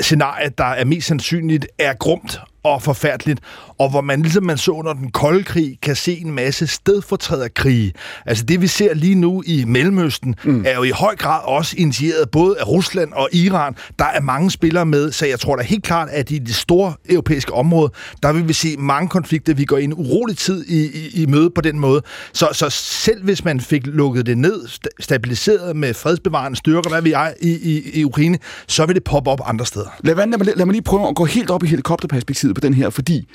scenarie, 0.02 0.50
der 0.58 0.66
er 0.66 0.86
mest 0.86 1.08
sandsynligt, 1.08 1.68
er 1.80 1.94
grumt 1.94 2.40
og 2.66 2.82
forfærdeligt, 2.82 3.40
og 3.80 3.90
hvor 3.90 4.02
man 4.02 4.22
ligesom 4.22 4.44
man 4.44 4.58
så 4.58 4.72
under 4.72 4.94
den 4.94 5.12
kolde 5.12 5.44
krig, 5.44 5.78
kan 5.82 5.96
se 5.96 6.22
en 6.22 6.32
masse 6.32 6.68
stedfortræderkrige. 6.68 7.94
Altså 8.26 8.44
det, 8.44 8.62
vi 8.62 8.68
ser 8.68 8.94
lige 8.94 9.16
nu 9.16 9.44
i 9.46 9.64
Mellemøsten, 9.68 10.36
mm. 10.44 10.64
er 10.68 10.76
jo 10.76 10.84
i 10.84 10.90
høj 10.90 11.16
grad 11.16 11.42
også 11.44 11.76
initieret 11.78 12.30
både 12.30 12.60
af 12.60 12.68
Rusland 12.68 13.14
og 13.14 13.30
Iran. 13.32 13.76
Der 14.00 14.06
er 14.06 14.22
mange 14.22 14.52
spillere 14.52 14.86
med, 14.86 15.12
så 15.12 15.26
jeg 15.26 15.40
tror 15.40 15.56
da 15.56 15.64
helt 15.64 15.84
klart, 15.84 16.10
at 16.12 16.32
i 16.32 16.38
det 16.38 16.56
store 16.56 16.94
europæiske 17.10 17.54
område, 17.54 17.92
der 18.24 18.34
vil 18.34 18.48
vi 18.48 18.54
se 18.54 18.76
mange 18.78 19.10
konflikter. 19.10 19.54
Vi 19.54 19.66
går 19.66 19.78
i 19.78 19.84
en 19.84 19.94
urolig 19.94 20.38
tid 20.38 20.66
i, 20.66 20.86
i, 20.86 21.22
i 21.22 21.26
møde 21.26 21.50
på 21.50 21.62
den 21.62 21.80
måde. 21.80 22.02
Så, 22.34 22.50
så 22.54 22.70
selv 22.70 23.24
hvis 23.24 23.44
man 23.44 23.60
fik 23.60 23.88
lukket 23.88 24.26
det 24.26 24.38
ned, 24.38 24.68
stabiliseret 25.00 25.76
med 25.76 25.94
fredsbevarende 25.94 26.58
styrker, 26.58 26.90
hvad 26.90 27.02
vi 27.02 27.12
er 27.12 27.30
i, 27.42 27.50
i, 27.50 28.00
i 28.00 28.04
Ukraine, 28.04 28.38
så 28.68 28.86
vil 28.86 28.96
det 28.96 29.04
poppe 29.04 29.32
op 29.32 29.42
andre 29.46 29.66
steder. 29.66 29.90
Lad, 30.04 30.16
lad, 30.16 30.56
lad 30.56 30.66
mig 30.66 30.74
lige 30.74 30.82
prøve 30.82 31.08
at 31.08 31.16
gå 31.16 31.26
helt 31.26 31.50
op 31.50 31.64
i 31.64 31.68
helikopterperspektivet 31.68 32.55
på 32.56 32.62
den 32.62 32.74
her, 32.74 32.90
fordi 32.90 33.28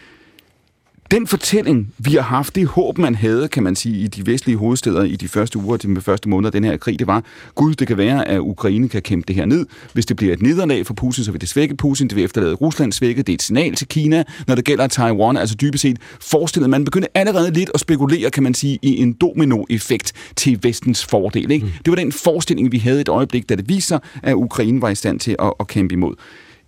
den 1.11 1.27
fortælling, 1.27 1.95
vi 1.99 2.13
har 2.13 2.21
haft, 2.21 2.55
det 2.55 2.67
håb, 2.67 2.99
man 2.99 3.15
havde, 3.15 3.49
kan 3.49 3.63
man 3.63 3.77
sige, 3.77 3.99
i 3.99 4.07
de 4.07 4.27
vestlige 4.27 4.57
hovedsteder 4.57 5.03
i 5.03 5.17
de 5.17 5.29
første 5.29 5.59
uger, 5.59 5.77
de 5.77 6.01
første 6.01 6.29
måneder 6.29 6.49
af 6.49 6.53
den 6.53 6.65
her 6.65 6.77
krig, 6.77 6.99
det 6.99 7.07
var, 7.07 7.25
gud, 7.55 7.75
det 7.75 7.87
kan 7.87 7.97
være, 7.97 8.29
at 8.29 8.39
Ukraine 8.39 8.89
kan 8.89 9.03
kæmpe 9.03 9.27
det 9.29 9.37
her 9.37 9.45
ned. 9.45 9.67
Hvis 9.93 10.07
det 10.07 10.17
bliver 10.17 10.33
et 10.33 10.43
nederlag 10.43 10.87
for 10.87 10.95
Putin, 10.95 11.25
så 11.25 11.33
vil 11.33 11.41
det 11.41 11.49
svække 11.49 11.77
Putin, 11.77 12.09
det 12.09 12.17
vil 12.17 12.25
efterlade 12.25 12.55
Rusland 12.55 12.93
svækket, 12.93 13.27
det 13.27 13.33
er 13.33 13.35
et 13.35 13.43
signal 13.43 13.75
til 13.75 13.89
Kina, 13.89 14.25
når 14.47 14.55
det 14.55 14.65
gælder 14.65 14.87
Taiwan, 14.87 15.37
altså 15.37 15.55
dybest 15.61 15.83
set 15.83 15.99
forestillet, 16.21 16.71
man 16.71 16.85
begyndte 16.85 17.09
allerede 17.17 17.51
lidt 17.51 17.71
at 17.75 17.81
spekulere, 17.81 18.31
kan 18.31 18.43
man 18.43 18.55
sige, 18.55 18.79
i 18.83 18.97
en 18.97 19.13
dominoeffekt 19.13 20.13
til 20.37 20.59
vestens 20.63 21.05
fordel. 21.05 21.51
Ikke? 21.51 21.67
Mm. 21.67 21.73
Det 21.85 21.91
var 21.91 21.97
den 21.97 22.13
forestilling, 22.13 22.73
vi 22.73 22.79
havde 22.79 23.01
et 23.01 23.09
øjeblik, 23.09 23.49
da 23.49 23.55
det 23.55 23.69
viser, 23.69 23.99
at 24.23 24.35
Ukraine 24.35 24.83
var 24.83 24.89
i 24.89 24.95
stand 24.95 25.21
til 25.21 25.37
at, 25.39 25.53
at 25.61 25.67
kæmpe 25.67 25.93
imod. 25.93 26.15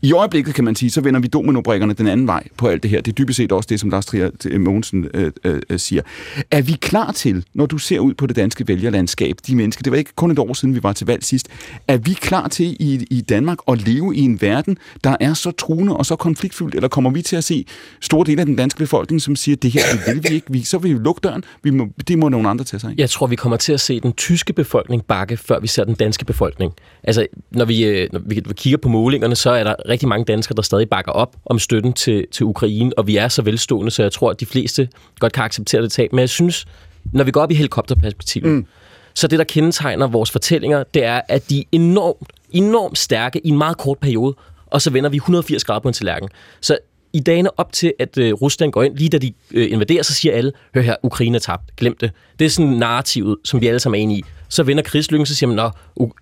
I 0.04 0.12
øjeblikket, 0.12 0.54
kan 0.54 0.64
man 0.64 0.76
sige, 0.76 0.90
så 0.90 1.00
vender 1.00 1.20
vi 1.20 1.28
dominobrikkerne 1.28 1.92
den 1.92 2.06
anden 2.06 2.26
vej 2.26 2.42
på 2.56 2.68
alt 2.68 2.82
det 2.82 2.90
her. 2.90 3.00
Det 3.00 3.12
er 3.12 3.14
dybest 3.14 3.36
set 3.36 3.52
også 3.52 3.66
det, 3.70 3.80
som 3.80 3.90
Lars 3.90 4.06
Trier 4.06 4.30
øh, 4.46 4.60
Mogensen 4.60 5.08
øh, 5.14 5.32
øh, 5.44 5.60
øh, 5.70 5.78
siger. 5.78 6.02
Er 6.50 6.62
vi 6.62 6.72
klar 6.72 7.12
til, 7.12 7.44
når 7.54 7.66
du 7.66 7.78
ser 7.78 7.98
ud 7.98 8.14
på 8.14 8.26
det 8.26 8.36
danske 8.36 8.68
vælgerlandskab, 8.68 9.36
de 9.46 9.56
mennesker, 9.56 9.82
det 9.82 9.90
var 9.90 9.98
ikke 9.98 10.12
kun 10.16 10.30
et 10.30 10.38
år 10.38 10.52
siden, 10.52 10.74
vi 10.74 10.82
var 10.82 10.92
til 10.92 11.06
valg 11.06 11.24
sidst, 11.24 11.48
er 11.88 11.96
vi 11.96 12.12
klar 12.12 12.48
til 12.48 12.76
i, 12.80 13.06
i 13.10 13.20
Danmark 13.20 13.58
at 13.68 13.86
leve 13.86 14.16
i 14.16 14.20
en 14.20 14.40
verden, 14.40 14.78
der 15.04 15.16
er 15.20 15.34
så 15.34 15.50
truende 15.50 15.96
og 15.96 16.06
så 16.06 16.16
konfliktfyldt, 16.16 16.74
eller 16.74 16.88
kommer 16.88 17.10
vi 17.10 17.22
til 17.22 17.36
at 17.36 17.44
se 17.44 17.64
store 18.00 18.26
dele 18.26 18.40
af 18.40 18.46
den 18.46 18.56
danske 18.56 18.78
befolkning, 18.78 19.22
som 19.22 19.36
siger, 19.36 19.56
det 19.56 19.70
her 19.70 19.82
det 20.06 20.14
vil 20.14 20.30
vi 20.30 20.34
ikke, 20.34 20.46
vi, 20.50 20.62
så 20.62 20.78
vil 20.78 20.94
vi 20.94 20.98
lukke 20.98 21.20
døren, 21.22 21.44
vi 21.62 21.70
må, 21.70 21.88
det 22.08 22.18
må 22.18 22.28
nogen 22.28 22.46
andre 22.46 22.64
tage 22.64 22.80
sig 22.80 22.90
af. 22.90 22.94
Jeg 22.98 23.10
tror, 23.10 23.26
vi 23.26 23.36
kommer 23.36 23.56
til 23.56 23.72
at 23.72 23.80
se 23.80 24.00
den 24.00 24.12
tyske 24.12 24.52
befolkning 24.52 25.04
bakke, 25.04 25.36
før 25.36 25.60
vi 25.60 25.66
ser 25.66 25.84
den 25.84 25.94
danske 25.94 26.24
befolkning. 26.24 26.72
Altså, 27.04 27.26
når 27.50 27.64
vi, 27.64 27.84
øh, 27.84 28.08
når 28.12 28.20
vi 28.26 28.42
kigger 28.56 28.76
på 28.76 28.88
målingerne, 28.88 29.36
så 29.36 29.50
er 29.50 29.64
der 29.64 29.74
rigtig 29.92 30.08
mange 30.08 30.24
danskere, 30.24 30.56
der 30.56 30.62
stadig 30.62 30.88
bakker 30.88 31.12
op 31.12 31.36
om 31.46 31.58
støtten 31.58 31.92
til, 31.92 32.26
til 32.32 32.46
Ukraine, 32.46 32.98
og 32.98 33.06
vi 33.06 33.16
er 33.16 33.28
så 33.28 33.42
velstående, 33.42 33.90
så 33.90 34.02
jeg 34.02 34.12
tror, 34.12 34.30
at 34.30 34.40
de 34.40 34.46
fleste 34.46 34.88
godt 35.20 35.32
kan 35.32 35.44
acceptere 35.44 35.82
det 35.82 35.92
tab. 35.92 36.12
Men 36.12 36.20
jeg 36.20 36.28
synes, 36.28 36.66
når 37.12 37.24
vi 37.24 37.30
går 37.30 37.40
op 37.40 37.50
i 37.50 37.54
helikopterperspektivet, 37.54 38.50
mm. 38.50 38.66
Så 39.14 39.26
det, 39.26 39.38
der 39.38 39.44
kendetegner 39.44 40.06
vores 40.06 40.30
fortællinger, 40.30 40.84
det 40.94 41.04
er, 41.04 41.20
at 41.28 41.50
de 41.50 41.60
er 41.60 41.64
enormt, 41.72 42.32
enormt 42.50 42.98
stærke 42.98 43.46
i 43.46 43.48
en 43.48 43.58
meget 43.58 43.78
kort 43.78 43.98
periode, 43.98 44.34
og 44.66 44.82
så 44.82 44.90
vender 44.90 45.10
vi 45.10 45.16
180 45.16 45.64
grader 45.64 45.80
på 45.80 45.88
en 45.88 45.94
tallerken. 45.94 46.28
Så 46.60 46.78
i 47.12 47.20
dagene 47.20 47.60
op 47.60 47.72
til, 47.72 47.92
at 47.98 48.18
øh, 48.18 48.32
Rusland 48.32 48.72
går 48.72 48.82
ind, 48.82 48.96
lige 48.96 49.08
da 49.08 49.18
de 49.18 49.32
øh, 49.50 49.72
invaderer, 49.72 50.02
så 50.02 50.14
siger 50.14 50.34
alle, 50.34 50.52
hør 50.74 50.82
her, 50.82 50.96
Ukraine 51.02 51.36
er 51.36 51.40
tabt, 51.40 51.76
glem 51.76 51.96
det. 51.96 52.10
Det 52.38 52.44
er 52.44 52.48
sådan 52.48 52.70
narrativet, 52.70 53.36
som 53.44 53.60
vi 53.60 53.66
alle 53.66 53.80
sammen 53.80 53.98
er 53.98 54.02
enige 54.02 54.18
i. 54.18 54.24
Så 54.52 54.62
vender 54.62 54.82
krigslykken, 54.82 55.26
så 55.26 55.34
siger 55.34 55.48
man, 55.48 55.58
at 55.58 55.72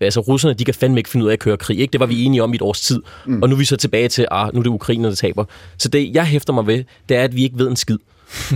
altså, 0.00 0.20
russerne 0.20 0.54
de 0.54 0.64
kan 0.64 0.74
fandme 0.74 1.00
ikke 1.00 1.10
finde 1.10 1.24
ud 1.24 1.30
af 1.30 1.32
at 1.32 1.38
køre 1.38 1.56
krig. 1.56 1.78
Ikke? 1.78 1.92
Det 1.92 2.00
var 2.00 2.06
vi 2.06 2.24
enige 2.24 2.42
om 2.42 2.52
i 2.52 2.56
et 2.56 2.62
års 2.62 2.80
tid. 2.80 3.02
Mm. 3.26 3.42
Og 3.42 3.48
nu 3.48 3.54
er 3.54 3.58
vi 3.58 3.64
så 3.64 3.76
tilbage 3.76 4.08
til, 4.08 4.26
at 4.30 4.50
nu 4.52 4.58
er 4.58 4.62
det 4.62 4.70
Ukraine, 4.70 5.08
der 5.08 5.14
taber. 5.14 5.44
Så 5.78 5.88
det, 5.88 6.14
jeg 6.14 6.24
hæfter 6.24 6.52
mig 6.52 6.66
ved, 6.66 6.84
det 7.08 7.16
er, 7.16 7.24
at 7.24 7.36
vi 7.36 7.42
ikke 7.42 7.58
ved 7.58 7.68
en 7.68 7.76
skid. 7.76 7.98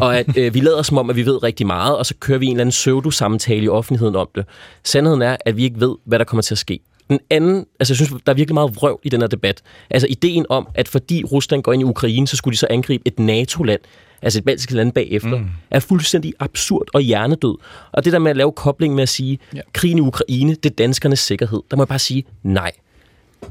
og 0.01 0.19
at 0.19 0.37
øh, 0.37 0.55
vi 0.55 0.61
lader 0.61 0.83
som 0.83 0.99
om, 0.99 1.11
at 1.11 1.17
vi 1.17 1.27
ved 1.27 1.43
rigtig 1.43 1.67
meget, 1.67 1.97
og 1.97 2.07
så 2.07 2.15
kører 2.21 2.39
vi 2.39 2.47
en 2.47 2.53
eller 2.53 2.61
anden 2.61 2.71
pseudo-samtale 2.71 3.65
i 3.65 3.69
offentligheden 3.69 4.17
om 4.17 4.29
det. 4.35 4.45
Sandheden 4.85 5.23
er, 5.23 5.37
at 5.41 5.57
vi 5.57 5.65
ikke 5.65 5.81
ved, 5.81 5.97
hvad 6.05 6.19
der 6.19 6.25
kommer 6.25 6.43
til 6.43 6.55
at 6.55 6.59
ske. 6.59 6.81
Den 7.11 7.19
anden, 7.31 7.67
altså 7.81 7.93
jeg 7.93 7.97
synes, 7.97 8.23
der 8.27 8.33
er 8.33 8.37
virkelig 8.37 8.55
meget 8.55 8.77
vrøvl 8.77 9.01
i 9.03 9.09
den 9.09 9.21
her 9.21 9.29
debat. 9.29 9.63
Altså 9.91 10.07
ideen 10.11 10.47
om, 10.49 10.69
at 10.75 10.89
fordi 10.89 11.25
Rusland 11.25 11.63
går 11.63 11.73
ind 11.73 11.83
i 11.83 11.85
Ukraine, 11.85 12.29
så 12.29 12.37
skulle 12.37 12.53
de 12.53 12.59
så 12.59 12.67
angribe 12.71 13.03
et 13.07 13.19
NATO-land, 13.19 13.81
altså 14.25 14.39
et 14.39 14.45
baltisk 14.45 14.71
land 14.71 14.93
bagefter, 14.93 15.39
mm. 15.39 15.47
er 15.71 15.81
fuldstændig 15.81 16.33
absurd 16.41 16.89
og 16.95 17.01
hjernedød. 17.01 17.57
Og 17.93 18.05
det 18.05 18.13
der 18.13 18.19
med 18.19 18.31
at 18.31 18.37
lave 18.37 18.53
kobling 18.53 18.95
med 18.95 19.03
at 19.03 19.09
sige, 19.09 19.39
ja. 19.55 19.61
krigen 19.73 19.99
i 19.99 20.01
Ukraine, 20.01 20.55
det 20.55 20.71
er 20.71 20.75
danskernes 20.75 21.19
sikkerhed, 21.19 21.63
der 21.71 21.77
må 21.77 21.83
jeg 21.83 21.89
bare 21.89 21.99
sige, 21.99 22.25
nej. 22.43 22.73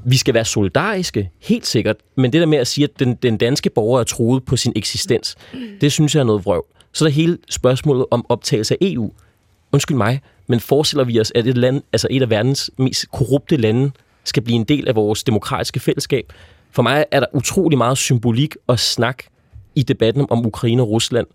Vi 0.06 0.18
skal 0.18 0.34
være 0.34 0.46
solidariske, 0.46 1.30
helt 1.42 1.66
sikkert, 1.66 1.96
men 2.16 2.34
det 2.34 2.42
der 2.42 2.48
med 2.48 2.58
at 2.58 2.68
sige, 2.68 2.84
at 2.84 3.00
den, 3.00 3.16
den 3.16 3.38
danske 3.38 3.70
borger 3.70 4.00
er 4.00 4.04
troet 4.04 4.46
på 4.46 4.58
sin 4.58 4.74
eksistens, 4.76 5.36
det 5.82 5.92
synes 5.92 6.16
jeg 6.16 6.20
er 6.20 6.26
noget 6.26 6.46
vrøvl. 6.46 6.66
Så 6.94 7.06
er 7.06 7.10
der 7.10 7.14
hele 7.14 7.38
spørgsmålet 7.50 8.06
om 8.12 8.26
optagelse 8.30 8.74
af 8.74 8.78
EU. 8.82 9.12
Undskyld 9.72 9.98
mig, 9.98 10.22
men 10.48 10.60
forestiller 10.60 11.04
vi 11.04 11.20
os, 11.20 11.32
at 11.36 11.48
et, 11.48 11.58
land, 11.58 11.82
altså 11.94 12.08
et 12.12 12.22
af 12.22 12.30
verdens 12.30 12.72
mest 12.78 13.12
korrupte 13.12 13.58
lande 13.58 13.92
skal 14.24 14.44
blive 14.44 14.56
en 14.56 14.64
del 14.64 14.88
af 14.88 14.96
vores 14.96 15.24
demokratiske 15.24 15.80
fællesskab? 15.80 16.34
For 16.72 16.84
mig 16.84 17.06
er 17.12 17.20
der 17.20 17.28
utrolig 17.34 17.78
meget 17.78 17.98
symbolik 17.98 18.56
og 18.68 18.80
snak 18.80 19.24
i 19.76 19.84
debatten 19.84 20.26
om 20.30 20.46
Ukraine 20.46 20.82
og 20.82 20.90
Rusland. 20.90 21.28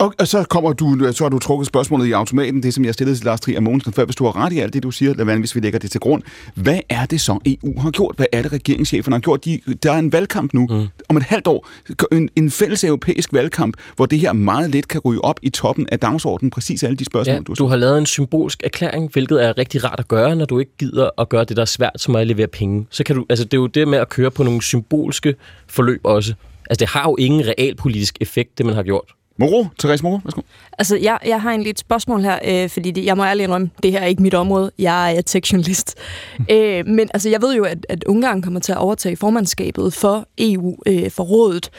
Og, 0.00 0.14
og 0.18 0.28
så 0.28 0.44
kommer 0.44 0.72
du, 0.72 1.12
så 1.12 1.24
har 1.24 1.28
du 1.28 1.38
trukket 1.38 1.66
spørgsmålet 1.66 2.06
i 2.06 2.12
automaten, 2.12 2.62
det 2.62 2.74
som 2.74 2.84
jeg 2.84 2.94
stillede 2.94 3.16
til 3.18 3.24
Lars 3.24 3.40
Trier 3.40 3.60
Mogensen 3.60 3.92
før, 3.92 4.04
hvis 4.04 4.16
du 4.16 4.24
har 4.24 4.36
ret 4.36 4.52
i 4.52 4.58
alt 4.58 4.74
det, 4.74 4.82
du 4.82 4.90
siger, 4.90 5.14
lad 5.14 5.24
være, 5.24 5.38
hvis 5.38 5.54
vi 5.54 5.60
lægger 5.60 5.78
det 5.78 5.90
til 5.90 6.00
grund. 6.00 6.22
Hvad 6.54 6.78
er 6.88 7.06
det 7.06 7.20
så, 7.20 7.38
EU 7.46 7.80
har 7.80 7.90
gjort? 7.90 8.16
Hvad 8.16 8.26
er 8.32 8.42
det, 8.42 8.52
regeringschefen 8.52 9.12
har 9.12 9.20
gjort? 9.20 9.44
De, 9.44 9.60
der 9.82 9.92
er 9.92 9.98
en 9.98 10.12
valgkamp 10.12 10.54
nu, 10.54 10.66
mm. 10.70 10.86
om 11.08 11.16
et 11.16 11.22
halvt 11.22 11.46
år, 11.46 11.68
en, 12.12 12.28
en 12.36 12.50
fælles 12.50 12.84
europæisk 12.84 13.32
valgkamp, 13.32 13.76
hvor 13.96 14.06
det 14.06 14.18
her 14.18 14.32
meget 14.32 14.70
let 14.70 14.88
kan 14.88 15.00
ryge 15.00 15.24
op 15.24 15.40
i 15.42 15.50
toppen 15.50 15.86
af 15.92 15.98
dagsordenen, 15.98 16.50
præcis 16.50 16.82
alle 16.82 16.96
de 16.96 17.04
spørgsmål, 17.04 17.34
ja, 17.34 17.40
du 17.40 17.52
har 17.52 17.54
Du 17.54 17.66
har 17.66 17.76
lavet 17.76 17.98
en 17.98 18.06
symbolsk 18.06 18.62
erklæring, 18.64 19.12
hvilket 19.12 19.44
er 19.44 19.58
rigtig 19.58 19.84
rart 19.84 20.00
at 20.00 20.08
gøre, 20.08 20.36
når 20.36 20.44
du 20.44 20.58
ikke 20.58 20.72
gider 20.78 21.10
at 21.18 21.28
gøre 21.28 21.44
det, 21.44 21.56
der 21.56 21.62
er 21.62 21.66
svært, 21.66 21.92
som 21.96 22.16
at 22.16 22.26
levere 22.26 22.46
penge. 22.46 22.86
Så 22.90 23.04
kan 23.04 23.16
du, 23.16 23.26
altså 23.28 23.44
det 23.44 23.54
er 23.54 23.60
jo 23.60 23.66
det 23.66 23.88
med 23.88 23.98
at 23.98 24.08
køre 24.08 24.30
på 24.30 24.42
nogle 24.42 24.62
symbolske 24.62 25.34
forløb 25.68 26.00
også. 26.04 26.34
Altså 26.70 26.80
det 26.80 26.88
har 26.88 27.02
jo 27.02 27.16
ingen 27.16 27.46
realpolitisk 27.46 28.18
effekt, 28.20 28.58
det 28.58 28.66
man 28.66 28.74
har 28.74 28.82
gjort. 28.82 29.14
Moro, 29.40 29.66
Therese 29.78 30.02
Moro, 30.02 30.20
værsgo. 30.24 30.40
Altså, 30.78 30.96
jeg, 30.96 31.18
jeg 31.26 31.42
har 31.42 31.52
en 31.52 31.62
lidt 31.62 31.78
spørgsmål 31.78 32.20
her, 32.22 32.38
øh, 32.44 32.70
fordi 32.70 32.90
det, 32.90 33.04
jeg 33.04 33.16
må 33.16 33.24
ærlig 33.24 33.44
indrømme, 33.44 33.70
det 33.82 33.92
her 33.92 34.00
er 34.00 34.06
ikke 34.06 34.22
mit 34.22 34.34
område. 34.34 34.70
Jeg 34.78 35.16
er 35.16 35.20
tech-journalist. 35.20 35.94
øh, 36.52 36.86
men 36.86 37.08
altså, 37.14 37.28
jeg 37.28 37.42
ved 37.42 37.54
jo, 37.54 37.64
at, 37.64 37.86
at 37.88 38.04
Ungarn 38.04 38.42
kommer 38.42 38.60
til 38.60 38.72
at 38.72 38.78
overtage 38.78 39.16
formandskabet 39.16 39.94
for 39.94 40.28
EU, 40.38 40.76
øh, 40.86 41.10
for 41.10 41.22
rådet, 41.22 41.70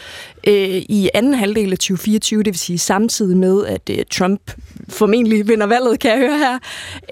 øh, 0.47 0.81
i 0.89 1.09
anden 1.13 1.33
halvdel 1.33 1.71
af 1.71 1.77
2024, 1.77 2.43
det 2.43 2.53
vil 2.53 2.59
sige 2.59 2.77
samtidig 2.77 3.37
med, 3.37 3.65
at 3.65 3.89
øh, 3.89 3.97
Trump 4.11 4.51
formentlig 4.89 5.47
vinder 5.47 5.65
valget, 5.65 5.99
kan 5.99 6.11
jeg 6.11 6.19
høre 6.19 6.37
her. 6.37 6.59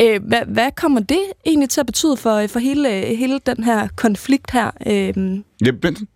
Øh, 0.01 0.23
hvad, 0.27 0.41
hvad 0.47 0.71
kommer 0.75 0.99
det 0.99 1.21
egentlig 1.45 1.69
til 1.69 1.79
at 1.79 1.85
betyde 1.85 2.17
for, 2.17 2.47
for 2.47 2.59
hele, 2.59 2.89
hele 3.15 3.39
den 3.45 3.63
her 3.63 3.87
konflikt 3.95 4.51
her? 4.51 4.71
Øh? 4.85 5.39
Ja, 5.65 5.71
Benson? 5.71 6.07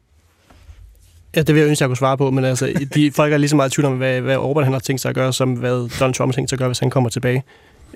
Ja, 1.35 1.41
det 1.41 1.55
vil 1.55 1.61
jeg 1.61 1.69
ønske, 1.69 1.83
jeg 1.83 1.89
kunne 1.89 1.97
svare 1.97 2.17
på, 2.17 2.31
men 2.31 2.45
altså, 2.45 2.73
de, 2.95 3.11
folk 3.11 3.33
er 3.33 3.37
lige 3.37 3.49
så 3.49 3.55
meget 3.55 3.69
i 3.69 3.73
tvivl 3.73 3.85
om, 3.85 3.97
hvad, 3.97 4.21
hvad 4.21 4.37
Orbán 4.37 4.63
han 4.63 4.73
har 4.73 4.79
tænkt 4.79 5.01
sig 5.01 5.09
at 5.09 5.15
gøre, 5.15 5.33
som 5.33 5.53
hvad 5.53 5.89
Donald 5.99 6.13
Trump 6.13 6.31
har 6.31 6.33
tænkt 6.33 6.49
sig 6.49 6.55
at 6.55 6.59
gøre, 6.59 6.69
hvis 6.69 6.79
han 6.79 6.89
kommer 6.89 7.09
tilbage. 7.09 7.43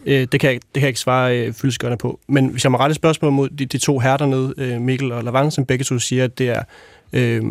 Øh, 0.06 0.28
det, 0.32 0.40
kan 0.40 0.52
jeg, 0.52 0.54
det 0.54 0.74
kan 0.74 0.82
jeg 0.82 0.88
ikke 0.88 1.00
svare 1.00 1.38
øh, 1.38 1.54
fyldesgørende 1.54 1.98
på. 1.98 2.20
Men 2.28 2.48
hvis 2.48 2.64
jeg 2.64 2.72
må 2.72 2.78
rette 2.78 2.96
spørgsmål 2.96 3.32
mod 3.32 3.50
de, 3.50 3.66
de 3.66 3.78
to 3.78 4.00
herrer 4.00 4.18
dernede, 4.18 4.54
øh, 4.58 4.82
Mikkel 4.82 5.12
og 5.12 5.24
Lavand, 5.24 5.52
som 5.52 5.66
begge 5.66 5.86
to 5.86 6.00
siger, 6.00 6.24
at 6.24 6.38
det 6.38 6.50
er... 6.50 6.64
Øh, 7.14 7.44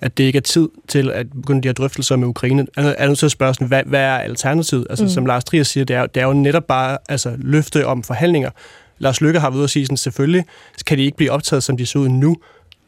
at 0.00 0.18
det 0.18 0.24
ikke 0.24 0.36
er 0.36 0.40
tid 0.40 0.68
til 0.88 1.10
at 1.10 1.30
begynde 1.30 1.62
de 1.62 1.68
her 1.68 1.72
drøftelser 1.72 2.16
med 2.16 2.28
Ukraine. 2.28 2.66
Er 2.76 2.82
er 2.82 3.24
at 3.24 3.30
spørge, 3.30 3.54
sådan, 3.54 3.68
hvad, 3.68 3.82
hvad 3.86 4.00
er 4.00 4.18
alternativet? 4.18 4.86
Altså, 4.90 5.04
mm. 5.04 5.10
Som 5.10 5.26
Lars 5.26 5.44
Trier 5.44 5.62
siger, 5.62 5.84
det 5.84 5.96
er, 5.96 6.06
det 6.06 6.20
er 6.22 6.26
jo 6.26 6.32
netop 6.32 6.64
bare 6.66 6.98
altså, 7.08 7.34
løfte 7.38 7.86
om 7.86 8.02
forhandlinger. 8.02 8.50
Lars 8.98 9.20
Lykke 9.20 9.40
har 9.40 9.50
været 9.50 9.56
ude 9.56 9.64
at 9.64 9.70
sige, 9.70 9.86
sådan, 9.86 9.96
selvfølgelig 9.96 10.44
kan 10.86 10.98
de 10.98 11.04
ikke 11.04 11.16
blive 11.16 11.30
optaget, 11.30 11.62
som 11.62 11.76
de 11.76 11.86
ser 11.86 11.98
ud 12.00 12.08
nu, 12.08 12.36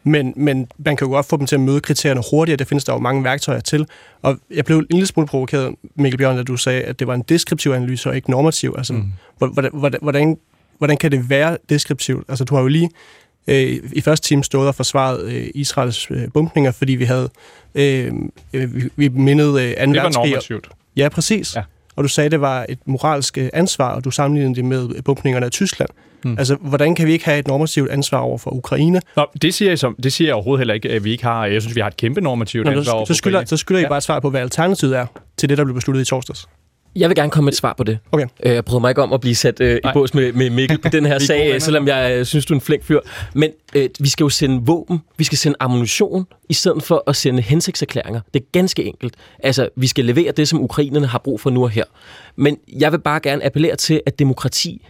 men, 0.07 0.33
men 0.37 0.69
man 0.79 0.97
kan 0.97 1.07
jo 1.07 1.13
godt 1.13 1.27
få 1.27 1.37
dem 1.37 1.47
til 1.47 1.55
at 1.57 1.61
møde 1.61 1.81
kriterierne 1.81 2.23
hurtigere. 2.31 2.57
Det 2.57 2.69
findes 2.69 2.85
der 2.85 2.93
jo 2.93 2.99
mange 2.99 3.25
værktøjer 3.25 3.61
til. 3.61 3.87
Og 4.23 4.39
jeg 4.51 4.65
blev 4.65 4.79
en 4.79 4.87
lille 4.91 5.07
smule 5.07 5.27
provokeret, 5.27 5.75
Mikkel 5.95 6.19
Bjørn, 6.19 6.37
da 6.37 6.43
du 6.43 6.57
sagde, 6.57 6.83
at 6.83 6.99
det 6.99 7.07
var 7.07 7.15
en 7.15 7.23
deskriptiv 7.29 7.71
analyse 7.71 8.09
og 8.09 8.17
ikke 8.17 8.31
normativ. 8.31 8.75
Altså, 8.79 8.93
mm. 8.93 9.13
hvordan, 9.39 9.99
hvordan, 10.03 10.39
hvordan 10.79 10.97
kan 10.97 11.13
det 11.13 11.31
være 11.31 11.59
deskriptivt? 11.69 12.25
Altså, 12.29 12.45
du 12.45 12.55
har 12.55 12.63
jo 12.63 12.69
lige 12.69 12.91
øh, 13.47 13.79
i 13.93 14.01
første 14.01 14.29
time 14.29 14.45
stået 14.45 14.69
og 14.69 14.75
forsvaret 14.75 15.23
øh, 15.23 15.47
Israels 15.55 16.11
øh, 16.11 16.29
bumpninger, 16.35 16.71
fordi 16.71 16.93
vi 16.93 17.05
havde 17.05 17.31
øh, 17.75 18.13
vi, 18.53 18.89
vi 18.97 19.09
mindede 19.09 19.65
øh, 19.65 19.75
anden 19.77 19.95
Det 19.95 20.03
var 20.03 20.11
normativt. 20.11 20.69
Ja, 20.97 21.09
præcis. 21.09 21.57
Ja. 21.57 21.63
Og 21.97 22.05
du 22.05 22.09
sagde, 22.09 22.27
at 22.27 22.33
det 22.33 22.41
var 22.41 22.67
et 22.69 22.79
moralsk 22.87 23.39
øh, 23.39 23.49
ansvar, 23.53 23.95
og 23.95 24.05
du 24.05 24.11
sammenlignede 24.11 24.55
det 24.55 24.65
med 24.65 25.03
bumpningerne 25.03 25.47
af 25.47 25.53
Tyskland. 25.53 25.91
Hmm. 26.23 26.39
Altså, 26.39 26.57
hvordan 26.61 26.95
kan 26.95 27.07
vi 27.07 27.13
ikke 27.13 27.25
have 27.25 27.39
et 27.39 27.47
normativt 27.49 27.91
ansvar 27.91 28.19
over 28.19 28.39
for 28.39 28.51
Ukraine? 28.51 29.01
Nå, 29.17 29.27
det 29.43 29.55
siger, 29.55 29.71
jeg 29.71 29.79
som, 29.79 29.97
det 30.03 30.13
siger 30.13 30.29
jeg 30.29 30.35
overhovedet 30.35 30.61
heller 30.61 30.75
ikke, 30.75 30.91
at 30.91 31.05
vi 31.05 31.11
ikke 31.11 31.25
har. 31.25 31.47
Jeg 31.47 31.63
synes, 31.63 31.75
vi 31.77 31.81
har 31.81 31.89
et 31.89 31.97
kæmpe 31.97 32.21
normativt 32.21 32.65
Nå, 32.65 32.71
ansvar 32.73 32.93
over 32.93 33.05
så, 33.05 33.09
for 33.09 33.15
skylder, 33.15 33.39
Ukraine. 33.39 33.47
så 33.49 33.57
skylder 33.57 33.81
Ja. 33.81 33.87
I 33.87 33.89
bare 33.89 33.99
et 33.99 34.03
svar 34.05 34.21
på, 34.21 34.31
hvad 34.31 34.41
alternativet 34.41 34.97
er 34.97 35.07
til 35.37 35.49
det, 35.49 35.59
der 35.59 35.65
blev 35.65 35.75
besluttet 35.75 36.03
i 36.03 36.05
torsdags. 36.05 36.47
Jeg 36.97 37.09
vil 37.09 37.17
gerne 37.17 37.31
komme 37.31 37.45
med 37.45 37.53
et 37.53 37.57
svar 37.59 37.75
på 37.77 37.85
det. 37.85 37.99
Okay. 38.13 38.27
Øh, 38.43 38.55
Jeg 38.55 38.65
bryder 38.65 38.81
mig 38.81 38.89
ikke 38.91 39.03
om 39.03 39.13
at 39.13 39.21
blive 39.21 39.35
sat 39.35 39.61
øh, 39.61 39.77
i 39.77 39.81
bås 39.93 40.15
med, 40.15 40.33
med 40.33 40.51
Mikkel 40.51 40.79
på 40.79 40.89
den 40.89 41.07
her 41.07 41.15
er 41.15 41.19
sag, 41.19 41.63
selvom 41.63 41.89
jeg 41.89 42.13
øh, 42.19 42.25
synes, 42.25 42.47
du 42.47 42.55
er 42.55 42.57
en 42.57 42.61
flink 42.61 42.85
fyr. 42.85 43.01
Men 43.35 43.51
øh, 43.75 43.89
vi 44.01 44.09
skal 44.09 44.25
jo 44.25 44.29
sende 44.29 44.63
våben, 44.67 44.99
vi 45.19 45.25
skal 45.25 45.39
sende 45.39 45.57
ammunition, 45.61 46.27
i 46.49 46.55
stedet 46.55 46.83
for 46.83 47.03
at 47.07 47.17
sende 47.17 47.43
hensigtserklæringer. 47.43 48.21
Det 48.35 48.41
er 48.43 48.47
ganske 48.53 48.85
enkelt. 48.85 49.15
Altså, 49.43 49.69
vi 49.77 49.87
skal 49.87 50.05
levere 50.05 50.33
det, 50.33 50.49
som 50.49 50.61
ukrainerne 50.63 51.07
har 51.07 51.19
brug 51.19 51.41
for 51.41 51.51
nu 51.51 51.63
og 51.63 51.71
her. 51.71 51.85
Men 52.37 52.57
jeg 52.79 52.93
vil 52.93 52.99
bare 52.99 53.21
gerne 53.21 53.45
appellere 53.47 53.77
til, 53.77 54.01
at 54.07 54.19
demokrati 54.19 54.87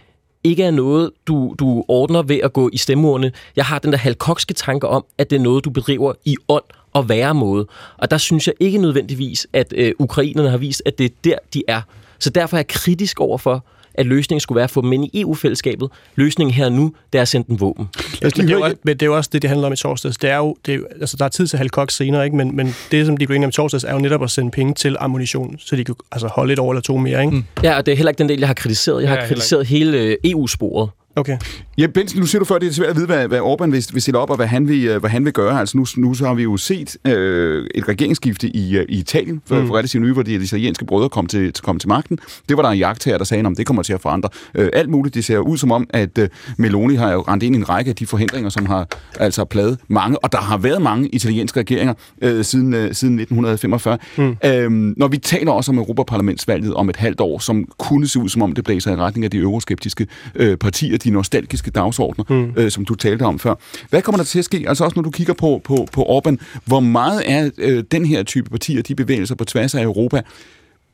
ikke 0.47 0.63
er 0.63 0.71
noget, 0.71 1.11
du, 1.27 1.55
du 1.59 1.83
ordner 1.87 2.21
ved 2.21 2.39
at 2.43 2.53
gå 2.53 2.69
i 2.73 2.77
stemmeurne. 2.77 3.31
Jeg 3.55 3.65
har 3.65 3.79
den 3.79 3.91
der 3.91 3.97
halkokske 3.97 4.53
tanke 4.53 4.87
om, 4.87 5.05
at 5.17 5.29
det 5.29 5.35
er 5.35 5.39
noget, 5.39 5.65
du 5.65 5.69
bedriver 5.69 6.13
i 6.25 6.37
ånd 6.47 6.63
og 6.93 7.09
væremåde. 7.09 7.67
Og 7.97 8.11
der 8.11 8.17
synes 8.17 8.47
jeg 8.47 8.55
ikke 8.59 8.77
nødvendigvis, 8.77 9.47
at 9.53 9.73
øh, 9.77 9.91
ukrainerne 9.99 10.49
har 10.49 10.57
vist, 10.57 10.83
at 10.85 10.97
det 10.97 11.05
er 11.05 11.15
der, 11.23 11.37
de 11.53 11.63
er. 11.67 11.81
Så 12.19 12.29
derfor 12.29 12.57
er 12.57 12.59
jeg 12.59 12.67
kritisk 12.67 13.19
over 13.19 13.37
for, 13.37 13.65
at 13.97 14.05
løsningen 14.05 14.39
skulle 14.39 14.55
være 14.55 14.63
at 14.63 14.71
få 14.71 14.81
dem 14.81 14.93
ind 14.93 15.05
i 15.05 15.21
EU-fællesskabet. 15.21 15.89
Løsningen 16.15 16.53
her 16.53 16.69
nu, 16.69 16.93
det 17.13 17.17
er 17.19 17.21
at 17.21 17.27
sende 17.27 17.47
dem 17.47 17.59
våben. 17.61 17.87
Men 18.21 18.31
det, 18.31 18.39
er 18.49 18.53
jo, 18.53 18.61
også- 18.61 18.75
men 18.83 18.93
det 18.97 19.01
er 19.01 19.05
jo 19.05 19.15
også 19.17 19.29
det, 19.33 19.41
det 19.41 19.49
handler 19.49 19.67
om 19.67 19.73
i 19.73 19.75
torsdags. 19.75 20.17
Det 20.17 20.29
er 20.29 20.37
jo, 20.37 20.55
det 20.65 20.71
er 20.73 20.77
jo, 20.77 20.85
altså, 21.01 21.17
der 21.17 21.25
er 21.25 21.29
tid 21.29 21.47
til 21.47 21.57
halvkok 21.57 21.91
senere, 21.91 22.25
ikke? 22.25 22.37
Men, 22.37 22.55
men 22.55 22.75
det, 22.91 23.05
som 23.05 23.17
de 23.17 23.27
blev 23.27 23.35
enige 23.35 23.45
om 23.45 23.49
i 23.49 23.51
torsdags, 23.51 23.83
er 23.83 23.93
jo 23.93 23.99
netop 23.99 24.23
at 24.23 24.31
sende 24.31 24.51
penge 24.51 24.73
til 24.73 24.97
ammunition, 24.99 25.55
så 25.59 25.75
de 25.75 25.83
kan 25.83 25.95
altså, 26.11 26.27
holde 26.27 26.53
et 26.53 26.59
år 26.59 26.71
eller 26.71 26.81
to 26.81 26.97
mere. 26.97 27.21
Ikke? 27.25 27.35
Mm. 27.35 27.43
Ja, 27.63 27.77
og 27.77 27.85
det 27.85 27.91
er 27.91 27.95
heller 27.95 28.09
ikke 28.09 28.19
den 28.19 28.29
del, 28.29 28.39
jeg 28.39 28.47
har 28.49 28.53
kritiseret. 28.53 29.01
Jeg 29.01 29.09
har 29.09 29.17
Ja, 29.17 29.27
kritiseret 29.27 29.65
hele 29.67 29.97
øh, 29.97 30.15
EU-sporet. 30.23 30.89
Okay. 31.17 31.37
Ja, 31.77 31.87
Benson, 31.87 32.19
nu 32.19 32.25
siger 32.25 32.39
du 32.39 32.45
før, 32.45 32.57
det 32.57 32.67
er 32.69 32.73
svært 32.73 32.89
at 32.89 32.95
vide, 32.95 33.05
hvad, 33.05 33.27
hvad 33.27 33.39
Orbán 33.39 33.65
vil, 33.71 33.85
vil 33.93 34.01
stille 34.01 34.17
op, 34.19 34.29
og 34.29 34.35
hvad 34.35 34.47
han 34.47 34.67
vil, 34.67 34.85
øh, 34.85 34.99
hvad 34.99 35.09
han 35.09 35.25
vil 35.25 35.33
gøre. 35.33 35.59
Altså 35.59 35.77
nu, 35.77 35.85
nu 35.97 36.13
så 36.13 36.25
har 36.25 36.33
vi 36.33 36.43
jo 36.43 36.57
set 36.57 36.97
øh, 37.07 37.65
et 37.75 37.87
regeringsskifte 37.87 38.47
i, 38.47 38.77
øh, 38.77 38.85
i 38.89 38.99
Italien 38.99 39.41
for, 39.45 39.61
Mm. 39.61 39.67
for 39.67 39.75
relativt 39.77 40.01
nylig, 40.01 40.13
hvor 40.13 40.23
de 40.23 40.33
italienske 40.33 40.85
brødre 40.85 41.09
kom 41.09 41.25
til, 41.27 41.53
kom 41.63 41.79
til 41.79 41.89
magten. 41.89 42.19
Det 42.49 42.57
var 42.57 42.63
der 42.63 42.69
en 42.69 42.77
jagttager, 42.79 43.17
der 43.17 43.25
sagde, 43.25 43.45
om 43.45 43.55
det 43.55 43.65
kommer 43.65 43.83
til 43.83 43.93
at 43.93 44.01
forandre 44.01 44.29
øh, 44.55 44.69
alt 44.73 44.89
muligt. 44.89 45.15
Det 45.15 45.25
ser 45.25 45.39
ud 45.39 45.57
som 45.57 45.71
om, 45.71 45.87
at 45.89 46.17
øh, 46.17 46.29
Meloni 46.57 46.95
har 46.95 47.11
jo 47.11 47.21
rendt 47.21 47.43
ind 47.43 47.55
i 47.55 47.57
en 47.57 47.69
række 47.69 47.89
af 47.89 47.95
de 47.95 48.05
forhindringer, 48.07 48.49
som 48.49 48.65
har 48.65 48.87
altså 49.19 49.45
pladet 49.45 49.77
mange, 49.87 50.23
og 50.23 50.31
der 50.31 50.37
har 50.37 50.57
været 50.57 50.81
mange 50.81 51.07
italienske 51.09 51.59
regeringer 51.59 51.93
øh, 52.21 52.43
siden, 52.45 52.73
øh, 52.73 52.93
siden 52.93 53.19
1945. 53.19 53.97
Mm. 54.17 54.35
Øhm, 54.45 54.93
når 54.97 55.07
vi 55.07 55.17
taler 55.17 55.51
også 55.51 55.71
om 55.71 55.77
Europaparlamentsvalget 55.77 56.73
om 56.73 56.89
et 56.89 56.95
halvt 56.95 57.21
år, 57.21 57.39
som 57.39 57.65
kunne 57.79 58.07
se 58.07 58.19
ud 58.19 58.29
som 58.29 58.41
om 58.41 58.51
det 58.51 58.63
blæser 58.63 58.91
i 58.91 58.95
retning 58.95 59.25
af 59.25 59.31
de 59.31 59.37
euroskeptiske 59.37 60.07
øh, 60.35 60.57
partier, 60.57 60.97
de 61.07 61.13
nostalgiske 61.13 61.71
dagsordner, 61.71 62.25
mm. 62.29 62.53
øh, 62.57 62.71
som 62.71 62.85
du 62.85 62.95
talte 62.95 63.23
om 63.23 63.39
før. 63.39 63.55
Hvad 63.89 64.01
kommer 64.01 64.17
der 64.17 64.25
til 64.25 64.39
at 64.39 64.45
ske? 64.45 64.65
Altså 64.67 64.83
også 64.83 64.95
når 64.95 65.03
du 65.03 65.11
kigger 65.11 65.33
på, 65.33 65.61
på, 65.63 65.87
på 65.91 66.03
Orbán, 66.03 66.35
hvor 66.65 66.79
meget 66.79 67.21
er 67.25 67.49
øh, 67.57 67.83
den 67.91 68.05
her 68.05 68.23
type 68.23 68.49
partier, 68.49 68.81
de 68.81 68.95
bevægelser 68.95 69.35
på 69.35 69.45
tværs 69.45 69.75
af 69.75 69.83
Europa, 69.83 70.21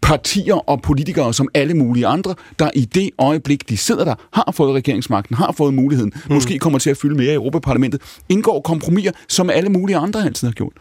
partier 0.01 0.69
og 0.69 0.81
politikere 0.81 1.33
som 1.33 1.47
alle 1.53 1.73
mulige 1.73 2.07
andre, 2.07 2.35
der 2.59 2.69
i 2.75 2.85
det 2.85 3.09
øjeblik, 3.17 3.69
de 3.69 3.77
sidder 3.77 4.05
der, 4.05 4.15
har 4.33 4.53
fået 4.53 4.75
regeringsmagten, 4.75 5.35
har 5.35 5.51
fået 5.51 5.73
muligheden, 5.73 6.13
mm. 6.15 6.33
måske 6.33 6.59
kommer 6.59 6.79
til 6.79 6.89
at 6.89 6.97
fylde 6.97 7.15
mere 7.15 7.31
i 7.31 7.35
Europaparlamentet, 7.35 8.01
indgår 8.29 8.61
kompromiser, 8.61 9.11
som 9.27 9.49
alle 9.49 9.69
mulige 9.69 9.97
andre 9.97 10.25
altid 10.25 10.47
har 10.47 10.53
gjort. 10.53 10.73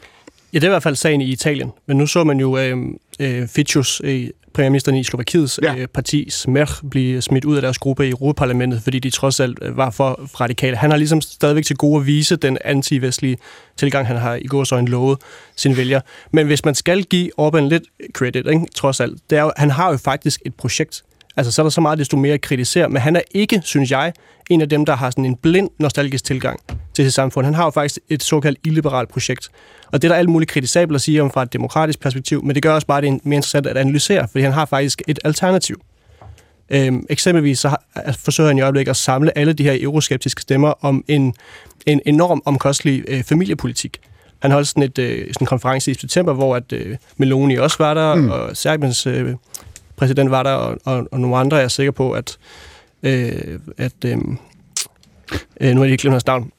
Ja, 0.52 0.58
det 0.58 0.64
er 0.64 0.68
i 0.68 0.70
hvert 0.70 0.82
fald 0.82 0.96
sagen 0.96 1.20
i 1.20 1.24
Italien. 1.24 1.70
Men 1.86 1.96
nu 1.96 2.06
så 2.06 2.24
man 2.24 2.40
jo 2.40 2.58
øh, 2.58 2.76
øh, 3.20 3.48
Ficcius, 3.48 4.00
øh, 4.04 4.28
premierministeren 4.54 4.98
i 4.98 5.04
Slovakiets 5.04 5.60
ja. 5.62 5.76
øh, 5.76 5.88
parti, 5.88 6.30
Smer, 6.30 6.80
blive 6.90 7.22
smidt 7.22 7.44
ud 7.44 7.56
af 7.56 7.62
deres 7.62 7.78
gruppe 7.78 8.06
i 8.06 8.10
Europaparlamentet, 8.10 8.82
fordi 8.82 8.98
de 8.98 9.10
trods 9.10 9.40
alt 9.40 9.58
øh, 9.62 9.76
var 9.76 9.90
for 9.90 10.40
radikale. 10.40 10.76
Han 10.76 10.90
har 10.90 10.96
ligesom 10.96 11.20
stadigvæk 11.20 11.64
til 11.64 11.76
gode 11.76 12.00
at 12.00 12.06
vise 12.06 12.36
den 12.36 12.58
anti-vestlige 12.64 13.36
tilgang, 13.76 14.06
han 14.06 14.16
har 14.16 14.34
i 14.34 14.46
gårsøjne 14.46 14.88
lovet 14.88 15.18
sine 15.56 15.76
vælgere. 15.76 16.02
Men 16.30 16.46
hvis 16.46 16.64
man 16.64 16.74
skal 16.74 17.04
give 17.04 17.30
Orbán 17.40 17.60
lidt 17.60 17.84
credit, 18.12 18.46
ikke, 18.46 18.66
trods 18.74 19.00
alt, 19.00 19.18
det 19.30 19.38
er 19.38 19.42
jo, 19.42 19.52
han 19.56 19.70
har 19.70 19.90
jo 19.90 19.96
faktisk 19.96 20.40
et 20.46 20.54
projekt. 20.54 21.02
Altså, 21.36 21.52
så 21.52 21.62
er 21.62 21.64
der 21.64 21.70
så 21.70 21.80
meget, 21.80 21.98
desto 21.98 22.16
mere 22.16 22.34
at 22.34 22.40
kritisere, 22.40 22.88
men 22.88 23.02
han 23.02 23.16
er 23.16 23.20
ikke, 23.34 23.60
synes 23.64 23.90
jeg, 23.90 24.12
en 24.50 24.60
af 24.60 24.68
dem, 24.68 24.86
der 24.86 24.96
har 24.96 25.10
sådan 25.10 25.24
en 25.24 25.36
blind 25.36 25.70
nostalgisk 25.78 26.24
tilgang 26.24 26.60
til 26.94 27.04
sit 27.04 27.14
samfund. 27.14 27.46
Han 27.46 27.54
har 27.54 27.64
jo 27.64 27.70
faktisk 27.70 28.00
et 28.08 28.22
såkaldt 28.22 28.58
illiberalt 28.64 29.08
projekt. 29.08 29.48
Og 29.92 30.02
det 30.02 30.08
er 30.08 30.12
der 30.12 30.18
alt 30.18 30.28
muligt 30.28 30.50
kritisabelt 30.50 30.94
at 30.94 31.00
sige 31.00 31.22
om 31.22 31.30
fra 31.30 31.42
et 31.42 31.52
demokratisk 31.52 32.00
perspektiv, 32.00 32.44
men 32.44 32.54
det 32.54 32.62
gør 32.62 32.74
også 32.74 32.86
bare, 32.86 32.98
at 32.98 33.02
det 33.02 33.10
er 33.10 33.18
mere 33.22 33.36
interessant 33.36 33.66
at 33.66 33.76
analysere, 33.76 34.28
fordi 34.28 34.44
han 34.44 34.52
har 34.52 34.64
faktisk 34.64 35.02
et 35.08 35.18
alternativ. 35.24 35.82
Øhm, 36.70 37.06
eksempelvis 37.10 37.58
så 37.58 37.68
har, 37.68 37.82
altså, 37.94 38.20
forsøger 38.20 38.48
han 38.48 38.58
i 38.58 38.60
øjeblikket 38.60 38.90
at 38.90 38.96
samle 38.96 39.38
alle 39.38 39.52
de 39.52 39.62
her 39.62 39.76
euroskeptiske 39.80 40.42
stemmer 40.42 40.74
om 40.84 41.04
en, 41.08 41.34
en 41.86 42.00
enorm 42.06 42.42
omkostelig 42.44 43.04
øh, 43.08 43.24
familiepolitik. 43.24 43.98
Han 44.42 44.50
holdt 44.50 44.68
sådan, 44.68 44.82
et, 44.82 44.98
øh, 44.98 45.18
sådan 45.18 45.34
en 45.40 45.46
konference 45.46 45.90
i 45.90 45.94
september, 45.94 46.32
hvor 46.32 46.56
at, 46.56 46.72
øh, 46.72 46.96
Meloni 47.16 47.56
også 47.56 47.76
var 47.78 47.94
der, 47.94 48.14
mm. 48.14 48.30
og 48.30 48.56
Serbiens 48.56 49.06
øh, 49.06 49.34
præsident 50.02 50.30
var 50.30 50.42
der, 50.42 50.50
og, 50.50 50.78
og, 50.84 51.08
og 51.12 51.20
nogle 51.20 51.36
andre 51.36 51.56
er 51.56 51.60
jeg 51.60 51.70
sikker 51.70 51.92
på, 51.92 52.12
at, 52.12 52.38
øh, 53.02 53.58
at 53.78 53.92
øh, 54.04 54.18
øh, 55.60 55.74
nu 55.74 55.80
er 55.80 55.84
jeg 55.84 55.92
ikke 55.92 56.02
glemt 56.02 56.14
hans 56.14 56.26
navn, 56.26 56.50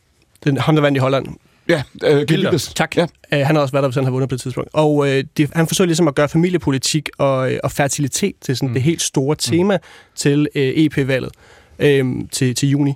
den, 0.44 0.58
ham, 0.58 0.76
der 0.76 0.82
vandt 0.82 0.98
i 0.98 1.00
Holland, 1.00 1.26
Ja, 1.70 1.84
øh, 2.04 2.28
Gildas. 2.28 2.74
Tak. 2.74 2.98
Ja. 2.98 3.04
Uh, 3.04 3.39
han 3.39 3.56
har 3.56 3.62
også 3.62 3.72
været 3.72 3.84
der, 3.84 4.02
han 4.02 4.04
har 4.04 4.12
vundet 4.12 4.30
på 4.30 4.36
et 4.36 4.41
tidspunkt. 4.41 4.70
Og 4.74 4.96
uh, 4.96 5.08
de, 5.08 5.48
han 5.56 5.68
forsøger 5.68 5.88
ligesom 5.88 6.08
at 6.08 6.16
gøre 6.16 6.30
familiepolitik 6.30 7.10
og, 7.18 7.52
uh, 7.52 7.58
og 7.64 7.72
fertilitet 7.72 8.36
til 8.41 8.58
sådan 8.58 8.68
mm. 8.68 8.74
det 8.74 8.84
helt 8.84 9.02
store 9.02 9.36
tema 9.36 9.78
mm. 9.78 9.84
til 10.16 10.39
uh, 10.56 10.62
EP-valget 10.62 11.32
uh, 11.80 12.30
til, 12.32 12.56
til 12.56 12.70
juni 12.70 12.94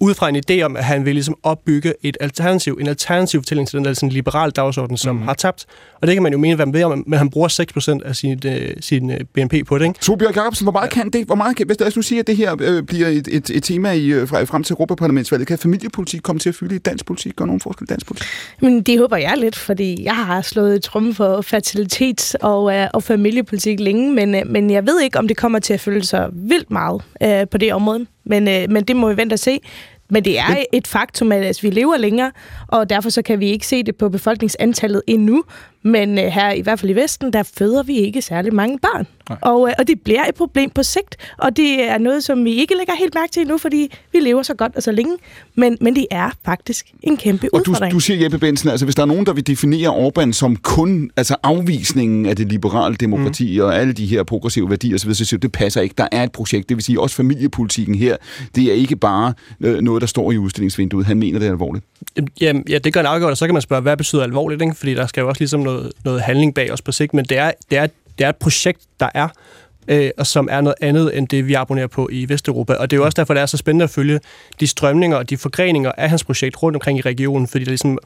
ud 0.00 0.14
fra 0.14 0.28
en 0.28 0.36
idé 0.36 0.62
om, 0.62 0.76
at 0.76 0.84
han 0.84 1.04
vil 1.04 1.14
ligesom 1.14 1.36
opbygge 1.42 1.94
et 2.02 2.16
alternativ, 2.20 2.78
en 2.80 2.86
alternativ 2.86 3.40
fortælling 3.40 3.68
til 3.68 3.76
den 3.76 3.84
der 3.84 3.92
sådan 3.92 4.08
liberal 4.08 4.50
dagsorden, 4.50 4.96
som 4.96 5.16
mm. 5.16 5.22
har 5.22 5.34
tabt. 5.34 5.66
Og 6.00 6.06
det 6.06 6.16
kan 6.16 6.22
man 6.22 6.32
jo 6.32 6.38
mene, 6.38 6.54
hvad 6.54 6.66
man 6.66 6.74
ved 6.74 6.84
om, 6.84 7.04
men 7.06 7.18
han 7.18 7.30
bruger 7.30 7.98
6% 8.02 8.08
af 8.08 8.16
sin, 8.16 8.40
uh, 8.46 8.52
sin 8.80 9.10
uh, 9.10 9.16
BNP 9.34 9.66
på 9.66 9.78
det, 9.78 9.84
ikke? 9.84 10.00
Torbjørn 10.00 10.34
Jacobsen, 10.34 10.64
hvor 10.64 10.72
meget 10.72 10.96
ja. 10.96 11.02
kan 11.02 11.10
det? 11.10 11.26
Hvor 11.26 11.34
meget 11.34 11.56
kan, 11.56 11.66
hvis 11.66 11.94
du 11.94 12.02
siger, 12.02 12.20
at 12.20 12.26
det 12.26 12.36
her 12.36 12.56
øh, 12.60 12.82
bliver 12.82 13.08
et, 13.08 13.28
et, 13.32 13.50
et 13.50 13.62
tema 13.62 13.92
i, 13.92 14.06
øh, 14.06 14.28
frem 14.28 14.62
til 14.62 14.72
Europaparlamentsvalget, 14.72 15.48
kan 15.48 15.58
familiepolitik 15.58 16.22
komme 16.22 16.40
til 16.40 16.48
at 16.48 16.54
fylde 16.54 16.74
i 16.74 16.78
dansk 16.78 17.06
politik? 17.06 17.36
Gør 17.36 17.44
nogen 17.44 17.60
forskel 17.60 17.84
i 17.84 17.90
dansk 17.90 18.06
politik? 18.06 18.28
Men 18.60 18.82
det 18.82 18.98
håber 18.98 19.16
jeg 19.16 19.34
lidt, 19.38 19.56
fordi 19.56 20.04
jeg 20.04 20.16
har 20.16 20.42
slået 20.42 20.82
tromme 20.82 21.14
for 21.14 21.42
fertilitets- 21.42 22.34
og, 22.40 22.74
øh, 22.74 22.88
og 22.94 23.02
familiepolitik 23.02 23.80
længe, 23.80 24.14
men, 24.14 24.34
øh, 24.34 24.42
men 24.46 24.70
jeg 24.70 24.86
ved 24.86 25.00
ikke, 25.00 25.18
om 25.18 25.28
det 25.28 25.36
kommer 25.36 25.58
til 25.58 25.74
at 25.74 25.80
føle 25.80 26.04
sig 26.04 26.28
vildt 26.32 26.70
meget 26.70 27.02
øh, 27.22 27.48
på 27.48 27.58
det 27.58 27.74
område. 27.74 28.06
Men, 28.26 28.48
øh, 28.48 28.70
men 28.70 28.84
det 28.84 28.96
må 28.96 29.08
vi 29.08 29.16
vente 29.16 29.34
og 29.34 29.38
se. 29.38 29.60
Men 30.10 30.24
det 30.24 30.38
er 30.38 30.64
et 30.72 30.86
faktum, 30.86 31.32
at 31.32 31.44
altså, 31.44 31.62
vi 31.62 31.70
lever 31.70 31.96
længere, 31.96 32.32
og 32.68 32.90
derfor 32.90 33.10
så 33.10 33.22
kan 33.22 33.40
vi 33.40 33.46
ikke 33.46 33.66
se 33.66 33.82
det 33.82 33.96
på 33.96 34.08
befolkningsantallet 34.08 35.02
endnu. 35.06 35.44
Men 35.86 36.18
øh, 36.18 36.24
her, 36.24 36.52
i 36.52 36.60
hvert 36.60 36.80
fald 36.80 36.90
i 36.90 36.94
Vesten, 36.94 37.32
der 37.32 37.42
føder 37.58 37.82
vi 37.82 37.96
ikke 37.96 38.22
særlig 38.22 38.54
mange 38.54 38.78
børn. 38.78 39.06
Og, 39.40 39.68
øh, 39.68 39.74
og 39.78 39.88
det 39.88 40.00
bliver 40.00 40.24
et 40.24 40.34
problem 40.34 40.70
på 40.70 40.82
sigt, 40.82 41.16
og 41.38 41.56
det 41.56 41.84
er 41.84 41.98
noget, 41.98 42.24
som 42.24 42.44
vi 42.44 42.52
ikke 42.54 42.74
lægger 42.76 42.92
helt 42.98 43.14
mærke 43.14 43.32
til 43.32 43.40
endnu, 43.40 43.58
fordi 43.58 43.92
vi 44.12 44.20
lever 44.20 44.42
så 44.42 44.54
godt 44.54 44.76
og 44.76 44.82
så 44.82 44.92
længe. 44.92 45.16
Men, 45.54 45.78
men 45.80 45.96
det 45.96 46.06
er 46.10 46.30
faktisk 46.44 46.86
en 47.02 47.16
kæmpe 47.16 47.48
og 47.52 47.60
udfordring. 47.60 47.92
Du, 47.92 47.96
du 47.96 48.00
siger, 48.00 48.22
Jeppe 48.22 48.38
Benson, 48.38 48.70
altså 48.70 48.86
hvis 48.86 48.94
der 48.94 49.02
er 49.02 49.06
nogen, 49.06 49.26
der 49.26 49.32
vil 49.32 49.46
definere 49.46 50.08
Orbán 50.08 50.32
som 50.32 50.56
kun 50.56 51.10
altså 51.16 51.36
afvisningen 51.42 52.26
af 52.26 52.36
det 52.36 52.48
liberale 52.48 52.96
demokrati 52.96 53.58
mm. 53.58 53.64
og 53.64 53.78
alle 53.78 53.92
de 53.92 54.06
her 54.06 54.22
progressive 54.22 54.70
værdier 54.70 54.98
så, 54.98 55.14
så 55.14 55.24
siger 55.24 55.40
det 55.40 55.52
passer 55.52 55.80
ikke. 55.80 55.94
Der 55.98 56.08
er 56.12 56.22
et 56.22 56.32
projekt, 56.32 56.68
det 56.68 56.76
vil 56.76 56.84
sige 56.84 57.00
også 57.00 57.16
familiepolitikken 57.16 57.94
her. 57.94 58.16
Det 58.54 58.64
er 58.64 58.72
ikke 58.72 58.96
bare 58.96 59.34
øh, 59.60 59.80
noget, 59.80 60.00
der 60.00 60.06
står 60.06 60.32
i 60.32 60.38
udstillingsvinduet. 60.38 61.06
Han 61.06 61.18
mener 61.18 61.38
det 61.38 61.46
er 61.46 61.52
alvorligt. 61.52 61.84
Jamen, 62.40 62.64
ja, 62.68 62.78
det 62.78 62.92
gør 62.92 63.00
en 63.00 63.06
afgjort, 63.06 63.30
og 63.30 63.36
så 63.36 63.46
kan 63.46 63.54
man 63.54 63.62
spørge, 63.62 63.82
hvad 63.82 63.96
betyder 63.96 64.22
alvorligt? 64.22 64.62
Ikke? 64.62 64.74
Fordi 64.74 64.94
der 64.94 65.06
skal 65.06 65.20
jo 65.20 65.28
også 65.28 65.40
ligesom 65.40 65.60
noget, 65.60 65.75
noget 66.04 66.20
handling 66.20 66.54
bag 66.54 66.72
os 66.72 66.82
på 66.82 66.92
sigt, 66.92 67.14
men 67.14 67.24
det 67.24 67.38
er, 67.38 67.52
det 67.70 67.78
er, 67.78 67.86
det 68.18 68.24
er 68.24 68.28
et 68.28 68.36
projekt, 68.36 68.80
der 69.00 69.08
er, 69.14 69.28
øh, 69.88 70.10
og 70.18 70.26
som 70.26 70.48
er 70.50 70.60
noget 70.60 70.74
andet 70.80 71.18
end 71.18 71.28
det, 71.28 71.46
vi 71.46 71.54
abonnerer 71.54 71.86
på 71.86 72.08
i 72.12 72.28
Vesteuropa. 72.28 72.74
Og 72.74 72.90
det 72.90 72.96
er 72.96 73.00
jo 73.00 73.04
også 73.04 73.16
derfor, 73.16 73.34
det 73.34 73.40
er 73.40 73.46
så 73.46 73.56
spændende 73.56 73.82
at 73.82 73.90
følge 73.90 74.20
de 74.60 74.66
strømninger 74.66 75.16
og 75.16 75.30
de 75.30 75.36
forgreninger 75.36 75.92
af 75.92 76.08
hans 76.10 76.24
projekt 76.24 76.62
rundt 76.62 76.76
omkring 76.76 76.98
i 76.98 77.02
regionen, 77.02 77.48
fordi 77.48 77.64
der 77.64 77.70
ligesom 77.70 77.98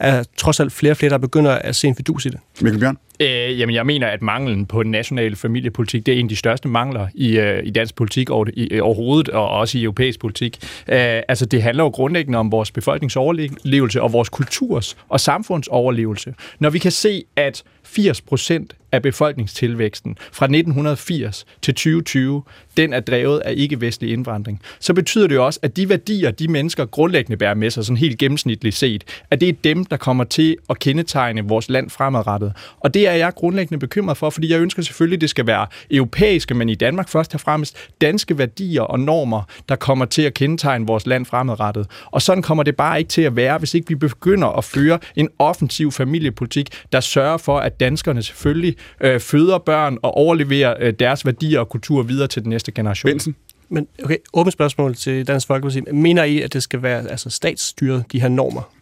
er 0.00 0.24
trods 0.36 0.60
alt 0.60 0.72
flere 0.72 0.92
og 0.92 0.96
flere, 0.96 1.10
der 1.10 1.18
begynder 1.18 1.52
at 1.52 1.76
se 1.76 1.88
en 1.88 1.96
fidus 1.96 2.26
i 2.26 2.28
det. 2.28 2.38
Mikkel 2.60 2.80
Bjørn? 2.80 2.98
Øh, 3.20 3.60
jamen, 3.60 3.74
jeg 3.74 3.86
mener, 3.86 4.06
at 4.06 4.22
manglen 4.22 4.66
på 4.66 4.82
den 4.82 4.90
nationale 4.90 5.36
familiepolitik, 5.36 6.06
det 6.06 6.14
er 6.14 6.18
en 6.18 6.24
af 6.24 6.28
de 6.28 6.36
største 6.36 6.68
mangler 6.68 7.06
i, 7.14 7.38
øh, 7.38 7.66
i 7.66 7.70
dansk 7.70 7.94
politik 7.94 8.30
over, 8.30 8.46
i, 8.54 8.68
øh, 8.70 8.84
overhovedet, 8.84 9.28
og 9.28 9.48
også 9.48 9.78
i 9.78 9.82
europæisk 9.82 10.20
politik. 10.20 10.58
Øh, 10.88 11.22
altså, 11.28 11.46
det 11.46 11.62
handler 11.62 11.84
jo 11.84 11.88
grundlæggende 11.88 12.38
om 12.38 12.52
vores 12.52 12.70
befolkningsoverlevelse 12.70 14.02
og 14.02 14.12
vores 14.12 14.28
kulturs 14.28 14.96
og 15.08 15.20
samfunds 15.20 15.68
overlevelse. 15.68 16.34
Når 16.58 16.70
vi 16.70 16.78
kan 16.78 16.92
se, 16.92 17.24
at 17.36 17.62
80 17.88 18.20
procent 18.20 18.74
af 18.92 19.02
befolkningstilvæksten 19.02 20.16
fra 20.32 20.44
1980 20.44 21.46
til 21.62 21.74
2020, 21.74 22.42
den 22.76 22.92
er 22.92 23.00
drevet 23.00 23.38
af 23.38 23.54
ikke-vestlig 23.56 24.12
indvandring, 24.12 24.60
så 24.80 24.94
betyder 24.94 25.26
det 25.26 25.34
jo 25.34 25.46
også, 25.46 25.60
at 25.62 25.76
de 25.76 25.88
værdier, 25.88 26.30
de 26.30 26.48
mennesker 26.48 26.84
grundlæggende 26.84 27.36
bærer 27.36 27.54
med 27.54 27.70
sig, 27.70 27.84
sådan 27.84 27.96
helt 27.96 28.18
gennemsnitligt 28.18 28.76
set, 28.76 29.04
at 29.30 29.40
det 29.40 29.48
er 29.48 29.52
dem, 29.64 29.84
der 29.84 29.96
kommer 29.96 30.24
til 30.24 30.56
at 30.70 30.78
kendetegne 30.78 31.44
vores 31.44 31.68
land 31.68 31.90
fremadrettet. 31.90 32.52
Og 32.80 32.94
det 32.94 33.08
er 33.08 33.12
jeg 33.12 33.34
grundlæggende 33.34 33.78
bekymret 33.78 34.16
for, 34.16 34.30
fordi 34.30 34.52
jeg 34.52 34.60
ønsker 34.60 34.82
selvfølgelig, 34.82 35.16
at 35.16 35.20
det 35.20 35.30
skal 35.30 35.46
være 35.46 35.66
europæiske, 35.90 36.54
men 36.54 36.68
i 36.68 36.74
Danmark 36.74 37.08
først 37.08 37.34
og 37.34 37.40
fremmest 37.40 37.76
danske 38.00 38.38
værdier 38.38 38.82
og 38.82 39.00
normer, 39.00 39.42
der 39.68 39.76
kommer 39.76 40.04
til 40.04 40.22
at 40.22 40.34
kendetegne 40.34 40.86
vores 40.86 41.06
land 41.06 41.26
fremadrettet. 41.26 41.86
Og 42.06 42.22
sådan 42.22 42.42
kommer 42.42 42.62
det 42.62 42.76
bare 42.76 42.98
ikke 42.98 43.08
til 43.08 43.22
at 43.22 43.36
være, 43.36 43.58
hvis 43.58 43.74
ikke 43.74 43.88
vi 43.88 43.94
begynder 43.94 44.48
at 44.48 44.64
føre 44.64 44.98
en 45.16 45.28
offensiv 45.38 45.92
familiepolitik, 45.92 46.68
der 46.92 47.00
sørger 47.00 47.36
for, 47.36 47.58
at 47.58 47.77
danskerne 47.80 48.22
selvfølgelig 48.22 48.76
øh, 49.00 49.20
føder 49.20 49.58
børn 49.58 49.98
og 50.02 50.14
overleverer 50.14 50.74
øh, 50.80 50.92
deres 50.98 51.26
værdier 51.26 51.60
og 51.60 51.68
kultur 51.68 52.02
videre 52.02 52.28
til 52.28 52.42
den 52.42 52.50
næste 52.50 52.72
generation. 52.72 53.12
Benson? 53.12 53.36
Men 53.68 53.86
okay, 54.04 54.16
åbent 54.32 54.52
spørgsmål 54.52 54.94
til 54.94 55.26
Dansk 55.26 55.46
Folkeparti. 55.46 55.80
Mener 55.92 56.24
I, 56.24 56.40
at 56.40 56.52
det 56.52 56.62
skal 56.62 56.82
være 56.82 57.10
altså, 57.10 57.30
statsstyret, 57.30 58.04
de 58.12 58.20
her 58.20 58.28
normer? 58.28 58.77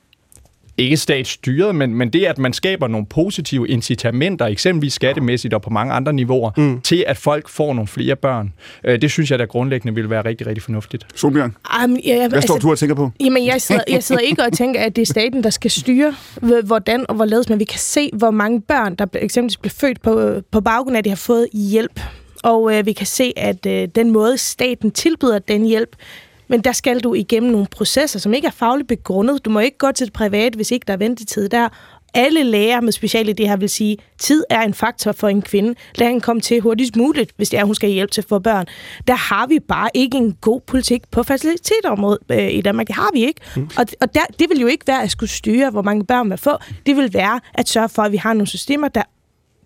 Ikke 0.79 0.97
statsstyret, 0.97 1.74
men, 1.74 1.95
men 1.95 2.11
det, 2.11 2.24
at 2.24 2.39
man 2.39 2.53
skaber 2.53 2.89
nogle 2.89 3.07
positive 3.07 3.68
incitamenter, 3.68 4.47
eksempelvis 4.47 4.93
skattemæssigt 4.93 5.55
og 5.55 5.62
på 5.62 5.70
mange 5.70 5.93
andre 5.93 6.12
niveauer, 6.12 6.51
mm. 6.57 6.81
til 6.81 7.05
at 7.07 7.16
folk 7.16 7.49
får 7.49 7.74
nogle 7.74 7.89
flere 7.89 8.16
børn. 8.16 8.53
Øh, 8.85 9.01
det 9.01 9.11
synes 9.11 9.31
jeg, 9.31 9.39
der 9.39 9.47
grundlæggende 9.47 9.95
vil 9.95 10.11
være 10.11 10.24
rigtig, 10.24 10.47
rigtig 10.47 10.62
fornuftigt. 10.62 11.07
Solbjørn, 11.14 11.57
um, 11.85 11.97
ja, 11.97 12.14
ja, 12.14 12.29
hvad 12.29 12.43
står 12.43 12.55
altså, 12.55 12.66
du 12.66 12.70
og 12.70 12.79
tænker 12.79 12.95
på? 12.95 13.11
Jamen, 13.20 13.47
jeg 13.47 13.62
sidder, 13.62 13.83
jeg 13.89 14.03
sidder 14.03 14.22
ikke 14.22 14.43
og 14.43 14.53
tænker, 14.53 14.81
at 14.81 14.97
det 14.97 15.03
er 15.03 15.07
staten, 15.07 15.45
der 15.45 15.51
skal 15.51 15.70
styre, 15.70 16.14
hvordan 16.64 17.05
og 17.09 17.14
hvorledes, 17.14 17.49
men 17.49 17.59
vi 17.59 17.64
kan 17.64 17.79
se, 17.79 18.11
hvor 18.12 18.31
mange 18.31 18.61
børn, 18.61 18.95
der 18.95 19.07
eksempelvis 19.14 19.57
bliver 19.57 19.74
født 19.81 20.03
på, 20.03 20.41
på 20.51 20.61
baggrund 20.61 20.97
af, 20.97 20.99
at 20.99 21.05
de 21.05 21.09
har 21.11 21.16
fået 21.16 21.49
hjælp. 21.53 22.01
Og 22.43 22.79
øh, 22.79 22.87
vi 22.87 22.93
kan 22.93 23.07
se, 23.07 23.33
at 23.37 23.66
øh, 23.66 23.89
den 23.95 24.11
måde, 24.11 24.39
staten 24.39 24.91
tilbyder 24.91 25.39
den 25.39 25.64
hjælp, 25.64 25.97
men 26.49 26.61
der 26.61 26.72
skal 26.72 27.01
du 27.01 27.14
igennem 27.14 27.51
nogle 27.51 27.66
processer, 27.70 28.18
som 28.18 28.34
ikke 28.34 28.47
er 28.47 28.53
fagligt 28.53 28.88
begrundet. 28.88 29.44
Du 29.44 29.51
må 29.51 29.61
ikke 29.61 29.78
gå 29.78 29.92
til 29.92 30.07
det 30.07 30.12
privat, 30.12 30.55
hvis 30.55 30.70
ikke 30.70 30.84
der 30.86 30.92
er 30.92 30.97
ventetid 30.97 31.49
der. 31.49 31.68
Alle 32.14 32.42
læger 32.42 32.80
med 32.80 32.92
speciale 32.92 33.32
det 33.32 33.49
her 33.49 33.57
vil 33.57 33.68
sige, 33.68 33.92
at 33.92 33.99
tid 34.18 34.44
er 34.51 34.61
en 34.61 34.74
faktor 34.74 35.12
for 35.12 35.28
en 35.28 35.42
kvinde. 35.42 35.74
Lad 35.94 36.07
hende 36.07 36.20
komme 36.20 36.42
til 36.42 36.61
hurtigst 36.61 36.97
muligt, 36.97 37.32
hvis 37.36 37.49
det 37.49 37.59
er, 37.59 37.64
hun 37.64 37.74
skal 37.74 37.90
hjælpe 37.90 38.11
til 38.11 38.24
for 38.28 38.38
børn. 38.38 38.66
Der 39.07 39.14
har 39.14 39.47
vi 39.47 39.59
bare 39.61 39.88
ikke 39.94 40.16
en 40.18 40.36
god 40.40 40.61
politik 40.61 41.11
på 41.11 41.22
facilitetområdet 41.22 42.18
øh, 42.30 42.53
i 42.53 42.61
Danmark. 42.61 42.86
Det 42.86 42.94
har 42.94 43.11
vi 43.12 43.26
ikke. 43.26 43.40
Mm. 43.57 43.70
Og, 43.78 43.86
og 44.01 44.14
der, 44.14 44.20
det 44.38 44.51
vil 44.51 44.61
jo 44.61 44.66
ikke 44.66 44.86
være 44.86 45.03
at 45.03 45.11
skulle 45.11 45.30
styre, 45.30 45.70
hvor 45.70 45.82
mange 45.82 46.05
børn 46.05 46.28
man 46.28 46.38
får. 46.38 46.64
Det 46.86 46.97
vil 46.97 47.14
være 47.14 47.40
at 47.55 47.68
sørge 47.68 47.88
for, 47.88 48.03
at 48.03 48.12
vi 48.12 48.16
har 48.16 48.33
nogle 48.33 48.46
systemer, 48.46 48.88
der 48.88 49.03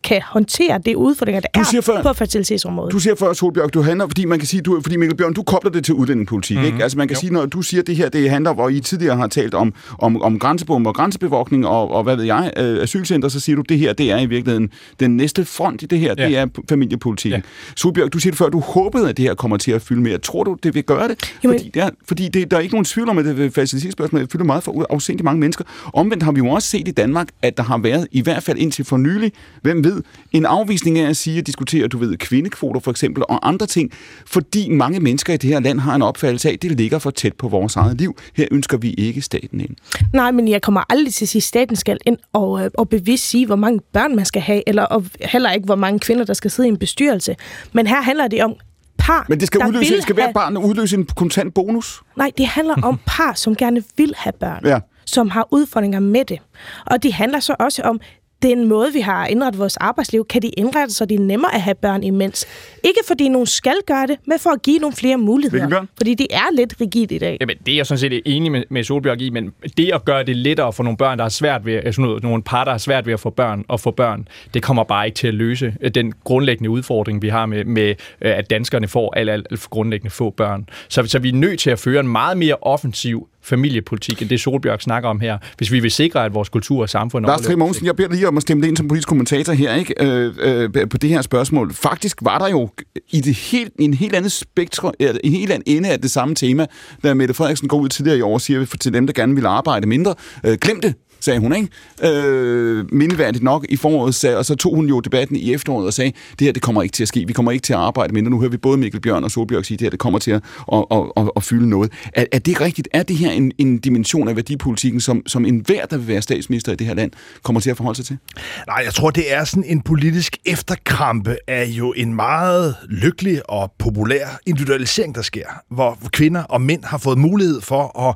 kan 0.04 0.22
håndtere 0.26 0.80
det 0.86 0.94
udfordringer, 0.94 1.40
der 1.40 1.48
du 1.54 1.76
er 1.76 1.80
før, 1.80 2.02
på 2.02 2.12
fertilitetsområdet. 2.12 2.92
Du 2.92 2.98
siger 2.98 3.14
før, 3.14 3.32
Solbjørg, 3.32 3.74
du 3.74 3.82
handler, 3.82 4.06
fordi 4.06 4.24
man 4.24 4.38
kan 4.38 4.48
sige, 4.48 4.60
du, 4.62 4.80
fordi 4.82 4.96
Mikkel 4.96 5.16
Bjørn, 5.16 5.32
du 5.32 5.42
kobler 5.42 5.70
det 5.70 5.84
til 5.84 5.94
udlændingepolitik, 5.94 6.56
mm-hmm. 6.56 6.72
ikke? 6.72 6.82
Altså 6.82 6.98
man 6.98 7.08
kan 7.08 7.14
jo. 7.14 7.20
sige, 7.20 7.32
når 7.32 7.46
du 7.46 7.62
siger 7.62 7.82
det 7.82 7.96
her, 7.96 8.08
det 8.08 8.30
handler, 8.30 8.54
hvor 8.54 8.68
I 8.68 8.80
tidligere 8.80 9.16
har 9.16 9.26
talt 9.26 9.54
om, 9.54 9.74
om, 9.98 10.22
om 10.22 10.38
grænsebomber 10.38 10.90
og 10.90 10.94
grænsebevogtning 10.94 11.66
og, 11.66 11.90
og 11.90 12.02
hvad 12.02 12.16
ved 12.16 12.24
jeg, 12.24 12.52
øh, 12.56 12.82
asylcenter, 12.82 13.28
så 13.28 13.40
siger 13.40 13.56
du, 13.56 13.62
det 13.62 13.78
her, 13.78 13.92
det 13.92 14.10
er 14.10 14.18
i 14.18 14.26
virkeligheden 14.26 14.70
den 15.00 15.16
næste 15.16 15.44
front 15.44 15.82
i 15.82 15.86
det 15.86 15.98
her, 15.98 16.14
ja. 16.18 16.26
det 16.26 16.36
er 16.36 16.46
familiepolitikken. 16.68 17.40
Ja. 17.40 17.72
Solbjørg, 17.76 18.12
du 18.12 18.18
siger 18.18 18.30
det 18.30 18.38
før, 18.38 18.48
du 18.48 18.60
håbede, 18.60 19.08
at 19.08 19.16
det 19.16 19.24
her 19.24 19.34
kommer 19.34 19.56
til 19.56 19.72
at 19.72 19.82
fylde 19.82 20.00
mere. 20.00 20.18
Tror 20.18 20.44
du, 20.44 20.56
det 20.62 20.74
vil 20.74 20.84
gøre 20.84 21.08
det? 21.08 21.34
Jamen, 21.42 21.58
fordi 21.58 21.70
det 21.74 21.82
er, 21.82 21.90
fordi 22.08 22.28
det, 22.28 22.50
der 22.50 22.56
er 22.56 22.60
ikke 22.60 22.74
nogen 22.74 22.84
tvivl 22.84 23.08
om, 23.08 23.18
at 23.18 23.24
det 23.24 23.54
facilitetsspørgsmål 23.54 24.28
fylder 24.32 24.44
meget 24.44 24.62
for 24.62 24.86
afsindelig 24.90 25.24
mange 25.24 25.40
mennesker. 25.40 25.64
Omvendt 25.92 26.22
har 26.22 26.32
vi 26.32 26.38
jo 26.38 26.48
også 26.48 26.68
set 26.68 26.88
i 26.88 26.90
Danmark, 26.90 27.28
at 27.42 27.56
der 27.56 27.62
har 27.62 27.78
været, 27.78 28.06
i 28.12 28.20
hvert 28.20 28.42
fald 28.42 28.58
indtil 28.58 28.84
for 28.84 28.96
nylig, 28.96 29.32
hvem 29.62 29.84
ved, 29.84 29.89
Socialdemokratiet 29.90 30.04
en 30.32 30.46
afvisning 30.46 30.98
af 30.98 31.08
at 31.08 31.16
sige 31.16 31.38
at 31.38 31.46
diskutere, 31.46 31.88
du 31.88 31.98
ved, 31.98 32.16
kvindekvoter 32.16 32.80
for 32.80 32.90
eksempel, 32.90 33.24
og 33.28 33.48
andre 33.48 33.66
ting, 33.66 33.90
fordi 34.26 34.68
mange 34.68 35.00
mennesker 35.00 35.34
i 35.34 35.36
det 35.36 35.50
her 35.50 35.60
land 35.60 35.80
har 35.80 35.94
en 35.94 36.02
opfattelse 36.02 36.48
af, 36.48 36.52
at 36.52 36.62
det 36.62 36.70
ligger 36.70 36.98
for 36.98 37.10
tæt 37.10 37.34
på 37.34 37.48
vores 37.48 37.76
eget 37.76 37.98
liv. 37.98 38.16
Her 38.36 38.46
ønsker 38.50 38.76
vi 38.78 38.90
ikke 38.90 39.22
staten 39.22 39.60
ind. 39.60 39.70
Nej, 40.12 40.30
men 40.30 40.48
jeg 40.48 40.62
kommer 40.62 40.82
aldrig 40.90 41.14
til 41.14 41.24
at 41.24 41.28
sige, 41.28 41.40
at 41.40 41.44
staten 41.44 41.76
skal 41.76 41.98
ind 42.06 42.16
og, 42.32 42.64
øh, 42.64 42.70
og 42.74 42.88
bevidst 42.88 43.28
sige, 43.28 43.46
hvor 43.46 43.56
mange 43.56 43.80
børn 43.92 44.16
man 44.16 44.24
skal 44.24 44.42
have, 44.42 44.62
eller 44.66 44.82
og 44.82 45.04
heller 45.20 45.52
ikke, 45.52 45.66
hvor 45.66 45.76
mange 45.76 45.98
kvinder, 45.98 46.24
der 46.24 46.34
skal 46.34 46.50
sidde 46.50 46.68
i 46.68 46.72
en 46.72 46.78
bestyrelse. 46.78 47.36
Men 47.72 47.86
her 47.86 48.02
handler 48.02 48.28
det 48.28 48.42
om 48.44 48.54
par, 48.98 49.26
Men 49.28 49.40
det 49.40 49.46
skal, 49.46 49.60
der 49.60 49.68
udløse, 49.68 49.92
vil 49.92 50.02
skal 50.02 50.16
have... 50.16 50.32
barn 50.34 50.56
udløse 50.56 50.96
en 50.96 51.06
kontant 51.16 51.54
bonus? 51.54 52.02
Nej, 52.16 52.30
det 52.38 52.46
handler 52.46 52.74
om 52.82 53.00
par, 53.06 53.32
som 53.34 53.56
gerne 53.56 53.82
vil 53.96 54.14
have 54.16 54.32
børn, 54.40 54.66
Ja. 54.66 54.78
som 55.06 55.30
har 55.30 55.48
udfordringer 55.50 56.00
med 56.00 56.24
det. 56.24 56.38
Og 56.86 57.02
det 57.02 57.12
handler 57.12 57.40
så 57.40 57.56
også 57.58 57.82
om, 57.82 58.00
den 58.42 58.68
måde, 58.68 58.92
vi 58.92 59.00
har 59.00 59.26
indrettet 59.26 59.58
vores 59.58 59.76
arbejdsliv, 59.76 60.26
kan 60.26 60.42
de 60.42 60.48
indrette, 60.48 60.94
så 60.94 61.04
det 61.04 61.14
er 61.14 61.24
nemmere 61.24 61.54
at 61.54 61.62
have 61.62 61.74
børn 61.74 62.02
imens. 62.02 62.46
Ikke 62.84 63.00
fordi 63.06 63.28
nogen 63.28 63.46
skal 63.46 63.76
gøre 63.86 64.06
det, 64.06 64.16
men 64.26 64.38
for 64.38 64.50
at 64.50 64.62
give 64.62 64.78
nogle 64.78 64.96
flere 64.96 65.16
muligheder. 65.16 65.68
Bjørn? 65.68 65.88
Fordi 65.96 66.14
det 66.14 66.26
er 66.30 66.56
lidt 66.56 66.74
rigidt 66.80 67.12
i 67.12 67.18
dag. 67.18 67.36
Jamen, 67.40 67.56
det 67.66 67.72
er 67.72 67.76
jeg 67.76 67.86
sådan 67.86 67.98
set 67.98 68.22
enig 68.24 68.52
med, 68.52 68.62
med 68.70 68.84
Solbjørg 68.84 69.20
i, 69.20 69.30
men 69.30 69.52
det 69.76 69.90
at 69.94 70.04
gøre 70.04 70.22
det 70.22 70.36
lettere 70.36 70.72
for 70.72 70.82
nogle 70.82 70.96
børn, 70.96 71.18
der 71.18 71.24
har 71.24 71.28
svært 71.28 71.66
ved, 71.66 71.74
altså 71.74 72.00
nogle, 72.00 72.20
nogle 72.22 72.42
par, 72.42 72.64
der 72.64 72.70
har 72.70 72.78
svært 72.78 73.06
ved 73.06 73.12
at 73.14 73.20
få 73.20 73.30
børn 73.30 73.64
og 73.68 73.80
få 73.80 73.90
børn, 73.90 74.28
det 74.54 74.62
kommer 74.62 74.84
bare 74.84 75.06
ikke 75.06 75.16
til 75.16 75.26
at 75.26 75.34
løse 75.34 75.74
øh, 75.80 75.90
den 75.90 76.12
grundlæggende 76.24 76.70
udfordring, 76.70 77.22
vi 77.22 77.28
har 77.28 77.46
med, 77.46 77.64
med 77.64 77.88
øh, 78.20 78.38
at 78.38 78.50
danskerne 78.50 78.88
får 78.88 79.14
alt, 79.16 79.30
alt, 79.30 79.46
alt 79.50 79.60
for 79.60 79.68
grundlæggende 79.70 80.10
få 80.10 80.30
børn. 80.30 80.68
Så, 80.88 81.06
så 81.06 81.18
vi 81.18 81.28
er 81.28 81.32
nødt 81.32 81.60
til 81.60 81.70
at 81.70 81.78
føre 81.78 82.00
en 82.00 82.08
meget 82.08 82.38
mere 82.38 82.56
offensiv 82.62 83.28
familiepolitik, 83.42 84.22
end 84.22 84.30
det 84.30 84.40
Solbjørg 84.40 84.82
snakker 84.82 85.08
om 85.08 85.20
her, 85.20 85.38
hvis 85.58 85.72
vi 85.72 85.80
vil 85.80 85.90
sikre, 85.90 86.24
at 86.24 86.34
vores 86.34 86.48
kultur 86.48 86.82
og 86.82 86.88
samfund 86.88 87.26
Lars 87.26 87.40
Trier 87.40 87.56
Mogensen, 87.56 87.86
jeg 87.86 87.96
beder 87.96 88.08
dig 88.08 88.16
lige 88.16 88.28
om 88.28 88.36
at 88.36 88.42
stemme 88.42 88.68
ind 88.68 88.76
som 88.76 88.88
politisk 88.88 89.08
kommentator 89.08 89.52
her 89.52 89.74
ikke? 89.74 89.94
Øh, 90.00 90.34
øh, 90.38 90.88
på 90.88 90.98
det 90.98 91.10
her 91.10 91.22
spørgsmål. 91.22 91.72
Faktisk 91.72 92.18
var 92.22 92.38
der 92.38 92.48
jo 92.48 92.68
i 93.10 93.20
det 93.20 93.34
helt, 93.34 93.72
en 93.78 93.94
helt 93.94 94.14
andet 94.14 94.32
spektrum, 94.32 94.94
en 95.00 95.32
helt 95.32 95.52
anden 95.52 95.76
ende 95.76 95.88
af 95.88 96.00
det 96.00 96.10
samme 96.10 96.34
tema, 96.34 96.66
da 97.02 97.14
Mette 97.14 97.34
Frederiksen 97.34 97.68
går 97.68 97.78
ud 97.78 97.88
tidligere 97.88 98.18
i 98.18 98.20
år 98.20 98.34
og 98.34 98.40
siger 98.40 98.66
til 98.80 98.94
dem, 98.94 99.06
der 99.06 99.12
gerne 99.12 99.34
vil 99.34 99.46
arbejde 99.46 99.86
mindre, 99.86 100.14
øh, 100.46 100.58
glem 100.58 100.80
det, 100.80 100.94
sagde 101.20 101.40
hun, 101.40 101.54
ikke? 101.54 101.68
Øh, 102.02 102.84
mindeværdigt 102.92 103.44
nok 103.44 103.66
i 103.68 103.76
foråret, 103.76 104.14
sagde, 104.14 104.36
og 104.36 104.44
så 104.44 104.54
tog 104.54 104.74
hun 104.74 104.86
jo 104.86 105.00
debatten 105.00 105.36
i 105.36 105.52
efteråret 105.54 105.86
og 105.86 105.92
sagde, 105.92 106.12
det 106.38 106.44
her 106.44 106.52
det 106.52 106.62
kommer 106.62 106.82
ikke 106.82 106.92
til 106.92 107.04
at 107.04 107.08
ske, 107.08 107.26
vi 107.26 107.32
kommer 107.32 107.52
ikke 107.52 107.62
til 107.62 107.72
at 107.72 107.78
arbejde 107.78 108.14
mindre. 108.14 108.30
Nu 108.30 108.38
hører 108.40 108.50
vi 108.50 108.56
både 108.56 108.78
Mikkel 108.78 109.00
Bjørn 109.00 109.24
og 109.24 109.30
Solbjørg 109.30 109.64
sige, 109.64 109.76
det 109.78 109.84
her 109.84 109.90
det 109.90 109.98
kommer 109.98 110.18
til 110.18 110.30
at, 110.30 110.42
at, 110.72 110.84
at, 110.90 111.12
at, 111.16 111.30
at 111.36 111.42
fylde 111.42 111.68
noget. 111.68 111.92
Er, 112.14 112.24
er 112.32 112.38
det 112.38 112.60
rigtigt? 112.60 112.88
Er 112.92 113.02
det 113.02 113.16
her 113.16 113.30
en, 113.30 113.52
en 113.58 113.78
dimension 113.78 114.28
af 114.28 114.36
værdipolitikken, 114.36 115.00
som, 115.00 115.22
som 115.26 115.44
enhver, 115.44 115.86
der 115.86 115.96
vil 115.96 116.08
være 116.08 116.22
statsminister 116.22 116.72
i 116.72 116.76
det 116.76 116.86
her 116.86 116.94
land, 116.94 117.10
kommer 117.42 117.60
til 117.60 117.70
at 117.70 117.76
forholde 117.76 117.96
sig 117.96 118.06
til? 118.06 118.18
Nej, 118.66 118.82
jeg 118.84 118.94
tror, 118.94 119.10
det 119.10 119.34
er 119.34 119.44
sådan 119.44 119.64
en 119.64 119.80
politisk 119.80 120.36
efterkrampe 120.44 121.36
af 121.48 121.64
jo 121.64 121.92
en 121.96 122.14
meget 122.14 122.76
lykkelig 122.88 123.50
og 123.50 123.72
populær 123.78 124.26
individualisering, 124.46 125.14
der 125.14 125.22
sker, 125.22 125.46
hvor 125.70 125.98
kvinder 126.12 126.42
og 126.42 126.60
mænd 126.60 126.84
har 126.84 126.98
fået 126.98 127.18
mulighed 127.18 127.60
for 127.60 128.08
at 128.08 128.14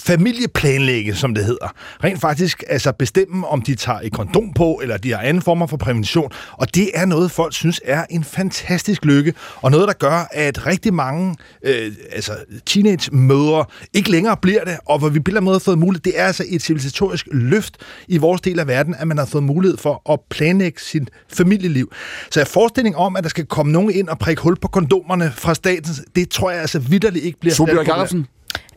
familieplanlægge, 0.00 1.14
som 1.14 1.34
det 1.34 1.44
hedder. 1.44 1.74
Rent 2.04 2.20
faktisk 2.20 2.62
altså 2.68 2.92
bestemme, 2.92 3.48
om 3.48 3.62
de 3.62 3.74
tager 3.74 3.98
et 3.98 4.12
kondom 4.12 4.52
på, 4.52 4.80
eller 4.82 4.96
de 4.96 5.12
har 5.12 5.18
anden 5.18 5.42
former 5.42 5.66
for 5.66 5.76
prævention. 5.76 6.30
Og 6.52 6.74
det 6.74 6.90
er 6.94 7.06
noget, 7.06 7.30
folk 7.30 7.54
synes 7.54 7.80
er 7.84 8.04
en 8.10 8.24
fantastisk 8.24 9.04
lykke, 9.04 9.34
og 9.56 9.70
noget, 9.70 9.88
der 9.88 9.94
gør, 9.94 10.28
at 10.32 10.66
rigtig 10.66 10.94
mange 10.94 11.36
øh, 11.62 11.92
altså 12.12 12.32
teenage-mødre 12.66 13.64
ikke 13.94 14.10
længere 14.10 14.36
bliver 14.36 14.64
det, 14.64 14.78
og 14.86 14.98
hvor 14.98 15.08
vi 15.08 15.20
på 15.20 15.30
en 15.36 15.44
måde 15.44 15.54
har 15.54 15.58
fået 15.58 15.78
mulighed, 15.78 16.02
det 16.02 16.20
er 16.20 16.26
altså 16.26 16.44
et 16.48 16.62
civilisatorisk 16.62 17.28
løft 17.32 17.76
i 18.08 18.18
vores 18.18 18.40
del 18.40 18.58
af 18.60 18.66
verden, 18.66 18.94
at 18.98 19.08
man 19.08 19.18
har 19.18 19.26
fået 19.26 19.44
mulighed 19.44 19.78
for 19.78 20.12
at 20.12 20.20
planlægge 20.30 20.80
sit 20.80 21.10
familieliv. 21.32 21.92
Så 22.30 22.40
en 22.40 22.46
forestilling 22.46 22.96
om, 22.96 23.16
at 23.16 23.24
der 23.24 23.30
skal 23.30 23.46
komme 23.46 23.72
nogen 23.72 23.90
ind 23.90 24.08
og 24.08 24.18
prikke 24.18 24.42
hul 24.42 24.56
på 24.60 24.68
kondomerne 24.68 25.32
fra 25.36 25.54
staten, 25.54 25.94
det 26.16 26.30
tror 26.30 26.50
jeg 26.50 26.60
altså 26.60 26.78
vidderligt 26.78 27.24
ikke 27.24 27.40
bliver... 27.40 27.54
Jacobsen? 27.86 28.26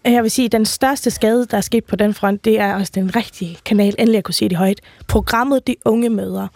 Jeg 0.07 0.23
vil 0.23 0.31
sige, 0.31 0.45
at 0.45 0.51
den 0.51 0.65
største 0.65 1.11
skade, 1.11 1.45
der 1.45 1.57
er 1.57 1.61
sket 1.61 1.85
på 1.85 1.95
den 1.95 2.13
front, 2.13 2.45
det 2.45 2.59
er 2.59 2.75
også 2.75 2.91
den 2.95 3.15
rigtige 3.15 3.57
kanal, 3.65 3.95
endelig 3.99 4.17
at 4.17 4.23
kunne 4.23 4.33
sige 4.33 4.49
det 4.49 4.57
højt. 4.57 4.81
Programmet 5.07 5.67
De 5.67 5.75
Unge 5.85 6.09
Mødre. 6.09 6.47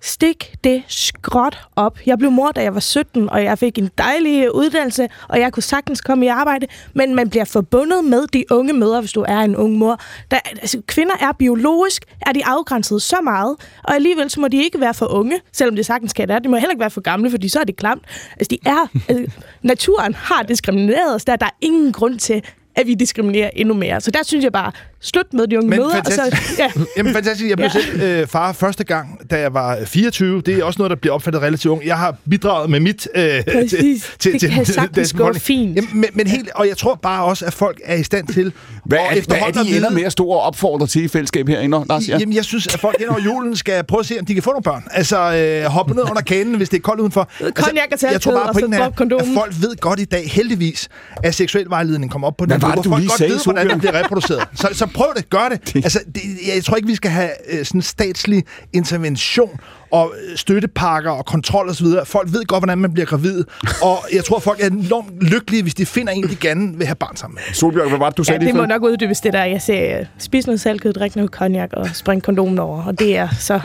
Stik 0.00 0.54
det 0.64 0.82
skråt 0.88 1.58
op. 1.76 1.98
Jeg 2.06 2.18
blev 2.18 2.30
mor, 2.30 2.50
da 2.50 2.62
jeg 2.62 2.74
var 2.74 2.80
17, 2.80 3.30
og 3.30 3.44
jeg 3.44 3.58
fik 3.58 3.78
en 3.78 3.90
dejlig 3.98 4.54
uddannelse, 4.54 5.08
og 5.28 5.40
jeg 5.40 5.52
kunne 5.52 5.62
sagtens 5.62 6.00
komme 6.00 6.24
i 6.24 6.28
arbejde, 6.28 6.66
men 6.94 7.14
man 7.14 7.30
bliver 7.30 7.44
forbundet 7.44 8.04
med 8.04 8.26
de 8.26 8.44
unge 8.50 8.72
mødre, 8.72 9.00
hvis 9.00 9.12
du 9.12 9.24
er 9.28 9.38
en 9.40 9.56
ung 9.56 9.72
mor. 9.78 10.00
Der, 10.30 10.38
altså, 10.60 10.82
kvinder 10.86 11.14
er 11.20 11.32
biologisk, 11.32 12.04
er 12.26 12.32
de 12.32 12.46
afgrænset 12.46 13.02
så 13.02 13.16
meget, 13.24 13.56
og 13.84 13.94
alligevel 13.94 14.30
så 14.30 14.40
må 14.40 14.48
de 14.48 14.64
ikke 14.64 14.80
være 14.80 14.94
for 14.94 15.06
unge, 15.06 15.40
selvom 15.52 15.76
det 15.76 15.86
sagtens 15.86 16.12
kan 16.12 16.28
det. 16.28 16.44
De 16.44 16.48
må 16.48 16.56
heller 16.56 16.70
ikke 16.70 16.80
være 16.80 16.90
for 16.90 17.00
gamle, 17.00 17.30
fordi 17.30 17.48
så 17.48 17.60
er 17.60 17.64
det 17.64 17.76
klamt. 17.76 18.04
Altså, 18.32 18.48
de 18.50 18.58
er, 18.68 18.86
altså, 19.08 19.32
naturen 19.62 20.14
har 20.14 20.42
diskrimineret 20.42 21.14
os, 21.14 21.24
der, 21.24 21.36
der 21.36 21.46
er 21.46 21.56
ingen 21.60 21.92
grund 21.92 22.18
til, 22.18 22.42
at 22.76 22.86
vi 22.86 22.94
diskriminerer 22.94 23.50
endnu 23.56 23.74
mere. 23.74 24.00
Så 24.00 24.10
der 24.10 24.22
synes 24.22 24.44
jeg 24.44 24.52
bare, 24.52 24.72
slut 25.04 25.32
med 25.32 25.46
de 25.46 25.58
unge 25.58 25.70
Men 25.70 25.78
mødre. 25.78 25.90
Og 26.00 26.04
så, 26.12 26.20
fantastisk. 26.22 26.58
ja. 26.58 26.68
Jamen 26.96 27.12
fantastisk. 27.14 27.48
Jeg 27.50 27.56
blev 27.56 27.70
Ja. 27.74 27.80
selv 27.80 28.00
øh, 28.02 28.26
far 28.26 28.52
første 28.52 28.84
gang, 28.84 29.20
da 29.30 29.38
jeg 29.40 29.54
var 29.54 29.78
24. 29.86 30.40
Det 30.40 30.54
er 30.58 30.64
også 30.64 30.78
noget, 30.78 30.90
der 30.90 30.96
bliver 30.96 31.14
opfattet 31.14 31.42
relativt 31.42 31.72
ung. 31.72 31.86
Jeg 31.86 31.98
har 31.98 32.16
bidraget 32.30 32.70
med 32.70 32.80
mit 32.80 33.08
øh, 33.14 33.44
Præcis. 33.54 34.10
Det 34.24 34.40
kan 34.40 34.64
sagtens 34.66 34.96
danske 34.96 35.18
gå 35.18 35.32
fint. 35.32 35.76
Jamen, 35.76 35.90
men, 35.94 36.04
men 36.14 36.26
helt, 36.26 36.50
og 36.54 36.68
jeg 36.68 36.76
tror 36.76 36.94
bare 36.94 37.24
også, 37.24 37.46
at 37.46 37.52
folk 37.54 37.80
er 37.84 37.94
i 37.94 38.02
stand 38.02 38.26
til 38.28 38.52
Hvad 38.84 38.98
at 39.10 39.18
er, 39.18 39.22
hvad 39.28 39.36
er 39.58 39.62
de 39.62 39.76
ender 39.76 39.90
med 39.90 40.02
at 40.02 40.12
stå 40.12 40.26
og 40.26 40.40
opfordre 40.40 40.86
til 40.86 41.04
i 41.04 41.08
fællesskab 41.08 41.48
herinde, 41.48 41.84
Lars? 41.88 42.08
Ja. 42.08 42.18
Jamen, 42.18 42.34
jeg 42.34 42.44
synes, 42.44 42.66
at 42.66 42.80
folk 42.80 42.98
hen 42.98 43.08
over 43.08 43.20
julen 43.20 43.56
skal 43.56 43.84
prøve 43.84 44.00
at 44.00 44.06
se, 44.06 44.18
om 44.20 44.26
de 44.26 44.34
kan 44.34 44.42
få 44.42 44.50
nogle 44.50 44.62
børn. 44.62 44.84
Altså, 44.90 45.34
øh, 45.34 45.64
hoppe 45.70 45.94
ned 45.94 46.02
under 46.02 46.22
kanen, 46.22 46.54
hvis 46.54 46.68
det 46.68 46.76
er 46.76 46.80
koldt 46.80 47.00
udenfor. 47.00 47.28
Altså, 47.40 48.06
og 48.06 48.12
jeg 48.12 48.20
tror 48.20 48.32
bare, 48.32 48.42
og 48.42 48.54
så 48.54 48.60
pointen 48.60 48.74
er, 48.74 48.78
drop 48.78 48.96
kondomen. 48.96 49.28
at 49.28 49.34
folk 49.34 49.54
ved 49.60 49.76
godt 49.80 50.00
i 50.00 50.04
dag, 50.04 50.30
heldigvis, 50.30 50.88
at 51.22 51.34
seksuel 51.34 51.66
vejledning 51.70 52.12
kommer 52.12 52.28
op 52.28 52.36
på 52.36 52.44
Hvad 52.44 52.54
den 52.56 52.62
var 52.62 52.68
niveau, 52.68 52.82
det, 52.82 52.90
du 52.90 52.96
lige 52.96 53.08
godt 53.08 53.18
sagde, 53.18 53.32
ved, 53.32 53.40
hvordan 53.44 53.64
det 53.66 53.70
Solbjørn? 53.72 53.78
bliver 53.92 54.04
reproduceret. 54.04 54.42
Så, 54.54 54.68
så 54.72 54.86
prøv 54.94 55.06
det, 55.16 55.30
gør 55.30 55.48
det. 55.50 55.76
Altså, 55.76 55.98
det, 56.14 56.20
jeg 56.54 56.64
tror 56.64 56.76
ikke, 56.76 56.88
vi 56.88 56.94
skal 56.94 57.10
have 57.10 57.30
øh, 57.52 57.64
sådan 57.64 57.82
statslig 57.82 58.44
intervention 58.72 59.60
og 59.90 60.12
øh, 60.30 60.36
støttepakker 60.36 61.10
og 61.10 61.26
kontrol 61.26 61.68
osv. 61.68 61.86
Folk 62.04 62.32
ved 62.32 62.44
godt, 62.44 62.60
hvordan 62.60 62.78
man 62.78 62.92
bliver 62.92 63.06
gravid, 63.06 63.44
og 63.88 63.98
jeg 64.12 64.24
tror, 64.24 64.38
folk 64.38 64.60
er 64.62 64.66
enormt 64.66 65.22
lykkelige, 65.22 65.62
hvis 65.62 65.74
de 65.74 65.86
finder 65.86 66.12
en, 66.12 66.22
de 66.28 66.36
gerne 66.36 66.76
vil 66.76 66.86
have 66.86 66.94
barn 66.96 67.16
sammen 67.16 67.34
med. 67.34 67.54
Solbjørg, 67.54 67.88
hvad 67.88 67.98
var 67.98 68.08
det, 68.10 68.16
du 68.18 68.22
Ja, 68.22 68.24
sagde 68.24 68.38
det 68.38 68.44
lige 68.46 68.54
må 68.54 68.62
før? 68.62 68.66
nok 68.66 68.82
uddybes 68.82 69.20
det 69.20 69.32
der. 69.32 69.44
Jeg 69.44 69.62
siger, 69.62 70.00
uh, 70.00 70.06
spis 70.18 70.46
noget 70.46 70.60
saltkød, 70.60 70.92
drik 70.92 71.16
noget 71.16 71.30
cognac 71.30 71.70
og 71.72 71.88
spring 71.94 72.22
kondomen 72.22 72.58
over. 72.58 72.84
Og 72.84 72.98
det 72.98 73.16
er 73.16 73.28
så 73.38 73.60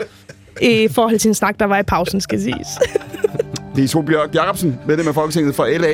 i 0.62 0.88
forhold 0.88 1.18
til 1.18 1.28
en 1.28 1.34
snak, 1.34 1.60
der 1.60 1.66
var 1.66 1.78
i 1.78 1.82
pausen, 1.82 2.20
skal 2.20 2.40
siges. 2.40 2.68
Det 3.76 3.84
er 3.84 3.88
Solbjørg 3.88 4.34
Jacobsen, 4.34 4.78
medlem 4.86 5.08
af 5.08 5.14
Folketinget 5.14 5.54
fra 5.54 5.70
LA. 5.70 5.88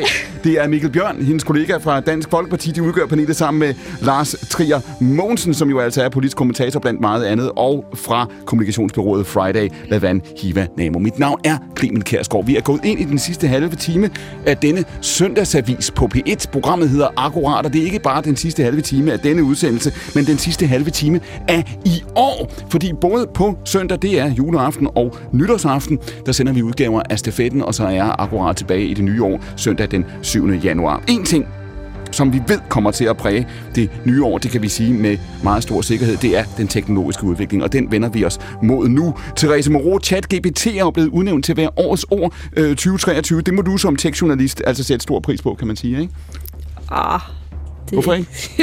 Det 0.44 0.52
er 0.52 0.68
Mikkel 0.68 0.90
Bjørn, 0.90 1.22
hendes 1.22 1.44
kollega 1.44 1.76
fra 1.76 2.00
Dansk 2.00 2.30
Folkeparti. 2.30 2.70
De 2.70 2.82
udgør 2.82 3.06
panelet 3.06 3.36
sammen 3.36 3.60
med 3.60 3.74
Lars 4.02 4.34
Trier 4.50 4.80
Mogensen, 5.00 5.54
som 5.54 5.70
jo 5.70 5.80
altså 5.80 6.02
er 6.02 6.08
politisk 6.08 6.36
kommentator 6.36 6.80
blandt 6.80 7.00
meget 7.00 7.24
andet, 7.24 7.50
og 7.56 7.84
fra 7.94 8.26
kommunikationsbyrået 8.46 9.26
Friday, 9.26 9.68
Lavan 9.88 10.22
Hiva 10.42 10.66
Namo. 10.76 10.98
Mit 10.98 11.18
navn 11.18 11.40
er 11.44 11.58
Clemen 11.78 12.02
Kærsgaard. 12.02 12.46
Vi 12.46 12.56
er 12.56 12.60
gået 12.60 12.80
ind 12.84 13.00
i 13.00 13.04
den 13.04 13.18
sidste 13.18 13.48
halve 13.48 13.68
time 13.68 14.10
af 14.46 14.56
denne 14.56 14.84
søndagsavis 15.00 15.90
på 15.90 16.08
P1. 16.14 16.50
Programmet 16.52 16.88
hedder 16.88 17.08
Akkurat, 17.16 17.66
og 17.66 17.72
det 17.72 17.80
er 17.80 17.84
ikke 17.84 18.00
bare 18.00 18.22
den 18.22 18.36
sidste 18.36 18.62
halve 18.62 18.80
time 18.80 19.12
af 19.12 19.20
denne 19.20 19.42
udsendelse, 19.42 19.92
men 20.14 20.24
den 20.24 20.38
sidste 20.38 20.66
halve 20.66 20.90
time 20.90 21.20
af 21.48 21.76
i 21.84 22.02
år. 22.14 22.52
Fordi 22.70 22.92
både 23.00 23.26
på 23.34 23.58
søndag, 23.64 23.98
det 24.02 24.20
er 24.20 24.34
juleaften 24.34 24.88
og 24.94 25.16
nytårsaften, 25.32 25.98
der 26.26 26.32
sender 26.32 26.52
vi 26.52 26.62
udgaver 26.62 27.02
af 27.10 27.18
stafetten, 27.18 27.65
og 27.66 27.74
så 27.74 27.84
er 27.84 28.20
Akkurat 28.20 28.56
tilbage 28.56 28.86
i 28.86 28.94
det 28.94 29.04
nye 29.04 29.22
år, 29.22 29.40
søndag 29.56 29.90
den 29.90 30.04
7. 30.22 30.48
januar. 30.48 31.02
En 31.08 31.24
ting, 31.24 31.46
som 32.10 32.32
vi 32.32 32.42
ved 32.48 32.58
kommer 32.68 32.90
til 32.90 33.04
at 33.04 33.16
præge 33.16 33.46
det 33.74 33.90
nye 34.04 34.24
år, 34.24 34.38
det 34.38 34.50
kan 34.50 34.62
vi 34.62 34.68
sige 34.68 34.94
med 34.94 35.18
meget 35.42 35.62
stor 35.62 35.80
sikkerhed, 35.80 36.16
det 36.16 36.38
er 36.38 36.44
den 36.56 36.68
teknologiske 36.68 37.24
udvikling, 37.24 37.62
og 37.62 37.72
den 37.72 37.92
vender 37.92 38.08
vi 38.08 38.24
os 38.24 38.38
mod 38.62 38.88
nu. 38.88 39.14
Therese 39.36 39.72
Moreau, 39.72 39.98
ChatGPT 39.98 40.66
er 40.66 40.78
jo 40.78 40.90
blevet 40.90 41.08
udnævnt 41.08 41.44
til 41.44 41.52
at 41.52 41.56
være 41.56 41.70
årets 41.76 42.06
år 42.10 42.34
øh, 42.56 42.68
2023. 42.68 43.40
Det 43.40 43.54
må 43.54 43.62
du 43.62 43.76
som 43.76 43.96
tekstjournalist 43.96 44.62
altså 44.66 44.84
sætte 44.84 45.02
stor 45.02 45.20
pris 45.20 45.42
på, 45.42 45.54
kan 45.54 45.66
man 45.66 45.76
sige, 45.76 46.00
ikke? 46.00 46.12
Ah, 46.90 47.20
det... 47.84 47.92
Hvorfor 47.92 48.12
ikke? 48.12 48.30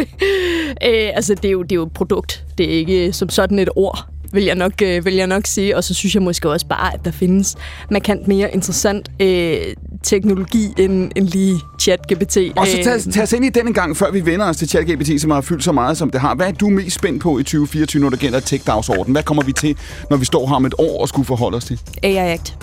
øh, 0.88 1.12
altså, 1.16 1.36
det 1.36 1.46
er, 1.46 1.52
jo, 1.52 1.64
det 1.64 1.72
er 1.72 1.76
jo 1.76 1.84
et 1.84 1.92
produkt. 1.92 2.46
Det 2.58 2.66
er 2.66 2.78
ikke 2.78 3.14
som 3.14 3.30
sådan 3.30 3.60
et 3.60 3.70
ord, 3.76 4.13
vil 4.34 4.44
jeg 4.44 4.56
nok, 4.56 4.82
øh, 4.84 5.06
vil 5.06 5.14
jeg 5.14 5.28
nok 5.28 5.48
sige. 5.48 5.78
Og 5.78 5.84
så 5.84 5.94
synes 5.94 6.16
jeg 6.16 6.24
måske 6.24 6.50
også 6.50 6.66
bare, 6.68 6.94
at 6.94 7.00
der 7.06 7.12
findes 7.12 7.56
markant 7.92 8.28
mere 8.28 8.54
interessant 8.54 9.12
øh, 9.20 9.58
teknologi 10.04 10.74
end, 10.78 11.12
end 11.16 11.28
lige 11.28 11.56
ChatGPT. 11.82 12.38
Og 12.56 12.68
så 12.68 12.78
tag, 12.84 12.94
Øh, 12.94 13.14
tag 13.14 13.24
os 13.24 13.34
ind 13.34 13.46
i 13.46 13.50
den 13.50 13.68
en 13.68 13.74
gang, 13.74 13.98
før 13.98 14.12
vi 14.12 14.26
vender 14.26 14.46
os 14.50 14.58
til 14.58 14.70
ChatGPT, 14.70 15.22
som 15.22 15.32
har 15.32 15.42
fyldt 15.42 15.64
så 15.64 15.72
meget, 15.72 15.98
som 15.98 16.10
det 16.10 16.22
har. 16.22 16.36
Hvad 16.36 16.48
er 16.48 16.52
du 16.52 16.70
mest 16.70 16.96
spændt 16.96 17.22
på 17.22 17.40
i 17.40 17.44
2024, 17.44 18.02
når 18.02 18.10
det 18.10 18.20
gælder 18.20 18.40
tech-dagsordenen? 18.40 19.12
Hvad 19.12 19.24
kommer 19.24 19.44
vi 19.44 19.52
til, 19.52 19.78
når 20.10 20.18
vi 20.18 20.26
står 20.26 20.48
her 20.48 20.56
om 20.56 20.66
et 20.66 20.74
år 20.78 21.02
og 21.02 21.10
skulle 21.10 21.26
forholde 21.26 21.58
os 21.58 21.66
til? 21.66 21.80
AI 22.04 22.16
Act. 22.16 22.58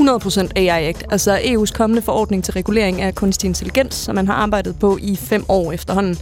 100% 0.00 0.48
AI 0.56 0.88
Act, 0.88 1.04
altså 1.10 1.36
EU's 1.36 1.72
kommende 1.72 2.02
forordning 2.02 2.44
til 2.44 2.52
regulering 2.52 3.02
af 3.02 3.14
kunstig 3.14 3.48
intelligens, 3.48 3.94
som 3.94 4.14
man 4.14 4.26
har 4.26 4.34
arbejdet 4.34 4.78
på 4.78 4.98
i 5.00 5.16
fem 5.16 5.44
år 5.48 5.72
efterhånden. 5.72 6.18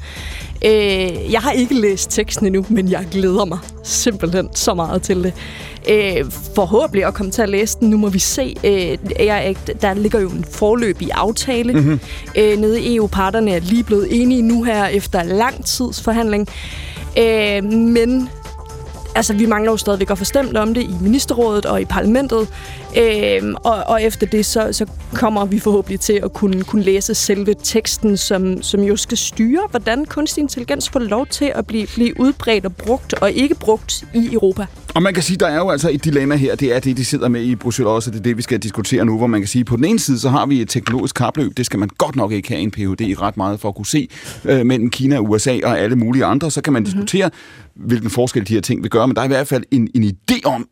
Øh, 0.64 1.32
jeg 1.32 1.40
har 1.40 1.50
ikke 1.50 1.74
læst 1.74 2.10
teksten 2.10 2.46
endnu, 2.46 2.66
men 2.68 2.90
jeg 2.90 3.06
glæder 3.10 3.44
mig 3.44 3.58
simpelthen 3.84 4.48
så 4.54 4.74
meget 4.74 5.02
til 5.02 5.24
det. 5.24 5.32
Øh, 5.90 6.30
forhåbentlig 6.54 7.04
at 7.04 7.14
komme 7.14 7.32
til 7.32 7.42
at 7.42 7.48
læse 7.48 7.78
den. 7.80 7.90
Nu 7.90 7.96
må 7.96 8.08
vi 8.08 8.18
se. 8.18 8.54
Øh, 8.64 8.98
AI 9.18 9.48
Act, 9.48 9.82
der 9.82 9.94
ligger 9.94 10.20
jo 10.20 10.28
en 10.28 10.44
forløbig 10.44 11.08
aftale 11.14 11.72
mm-hmm. 11.72 12.00
øh, 12.36 12.58
nede 12.58 12.80
i 12.80 12.96
EU. 12.96 13.06
Parterne 13.06 13.50
er 13.50 13.60
lige 13.60 13.84
blevet 13.84 14.22
enige 14.22 14.42
nu 14.42 14.62
her 14.62 14.86
efter 14.86 15.22
lang 15.22 15.64
tids 15.64 16.02
forhandling. 16.02 16.48
Øh, 17.18 17.64
men 17.72 18.28
altså, 19.14 19.34
vi 19.34 19.46
mangler 19.46 19.70
jo 19.70 19.76
stadigvæk 19.76 20.10
at 20.10 20.18
få 20.18 20.24
stemt 20.24 20.56
om 20.56 20.74
det 20.74 20.82
i 20.82 20.94
ministerrådet 21.00 21.66
og 21.66 21.80
i 21.80 21.84
parlamentet. 21.84 22.48
Øhm, 22.98 23.54
og, 23.54 23.84
og 23.86 24.02
efter 24.02 24.26
det, 24.26 24.46
så, 24.46 24.72
så 24.72 24.86
kommer 25.14 25.44
vi 25.44 25.58
forhåbentlig 25.58 26.00
til 26.00 26.20
at 26.24 26.32
kunne, 26.32 26.64
kunne 26.64 26.82
læse 26.82 27.14
selve 27.14 27.54
teksten, 27.62 28.16
som, 28.16 28.62
som 28.62 28.80
jo 28.80 28.96
skal 28.96 29.18
styre, 29.18 29.60
hvordan 29.70 30.04
kunstig 30.04 30.42
intelligens 30.42 30.88
får 30.88 31.00
lov 31.00 31.26
til 31.26 31.52
at 31.54 31.66
blive, 31.66 31.86
blive 31.94 32.20
udbredt 32.20 32.66
og 32.66 32.76
brugt, 32.76 33.14
og 33.14 33.32
ikke 33.32 33.54
brugt 33.54 34.04
i 34.14 34.28
Europa. 34.32 34.66
Og 34.94 35.02
man 35.02 35.14
kan 35.14 35.22
sige, 35.22 35.36
der 35.36 35.46
er 35.46 35.56
jo 35.56 35.70
altså 35.70 35.90
et 35.90 36.04
dilemma 36.04 36.36
her, 36.36 36.54
det 36.54 36.76
er 36.76 36.80
det, 36.80 36.96
de 36.96 37.04
sidder 37.04 37.28
med 37.28 37.42
i 37.42 37.54
Bruxelles 37.54 37.88
også, 37.88 38.10
og 38.10 38.12
det 38.12 38.18
er 38.18 38.22
det, 38.22 38.36
vi 38.36 38.42
skal 38.42 38.58
diskutere 38.58 39.04
nu, 39.04 39.18
hvor 39.18 39.26
man 39.26 39.40
kan 39.40 39.48
sige, 39.48 39.64
på 39.64 39.76
den 39.76 39.84
ene 39.84 39.98
side, 39.98 40.18
så 40.18 40.28
har 40.28 40.46
vi 40.46 40.60
et 40.60 40.68
teknologisk 40.68 41.14
kapløb, 41.14 41.56
det 41.56 41.66
skal 41.66 41.78
man 41.78 41.88
godt 41.98 42.16
nok 42.16 42.32
ikke 42.32 42.48
have 42.48 42.60
en 42.60 42.70
Ph.D. 42.70 43.00
i 43.00 43.14
ret 43.14 43.36
meget 43.36 43.60
for 43.60 43.68
at 43.68 43.74
kunne 43.74 43.86
se, 43.86 44.08
øh, 44.44 44.66
mellem 44.66 44.90
Kina, 44.90 45.18
USA 45.18 45.58
og 45.64 45.78
alle 45.78 45.96
mulige 45.96 46.24
andre, 46.24 46.50
så 46.50 46.60
kan 46.60 46.72
man 46.72 46.82
mm-hmm. 46.82 46.92
diskutere, 46.92 47.30
hvilken 47.74 48.10
forskel 48.10 48.48
de 48.48 48.54
her 48.54 48.60
ting 48.60 48.82
vil 48.82 48.90
gøre, 48.90 49.08
men 49.08 49.16
der 49.16 49.22
er 49.22 49.26
i 49.26 49.28
hvert 49.28 49.48
fald 49.48 49.64
en, 49.70 49.88
en 49.94 50.04
idé 50.04 50.40
om, 50.44 50.68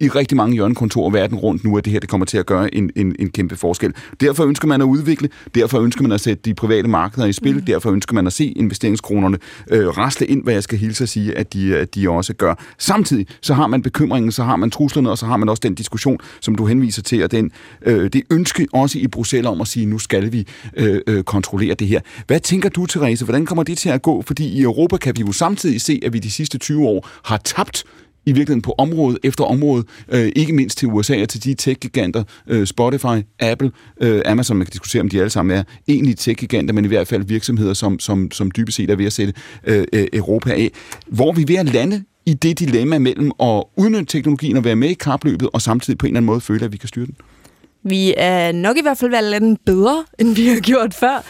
i 0.00 0.08
rigtig 0.08 0.36
mange 0.36 0.54
hjørnekontorer 0.54 1.10
verden 1.10 1.38
rundt 1.38 1.64
nu, 1.64 1.78
at 1.78 1.84
det 1.84 1.92
her 1.92 2.00
det 2.00 2.08
kommer 2.08 2.24
til 2.26 2.38
at 2.38 2.46
gøre 2.46 2.74
en, 2.74 2.90
en, 2.96 3.16
en 3.18 3.30
kæmpe 3.30 3.56
forskel. 3.56 3.94
Derfor 4.20 4.44
ønsker 4.44 4.68
man 4.68 4.80
at 4.80 4.84
udvikle, 4.84 5.28
derfor 5.54 5.80
ønsker 5.80 6.02
man 6.02 6.12
at 6.12 6.20
sætte 6.20 6.42
de 6.44 6.54
private 6.54 6.88
markeder 6.88 7.26
i 7.26 7.32
spil, 7.32 7.54
mm. 7.54 7.64
derfor 7.64 7.90
ønsker 7.90 8.14
man 8.14 8.26
at 8.26 8.32
se 8.32 8.44
investeringskronerne 8.44 9.38
øh, 9.70 9.88
rasle 9.88 10.26
ind, 10.26 10.42
hvad 10.42 10.54
jeg 10.54 10.62
skal 10.62 10.78
hilse 10.78 11.04
at 11.04 11.08
sige, 11.08 11.38
at 11.38 11.52
de, 11.52 11.76
at 11.76 11.94
de 11.94 12.10
også 12.10 12.34
gør. 12.34 12.54
Samtidig 12.78 13.26
så 13.42 13.54
har 13.54 13.66
man 13.66 13.82
bekymringen, 13.82 14.32
så 14.32 14.44
har 14.44 14.56
man 14.56 14.70
truslerne, 14.70 15.10
og 15.10 15.18
så 15.18 15.26
har 15.26 15.36
man 15.36 15.48
også 15.48 15.60
den 15.60 15.74
diskussion, 15.74 16.18
som 16.40 16.54
du 16.54 16.66
henviser 16.66 17.02
til, 17.02 17.24
og 17.24 17.30
den, 17.30 17.50
øh, 17.82 18.12
det 18.12 18.22
ønske 18.30 18.66
også 18.72 18.98
i 18.98 19.06
Bruxelles 19.06 19.48
om 19.48 19.60
at 19.60 19.68
sige, 19.68 19.86
nu 19.86 19.98
skal 19.98 20.32
vi 20.32 20.46
øh, 20.76 21.00
øh, 21.06 21.22
kontrollere 21.22 21.74
det 21.74 21.86
her. 21.86 22.00
Hvad 22.26 22.40
tænker 22.40 22.68
du, 22.68 22.86
Therese? 22.86 23.24
Hvordan 23.24 23.46
kommer 23.46 23.62
det 23.62 23.78
til 23.78 23.88
at 23.88 24.02
gå? 24.02 24.22
Fordi 24.22 24.48
i 24.48 24.62
Europa 24.62 24.96
kan 24.96 25.16
vi 25.16 25.20
jo 25.20 25.32
samtidig 25.32 25.80
se, 25.80 26.00
at 26.02 26.12
vi 26.12 26.18
de 26.18 26.30
sidste 26.30 26.58
20 26.58 26.86
år 26.86 27.08
har 27.24 27.36
tabt 27.36 27.84
i 28.26 28.32
virkeligheden 28.32 28.62
på 28.62 28.74
område 28.78 29.18
efter 29.22 29.44
område, 29.44 29.84
øh, 30.08 30.32
ikke 30.36 30.52
mindst 30.52 30.78
til 30.78 30.88
USA 30.88 31.22
og 31.22 31.28
til 31.28 31.44
de 31.44 31.54
tech-giganter, 31.54 32.22
øh, 32.46 32.66
Spotify, 32.66 33.24
Apple, 33.40 33.70
øh, 34.00 34.22
Amazon, 34.26 34.56
man 34.56 34.66
kan 34.66 34.72
diskutere, 34.72 35.02
om 35.02 35.08
de 35.08 35.18
alle 35.18 35.30
sammen 35.30 35.58
er 35.58 35.62
egentlig 35.88 36.18
tech-giganter, 36.18 36.74
men 36.74 36.84
i 36.84 36.88
hvert 36.88 37.08
fald 37.08 37.24
virksomheder, 37.24 37.74
som, 37.74 37.98
som, 37.98 38.30
som 38.30 38.50
dybest 38.50 38.76
set 38.76 38.90
er 38.90 38.96
ved 38.96 39.06
at 39.06 39.12
sætte 39.12 39.32
øh, 39.64 39.84
øh 39.92 40.06
Europa 40.12 40.50
af. 40.50 40.70
Hvor 41.06 41.32
vi 41.32 41.42
er 41.42 41.46
ved 41.46 41.56
at 41.56 41.72
lande 41.72 42.04
i 42.26 42.34
det 42.34 42.58
dilemma 42.58 42.98
mellem 42.98 43.32
at 43.42 43.64
udnytte 43.76 44.04
teknologien 44.04 44.56
og 44.56 44.64
være 44.64 44.76
med 44.76 44.88
i 44.88 44.94
kapløbet, 44.94 45.48
og 45.52 45.62
samtidig 45.62 45.98
på 45.98 46.06
en 46.06 46.10
eller 46.10 46.18
anden 46.18 46.26
måde 46.26 46.40
føle, 46.40 46.64
at 46.64 46.72
vi 46.72 46.76
kan 46.76 46.88
styre 46.88 47.06
den. 47.06 47.14
Vi 47.82 48.14
er 48.16 48.52
nok 48.52 48.76
i 48.76 48.82
hvert 48.82 48.98
fald 48.98 49.10
været 49.10 49.40
lidt 49.40 49.64
bedre, 49.64 50.04
end 50.18 50.34
vi 50.34 50.46
har 50.46 50.60
gjort 50.60 50.94
før. 50.94 51.24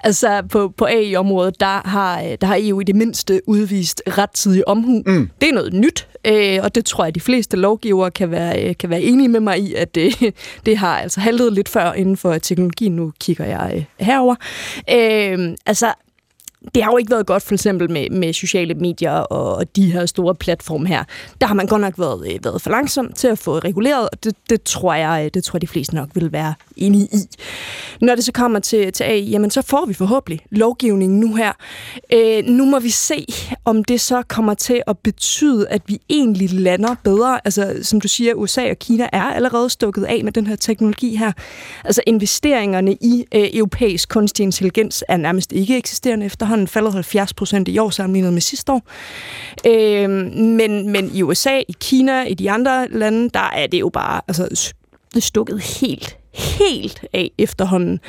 Altså 0.00 0.42
på, 0.50 0.68
på 0.76 0.84
AI-området, 0.84 1.60
der 1.60 1.88
har, 1.88 2.36
der 2.40 2.46
har 2.46 2.58
EU 2.60 2.80
i 2.80 2.84
det 2.84 2.96
mindste 2.96 3.40
udvist 3.46 4.02
rettidig 4.06 4.68
omhu. 4.68 5.02
Mm. 5.06 5.30
Det 5.40 5.48
er 5.48 5.52
noget 5.52 5.72
nyt, 5.72 6.08
øh, 6.24 6.58
og 6.62 6.74
det 6.74 6.84
tror 6.84 7.04
jeg, 7.04 7.14
de 7.14 7.20
fleste 7.20 7.56
lovgivere 7.56 8.10
kan 8.10 8.30
være, 8.30 8.68
øh, 8.68 8.76
kan 8.76 8.90
være 8.90 9.02
enige 9.02 9.28
med 9.28 9.40
mig 9.40 9.58
i, 9.58 9.74
at 9.74 9.94
det, 9.94 10.34
det 10.66 10.76
har 10.76 10.98
altså 10.98 11.20
haltet 11.20 11.52
lidt 11.52 11.68
før 11.68 11.92
inden 11.92 12.16
for 12.16 12.38
teknologien. 12.38 12.96
Nu 12.96 13.12
kigger 13.20 13.44
jeg 13.44 13.72
øh, 13.76 14.06
herover. 14.06 14.34
Øh, 14.90 15.56
altså, 15.66 15.92
det 16.74 16.82
har 16.82 16.90
jo 16.90 16.96
ikke 16.96 17.10
været 17.10 17.26
godt 17.26 17.42
for 17.42 17.54
eksempel 17.54 17.90
med, 17.90 18.10
med 18.10 18.32
sociale 18.32 18.74
medier 18.74 19.10
og, 19.10 19.56
og 19.56 19.76
de 19.76 19.92
her 19.92 20.06
store 20.06 20.34
platforme 20.34 20.88
her. 20.88 21.04
Der 21.40 21.46
har 21.46 21.54
man 21.54 21.66
godt 21.66 21.80
nok 21.80 21.98
været, 21.98 22.34
øh, 22.34 22.44
været 22.44 22.62
for 22.62 22.70
langsom 22.70 23.12
til 23.12 23.28
at 23.28 23.38
få 23.38 23.58
reguleret, 23.58 24.08
og 24.12 24.24
det, 24.24 24.34
det, 24.50 24.62
tror 24.62 24.94
jeg, 24.94 25.24
øh, 25.24 25.30
det 25.34 25.44
tror 25.44 25.56
jeg, 25.56 25.62
de 25.62 25.66
fleste 25.66 25.94
nok 25.94 26.08
vil 26.14 26.32
være 26.32 26.54
enige 26.76 27.04
i. 27.04 27.18
Når 28.00 28.14
det 28.14 28.24
så 28.24 28.32
kommer 28.32 28.58
til, 28.58 28.92
til 28.92 29.04
AI, 29.04 29.30
jamen 29.30 29.50
så 29.50 29.62
får 29.62 29.86
vi 29.86 29.94
forhåbentlig 29.94 30.46
lovgivningen 30.50 31.20
nu 31.20 31.34
her. 31.34 31.52
Øh, 32.12 32.44
nu 32.44 32.64
må 32.64 32.78
vi 32.78 32.90
se, 32.90 33.26
om 33.64 33.84
det 33.84 34.00
så 34.00 34.22
kommer 34.28 34.54
til 34.54 34.82
at 34.86 34.98
betyde, 34.98 35.68
at 35.68 35.82
vi 35.86 36.00
egentlig 36.08 36.52
lander 36.52 36.94
bedre. 37.04 37.40
Altså, 37.44 37.78
som 37.82 38.00
du 38.00 38.08
siger, 38.08 38.34
USA 38.34 38.70
og 38.70 38.78
Kina 38.78 39.08
er 39.12 39.22
allerede 39.22 39.70
stukket 39.70 40.04
af 40.04 40.24
med 40.24 40.32
den 40.32 40.46
her 40.46 40.56
teknologi 40.56 41.16
her. 41.16 41.32
Altså, 41.84 42.02
investeringerne 42.06 42.92
i 42.92 43.24
øh, 43.34 43.48
europæisk 43.54 44.08
kunstig 44.08 44.42
intelligens 44.42 45.04
er 45.08 45.16
nærmest 45.16 45.52
ikke 45.52 45.76
eksisterende 45.76 46.26
efterhånden 46.26 46.53
efterhånden 46.62 46.68
faldet 46.68 46.94
70 46.94 47.34
procent 47.34 47.68
i 47.68 47.78
år 47.78 47.90
sammenlignet 47.90 48.32
med 48.32 48.40
sidste 48.40 48.72
år. 48.72 48.82
Øh, 49.66 50.10
men, 50.10 50.88
men 50.88 51.10
i 51.14 51.22
USA, 51.22 51.58
i 51.68 51.74
Kina, 51.80 52.24
i 52.24 52.34
de 52.34 52.50
andre 52.50 52.88
lande, 52.88 53.30
der 53.30 53.50
er 53.54 53.66
det 53.66 53.80
jo 53.80 53.88
bare 53.88 54.20
altså, 54.28 54.72
stukket 55.18 55.60
helt, 55.60 56.16
helt 56.34 57.04
af 57.12 57.30
efterhånden 57.38 58.00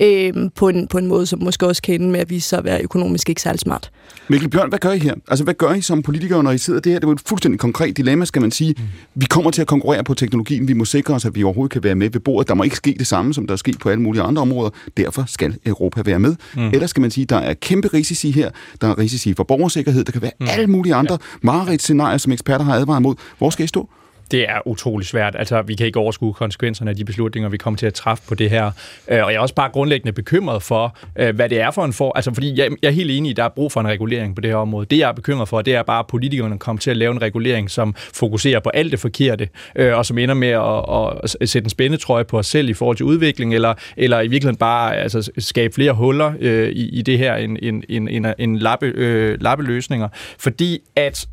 øh, 0.00 0.32
på, 0.54 0.68
en, 0.68 0.88
på 0.88 0.98
en 0.98 1.06
måde, 1.06 1.26
som 1.26 1.42
måske 1.42 1.66
også 1.66 1.82
kan 1.82 1.94
ende 1.94 2.10
med 2.10 2.20
at 2.20 2.30
vise 2.30 2.48
sig 2.48 2.58
at 2.58 2.64
være 2.64 2.82
økonomisk 2.82 3.28
ikke 3.28 3.42
særlig 3.42 3.60
smart. 3.60 3.90
Mikkel 4.28 4.50
Bjørn, 4.50 4.68
hvad 4.68 4.78
gør 4.78 4.92
I 4.92 4.98
her? 4.98 5.14
Altså, 5.28 5.44
hvad 5.44 5.54
gør 5.54 5.74
I 5.74 5.80
som 5.80 6.02
politikere, 6.02 6.42
når 6.42 6.50
I 6.50 6.58
sidder 6.58 6.80
det 6.80 6.92
her? 6.92 6.98
Det 6.98 7.04
er 7.04 7.08
jo 7.08 7.12
et 7.12 7.22
fuldstændig 7.26 7.60
konkret 7.60 7.96
dilemma, 7.96 8.24
skal 8.24 8.42
man 8.42 8.50
sige. 8.50 8.74
Mm. 8.78 8.84
Vi 9.14 9.26
kommer 9.26 9.50
til 9.50 9.60
at 9.60 9.66
konkurrere 9.66 10.04
på 10.04 10.14
teknologien. 10.14 10.68
Vi 10.68 10.72
må 10.72 10.84
sikre 10.84 11.14
os, 11.14 11.24
at 11.24 11.34
vi 11.34 11.44
overhovedet 11.44 11.72
kan 11.72 11.84
være 11.84 11.94
med 11.94 12.10
ved 12.10 12.20
bordet. 12.20 12.48
Der 12.48 12.54
må 12.54 12.62
ikke 12.62 12.76
ske 12.76 12.94
det 12.98 13.06
samme, 13.06 13.34
som 13.34 13.46
der 13.46 13.52
er 13.52 13.56
sket 13.56 13.78
på 13.78 13.88
alle 13.88 14.02
mulige 14.02 14.22
andre 14.22 14.42
områder. 14.42 14.70
Derfor 14.96 15.24
skal 15.26 15.56
Europa 15.66 16.02
være 16.04 16.18
med. 16.18 16.36
Mm. 16.56 16.68
Ellers 16.68 16.90
skal 16.90 17.00
man 17.00 17.10
sige, 17.10 17.22
at 17.22 17.30
der 17.30 17.36
er 17.36 17.54
kæmpe 17.54 17.88
risici 17.88 18.30
her. 18.30 18.50
Der 18.80 18.88
er 18.88 18.98
risici 18.98 19.34
for 19.34 19.44
borgersikkerhed. 19.44 20.04
Der 20.04 20.12
kan 20.12 20.22
være 20.22 20.32
mm. 20.40 20.46
alle 20.50 20.66
mulige 20.66 20.94
andre 20.94 21.18
ja. 21.20 21.38
mareridt-scenarier, 21.42 22.18
som 22.18 22.32
eksperter 22.32 22.64
har 22.64 22.74
advaret 22.74 23.02
mod. 23.02 23.14
Hvor 23.38 23.50
skal 23.50 23.64
I 23.64 23.68
stå? 23.68 23.88
Det 24.34 24.48
er 24.48 24.68
utrolig 24.68 25.06
svært. 25.06 25.36
Altså, 25.38 25.62
vi 25.62 25.74
kan 25.74 25.86
ikke 25.86 25.98
overskue 25.98 26.34
konsekvenserne 26.34 26.90
af 26.90 26.96
de 26.96 27.04
beslutninger, 27.04 27.48
vi 27.48 27.56
kommer 27.56 27.78
til 27.78 27.86
at 27.86 27.94
træffe 27.94 28.24
på 28.28 28.34
det 28.34 28.50
her. 28.50 28.70
Øh, 29.08 29.24
og 29.24 29.32
jeg 29.32 29.34
er 29.34 29.40
også 29.40 29.54
bare 29.54 29.70
grundlæggende 29.70 30.12
bekymret 30.12 30.62
for, 30.62 30.96
øh, 31.16 31.34
hvad 31.34 31.48
det 31.48 31.60
er 31.60 31.70
for 31.70 31.84
en 31.84 31.92
for... 31.92 32.12
Altså, 32.16 32.34
fordi 32.34 32.58
jeg, 32.58 32.70
er 32.82 32.90
helt 32.90 33.10
enig 33.10 33.28
i, 33.28 33.32
at 33.32 33.36
der 33.36 33.44
er 33.44 33.48
brug 33.48 33.72
for 33.72 33.80
en 33.80 33.88
regulering 33.88 34.34
på 34.34 34.40
det 34.40 34.50
her 34.50 34.56
område. 34.56 34.86
Det, 34.86 34.98
jeg 34.98 35.08
er 35.08 35.12
bekymret 35.12 35.48
for, 35.48 35.62
det 35.62 35.74
er 35.74 35.82
bare, 35.82 35.98
at 35.98 36.06
politikerne 36.06 36.58
kommer 36.58 36.80
til 36.80 36.90
at 36.90 36.96
lave 36.96 37.12
en 37.12 37.22
regulering, 37.22 37.70
som 37.70 37.94
fokuserer 37.96 38.60
på 38.60 38.70
alt 38.74 38.92
det 38.92 39.00
forkerte, 39.00 39.48
øh, 39.76 39.96
og 39.96 40.06
som 40.06 40.18
ender 40.18 40.34
med 40.34 40.48
at, 40.48 41.34
at 41.40 41.48
sætte 41.48 41.66
en 41.66 41.70
spændetrøje 41.70 42.24
på 42.24 42.38
os 42.38 42.46
selv 42.46 42.68
i 42.68 42.74
forhold 42.74 42.96
til 42.96 43.06
udvikling, 43.06 43.54
eller, 43.54 43.74
eller 43.96 44.20
i 44.20 44.28
virkeligheden 44.28 44.56
bare 44.56 44.96
altså, 44.96 45.30
skabe 45.38 45.74
flere 45.74 45.92
huller 45.92 46.32
i, 46.70 46.88
i 46.92 47.02
det 47.02 47.18
her 47.18 47.34
end 47.34 47.58
en, 47.62 47.84
en, 47.88 48.08
en, 48.08 48.26
en 48.38 48.58
lappe, 48.58 48.86
øh, 48.86 49.40
lappeløsninger. 49.40 50.08
Fordi 50.38 50.78
at 50.96 51.26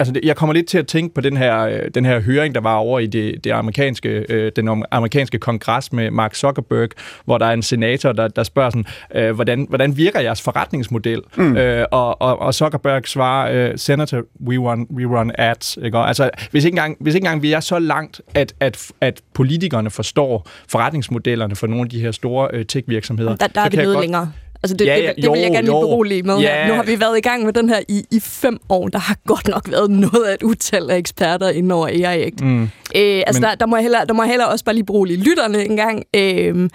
altså, 0.00 0.20
jeg 0.22 0.36
kommer 0.36 0.52
lidt 0.52 0.66
til 0.66 0.78
at 0.78 0.86
tænke 0.86 1.14
på 1.14 1.20
den 1.20 1.36
her, 1.36 1.58
øh, 1.60 1.80
den 1.94 2.04
her 2.04 2.20
høring, 2.20 2.54
der 2.54 2.60
var 2.60 2.74
over 2.74 2.98
i 2.98 3.06
det, 3.06 3.44
det 3.44 3.50
amerikanske, 3.50 4.26
øh, 4.28 4.52
den 4.56 4.84
amerikanske 4.90 5.38
kongres 5.38 5.92
med 5.92 6.10
Mark 6.10 6.34
Zuckerberg, 6.34 6.88
hvor 7.24 7.38
der 7.38 7.46
er 7.46 7.52
en 7.52 7.62
senator, 7.62 8.12
der, 8.12 8.28
der 8.28 8.42
spørger 8.42 8.70
sådan, 8.70 8.84
øh, 9.14 9.34
hvordan, 9.34 9.66
hvordan 9.68 9.96
virker 9.96 10.20
jeres 10.20 10.42
forretningsmodel? 10.42 11.20
Mm. 11.36 11.56
Øh, 11.56 11.86
og, 11.90 12.22
og, 12.22 12.38
og 12.38 12.54
Zuckerberg 12.54 13.08
svarer, 13.08 13.70
øh, 13.70 13.78
Senator, 13.78 14.22
we 14.46 14.58
run, 14.58 14.86
we 14.90 15.18
run 15.18 15.32
ads. 15.38 15.78
Ikke? 15.84 15.98
Altså, 15.98 16.30
hvis 16.50 16.64
ikke, 16.64 16.74
engang, 16.74 16.96
hvis 17.00 17.14
ikke 17.14 17.24
engang 17.24 17.42
vi 17.42 17.52
er 17.52 17.60
så 17.60 17.78
langt, 17.78 18.20
at, 18.34 18.54
at, 18.60 18.92
at 19.00 19.20
politikerne 19.34 19.90
forstår 19.90 20.48
forretningsmodellerne 20.68 21.56
for 21.56 21.66
nogle 21.66 21.82
af 21.82 21.88
de 21.88 22.00
her 22.00 22.10
store 22.10 22.48
øh, 22.52 22.64
tech-virksomheder. 22.64 23.36
Der, 23.36 23.46
der 23.46 23.60
er 23.60 23.68
vi 23.68 23.76
noget 23.76 23.94
godt, 23.94 24.04
længere. 24.04 24.32
Altså 24.62 24.76
det, 24.76 24.86
ja, 24.86 24.96
ja, 24.96 25.08
det, 25.08 25.16
det, 25.16 25.24
det 25.24 25.32
vil 25.32 25.40
jeg 25.40 25.50
gerne 25.50 25.66
lige 25.66 25.80
berolige 25.80 26.22
med. 26.22 26.38
Ja. 26.38 26.68
Nu 26.68 26.74
har 26.74 26.82
vi 26.82 27.00
været 27.00 27.18
i 27.18 27.20
gang 27.20 27.44
med 27.44 27.52
den 27.52 27.68
her 27.68 27.80
i, 27.88 28.04
i 28.10 28.20
fem 28.20 28.58
år. 28.68 28.88
Der 28.88 28.98
har 28.98 29.16
godt 29.26 29.48
nok 29.48 29.70
været 29.70 29.90
noget 29.90 30.24
af 30.28 30.34
et 30.34 30.42
utal 30.42 30.90
af 30.90 30.96
eksperter 30.96 31.48
inden 31.48 31.70
over 31.70 31.86
AI. 31.86 32.30
Mm. 32.40 32.62
Øh, 32.62 32.68
altså 32.94 33.40
Men... 33.40 33.42
der, 33.42 33.54
der, 33.54 33.66
må 33.66 33.76
jeg 33.76 33.82
hellere, 33.82 34.04
der 34.06 34.12
må 34.12 34.22
jeg 34.22 34.30
hellere 34.30 34.48
også 34.48 34.64
bare 34.64 34.74
lige 34.74 34.84
berolige 34.84 35.16
lytterne 35.16 35.64
en 35.64 35.76
gang. 35.76 36.04
Øh, 36.16 36.70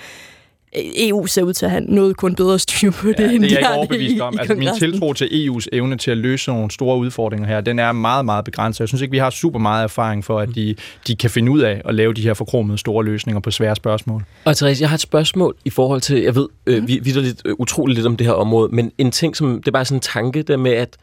EU 0.78 1.26
ser 1.26 1.44
ud 1.44 1.54
til 1.54 1.66
at 1.66 1.72
have 1.72 1.84
noget 1.84 2.18
kun 2.18 2.36
bedre 2.36 2.60
styr 2.60 2.92
på 2.92 3.08
det, 3.08 3.20
ja, 3.20 3.32
end 3.32 3.44
det 3.44 3.52
er 3.52 3.60
jeg 3.60 3.60
ikke 3.60 3.74
overbevist 3.74 4.22
om. 4.22 4.34
I, 4.34 4.36
i 4.36 4.40
altså, 4.40 4.56
min 4.56 4.70
tiltro 4.80 5.14
til 5.14 5.26
EU's 5.26 5.66
evne 5.74 5.98
til 5.98 6.12
at 6.12 6.18
løse 6.18 6.52
nogle 6.52 6.72
store 6.72 6.98
udfordringer 6.98 7.48
her, 7.48 7.62
den 7.62 7.80
er 7.80 7.92
meget, 7.92 8.26
meget 8.26 8.46
begrænset. 8.46 8.80
Jeg 8.80 8.88
synes 8.88 9.02
ikke, 9.02 9.12
vi 9.12 9.18
har 9.18 9.30
super 9.30 9.60
meget 9.60 9.84
erfaring 9.84 10.26
for, 10.26 10.40
at 10.40 10.50
de, 10.56 10.76
de 11.08 11.16
kan 11.16 11.30
finde 11.30 11.52
ud 11.52 11.60
af 11.60 11.82
at 11.86 11.96
lave 11.96 12.14
de 12.14 12.22
her 12.22 12.34
forkromede 12.34 12.78
store 12.78 13.06
løsninger 13.06 13.40
på 13.40 13.52
svære 13.52 13.76
spørgsmål. 13.76 14.24
Og 14.46 14.58
Therese, 14.58 14.82
jeg 14.82 14.90
har 14.90 14.96
et 14.96 15.02
spørgsmål 15.02 15.56
i 15.66 15.70
forhold 15.70 16.02
til, 16.02 16.22
jeg 16.22 16.36
ved, 16.36 16.48
øh, 16.66 16.78
mhm. 16.78 16.88
vi, 16.88 17.00
vi 17.04 17.10
er 17.10 17.22
lidt 17.22 17.42
øh, 17.46 17.56
utroligt 17.60 17.98
lidt 17.98 18.08
om 18.08 18.18
det 18.18 18.28
her 18.28 18.34
område, 18.34 18.76
men 18.76 18.92
en 18.98 19.12
ting, 19.12 19.38
som, 19.38 19.56
det 19.58 19.68
er 19.68 19.72
bare 19.72 19.86
sådan 19.86 19.98
en 19.98 20.02
tanke 20.02 20.42
der 20.42 20.58
med, 20.58 20.72
at 20.72 20.98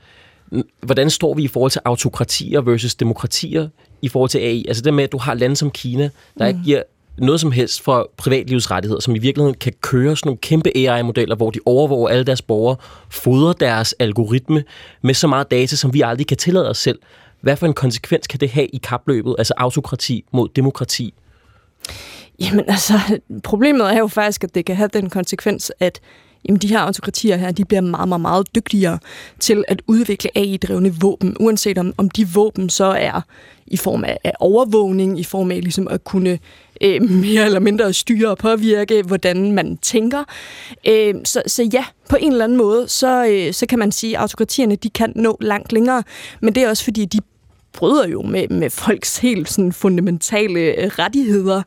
hvordan 0.80 1.10
står 1.10 1.34
vi 1.34 1.42
i 1.42 1.48
forhold 1.48 1.70
til 1.70 1.80
autokratier 1.84 2.60
versus 2.60 2.94
demokratier 2.94 3.68
i 4.02 4.08
forhold 4.08 4.30
til 4.30 4.38
AI? 4.38 4.64
Altså 4.68 4.82
det 4.82 4.94
med, 4.94 5.04
at 5.04 5.12
du 5.12 5.18
har 5.18 5.34
lande 5.34 5.56
som 5.56 5.70
Kina, 5.70 6.02
der 6.38 6.44
mm. 6.44 6.46
ikke 6.46 6.60
giver 6.64 6.82
noget 7.18 7.40
som 7.40 7.52
helst 7.52 7.82
for 7.82 8.10
privatlivsrettigheder, 8.16 9.00
som 9.00 9.16
i 9.16 9.18
virkeligheden 9.18 9.58
kan 9.58 9.72
køre 9.80 10.16
sådan 10.16 10.28
nogle 10.28 10.38
kæmpe 10.38 10.70
AI-modeller, 10.76 11.36
hvor 11.36 11.50
de 11.50 11.58
overvåger 11.66 12.08
alle 12.08 12.24
deres 12.24 12.42
borgere, 12.42 12.76
fodrer 13.10 13.52
deres 13.52 13.94
algoritme 13.98 14.64
med 15.02 15.14
så 15.14 15.26
meget 15.26 15.50
data, 15.50 15.76
som 15.76 15.94
vi 15.94 16.00
aldrig 16.00 16.26
kan 16.26 16.36
tillade 16.36 16.70
os 16.70 16.78
selv. 16.78 16.98
Hvad 17.40 17.56
for 17.56 17.66
en 17.66 17.74
konsekvens 17.74 18.26
kan 18.26 18.40
det 18.40 18.50
have 18.50 18.66
i 18.66 18.76
kapløbet, 18.76 19.34
altså 19.38 19.54
autokrati 19.56 20.24
mod 20.32 20.48
demokrati? 20.56 21.14
Jamen 22.40 22.64
altså, 22.68 23.18
problemet 23.42 23.92
er 23.92 23.98
jo 23.98 24.06
faktisk, 24.06 24.44
at 24.44 24.54
det 24.54 24.64
kan 24.64 24.76
have 24.76 24.90
den 24.92 25.10
konsekvens, 25.10 25.72
at 25.80 26.00
jamen, 26.44 26.58
de 26.58 26.68
her 26.68 26.78
autokratier 26.78 27.36
her, 27.36 27.52
de 27.52 27.64
bliver 27.64 27.80
meget, 27.80 28.08
meget, 28.08 28.20
meget 28.20 28.54
dygtigere 28.54 28.98
til 29.40 29.64
at 29.68 29.82
udvikle 29.86 30.30
AI-drevne 30.34 30.94
våben, 31.00 31.36
uanset 31.40 31.78
om, 31.78 31.94
om 31.96 32.10
de 32.10 32.28
våben 32.28 32.70
så 32.70 32.84
er 32.84 33.20
i 33.66 33.76
form 33.76 34.04
af, 34.04 34.18
af 34.24 34.32
overvågning, 34.40 35.20
i 35.20 35.24
form 35.24 35.50
af 35.50 35.60
ligesom 35.60 35.88
at 35.88 36.04
kunne 36.04 36.38
øh, 36.82 37.10
mere 37.26 37.44
eller 37.44 37.60
mindre 37.60 37.92
styre 37.92 38.30
og 38.30 38.38
påvirke, 38.38 39.02
hvordan 39.02 39.52
man 39.52 39.76
tænker. 39.76 40.24
Øh, 40.86 41.14
så, 41.24 41.42
så 41.46 41.68
ja, 41.72 41.84
på 42.08 42.16
en 42.20 42.32
eller 42.32 42.44
anden 42.44 42.58
måde, 42.58 42.88
så, 42.88 43.26
øh, 43.26 43.52
så 43.52 43.66
kan 43.66 43.78
man 43.78 43.92
sige, 43.92 44.16
at 44.16 44.20
autokratierne 44.20 44.76
de 44.76 44.90
kan 44.90 45.12
nå 45.16 45.36
langt 45.40 45.72
længere, 45.72 46.02
men 46.40 46.54
det 46.54 46.62
er 46.62 46.68
også 46.68 46.84
fordi, 46.84 47.04
de 47.04 47.18
bryder 47.72 48.08
jo 48.08 48.22
med, 48.22 48.48
med 48.48 48.70
folks 48.70 49.18
helt 49.18 49.50
sådan 49.50 49.72
fundamentale 49.72 50.60
øh, 50.60 50.86
rettigheder. 50.86 51.62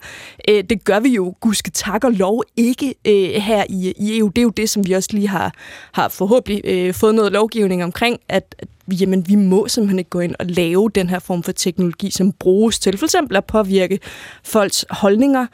Øh, 0.49 0.63
det 0.63 0.83
gør 0.83 0.99
vi 0.99 1.09
jo, 1.09 1.35
gudske 1.39 1.71
tak 1.71 2.03
og 2.03 2.11
lov, 2.11 2.43
ikke 2.57 2.95
øh, 3.05 3.29
her 3.29 3.63
i, 3.69 3.93
i 3.97 4.17
EU. 4.17 4.27
Det 4.27 4.37
er 4.37 4.43
jo 4.43 4.49
det, 4.49 4.69
som 4.69 4.87
vi 4.87 4.93
også 4.93 5.09
lige 5.11 5.27
har, 5.27 5.53
har 5.91 6.07
forhåbentlig 6.07 6.61
øh, 6.65 6.93
fået 6.93 7.15
noget 7.15 7.31
lovgivning 7.31 7.83
omkring, 7.83 8.19
at, 8.29 8.55
at 8.59 8.67
jamen, 8.91 9.27
vi 9.27 9.35
må 9.35 9.67
simpelthen 9.67 9.99
ikke 9.99 10.09
gå 10.09 10.19
ind 10.19 10.35
og 10.39 10.45
lave 10.45 10.89
den 10.95 11.09
her 11.09 11.19
form 11.19 11.43
for 11.43 11.51
teknologi, 11.51 12.11
som 12.11 12.31
bruges 12.31 12.79
til 12.79 12.97
for 12.97 13.05
eksempel 13.05 13.37
at 13.37 13.45
påvirke 13.45 13.99
folks 14.43 14.85
holdninger, 14.89 15.47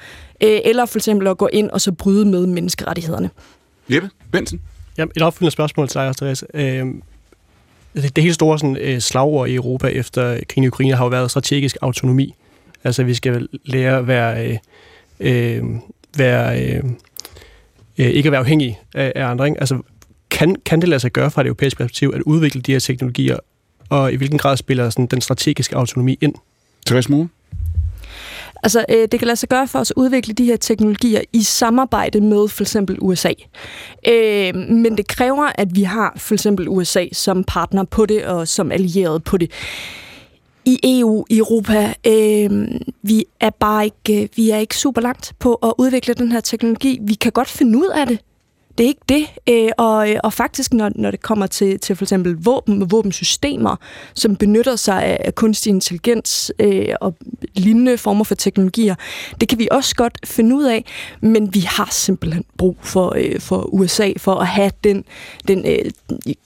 øh, 0.44 0.60
eller 0.66 0.86
for 0.86 1.00
eksempel 1.00 1.28
at 1.28 1.38
gå 1.38 1.48
ind 1.54 1.70
og 1.70 1.82
så 1.82 1.92
bryde 1.92 2.26
med 2.26 2.48
menneskerettighederne. 2.48 3.30
Jeppe 3.90 4.10
Benson? 4.32 4.60
Ja, 4.98 5.06
et 5.16 5.22
opfølgende 5.22 5.52
spørgsmål 5.52 5.88
til 5.88 6.00
dig 6.00 6.08
også, 6.08 6.20
Therese. 6.20 6.46
Øh, 6.54 6.86
det, 7.94 8.16
det 8.16 8.24
helt 8.24 8.36
store 8.36 8.60
sådan, 8.60 8.78
øh, 8.78 9.00
slagord 9.00 9.50
i 9.50 9.56
Europa 9.56 9.88
efter 9.88 10.40
krigen 10.50 10.64
i 10.64 10.68
Ukraine 10.68 10.96
har 10.96 11.06
jo 11.06 11.10
været 11.10 11.32
strategisk 11.32 11.78
autonomi. 11.82 12.36
Altså, 12.84 13.04
vi 13.04 13.14
skal 13.14 13.48
lære 13.66 13.98
at 13.98 14.08
være, 14.08 14.48
øh, 14.48 14.58
øh, 15.20 15.64
være 16.18 16.62
øh, 16.64 16.84
øh, 17.98 18.08
ikke 18.08 18.28
at 18.28 18.32
være 18.32 18.40
afhængige 18.40 18.80
af, 18.96 19.14
af 19.16 19.26
andre. 19.26 19.48
Ikke? 19.48 19.60
Altså, 19.60 19.82
kan, 20.30 20.56
kan 20.66 20.82
det 20.82 20.90
lade 20.90 21.00
sig 21.00 21.12
gøre 21.12 21.32
fra 21.32 21.42
et 21.42 21.46
europæisk 21.46 21.78
perspektiv 21.78 22.12
at 22.16 22.22
udvikle 22.22 22.62
de 22.62 22.72
her 22.72 22.80
teknologier, 22.80 23.38
og 23.90 24.14
i 24.14 24.16
hvilken 24.16 24.38
grad 24.38 24.58
spiller 24.58 24.90
sådan, 24.90 25.06
den 25.06 25.22
strategiske 25.22 25.76
autonomi 25.76 26.18
ind? 26.22 26.36
Therese 26.86 27.12
Moore? 27.12 27.28
Altså, 28.64 28.86
øh, 28.90 29.08
det 29.12 29.20
kan 29.20 29.26
lade 29.26 29.36
sig 29.36 29.50
gøre 29.50 29.68
for 29.68 29.80
os 29.80 29.92
at 29.92 29.98
udvikle 29.98 30.34
de 30.34 30.46
her 30.46 30.58
teknologier 30.58 31.22
i 31.34 31.44
samarbejde 31.44 32.22
med 32.22 32.48
for 32.48 32.64
eksempel 32.64 32.98
USA. 33.02 33.34
Øh, 34.08 34.56
men 34.56 34.98
det 34.98 35.08
kræver, 35.08 35.52
at 35.56 35.76
vi 35.76 35.84
har 35.84 36.14
for 36.18 36.34
eksempel 36.34 36.70
USA 36.70 37.06
som 37.14 37.44
partner 37.44 37.84
på 37.84 38.06
det 38.06 38.26
og 38.26 38.48
som 38.48 38.72
allieret 38.72 39.24
på 39.24 39.38
det. 39.38 39.52
I 40.66 40.80
EU, 40.84 41.26
i 41.30 41.38
Europa, 41.38 41.94
øh, 42.08 42.68
vi 43.02 43.26
er 43.40 43.50
bare 43.50 43.86
ikke, 43.86 44.24
øh, 44.24 44.30
vi 44.36 44.50
er 44.50 44.58
ikke 44.58 44.78
super 44.78 45.02
langt 45.02 45.34
på 45.40 45.56
at 45.56 45.74
udvikle 45.78 46.14
den 46.14 46.32
her 46.32 46.40
teknologi. 46.40 47.00
Vi 47.02 47.14
kan 47.14 47.32
godt 47.32 47.48
finde 47.48 47.78
ud 47.78 47.90
af 47.96 48.08
det, 48.08 48.20
det 48.78 48.84
er 48.84 48.88
ikke 48.88 49.02
det. 49.10 49.26
Øh, 49.50 49.70
og, 49.78 50.08
og 50.24 50.34
faktisk, 50.34 50.74
når, 50.74 50.92
når 50.96 51.12
det 51.12 51.22
kommer 51.22 51.48
til, 51.48 51.80
til 51.80 51.96
for 51.96 52.06
eksempel 52.06 52.36
våben 52.40 52.82
og 52.82 52.92
våbensystemer, 52.92 53.76
som 54.14 54.36
benytter 54.36 54.76
sig 54.76 55.04
af, 55.04 55.36
kunstig 55.36 55.70
intelligens 55.70 56.52
øh, 56.60 56.86
og 57.02 57.16
lignende 57.56 57.98
former 57.98 58.24
for 58.24 58.36
teknologier, 58.36 58.96
det 59.42 59.50
kan 59.50 59.60
vi 59.60 59.68
også 59.72 59.96
godt 59.96 60.18
finde 60.26 60.56
ud 60.56 60.64
af, 60.64 60.86
men 61.22 61.54
vi 61.54 61.60
har 61.60 61.90
simpelthen 61.92 62.44
brug 62.58 62.78
for, 62.82 63.14
øh, 63.18 63.40
for 63.40 63.74
USA 63.74 64.12
for 64.18 64.36
at 64.36 64.48
have 64.48 64.72
den, 64.84 65.04
den 65.48 65.66
øh, 65.68 65.92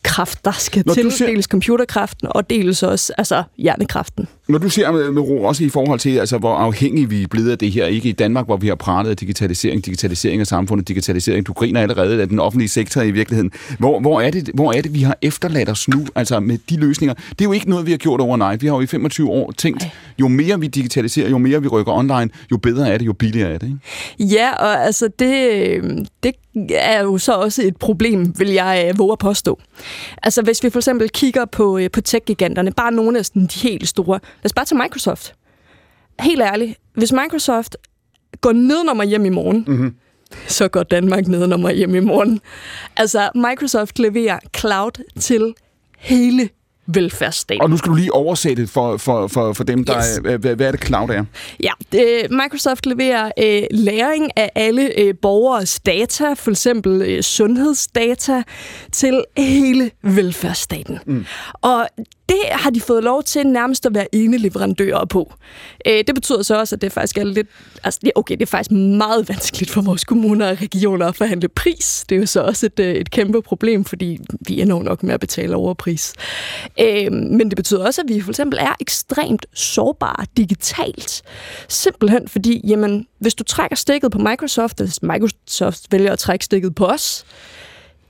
kraft, 0.04 0.46
der 0.46 0.52
skal 0.52 0.84
Når 0.86 0.94
til, 0.94 1.12
ser... 1.12 1.26
dels 1.26 1.46
computerkraften 1.46 2.28
og 2.32 2.50
dels 2.50 2.84
også 2.84 3.14
altså, 3.18 3.44
hjernekraften. 3.58 4.28
Når 4.48 4.60
du 4.60 4.70
ser 4.70 4.92
med, 4.92 5.12
med 5.12 5.22
ro, 5.22 5.44
også 5.44 5.64
i 5.64 5.70
forhold 5.70 6.00
til, 6.00 6.18
altså, 6.18 6.38
hvor 6.38 6.56
afhængige 6.56 7.10
vi 7.10 7.24
er 7.24 7.28
blevet 7.28 7.52
af 7.52 7.58
det 7.58 7.72
her, 7.72 7.86
ikke 7.86 8.10
i 8.10 8.12
Danmark, 8.12 8.46
hvor 8.46 8.58
vi 8.58 8.68
har 8.68 8.76
pratet 8.76 9.10
af 9.10 9.18
digitalisering, 9.18 9.86
digitalisering 9.86 10.42
af 10.42 10.48
samfundet, 10.48 10.88
digitalisering, 10.88 11.48
du 11.48 11.54
griner 11.54 11.82
allerede 11.82 12.15
af 12.20 12.30
den 12.30 12.40
offentlige 12.40 12.70
sektor 12.70 13.02
i 13.02 13.12
virkeligheden. 13.12 13.52
Hvor, 13.80 14.00
hvor, 14.00 14.22
er 14.22 14.32
det, 14.32 14.50
hvor 14.54 14.74
er 14.74 14.82
det, 14.82 14.94
vi 14.94 15.02
har 15.02 15.18
efterladt 15.22 15.70
os 15.70 15.88
nu, 15.88 16.06
altså 16.16 16.40
med 16.40 16.58
de 16.70 16.78
løsninger? 16.78 17.14
Det 17.14 17.42
er 17.42 17.46
jo 17.46 17.52
ikke 17.52 17.70
noget, 17.70 17.86
vi 17.86 17.92
har 17.92 17.98
gjort 17.98 18.22
overnight. 18.22 18.62
Vi 18.62 18.68
har 18.68 18.76
jo 18.76 18.82
i 18.82 18.86
25 18.86 19.30
år 19.30 19.52
tænkt, 19.52 19.88
jo 20.20 20.28
mere 20.28 20.60
vi 20.60 20.68
digitaliserer, 20.68 21.30
jo 21.30 21.38
mere 21.38 21.62
vi 21.62 21.68
rykker 21.68 21.94
online, 21.94 22.30
jo 22.52 22.58
bedre 22.58 22.90
er 22.90 22.98
det, 22.98 23.06
jo 23.06 23.14
billigere 23.14 23.54
er 23.54 23.58
det. 23.58 23.68
Ikke? 23.68 24.34
Ja, 24.34 24.56
og 24.56 24.86
altså 24.86 25.10
det, 25.20 26.04
det 26.24 26.36
er 26.70 27.04
jo 27.04 27.18
så 27.18 27.34
også 27.34 27.62
et 27.62 27.78
problem, 27.78 28.40
vil 28.40 28.50
jeg 28.50 28.86
øh, 28.90 29.00
våge 29.00 29.12
at 29.12 29.20
påstå. 29.20 29.60
Altså 30.24 30.42
hvis 30.42 30.64
vi 30.64 30.70
for 30.70 30.80
eksempel 30.80 31.10
kigger 31.10 31.46
på, 31.46 31.78
øh, 31.78 31.92
på 31.92 32.02
tech-giganterne, 32.02 32.72
bare 32.72 32.92
nogle 32.92 33.20
af 33.20 33.26
de 33.26 33.48
helt 33.64 33.88
store. 33.88 34.20
Lad 34.44 34.46
os 34.46 34.54
bare 34.54 34.66
tage 34.66 34.82
Microsoft. 34.82 35.34
Helt 36.20 36.42
ærligt, 36.42 36.80
hvis 36.94 37.12
Microsoft 37.12 37.76
går 38.42 38.52
ned, 38.52 38.84
når 38.84 38.94
man 38.94 39.08
hjem 39.08 39.26
i 39.26 39.30
morgen, 39.30 39.66
mm-hmm. 39.68 39.96
Så 40.48 40.68
går 40.68 40.84
Danmark 40.84 41.28
ned, 41.28 41.48
når 41.48 41.58
man 41.58 41.76
hjem 41.76 41.96
i 41.96 42.00
morgen. 42.00 42.42
Altså, 42.98 43.30
Microsoft 43.36 44.00
leverer 44.00 44.40
cloud 44.58 45.04
til 45.20 45.54
hele 45.98 46.50
velfærdsstaten. 46.88 47.62
Og 47.62 47.70
nu 47.70 47.78
skal 47.78 47.90
du 47.90 47.96
lige 47.96 48.14
oversætte 48.14 48.68
for, 48.68 48.98
for, 48.98 49.28
for, 49.28 49.54
for 49.54 49.64
dem, 49.64 49.84
der 49.84 49.98
yes. 49.98 50.18
er, 50.18 50.38
hvad, 50.38 50.56
hvad 50.56 50.68
er 50.68 50.72
det 50.72 50.86
cloud 50.86 51.10
er? 51.10 51.24
Ja, 51.64 51.72
det, 51.92 52.32
Microsoft 52.32 52.86
leverer 52.86 53.32
øh, 53.40 53.64
læring 53.72 54.32
af 54.36 54.52
alle 54.56 55.00
øh, 55.00 55.14
borgers 55.22 55.80
data, 55.80 56.34
for 56.34 56.52
eksempel 56.52 57.02
øh, 57.02 57.24
sundhedsdata, 57.24 58.44
til 58.92 59.24
hele 59.38 59.92
velfærdsstaten. 60.04 61.00
Mm. 61.06 61.26
Og 61.62 61.88
det 62.30 62.38
har 62.52 62.70
de 62.70 62.82
fået 62.82 63.04
lov 63.04 63.24
til 63.24 63.48
nærmest 63.48 63.86
at 63.86 63.94
være 63.94 64.16
ene 64.16 64.38
leverandører 64.38 65.06
på. 65.06 65.34
Øh, 65.88 66.04
det 66.08 66.16
betyder 66.16 66.44
så 66.44 66.60
også, 66.60 66.76
at 66.76 66.82
det 66.82 66.92
faktisk 66.92 67.18
er 67.18 67.24
lidt... 67.24 67.48
Altså, 67.84 68.00
okay, 68.16 68.34
det 68.34 68.42
er 68.42 68.46
faktisk 68.46 68.72
meget 68.72 69.30
vanskeligt 69.30 69.72
for 69.72 69.82
vores 69.82 70.04
kommuner 70.04 70.50
og 70.50 70.62
regioner 70.62 71.08
at 71.08 71.16
forhandle 71.16 71.50
pris. 71.50 72.06
Det 72.10 72.16
er 72.16 72.20
jo 72.20 72.26
så 72.26 72.42
også 72.42 72.66
et, 72.66 72.80
øh, 72.80 72.96
et 72.96 73.12
kæmpe 73.12 73.42
problem, 73.42 73.86
fordi 73.86 74.20
vi 74.48 74.62
ender 74.62 74.84
nok 74.84 75.04
med 75.04 75.14
at 75.14 75.20
betale 75.20 75.56
overpris. 75.56 76.14
Øh, 76.80 77.12
men 77.12 77.50
det 77.50 77.56
betyder 77.56 77.86
også, 77.86 78.02
at 78.02 78.08
vi 78.08 78.22
for 78.22 78.32
eksempel 78.32 78.60
er 78.60 78.76
ekstremt 78.80 79.46
sårbare 79.54 80.26
digitalt. 80.38 81.22
Simpelthen 81.70 82.28
fordi, 82.28 82.62
jamen, 82.68 83.08
hvis 83.20 83.36
du 83.36 83.44
trækker 83.44 83.76
stikket 83.76 84.12
på 84.12 84.20
Microsoft, 84.20 84.80
hvis 84.80 85.02
Microsoft 85.02 85.92
vælger 85.92 86.12
at 86.12 86.20
trække 86.20 86.46
stikket 86.46 86.76
på 86.76 86.86
os, 86.86 87.26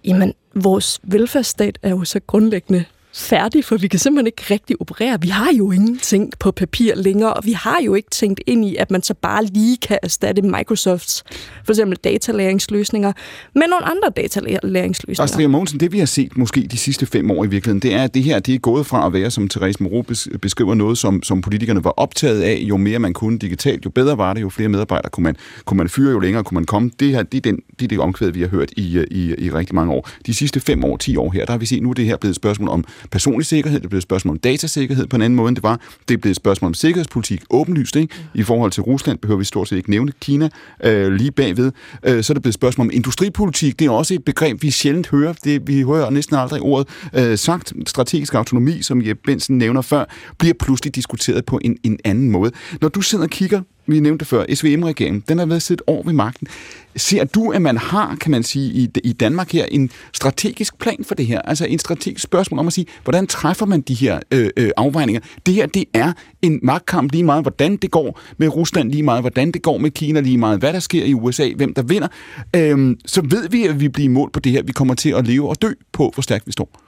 jamen, 0.06 0.34
vores 0.56 1.00
velfærdsstat 1.04 1.78
er 1.84 1.90
jo 1.90 2.04
så 2.04 2.20
grundlæggende 2.28 2.86
færdig, 3.16 3.66
for 3.66 3.78
vi 3.78 3.88
kan 3.88 4.00
simpelthen 4.00 4.28
ikke 4.28 4.44
rigtig 4.52 4.82
operere. 4.82 5.22
Vi 5.22 5.28
har 5.28 5.52
jo 5.58 5.72
ingenting 5.72 6.34
på 6.40 6.52
papir 6.52 6.96
længere, 6.96 7.34
og 7.34 7.46
vi 7.46 7.52
har 7.52 7.82
jo 7.86 7.96
ikke 7.96 8.10
tænkt 8.10 8.42
ind 8.48 8.66
i, 8.66 8.76
at 8.76 8.92
man 8.92 9.04
så 9.04 9.14
bare 9.14 9.46
lige 9.46 9.78
kan 9.78 10.00
erstatte 10.04 10.42
Microsofts 10.42 11.24
for 11.66 11.72
eksempel 11.74 11.98
datalæringsløsninger 12.04 13.14
med 13.56 13.64
nogle 13.70 13.86
andre 13.86 14.10
datalæringsløsninger. 14.18 15.24
Astrid 15.24 15.48
Mogensen, 15.48 15.80
det 15.80 15.92
vi 15.92 16.00
har 16.00 16.06
set 16.06 16.38
måske 16.38 16.62
de 16.62 16.78
sidste 16.78 17.06
fem 17.06 17.32
år 17.32 17.44
i 17.44 17.48
virkeligheden, 17.48 17.82
det 17.82 17.94
er, 17.94 18.04
at 18.04 18.14
det 18.14 18.24
her 18.24 18.40
det 18.40 18.56
er 18.56 18.60
gået 18.60 18.86
fra 18.86 19.06
at 19.06 19.14
være, 19.14 19.32
som 19.32 19.50
Therese 19.50 19.84
Moreau 19.84 20.04
beskriver 20.42 20.74
noget, 20.74 20.98
som, 20.98 21.24
som 21.24 21.42
politikerne 21.42 21.84
var 21.84 21.94
optaget 21.98 22.42
af. 22.42 22.58
Jo 22.62 22.78
mere 22.78 23.00
man 23.00 23.14
kunne 23.14 23.40
digitalt, 23.40 23.86
jo 23.86 23.90
bedre 23.90 24.18
var 24.18 24.34
det, 24.34 24.42
jo 24.42 24.50
flere 24.50 24.70
medarbejdere 24.70 25.10
kunne 25.10 25.24
man, 25.24 25.36
kunne 25.66 25.78
man 25.78 25.90
fyre, 25.90 26.12
jo 26.12 26.20
længere 26.20 26.44
kunne 26.44 26.56
man 26.56 26.66
komme. 26.66 26.92
Det, 27.00 27.12
her, 27.12 27.24
det, 27.24 27.38
er, 27.38 27.42
den, 27.42 27.60
det, 27.80 27.86
er 27.86 27.88
det 27.88 28.00
omkvæd, 28.00 28.32
vi 28.32 28.42
har 28.42 28.48
hørt 28.48 28.72
i, 28.78 29.06
i, 29.12 29.36
i 29.38 29.52
rigtig 29.52 29.76
mange 29.76 29.94
år. 29.94 30.10
De 30.26 30.34
sidste 30.34 30.60
fem 30.60 30.84
år, 30.84 30.98
ti 30.98 31.18
år 31.18 31.32
her, 31.32 31.46
der 31.46 31.52
har 31.52 31.58
vi 31.58 31.66
set, 31.66 31.84
nu 31.84 31.90
er 31.90 31.94
det 31.94 32.06
her 32.06 32.18
blevet 32.18 32.32
et 32.32 32.36
spørgsmål 32.36 32.70
om 32.70 32.84
personlig 33.12 33.46
sikkerhed, 33.46 33.80
det 33.80 33.86
er 33.86 33.90
blevet 33.90 34.02
et 34.02 34.04
spørgsmål 34.04 34.32
om 34.32 34.40
datasikkerhed 34.40 35.08
på 35.08 35.16
en 35.16 35.22
anden 35.22 35.36
måde, 35.36 35.50
end 35.50 35.56
det 35.56 35.64
var. 35.64 35.80
Det 36.08 36.14
er 36.14 36.18
blevet 36.18 36.32
et 36.32 36.36
spørgsmål 36.36 36.68
om 36.68 36.74
sikkerhedspolitik, 36.74 37.44
åbenlyst, 37.50 37.96
ikke? 37.96 38.16
I 38.34 38.44
forhold 38.44 38.72
til 38.72 38.84
Rusland 38.84 39.18
behøver 39.18 39.38
vi 39.38 39.46
stort 39.46 39.68
set 39.68 39.78
ikke 39.78 39.90
nævne 39.90 40.12
Kina 40.20 40.50
øh, 40.84 41.12
lige 41.12 41.32
bagved. 41.32 41.72
Øh, 42.04 42.24
så 42.24 42.34
er 42.34 42.34
det 42.34 42.44
blevet 42.44 42.52
et 42.52 42.54
spørgsmål 42.54 42.88
om 42.88 42.92
industripolitik. 42.94 43.80
Det 43.80 43.88
er 43.88 43.92
også 43.92 44.14
et 44.14 44.26
begreb, 44.26 44.62
vi 44.62 44.72
sjældent 44.72 45.08
hører. 45.10 45.34
Det, 45.44 45.68
vi 45.68 45.82
hører 45.82 46.10
næsten 46.10 46.36
aldrig 46.36 46.62
ordet 46.62 46.88
øh, 47.14 47.38
sagt. 47.38 47.74
Strategisk 47.88 48.34
autonomi, 48.34 48.82
som 48.82 49.02
Jeppe 49.02 49.22
Benson 49.26 49.58
nævner 49.58 49.82
før, 49.82 50.06
bliver 50.40 50.54
pludselig 50.60 50.96
diskuteret 50.96 51.46
på 51.46 51.60
en, 51.64 51.78
en 51.84 52.00
anden 52.04 52.30
måde. 52.32 52.52
Når 52.82 52.90
du 52.90 53.02
sidder 53.02 53.24
og 53.24 53.30
kigger 53.30 53.62
vi 53.88 54.00
nævnte 54.00 54.26
før, 54.26 54.46
SVM-regeringen, 54.54 55.24
den 55.28 55.40
har 55.40 55.46
været 55.46 55.62
siddet 55.62 55.84
år 55.88 56.04
ved 56.04 56.14
magten. 56.14 56.48
Ser 56.96 57.24
du, 57.24 57.52
at 57.52 57.62
man 57.62 57.78
har, 57.78 58.16
kan 58.16 58.32
man 58.32 58.44
sige, 58.44 58.74
i, 58.74 58.90
i 59.04 59.14
Danmark 59.14 59.52
her, 59.52 59.66
en 59.66 59.90
strategisk 60.14 60.78
plan 60.80 61.04
for 61.08 61.16
det 61.16 61.26
her? 61.26 61.42
Altså 61.42 61.66
en 61.66 61.80
strategisk 61.80 62.24
spørgsmål 62.24 62.60
om 62.60 62.68
at 62.68 62.74
sige, 62.74 62.88
hvordan 63.04 63.28
træffer 63.28 63.66
man 63.66 63.82
de 63.82 63.94
her 63.94 64.20
øh, 64.32 64.50
øh, 64.58 64.72
afvejninger? 64.78 65.22
Det 65.46 65.54
her, 65.54 65.66
det 65.66 65.86
er 65.94 66.14
en 66.42 66.60
magtkamp 66.64 67.12
lige 67.12 67.24
meget, 67.24 67.44
hvordan 67.44 67.78
det 67.78 67.92
går 67.92 68.20
med 68.38 68.48
Rusland 68.48 68.92
lige 68.92 69.04
meget, 69.04 69.22
hvordan 69.22 69.52
det 69.52 69.62
går 69.62 69.78
med 69.78 69.92
Kina 69.92 70.20
lige 70.20 70.38
meget, 70.38 70.60
hvad 70.60 70.74
der 70.74 70.80
sker 70.80 71.06
i 71.06 71.14
USA, 71.14 71.50
hvem 71.56 71.74
der 71.74 71.82
vinder. 71.82 72.08
Øhm, 72.56 72.98
så 73.06 73.22
ved 73.22 73.50
vi, 73.50 73.68
at 73.68 73.80
vi 73.80 73.90
bliver 73.90 74.10
målt 74.10 74.34
på 74.34 74.40
det 74.40 74.52
her. 74.52 74.64
Vi 74.64 74.72
kommer 74.72 74.94
til 74.94 75.10
at 75.10 75.28
leve 75.28 75.50
og 75.50 75.62
dø 75.62 75.72
på, 75.92 76.12
hvor 76.14 76.22
stærkt 76.22 76.48
vi 76.48 76.52
står. 76.52 76.82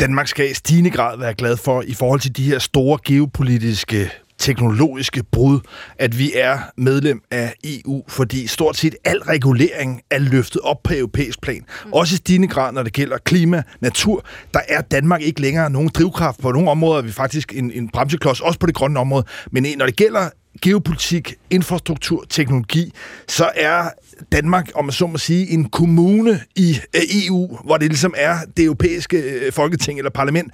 Danmark 0.00 0.28
skal 0.28 0.50
i 0.50 0.54
stigende 0.54 0.90
grad 0.90 1.18
være 1.18 1.34
glad 1.34 1.56
for, 1.56 1.82
i 1.82 1.94
forhold 1.94 2.20
til 2.20 2.36
de 2.36 2.42
her 2.42 2.58
store 2.58 2.98
geopolitiske 3.04 4.10
teknologiske 4.38 5.22
brud, 5.32 5.60
at 5.98 6.18
vi 6.18 6.32
er 6.34 6.58
medlem 6.76 7.22
af 7.30 7.54
EU, 7.64 8.02
fordi 8.08 8.46
stort 8.46 8.76
set 8.76 8.94
al 9.04 9.18
regulering 9.18 10.00
er 10.10 10.18
løftet 10.18 10.60
op 10.60 10.82
på 10.82 10.94
europæisk 10.94 11.40
plan. 11.40 11.64
Mm. 11.84 11.92
Også 11.92 12.14
i 12.14 12.16
stigende 12.16 12.48
grad, 12.48 12.72
når 12.72 12.82
det 12.82 12.92
gælder 12.92 13.18
klima, 13.18 13.62
natur, 13.80 14.24
der 14.54 14.60
er 14.68 14.80
Danmark 14.80 15.22
ikke 15.22 15.40
længere 15.40 15.70
nogen 15.70 15.90
drivkraft. 15.94 16.40
På 16.40 16.52
nogle 16.52 16.70
områder 16.70 16.98
er 16.98 17.02
vi 17.02 17.12
faktisk 17.12 17.52
en, 17.56 17.70
en 17.70 17.88
bremseklods, 17.88 18.40
også 18.40 18.58
på 18.58 18.66
det 18.66 18.74
grønne 18.74 19.00
område. 19.00 19.24
Men 19.50 19.66
når 19.78 19.86
det 19.86 19.96
gælder 19.96 20.28
geopolitik, 20.62 21.34
infrastruktur, 21.50 22.24
teknologi, 22.30 22.92
så 23.28 23.50
er 23.54 23.88
Danmark, 24.32 24.70
om 24.74 24.84
man 24.84 24.92
så 24.92 25.06
må 25.06 25.18
sige, 25.18 25.50
en 25.50 25.64
kommune 25.64 26.40
i 26.56 26.78
EU, 26.94 27.58
hvor 27.64 27.76
det 27.76 27.88
ligesom 27.88 28.14
er 28.16 28.36
det 28.56 28.64
europæiske 28.64 29.16
øh, 29.16 29.52
folketing 29.52 29.98
eller 29.98 30.10
parlament, 30.10 30.52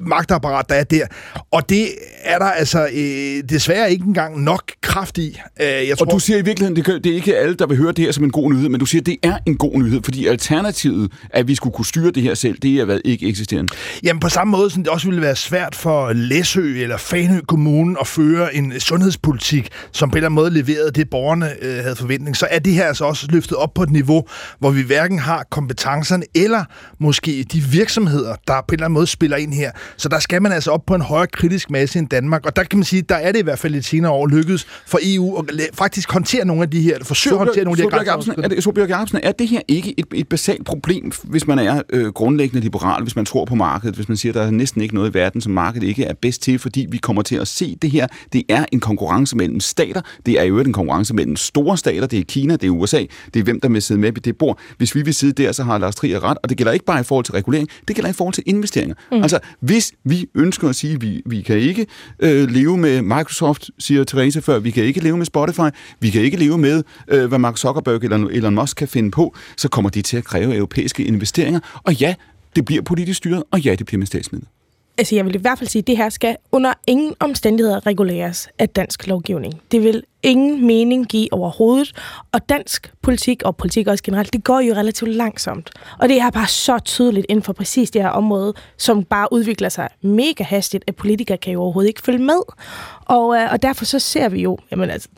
magtapparat, 0.00 0.68
der 0.68 0.74
er 0.74 0.84
der. 0.84 1.06
Og 1.50 1.68
det 1.68 1.88
er 2.22 2.38
der 2.38 2.44
altså 2.44 2.88
øh, 2.94 3.48
desværre 3.48 3.90
ikke 3.90 4.04
engang 4.04 4.42
nok 4.42 4.62
kraft 4.80 5.18
i. 5.18 5.40
Øh, 5.60 5.66
jeg 5.66 5.98
tror, 5.98 6.06
og 6.06 6.12
du 6.12 6.18
siger 6.18 6.38
i 6.38 6.42
virkeligheden, 6.42 6.76
det, 6.76 6.84
kan, 6.84 6.94
det 6.94 7.12
er 7.12 7.14
ikke 7.14 7.36
alle, 7.36 7.54
der 7.54 7.66
vil 7.66 7.76
høre 7.76 7.92
det 7.92 8.04
her 8.04 8.12
som 8.12 8.24
en 8.24 8.30
god 8.30 8.52
nyhed, 8.52 8.68
men 8.68 8.80
du 8.80 8.86
siger, 8.86 9.02
det 9.02 9.16
er 9.22 9.38
en 9.46 9.56
god 9.56 9.82
nyhed, 9.82 10.00
fordi 10.04 10.26
alternativet, 10.26 11.12
at 11.30 11.48
vi 11.48 11.54
skulle 11.54 11.74
kunne 11.74 11.86
styre 11.86 12.10
det 12.10 12.22
her 12.22 12.34
selv, 12.34 12.58
det 12.58 12.80
er 12.80 12.84
hvad 12.84 13.00
ikke 13.04 13.28
eksisterende. 13.28 13.74
Jamen 14.02 14.20
på 14.20 14.28
samme 14.28 14.50
måde, 14.50 14.70
som 14.70 14.82
det 14.82 14.92
også 14.92 15.06
ville 15.06 15.22
være 15.22 15.36
svært 15.36 15.74
for 15.74 16.12
Læsø 16.12 16.82
eller 16.82 16.96
Fanø 16.96 17.40
Kommune 17.48 17.96
at 18.00 18.06
føre 18.06 18.54
en 18.54 18.80
sundhedspolitik, 18.80 19.68
som 19.92 20.10
på 20.10 20.14
en 20.14 20.16
eller 20.16 20.28
anden 20.28 20.34
måde 20.34 20.50
leverede 20.50 20.90
det, 20.90 21.10
borgerne 21.10 21.50
øh, 21.62 21.76
havde 21.76 21.96
forventning, 21.96 22.36
så 22.36 22.46
er 22.50 22.58
det 22.58 22.72
her 22.72 22.84
altså 22.84 23.04
også 23.04 23.26
løftet 23.30 23.56
op 23.56 23.74
på 23.74 23.82
et 23.82 23.90
niveau, 23.90 24.24
hvor 24.58 24.70
vi 24.70 24.82
hverken 24.82 25.18
har 25.18 25.46
kompetencerne 25.50 26.24
eller 26.34 26.64
måske 26.98 27.44
de 27.52 27.60
virksomheder, 27.60 28.34
der 28.46 28.54
på 28.54 28.64
en 28.68 28.74
eller 28.74 28.84
anden 28.84 28.94
måde 28.94 29.06
spiller 29.06 29.36
ind 29.36 29.54
her. 29.54 29.70
Så 29.96 30.08
der 30.08 30.18
skal 30.18 30.42
man 30.42 30.52
altså 30.52 30.70
op 30.70 30.86
på 30.86 30.94
en 30.94 31.00
højere 31.00 31.26
kritisk 31.26 31.70
masse 31.70 31.98
end 31.98 32.08
Danmark. 32.08 32.46
Og 32.46 32.56
der 32.56 32.64
kan 32.64 32.78
man 32.78 32.84
sige, 32.84 33.02
der 33.02 33.14
er 33.14 33.32
det 33.32 33.38
i 33.38 33.42
hvert 33.42 33.58
fald 33.58 33.72
lidt 33.72 33.84
senere 33.84 34.12
år 34.12 34.26
lykkedes 34.26 34.66
for 34.86 34.98
EU 35.02 35.38
at 35.38 35.44
faktisk 35.74 36.12
håndtere 36.12 36.44
nogle 36.44 36.62
af 36.62 36.70
de 36.70 36.82
her, 36.82 36.98
forsøge 37.02 37.34
at 37.34 37.38
håndtere 37.38 37.64
nogle 37.64 37.82
af 37.82 37.90
de 37.90 37.96
her 37.96 38.44
er 38.44 38.48
det, 38.48 38.62
Solbjørg 38.62 38.88
Jacobsen, 38.88 39.20
er 39.22 39.32
det 39.32 39.48
her 39.48 39.60
ikke 39.68 39.94
et, 39.96 40.06
et 40.14 40.28
basalt 40.28 40.64
problem, 40.64 41.12
hvis 41.24 41.46
man 41.46 41.58
er 41.58 41.82
øh, 41.90 42.06
grundlæggende 42.06 42.60
liberal, 42.60 43.02
hvis 43.02 43.16
man 43.16 43.24
tror 43.24 43.44
på 43.44 43.54
markedet, 43.54 43.94
hvis 43.94 44.08
man 44.08 44.16
siger, 44.16 44.32
at 44.32 44.34
der 44.34 44.42
er 44.42 44.50
næsten 44.50 44.82
ikke 44.82 44.94
noget 44.94 45.10
i 45.10 45.14
verden, 45.14 45.40
som 45.40 45.52
markedet 45.52 45.86
ikke 45.86 46.04
er 46.04 46.14
bedst 46.14 46.42
til, 46.42 46.58
fordi 46.58 46.86
vi 46.90 46.96
kommer 46.96 47.22
til 47.22 47.36
at 47.36 47.48
se 47.48 47.76
det 47.82 47.90
her. 47.90 48.06
Det 48.32 48.42
er 48.48 48.64
en 48.72 48.80
konkurrence 48.80 49.36
mellem 49.36 49.60
stater. 49.60 50.00
Det 50.26 50.40
er 50.40 50.44
jo 50.44 50.58
en 50.58 50.72
konkurrence 50.72 51.14
mellem 51.14 51.36
store 51.36 51.78
stater. 51.78 52.06
Det 52.06 52.18
er 52.18 52.24
Kina, 52.24 52.52
det 52.52 52.66
er 52.66 52.70
USA. 52.70 53.04
Det 53.34 53.40
er 53.40 53.44
hvem, 53.44 53.60
der 53.60 53.68
vil 53.68 53.82
sidde 53.82 54.00
med 54.00 54.12
ved 54.12 54.22
det 54.22 54.36
bord. 54.38 54.58
Hvis 54.78 54.94
vi 54.94 55.02
vil 55.02 55.14
sidde 55.14 55.42
der, 55.42 55.52
så 55.52 55.64
har 55.64 55.78
Lars 55.78 55.94
Trier 55.94 56.24
ret. 56.24 56.38
Og 56.42 56.48
det 56.48 56.56
gælder 56.56 56.72
ikke 56.72 56.84
bare 56.84 57.00
i 57.00 57.04
forhold 57.04 57.24
til 57.24 57.32
regulering, 57.32 57.68
det 57.88 57.96
gælder 57.96 58.10
i 58.10 58.12
forhold 58.12 58.34
til 58.34 58.42
investeringer. 58.46 58.94
Mm. 59.12 59.22
Altså, 59.22 59.38
hvis 59.60 59.77
vi 60.04 60.26
ønsker 60.34 60.68
at 60.68 60.76
sige, 60.76 60.94
at 60.94 61.02
vi, 61.02 61.22
vi 61.26 61.42
kan 61.42 61.56
ikke 61.56 61.86
øh, 62.20 62.50
leve 62.50 62.78
med 62.78 63.02
Microsoft, 63.02 63.70
siger 63.78 64.04
Therese 64.04 64.42
før, 64.42 64.58
vi 64.58 64.70
kan 64.70 64.84
ikke 64.84 65.00
leve 65.00 65.16
med 65.16 65.26
Spotify, 65.26 65.68
vi 66.00 66.10
kan 66.10 66.22
ikke 66.22 66.36
leve 66.36 66.58
med, 66.58 66.82
øh, 67.08 67.26
hvad 67.26 67.38
Mark 67.38 67.56
Zuckerberg 67.56 68.04
eller 68.04 68.16
Elon 68.16 68.54
Musk 68.54 68.76
kan 68.76 68.88
finde 68.88 69.10
på, 69.10 69.34
så 69.56 69.68
kommer 69.68 69.90
de 69.90 70.02
til 70.02 70.16
at 70.16 70.24
kræve 70.24 70.56
europæiske 70.56 71.04
investeringer. 71.04 71.60
Og 71.82 71.94
ja, 71.94 72.14
det 72.56 72.64
bliver 72.64 72.82
politisk 72.82 73.16
styret, 73.16 73.42
og 73.50 73.60
ja, 73.60 73.74
det 73.74 73.86
bliver 73.86 73.98
med 73.98 74.06
statsmidler 74.06 74.48
altså 74.98 75.14
jeg 75.14 75.24
vil 75.24 75.34
i 75.34 75.38
hvert 75.38 75.58
fald 75.58 75.68
sige, 75.68 75.80
at 75.80 75.86
det 75.86 75.96
her 75.96 76.08
skal 76.08 76.36
under 76.52 76.72
ingen 76.86 77.14
omstændigheder 77.20 77.86
reguleres 77.86 78.48
af 78.58 78.68
dansk 78.68 79.06
lovgivning. 79.06 79.60
Det 79.72 79.82
vil 79.84 80.02
ingen 80.22 80.66
mening 80.66 81.06
give 81.06 81.32
overhovedet. 81.32 81.92
Og 82.32 82.48
dansk 82.48 82.92
politik, 83.02 83.42
og 83.42 83.56
politik 83.56 83.86
også 83.86 84.04
generelt, 84.04 84.32
det 84.32 84.44
går 84.44 84.60
jo 84.60 84.74
relativt 84.74 85.10
langsomt. 85.10 85.70
Og 85.98 86.08
det 86.08 86.20
er 86.20 86.30
bare 86.30 86.46
så 86.46 86.78
tydeligt 86.78 87.26
inden 87.28 87.42
for 87.42 87.52
præcis 87.52 87.90
det 87.90 88.02
her 88.02 88.08
område, 88.08 88.54
som 88.76 89.04
bare 89.04 89.32
udvikler 89.32 89.68
sig 89.68 89.88
mega 90.02 90.44
hastigt, 90.44 90.84
at 90.86 90.96
politikere 90.96 91.38
kan 91.38 91.52
jo 91.52 91.62
overhovedet 91.62 91.88
ikke 91.88 92.02
følge 92.02 92.24
med. 92.24 92.40
Og, 93.04 93.36
øh, 93.36 93.52
og 93.52 93.62
derfor 93.62 93.84
så 93.84 93.98
ser 93.98 94.28
vi 94.28 94.42
jo, 94.42 94.58
jamen 94.70 94.90
altså, 94.90 95.08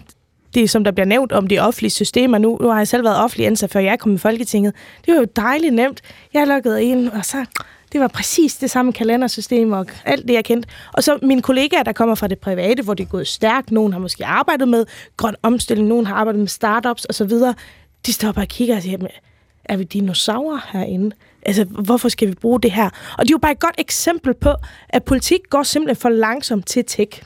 det, 0.55 0.71
som 0.71 0.85
der 0.85 0.91
bliver 0.91 1.07
nævnt 1.07 1.33
om 1.33 1.47
de 1.47 1.59
offentlige 1.59 1.91
systemer 1.91 2.39
nu. 2.39 2.59
Nu 2.61 2.69
har 2.69 2.77
jeg 2.77 2.89
selv 2.89 3.05
været 3.05 3.17
offentlig 3.17 3.47
ansat, 3.47 3.71
før 3.71 3.81
jeg 3.81 3.99
kom 3.99 4.15
i 4.15 4.19
Folketinget. 4.19 4.75
Det 5.07 5.15
var 5.15 5.21
jo 5.21 5.27
dejligt 5.37 5.75
nemt. 5.75 6.01
Jeg 6.35 6.47
lukkede 6.47 6.85
ind, 6.85 7.09
og 7.09 7.25
så 7.25 7.45
det 7.93 8.01
var 8.01 8.09
præcis 8.09 8.57
det 8.57 8.71
samme 8.71 8.93
kalendersystem 8.93 9.73
og 9.73 9.87
alt 10.05 10.29
det, 10.29 10.35
jeg 10.35 10.45
kendte. 10.45 10.69
Og 10.93 11.05
så 11.05 11.19
mine 11.23 11.43
kollegaer, 11.43 11.83
der 11.83 11.93
kommer 11.93 12.15
fra 12.15 12.27
det 12.27 12.39
private, 12.39 12.83
hvor 12.83 12.95
det 12.95 13.05
er 13.05 13.09
gået 13.09 13.29
stærkt. 13.29 13.71
Nogen 13.71 13.93
har 13.93 14.01
måske 14.01 14.27
arbejdet 14.27 14.69
med 14.69 14.87
grøn 15.17 15.35
omstilling, 15.43 15.89
nogen 15.89 16.07
har 16.07 16.15
arbejdet 16.15 16.41
med 16.41 16.49
startups 16.49 17.07
osv. 17.11 17.31
De 18.07 18.13
stopper 18.13 18.43
og 18.43 18.49
kigger 18.49 18.77
og 18.77 18.83
siger, 18.83 18.99
er 19.65 19.77
vi 19.77 19.85
dinosaurer 19.85 20.69
herinde? 20.73 21.17
Altså, 21.47 21.65
hvorfor 21.65 22.09
skal 22.09 22.29
vi 22.29 22.35
bruge 22.35 22.61
det 22.61 22.73
her? 22.73 22.91
Og 23.19 23.25
det 23.25 23.31
er 23.31 23.35
jo 23.35 23.39
bare 23.39 23.53
et 23.53 23.61
godt 23.61 23.75
eksempel 23.79 24.35
på, 24.35 24.55
at 24.89 25.05
politik 25.05 25.41
går 25.51 25.63
simpelthen 25.63 26.01
for 26.01 26.09
langsomt 26.09 26.67
til 26.67 26.85
tech. 26.85 27.23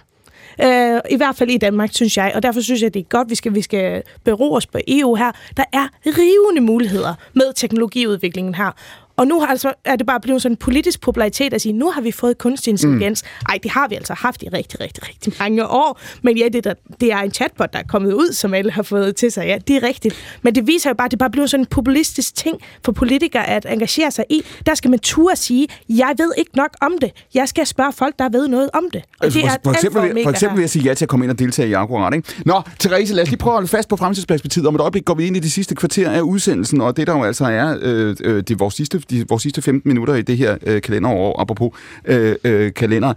Uh, 0.59 0.99
I 1.11 1.16
hvert 1.16 1.36
fald 1.36 1.51
i 1.51 1.59
Danmark, 1.59 1.91
synes 1.93 2.16
jeg. 2.16 2.32
Og 2.35 2.43
derfor 2.43 2.61
synes 2.61 2.82
jeg, 2.82 2.95
det 2.95 3.01
er 3.01 3.05
godt, 3.05 3.31
vi 3.31 3.35
skal, 3.35 3.55
vi 3.55 3.62
skal 3.62 4.03
bero 4.24 4.55
os 4.55 4.66
på 4.66 4.78
EU 4.89 5.15
her. 5.15 5.32
Der 5.57 5.65
er 5.73 5.89
rivende 6.07 6.61
muligheder 6.61 7.15
med 7.32 7.55
teknologiudviklingen 7.55 8.55
her. 8.55 8.70
Og 9.16 9.27
nu 9.27 9.41
har 9.41 9.47
altså, 9.47 9.73
er 9.85 9.97
det 9.97 10.07
bare 10.07 10.20
blevet 10.20 10.43
sådan 10.43 10.53
en 10.53 10.57
politisk 10.57 11.01
popularitet 11.01 11.55
at 11.55 11.61
sige, 11.61 11.73
nu 11.73 11.91
har 11.91 12.01
vi 12.01 12.12
fået 12.12 12.39
kunstig 12.39 12.70
intelligens. 12.70 13.23
Mm. 13.23 13.47
Ej, 13.49 13.59
det 13.62 13.70
har 13.70 13.89
vi 13.89 13.95
altså 13.95 14.15
haft 14.15 14.43
i 14.43 14.49
rigtig, 14.49 14.81
rigtig, 14.81 15.09
rigtig 15.09 15.32
mange 15.39 15.66
år. 15.66 16.01
Men 16.23 16.36
ja, 16.39 16.49
det, 16.49 16.65
der, 16.65 16.74
det 17.01 17.12
er 17.12 17.19
en 17.19 17.31
chatbot, 17.31 17.73
der 17.73 17.78
er 17.78 17.82
kommet 17.82 18.12
ud, 18.12 18.32
som 18.32 18.55
alle 18.55 18.70
har 18.70 18.82
fået 18.82 19.16
til 19.16 19.32
sig. 19.32 19.47
Ja, 19.47 19.59
det 19.69 19.77
er 19.77 19.82
rigtigt. 19.82 20.15
Men 20.43 20.55
det 20.55 20.66
viser 20.66 20.91
jo 20.91 20.95
bare, 20.95 21.05
at 21.05 21.11
det 21.11 21.19
bare 21.19 21.31
blevet 21.31 21.51
sådan 21.51 21.62
en 21.62 21.66
populistisk 21.66 22.35
ting 22.35 22.61
for 22.85 22.93
politikere 22.93 23.49
at 23.49 23.66
engagere 23.69 24.11
sig 24.11 24.24
i. 24.31 24.43
Der 24.66 24.74
skal 24.74 24.91
man 24.91 24.99
turde 24.99 25.36
sige, 25.36 25.69
jeg 25.89 26.15
ved 26.19 26.32
ikke 26.39 26.51
nok 26.57 26.70
om 26.81 26.93
det. 27.01 27.11
Jeg 27.35 27.49
skal 27.49 27.66
spørge 27.66 27.93
folk, 27.93 28.19
der 28.19 28.28
ved 28.28 28.49
noget 28.49 28.70
om 28.73 28.85
det. 28.93 29.03
Og 29.19 29.24
altså, 29.24 29.39
det 29.39 29.47
er 29.47 29.51
for, 29.51 29.59
for, 29.65 29.70
eksempel, 29.70 30.03
for, 30.03 30.23
for 30.23 30.31
eksempel 30.31 30.57
vil 30.57 30.62
jeg 30.62 30.70
sige 30.70 30.85
ja 30.85 30.95
til 30.95 31.05
at 31.05 31.09
komme 31.09 31.24
ind 31.24 31.31
og 31.31 31.39
deltage 31.39 31.69
i 31.69 31.73
akkurat. 31.73 32.15
Ikke? 32.15 32.28
Nå, 32.47 32.62
Therese, 32.81 33.15
lad 33.15 33.23
os 33.23 33.28
lige 33.28 33.39
prøve 33.39 33.53
at 33.53 33.57
holde 33.57 33.69
fast 33.69 33.89
på 33.89 33.97
fremtidsperspektivet. 33.97 34.69
Om 34.69 34.74
et 34.74 34.81
øjeblik 34.81 35.05
går 35.05 35.15
vi 35.15 35.27
ind 35.27 35.36
i 35.36 35.41
de 35.41 35.51
sidste 35.51 35.74
kvarter 35.74 36.11
af 36.11 36.20
udsendelsen, 36.20 36.81
og 36.81 36.97
det 36.97 37.07
der 37.07 37.16
jo 37.16 37.24
altså 37.24 37.45
er 37.45 37.77
øh, 37.82 38.16
øh, 38.24 38.36
det 38.36 38.51
er 38.51 38.57
vores 38.57 38.74
sidste 38.74 39.01
de, 39.11 39.25
vores 39.29 39.43
sidste 39.43 39.63
15 39.63 39.89
minutter 39.89 40.15
i 40.15 40.23
det 40.23 40.37
her 40.37 40.57
øh, 40.67 40.83
kalenderår, 40.83 41.41
apropos 41.41 41.71
øh, 42.05 42.37
øh, 42.45 42.75
kalender. 42.75 43.15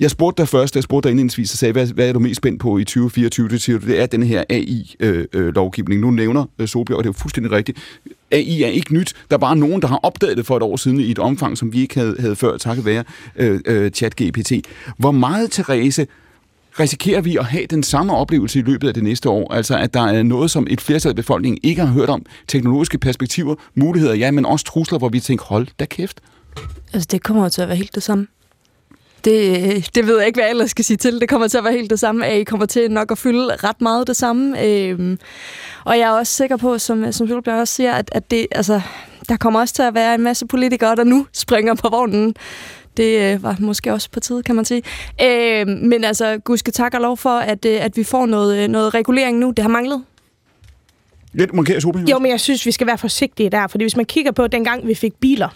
Jeg 0.00 0.10
spurgte 0.10 0.42
dig 0.42 0.48
først, 0.48 0.74
jeg 0.74 0.82
spurgte 0.82 1.06
dig 1.06 1.10
indledningsvis 1.10 1.52
og 1.52 1.58
sagde, 1.58 1.72
hvad, 1.72 1.86
hvad 1.86 2.08
er 2.08 2.12
du 2.12 2.18
mest 2.18 2.36
spændt 2.36 2.60
på 2.60 2.78
i 2.78 2.84
2024? 2.84 3.48
Det 3.48 3.62
siger 3.62 3.78
du, 3.78 3.86
det 3.86 4.00
er 4.00 4.06
den 4.06 4.22
her 4.22 4.44
AI-lovgivning. 4.50 5.98
Øh, 5.98 6.04
øh, 6.04 6.10
nu 6.10 6.10
nævner 6.10 6.44
øh, 6.58 6.68
Solbjerg, 6.68 6.98
og 6.98 7.04
det 7.04 7.08
er 7.08 7.12
jo 7.16 7.20
fuldstændig 7.20 7.52
rigtigt. 7.52 7.78
AI 8.30 8.62
er 8.62 8.68
ikke 8.68 8.94
nyt. 8.94 9.14
Der 9.30 9.36
er 9.36 9.40
bare 9.40 9.56
nogen, 9.56 9.82
der 9.82 9.88
har 9.88 10.00
opdaget 10.02 10.36
det 10.36 10.46
for 10.46 10.56
et 10.56 10.62
år 10.62 10.76
siden 10.76 11.00
i 11.00 11.10
et 11.10 11.18
omfang, 11.18 11.58
som 11.58 11.72
vi 11.72 11.80
ikke 11.80 11.94
havde, 12.00 12.16
havde 12.18 12.36
før, 12.36 12.56
takket 12.56 12.84
være 12.84 13.04
øh, 13.36 13.60
øh, 13.66 13.90
chat-GPT. 13.96 14.60
Hvor 14.98 15.10
meget, 15.10 15.50
Therese, 15.50 16.06
risikerer 16.80 17.20
vi 17.20 17.36
at 17.36 17.44
have 17.44 17.66
den 17.66 17.82
samme 17.82 18.16
oplevelse 18.16 18.58
i 18.58 18.62
løbet 18.62 18.88
af 18.88 18.94
det 18.94 19.02
næste 19.02 19.28
år? 19.28 19.54
Altså, 19.54 19.78
at 19.78 19.94
der 19.94 20.00
er 20.00 20.22
noget, 20.22 20.50
som 20.50 20.66
et 20.70 20.80
flertal 20.80 21.08
af 21.08 21.16
befolkningen 21.16 21.58
ikke 21.62 21.82
har 21.82 21.92
hørt 21.92 22.08
om. 22.08 22.26
Teknologiske 22.48 22.98
perspektiver, 22.98 23.54
muligheder, 23.74 24.14
ja, 24.14 24.30
men 24.30 24.46
også 24.46 24.64
trusler, 24.64 24.98
hvor 24.98 25.08
vi 25.08 25.20
tænker, 25.20 25.44
hold 25.44 25.66
da 25.80 25.84
kæft. 25.84 26.20
Altså, 26.92 27.08
det 27.12 27.22
kommer 27.22 27.48
til 27.48 27.62
at 27.62 27.68
være 27.68 27.76
helt 27.76 27.94
det 27.94 28.02
samme. 28.02 28.26
Det, 29.24 29.94
det 29.94 30.06
ved 30.06 30.18
jeg 30.18 30.26
ikke, 30.26 30.36
hvad 30.36 30.44
jeg 30.44 30.50
ellers 30.50 30.70
skal 30.70 30.84
sige 30.84 30.96
til. 30.96 31.20
Det 31.20 31.28
kommer 31.28 31.48
til 31.48 31.58
at 31.58 31.64
være 31.64 31.72
helt 31.72 31.90
det 31.90 32.00
samme. 32.00 32.40
I 32.40 32.44
kommer 32.44 32.66
til 32.66 32.90
nok 32.90 33.12
at 33.12 33.18
fylde 33.18 33.56
ret 33.56 33.80
meget 33.80 34.06
det 34.06 34.16
samme. 34.16 34.64
Øhm, 34.64 35.18
og 35.84 35.98
jeg 35.98 36.04
er 36.04 36.10
også 36.10 36.32
sikker 36.32 36.56
på, 36.56 36.78
som, 36.78 37.12
som 37.12 37.28
Fjolbjerg 37.28 37.60
også 37.60 37.74
siger, 37.74 37.92
at, 37.92 38.10
at 38.12 38.30
det, 38.30 38.46
altså, 38.50 38.80
der 39.28 39.36
kommer 39.36 39.60
også 39.60 39.74
til 39.74 39.82
at 39.82 39.94
være 39.94 40.14
en 40.14 40.22
masse 40.22 40.46
politikere, 40.46 40.96
der 40.96 41.04
nu 41.04 41.26
springer 41.32 41.74
på 41.74 41.88
vognen 41.88 42.34
det 42.96 43.34
øh, 43.34 43.42
var 43.42 43.56
måske 43.60 43.92
også 43.92 44.10
på 44.10 44.20
tide, 44.20 44.42
kan 44.42 44.54
man 44.54 44.64
sige. 44.64 44.82
Øh, 45.22 45.66
men 45.66 46.04
altså, 46.04 46.38
gudske 46.38 46.70
tak 46.70 46.94
og 46.94 47.00
lov 47.00 47.16
for, 47.16 47.38
at, 47.38 47.64
øh, 47.64 47.84
at 47.84 47.96
vi 47.96 48.04
får 48.04 48.26
noget, 48.26 48.58
øh, 48.58 48.68
noget 48.68 48.94
regulering 48.94 49.38
nu. 49.38 49.50
Det 49.50 49.62
har 49.62 49.68
manglet. 49.68 50.04
Lidt 51.32 51.54
markeret, 51.54 51.84
Jo, 52.10 52.18
men 52.18 52.30
jeg 52.30 52.40
synes, 52.40 52.66
vi 52.66 52.70
skal 52.70 52.86
være 52.86 52.98
forsigtige 52.98 53.50
der, 53.50 53.66
fordi 53.66 53.84
hvis 53.84 53.96
man 53.96 54.04
kigger 54.04 54.32
på 54.32 54.46
dengang, 54.46 54.86
vi 54.86 54.94
fik 54.94 55.14
biler, 55.20 55.48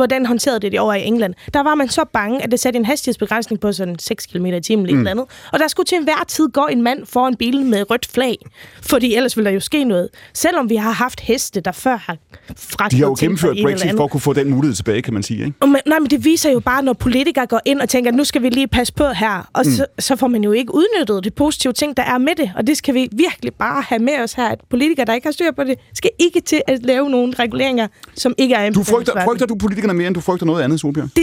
hvordan 0.00 0.26
håndterede 0.26 0.60
det 0.60 0.72
det 0.72 0.80
over 0.80 0.94
i 0.94 1.04
England. 1.04 1.34
Der 1.54 1.62
var 1.62 1.74
man 1.74 1.88
så 1.88 2.04
bange, 2.12 2.42
at 2.42 2.50
det 2.50 2.60
satte 2.60 2.78
en 2.78 2.84
hastighedsbegrænsning 2.84 3.60
på 3.60 3.72
sådan 3.72 3.98
6 3.98 4.26
km 4.26 4.46
i 4.46 4.60
timen 4.60 4.86
eller 4.86 5.00
mm. 5.00 5.06
andet. 5.06 5.24
Og 5.52 5.58
der 5.58 5.68
skulle 5.68 5.86
til 5.86 5.98
enhver 5.98 6.24
tid 6.28 6.48
gå 6.48 6.66
en 6.70 6.82
mand 6.82 7.06
foran 7.06 7.36
bilen 7.36 7.70
med 7.70 7.90
rødt 7.90 8.06
flag, 8.14 8.36
fordi 8.82 9.14
ellers 9.14 9.36
ville 9.36 9.48
der 9.48 9.54
jo 9.54 9.60
ske 9.60 9.84
noget. 9.84 10.08
Selvom 10.34 10.70
vi 10.70 10.76
har 10.76 10.90
haft 10.90 11.20
heste, 11.20 11.60
der 11.60 11.72
før 11.72 11.96
har 11.96 12.16
fragtet 12.56 12.96
De 12.96 13.02
har 13.02 13.08
jo 13.08 13.16
gennemført 13.20 13.56
Brexit 13.62 13.96
for 13.96 14.04
at 14.04 14.10
kunne 14.10 14.20
få 14.20 14.32
den 14.32 14.50
mulighed 14.50 14.74
tilbage, 14.74 15.02
kan 15.02 15.14
man 15.14 15.22
sige. 15.22 15.44
Ikke? 15.44 15.66
Men, 15.66 15.76
nej, 15.86 15.98
men 15.98 16.10
det 16.10 16.24
viser 16.24 16.50
jo 16.50 16.60
bare, 16.60 16.82
når 16.82 16.92
politikere 16.92 17.46
går 17.46 17.60
ind 17.64 17.80
og 17.80 17.88
tænker, 17.88 18.10
nu 18.12 18.24
skal 18.24 18.42
vi 18.42 18.48
lige 18.48 18.68
passe 18.68 18.92
på 18.92 19.04
her, 19.08 19.50
og 19.52 19.62
mm. 19.66 19.72
så, 19.72 19.86
så 19.98 20.16
får 20.16 20.28
man 20.28 20.44
jo 20.44 20.52
ikke 20.52 20.74
udnyttet 20.74 21.24
det 21.24 21.34
positive 21.34 21.72
ting, 21.72 21.96
der 21.96 22.02
er 22.02 22.18
med 22.18 22.34
det. 22.36 22.52
Og 22.56 22.66
det 22.66 22.76
skal 22.76 22.94
vi 22.94 23.08
virkelig 23.12 23.54
bare 23.54 23.82
have 23.82 23.98
med 23.98 24.18
os 24.22 24.32
her, 24.32 24.48
at 24.48 24.58
politikere, 24.70 25.06
der 25.06 25.14
ikke 25.14 25.26
har 25.26 25.32
styr 25.32 25.52
på 25.52 25.64
det, 25.64 25.78
skal 25.94 26.10
ikke 26.18 26.40
til 26.40 26.62
at 26.66 26.82
lave 26.82 27.10
nogle 27.10 27.34
reguleringer, 27.38 27.88
som 28.14 28.34
ikke 28.38 28.54
er 28.54 28.70
Du 28.70 28.82
frygter, 28.82 29.24
frygter 29.24 29.46
du 29.46 29.54
politikerne 29.90 29.98
mere, 29.98 30.06
end 30.06 30.14
du 30.14 30.20
frygter 30.20 30.46
noget 30.46 30.62
andet, 30.62 30.80
Solbjørn? 30.80 31.10
Det, 31.16 31.22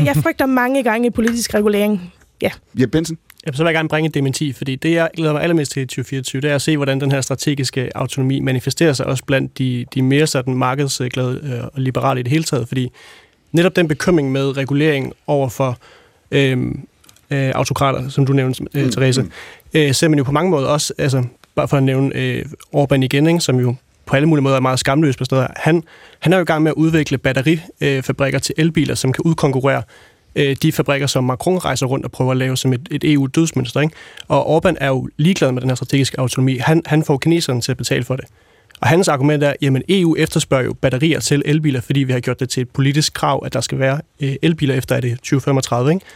øh, 0.00 0.06
jeg 0.06 0.16
frygter 0.16 0.46
mange 0.46 0.82
gange 0.82 1.10
politisk 1.10 1.54
regulering. 1.54 2.12
Ja. 2.42 2.50
Ja, 2.78 2.86
Benson? 2.86 3.18
Ja, 3.46 3.52
så 3.52 3.62
vil 3.62 3.68
jeg 3.68 3.74
gerne 3.74 3.88
bringe 3.88 4.08
et 4.08 4.14
dementi, 4.14 4.52
fordi 4.52 4.76
det, 4.76 4.92
jeg 4.92 5.10
glæder 5.16 5.32
mig 5.32 5.42
allermest 5.42 5.72
til 5.72 5.82
i 5.82 5.86
2024, 5.86 6.42
det 6.42 6.50
er 6.50 6.54
at 6.54 6.62
se, 6.62 6.76
hvordan 6.76 7.00
den 7.00 7.12
her 7.12 7.20
strategiske 7.20 7.96
autonomi 7.96 8.40
manifesterer 8.40 8.92
sig 8.92 9.06
også 9.06 9.24
blandt 9.24 9.58
de, 9.58 9.86
de 9.94 10.02
mere 10.02 10.26
sådan 10.26 10.54
markedsglade 10.54 11.40
øh, 11.42 11.64
og 11.64 11.80
liberale 11.80 12.20
i 12.20 12.22
det 12.22 12.30
hele 12.32 12.44
taget, 12.44 12.68
fordi 12.68 12.90
netop 13.52 13.76
den 13.76 13.88
bekymring 13.88 14.32
med 14.32 14.56
regulering 14.56 15.12
over 15.26 15.48
for 15.48 15.78
øh, 16.30 16.58
øh, 17.30 17.52
autokrater, 17.54 18.08
som 18.08 18.26
du 18.26 18.32
nævnte, 18.32 18.64
øh, 18.74 18.84
mm, 18.84 18.90
Therese, 18.90 19.22
mm. 19.22 19.30
øh, 19.74 19.94
ser 19.94 20.08
man 20.08 20.18
jo 20.18 20.24
på 20.24 20.32
mange 20.32 20.50
måder 20.50 20.68
også, 20.68 20.94
altså 20.98 21.24
bare 21.54 21.68
for 21.68 21.76
at 21.76 21.82
nævne 21.82 22.16
øh, 22.16 22.44
Orbán 22.76 23.02
igen, 23.02 23.26
ikke, 23.26 23.40
som 23.40 23.60
jo 23.60 23.74
på 24.06 24.16
alle 24.16 24.28
mulige 24.28 24.42
måder 24.42 24.56
er 24.56 24.60
meget 24.60 24.78
skamløs 24.78 25.16
på 25.16 25.24
steder. 25.24 25.46
Han, 25.56 25.82
han 26.18 26.32
er 26.32 26.36
jo 26.36 26.42
i 26.42 26.44
gang 26.44 26.62
med 26.62 26.70
at 26.70 26.74
udvikle 26.74 27.18
batterifabrikker 27.18 28.38
til 28.38 28.54
elbiler, 28.58 28.94
som 28.94 29.12
kan 29.12 29.24
udkonkurrere 29.24 29.82
øh, 30.36 30.56
de 30.62 30.72
fabrikker, 30.72 31.06
som 31.06 31.24
Macron 31.24 31.58
rejser 31.58 31.86
rundt 31.86 32.04
og 32.04 32.12
prøver 32.12 32.30
at 32.30 32.36
lave 32.36 32.56
som 32.56 32.72
et, 32.72 32.88
et 32.90 33.12
EU-dødsmønster. 33.12 33.80
Ikke? 33.80 33.94
Og 34.28 34.58
Orbán 34.58 34.74
er 34.80 34.88
jo 34.88 35.08
ligeglad 35.16 35.52
med 35.52 35.60
den 35.60 35.70
her 35.70 35.74
strategiske 35.74 36.20
autonomi. 36.20 36.56
Han, 36.56 36.82
han 36.86 37.04
får 37.04 37.18
kineserne 37.18 37.60
til 37.60 37.72
at 37.72 37.78
betale 37.78 38.04
for 38.04 38.16
det. 38.16 38.24
Og 38.80 38.88
hans 38.88 39.08
argument 39.08 39.42
er, 39.42 39.50
at 39.50 39.82
EU 39.88 40.16
efterspørger 40.18 40.64
jo 40.64 40.72
batterier 40.72 41.20
til 41.20 41.42
elbiler, 41.46 41.80
fordi 41.80 42.00
vi 42.00 42.12
har 42.12 42.20
gjort 42.20 42.40
det 42.40 42.48
til 42.48 42.60
et 42.60 42.70
politisk 42.70 43.14
krav, 43.14 43.42
at 43.46 43.52
der 43.52 43.60
skal 43.60 43.78
være 43.78 44.00
øh, 44.20 44.34
elbiler 44.42 44.74
efter 44.74 45.00
det 45.00 45.18
2035. 45.18 45.92
Ikke? 45.92 46.06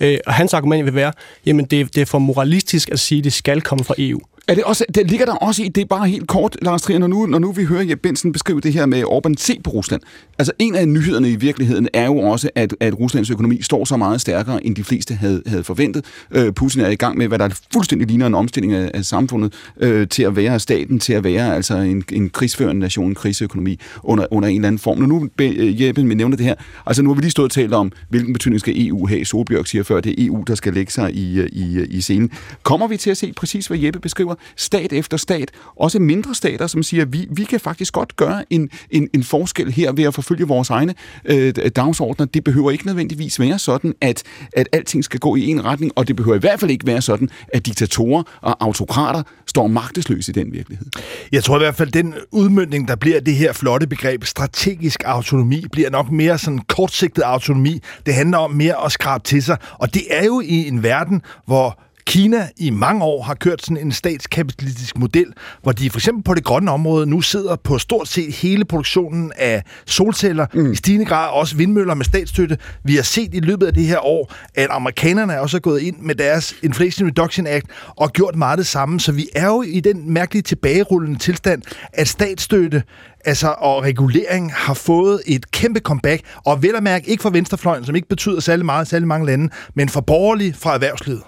Øh, 0.00 0.18
og 0.26 0.34
hans 0.34 0.54
argument 0.54 0.84
vil 0.84 0.94
være, 0.94 1.12
jamen 1.46 1.64
det, 1.64 1.94
det 1.94 2.00
er 2.00 2.06
for 2.06 2.18
moralistisk 2.18 2.90
at 2.90 3.00
sige, 3.00 3.18
at 3.18 3.24
det 3.24 3.32
skal 3.32 3.60
komme 3.60 3.84
fra 3.84 3.94
EU. 3.98 4.20
Er 4.48 4.54
det 4.54 4.64
også, 4.64 4.84
det 4.94 5.10
ligger 5.10 5.26
der 5.26 5.34
også 5.34 5.62
i, 5.62 5.68
det 5.68 5.80
er 5.80 5.84
bare 5.84 6.08
helt 6.08 6.28
kort, 6.28 6.56
Lars 6.62 6.82
Trier, 6.82 6.98
når 6.98 7.06
nu, 7.06 7.26
når 7.26 7.38
nu 7.38 7.52
vi 7.52 7.64
hører 7.64 7.82
Jeppe 7.82 8.02
Benson 8.02 8.32
beskrive 8.32 8.60
det 8.60 8.72
her 8.72 8.86
med 8.86 9.04
Orbán 9.04 9.34
se 9.38 9.60
på 9.64 9.70
Rusland. 9.70 10.02
Altså 10.38 10.52
en 10.58 10.74
af 10.74 10.88
nyhederne 10.88 11.30
i 11.30 11.36
virkeligheden 11.36 11.88
er 11.92 12.06
jo 12.06 12.18
også, 12.18 12.50
at, 12.54 12.74
at 12.80 12.98
Ruslands 12.98 13.30
økonomi 13.30 13.62
står 13.62 13.84
så 13.84 13.96
meget 13.96 14.20
stærkere, 14.20 14.66
end 14.66 14.76
de 14.76 14.84
fleste 14.84 15.14
havde, 15.14 15.42
havde 15.46 15.64
forventet. 15.64 16.04
Øh, 16.30 16.52
Putin 16.52 16.80
er 16.80 16.88
i 16.88 16.94
gang 16.94 17.18
med, 17.18 17.28
hvad 17.28 17.38
der 17.38 17.48
fuldstændig 17.72 18.08
ligner 18.08 18.26
en 18.26 18.34
omstilling 18.34 18.72
af, 18.72 18.90
af 18.94 19.04
samfundet, 19.04 19.52
øh, 19.80 20.08
til 20.08 20.22
at 20.22 20.36
være 20.36 20.60
staten, 20.60 20.98
til 20.98 21.12
at 21.12 21.24
være 21.24 21.54
altså 21.54 21.76
en, 21.76 22.04
en 22.12 22.30
krigsførende 22.30 22.80
nation, 22.80 23.08
en 23.08 23.14
krigsøkonomi 23.14 23.78
under, 24.02 24.26
under 24.30 24.48
en 24.48 24.54
eller 24.54 24.68
anden 24.68 24.78
form. 24.78 24.98
Når 24.98 25.06
nu 25.06 25.28
øh, 25.40 25.82
Jeppe 25.82 26.02
nævner 26.02 26.36
det 26.36 26.46
her, 26.46 26.54
altså 26.86 27.02
nu 27.02 27.10
har 27.10 27.14
vi 27.14 27.20
lige 27.20 27.30
stået 27.30 27.46
og 27.46 27.50
talt 27.50 27.74
om, 27.74 27.92
hvilken 28.08 28.32
betydning 28.32 28.60
skal 28.60 28.86
EU 28.86 29.06
have. 29.06 29.24
Solbjørk 29.24 29.66
siger 29.66 29.82
før, 29.82 30.00
det 30.00 30.10
er 30.10 30.26
EU, 30.26 30.42
der 30.46 30.54
skal 30.54 30.74
lægge 30.74 30.92
sig 30.92 31.14
i, 31.14 31.40
øh, 31.40 31.48
i, 31.52 31.76
øh, 31.76 31.86
i 31.90 32.00
scenen. 32.00 32.30
Kommer 32.62 32.86
vi 32.86 32.96
til 32.96 33.10
at 33.10 33.16
se 33.16 33.32
præcis, 33.32 33.66
hvad 33.66 33.78
Jeppe 33.78 34.00
beskriver? 34.00 34.33
Stat 34.56 34.92
efter 34.92 35.16
stat, 35.16 35.50
også 35.76 35.98
mindre 35.98 36.34
stater, 36.34 36.66
som 36.66 36.82
siger, 36.82 37.02
at 37.02 37.12
vi, 37.12 37.26
vi 37.30 37.44
kan 37.44 37.60
faktisk 37.60 37.92
godt 37.92 38.16
gøre 38.16 38.44
en, 38.50 38.70
en, 38.90 39.08
en 39.12 39.24
forskel 39.24 39.72
her 39.72 39.92
ved 39.92 40.04
at 40.04 40.14
forfølge 40.14 40.46
vores 40.46 40.70
egne 40.70 40.94
øh, 41.24 41.54
dagsordner. 41.76 42.26
Det 42.26 42.44
behøver 42.44 42.70
ikke 42.70 42.86
nødvendigvis 42.86 43.40
være 43.40 43.58
sådan, 43.58 43.94
at, 44.00 44.22
at 44.52 44.68
alting 44.72 45.04
skal 45.04 45.20
gå 45.20 45.36
i 45.36 45.46
en 45.46 45.64
retning, 45.64 45.92
og 45.96 46.08
det 46.08 46.16
behøver 46.16 46.36
i 46.36 46.40
hvert 46.40 46.60
fald 46.60 46.70
ikke 46.70 46.86
være 46.86 47.02
sådan, 47.02 47.28
at 47.48 47.66
diktatorer 47.66 48.22
og 48.40 48.56
autokrater 48.60 49.22
står 49.46 49.66
magtesløse 49.66 50.30
i 50.30 50.34
den 50.34 50.52
virkelighed. 50.52 50.86
Jeg 51.32 51.44
tror 51.44 51.56
i 51.56 51.58
hvert 51.58 51.74
fald, 51.74 51.92
den 51.92 52.14
udmyndning, 52.30 52.88
der 52.88 52.96
bliver 52.96 53.20
det 53.20 53.34
her 53.34 53.52
flotte 53.52 53.86
begreb, 53.86 54.24
strategisk 54.24 55.02
autonomi, 55.06 55.64
bliver 55.72 55.90
nok 55.90 56.10
mere 56.10 56.38
sådan 56.38 56.58
kortsigtet 56.58 57.22
autonomi. 57.22 57.80
Det 58.06 58.14
handler 58.14 58.38
om 58.38 58.50
mere 58.50 58.84
at 58.84 58.92
skrabe 58.92 59.24
til 59.24 59.42
sig, 59.42 59.56
og 59.78 59.94
det 59.94 60.02
er 60.10 60.24
jo 60.24 60.40
i 60.40 60.68
en 60.68 60.82
verden, 60.82 61.22
hvor 61.46 61.83
Kina 62.06 62.48
i 62.56 62.70
mange 62.70 63.04
år 63.04 63.22
har 63.22 63.34
kørt 63.34 63.62
sådan 63.62 63.76
en 63.76 63.92
statskapitalistisk 63.92 64.98
model, 64.98 65.26
hvor 65.62 65.72
de 65.72 65.90
for 65.90 65.98
eksempel 65.98 66.24
på 66.24 66.34
det 66.34 66.44
grønne 66.44 66.70
område 66.70 67.06
nu 67.06 67.20
sidder 67.20 67.56
på 67.56 67.78
stort 67.78 68.08
set 68.08 68.34
hele 68.34 68.64
produktionen 68.64 69.32
af 69.36 69.62
solceller, 69.86 70.46
mm. 70.54 70.72
i 70.72 70.76
stigende 70.76 71.06
grad 71.06 71.30
også 71.30 71.56
vindmøller 71.56 71.94
med 71.94 72.04
statsstøtte. 72.04 72.58
Vi 72.84 72.94
har 72.94 73.02
set 73.02 73.34
i 73.34 73.40
løbet 73.40 73.66
af 73.66 73.74
det 73.74 73.84
her 73.84 74.06
år, 74.06 74.34
at 74.54 74.66
amerikanerne 74.70 75.40
også 75.40 75.56
er 75.56 75.60
gået 75.60 75.80
ind 75.80 75.96
med 75.98 76.14
deres 76.14 76.54
Inflation 76.62 77.08
Reduction 77.08 77.46
Act 77.46 77.66
og 77.96 78.12
gjort 78.12 78.36
meget 78.36 78.58
det 78.58 78.66
samme. 78.66 79.00
Så 79.00 79.12
vi 79.12 79.28
er 79.34 79.46
jo 79.46 79.62
i 79.62 79.80
den 79.80 80.12
mærkelige 80.12 80.42
tilbagerullende 80.42 81.18
tilstand, 81.18 81.62
at 81.92 82.08
statsstøtte 82.08 82.82
altså, 83.24 83.54
og 83.58 83.82
regulering 83.82 84.52
har 84.52 84.74
fået 84.74 85.20
et 85.26 85.50
kæmpe 85.50 85.80
comeback, 85.80 86.22
og 86.44 86.62
vel 86.62 86.76
at 86.76 86.82
mærke 86.82 87.10
ikke 87.10 87.22
for 87.22 87.30
venstrefløjen, 87.30 87.84
som 87.84 87.96
ikke 87.96 88.08
betyder 88.08 88.40
særlig 88.40 88.64
meget 88.64 88.86
i 88.86 88.88
særlig 88.88 89.08
mange 89.08 89.26
lande, 89.26 89.48
men 89.74 89.88
for 89.88 90.00
borgerlige 90.00 90.54
fra 90.54 90.74
erhvervslivet. 90.74 91.22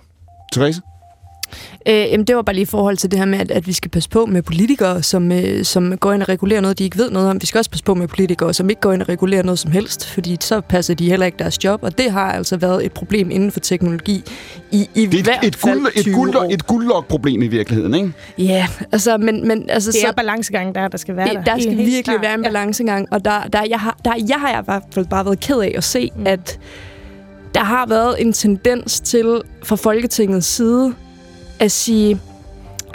Therese? 0.53 0.81
Øh, 1.89 1.95
jamen, 1.95 2.27
det 2.27 2.37
var 2.37 2.43
bare 2.43 2.55
lige 2.55 2.63
i 2.63 2.67
forhold 2.67 2.97
til 2.97 3.11
det 3.11 3.19
her 3.19 3.27
med, 3.27 3.39
at, 3.39 3.51
at 3.51 3.67
vi 3.67 3.73
skal 3.73 3.91
passe 3.91 4.09
på 4.09 4.27
med 4.27 4.43
politikere, 4.43 5.03
som, 5.03 5.33
øh, 5.33 5.65
som 5.65 5.99
går 5.99 6.13
ind 6.13 6.23
og 6.23 6.29
regulerer 6.29 6.61
noget, 6.61 6.79
de 6.79 6.85
ikke 6.85 6.99
ved 6.99 7.11
noget 7.11 7.31
om. 7.31 7.41
Vi 7.41 7.47
skal 7.47 7.59
også 7.59 7.71
passe 7.71 7.85
på 7.85 7.95
med 7.95 8.09
politikere, 8.09 8.55
som 8.55 8.71
ikke 8.71 8.81
går 8.81 8.93
ind 8.93 9.03
og 9.03 9.09
regulerer 9.09 9.43
noget 9.43 9.59
som 9.59 9.71
helst, 9.71 10.07
fordi 10.07 10.37
så 10.41 10.61
passer 10.61 10.95
de 10.95 11.09
heller 11.09 11.27
ikke 11.27 11.39
deres 11.39 11.65
job, 11.65 11.83
og 11.83 11.99
det 11.99 12.11
har 12.11 12.33
altså 12.33 12.57
været 12.57 12.85
et 12.85 12.93
problem 12.93 13.31
inden 13.31 13.53
for 13.53 13.61
teknologi 13.61 14.23
i, 14.73 14.89
i 14.95 15.07
det 15.07 15.21
er 15.21 15.25
hvert 15.25 15.45
et, 15.45 15.49
et, 15.49 15.57
fald 15.57 15.81
guld, 15.81 15.93
et, 15.97 16.15
guld, 16.15 16.53
et 16.53 16.67
guldlok-problem 16.67 17.43
i 17.43 17.49
virkeligheden, 17.49 17.95
ikke? 17.95 18.13
Ja, 18.39 18.69
altså, 18.93 19.17
men... 19.17 19.49
men 19.49 19.71
altså, 19.71 19.93
det 19.93 20.03
er 20.03 20.07
så, 20.09 20.15
balancegang, 20.17 20.75
der, 20.75 20.89
der 20.89 20.99
skal 20.99 21.17
være 21.17 21.29
det, 21.29 21.35
der. 21.35 21.43
Der 21.45 21.61
skal 21.61 21.75
Helt 21.75 21.87
virkelig 21.87 22.21
være 22.23 22.35
en 22.35 22.43
balancegang, 22.43 23.13
og 23.13 23.25
der, 23.25 23.43
der, 23.53 23.63
jeg, 23.69 23.81
har, 23.81 23.99
der, 24.05 24.13
jeg 24.29 24.37
har 24.41 24.61
i 24.61 24.65
hvert 24.65 24.83
fald 24.95 25.07
bare 25.07 25.25
været 25.25 25.41
ked 25.41 25.59
af 25.59 25.73
at 25.77 25.85
se, 25.85 26.11
mm. 26.17 26.27
at 26.27 26.59
der 27.57 27.65
har 27.65 27.87
været 27.87 28.21
en 28.23 28.33
tendens 28.33 29.01
til 29.01 29.43
fra 29.65 29.77
Folketingets 29.77 30.47
side 30.47 30.95
at 31.61 31.73
sige, 31.73 32.21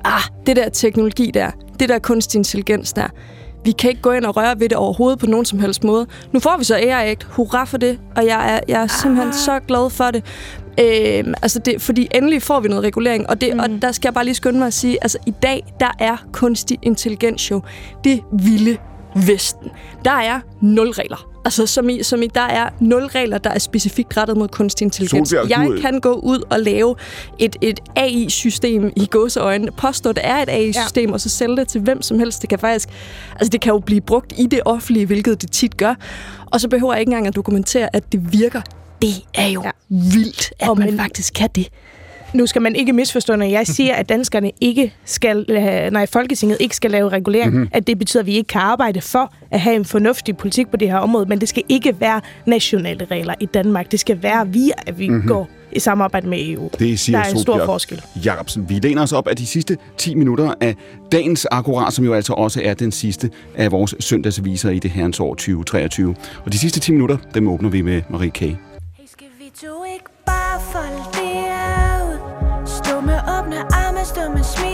ah, 0.05 0.21
det 0.45 0.55
der 0.55 0.69
teknologi 0.69 1.31
der, 1.33 1.51
det 1.79 1.89
der 1.89 1.99
kunstig 1.99 2.37
intelligens 2.37 2.93
der, 2.93 3.07
vi 3.65 3.71
kan 3.71 3.89
ikke 3.89 4.01
gå 4.01 4.11
ind 4.11 4.25
og 4.25 4.37
røre 4.37 4.59
ved 4.59 4.69
det 4.69 4.77
overhovedet 4.77 5.19
på 5.19 5.25
nogen 5.25 5.45
som 5.45 5.59
helst 5.59 5.83
måde. 5.83 6.07
Nu 6.31 6.39
får 6.39 6.57
vi 6.57 6.63
så 6.63 6.75
AI 6.75 7.11
Act. 7.11 7.23
Hurra 7.23 7.63
for 7.63 7.77
det. 7.77 7.99
Og 8.15 8.25
jeg 8.25 8.55
er, 8.55 8.59
jeg 8.67 8.83
er 8.83 8.87
simpelthen 8.87 9.27
ah. 9.27 9.33
så 9.33 9.59
glad 9.67 9.89
for 9.89 10.11
det. 10.11 10.23
Øhm, 10.79 11.33
altså 11.41 11.59
det. 11.59 11.81
Fordi 11.81 12.07
endelig 12.15 12.41
får 12.41 12.59
vi 12.59 12.67
noget 12.67 12.83
regulering. 12.83 13.29
Og, 13.29 13.41
det, 13.41 13.53
mm. 13.53 13.59
og 13.59 13.69
der 13.81 13.91
skal 13.91 14.07
jeg 14.07 14.13
bare 14.13 14.25
lige 14.25 14.35
skynde 14.35 14.59
mig 14.59 14.67
at 14.67 14.73
sige, 14.73 14.97
altså 15.01 15.17
i 15.25 15.33
dag, 15.43 15.73
der 15.79 15.91
er 15.99 16.17
kunstig 16.31 16.79
intelligens 16.81 17.51
jo 17.51 17.61
det 18.03 18.21
vilde 18.31 18.77
Vesten. 19.15 19.69
Der 20.05 20.11
er 20.11 20.39
nul 20.61 20.89
regler. 20.89 21.30
Altså, 21.45 21.65
som 21.67 21.89
i, 21.89 22.03
som 22.03 22.21
i, 22.23 22.27
der 22.27 22.41
er 22.41 22.69
nul 22.79 23.03
regler, 23.05 23.37
der 23.37 23.49
er 23.49 23.59
specifikt 23.59 24.17
rettet 24.17 24.37
mod 24.37 24.47
kunstig 24.47 24.85
intelligens. 24.85 25.29
Solbjerg, 25.29 25.49
jeg 25.49 25.67
du- 25.67 25.81
kan 25.81 25.99
gå 25.99 26.13
ud 26.13 26.43
og 26.49 26.59
lave 26.59 26.95
et, 27.39 27.55
et 27.61 27.79
AI-system 27.95 28.91
i 28.95 29.05
gåseøjne, 29.05 29.71
påstå, 29.71 30.09
at 30.09 30.15
det 30.15 30.25
er 30.27 30.35
et 30.37 30.49
AI-system, 30.49 31.09
ja. 31.09 31.13
og 31.13 31.21
så 31.21 31.29
sælge 31.29 31.55
det 31.55 31.67
til 31.67 31.81
hvem 31.81 32.01
som 32.01 32.19
helst. 32.19 32.41
Det 32.41 32.49
kan 32.49 32.59
faktisk, 32.59 32.89
altså 33.35 33.49
det 33.49 33.61
kan 33.61 33.73
jo 33.73 33.79
blive 33.79 34.01
brugt 34.01 34.33
i 34.37 34.45
det 34.45 34.59
offentlige, 34.65 35.05
hvilket 35.05 35.41
det 35.41 35.51
tit 35.51 35.77
gør. 35.77 35.95
Og 36.45 36.61
så 36.61 36.69
behøver 36.69 36.93
jeg 36.93 36.99
ikke 36.99 37.09
engang 37.09 37.27
at 37.27 37.35
dokumentere, 37.35 37.95
at 37.95 38.11
det 38.11 38.33
virker. 38.33 38.61
Det 39.01 39.13
er 39.33 39.47
jo 39.47 39.61
ja. 39.65 39.71
vildt, 39.89 40.53
at 40.59 40.69
Og 40.69 40.77
man 40.77 40.87
men- 40.87 40.97
faktisk 40.99 41.33
kan 41.33 41.49
det. 41.55 41.67
Nu 42.33 42.45
skal 42.45 42.61
man 42.61 42.75
ikke 42.75 42.93
misforstå, 42.93 43.35
når 43.35 43.45
jeg 43.45 43.67
siger, 43.67 43.95
at 43.95 44.09
danskerne 44.09 44.51
ikke 44.61 44.93
skal, 45.05 45.45
øh, 45.49 45.91
nej, 45.91 46.05
Folketinget 46.05 46.57
ikke 46.59 46.75
skal 46.75 46.91
lave 46.91 47.09
regulering, 47.09 47.51
mm-hmm. 47.53 47.69
at 47.73 47.87
det 47.87 47.99
betyder, 47.99 48.21
at 48.23 48.27
vi 48.27 48.33
ikke 48.35 48.47
kan 48.47 48.61
arbejde 48.61 49.01
for 49.01 49.33
at 49.51 49.59
have 49.59 49.75
en 49.75 49.85
fornuftig 49.85 50.37
politik 50.37 50.67
på 50.71 50.77
det 50.77 50.87
her 50.91 50.97
område, 50.97 51.25
men 51.25 51.41
det 51.41 51.49
skal 51.49 51.63
ikke 51.69 51.95
være 51.99 52.21
nationale 52.45 53.05
regler 53.11 53.33
i 53.39 53.45
Danmark. 53.45 53.91
Det 53.91 53.99
skal 53.99 54.23
være 54.23 54.47
via, 54.47 54.73
at 54.87 54.99
vi 54.99 55.07
Mhm. 55.07 55.15
mm-hmm. 55.15 55.27
går 55.29 55.49
i 55.71 55.79
samarbejde 55.79 56.27
med 56.29 56.49
EU. 56.49 56.69
Det 56.79 56.99
siger 56.99 57.17
Der 57.19 57.25
er 57.25 57.29
en 57.29 57.39
stor 57.39 57.53
Solbjerg 57.53 57.65
forskel. 57.65 58.01
Jacobsen. 58.25 58.69
Vi 58.69 58.73
læner 58.73 59.01
os 59.01 59.11
op 59.13 59.27
af 59.27 59.35
de 59.35 59.45
sidste 59.45 59.77
10 59.97 60.15
minutter 60.15 60.53
af 60.61 60.75
dagens 61.11 61.47
akkurat, 61.51 61.93
som 61.93 62.05
jo 62.05 62.13
altså 62.13 62.33
også 62.33 62.61
er 62.63 62.73
den 62.73 62.91
sidste 62.91 63.29
af 63.55 63.71
vores 63.71 63.95
søndagsaviser 63.99 64.69
i 64.69 64.79
det 64.79 64.91
herrens 64.91 65.19
år 65.19 65.33
2023. 65.35 66.15
Og 66.45 66.53
de 66.53 66.57
sidste 66.57 66.79
10 66.79 66.91
minutter, 66.91 67.17
dem 67.33 67.47
åbner 67.47 67.69
vi 67.69 67.81
med 67.81 68.01
Marie 68.09 68.29
K. 68.29 68.41
Vi 68.41 68.55
to 69.55 69.67
ikke 69.93 70.05
bare 70.25 70.61
folde 70.71 71.10
arme, 74.17 74.43
stå 74.43 74.70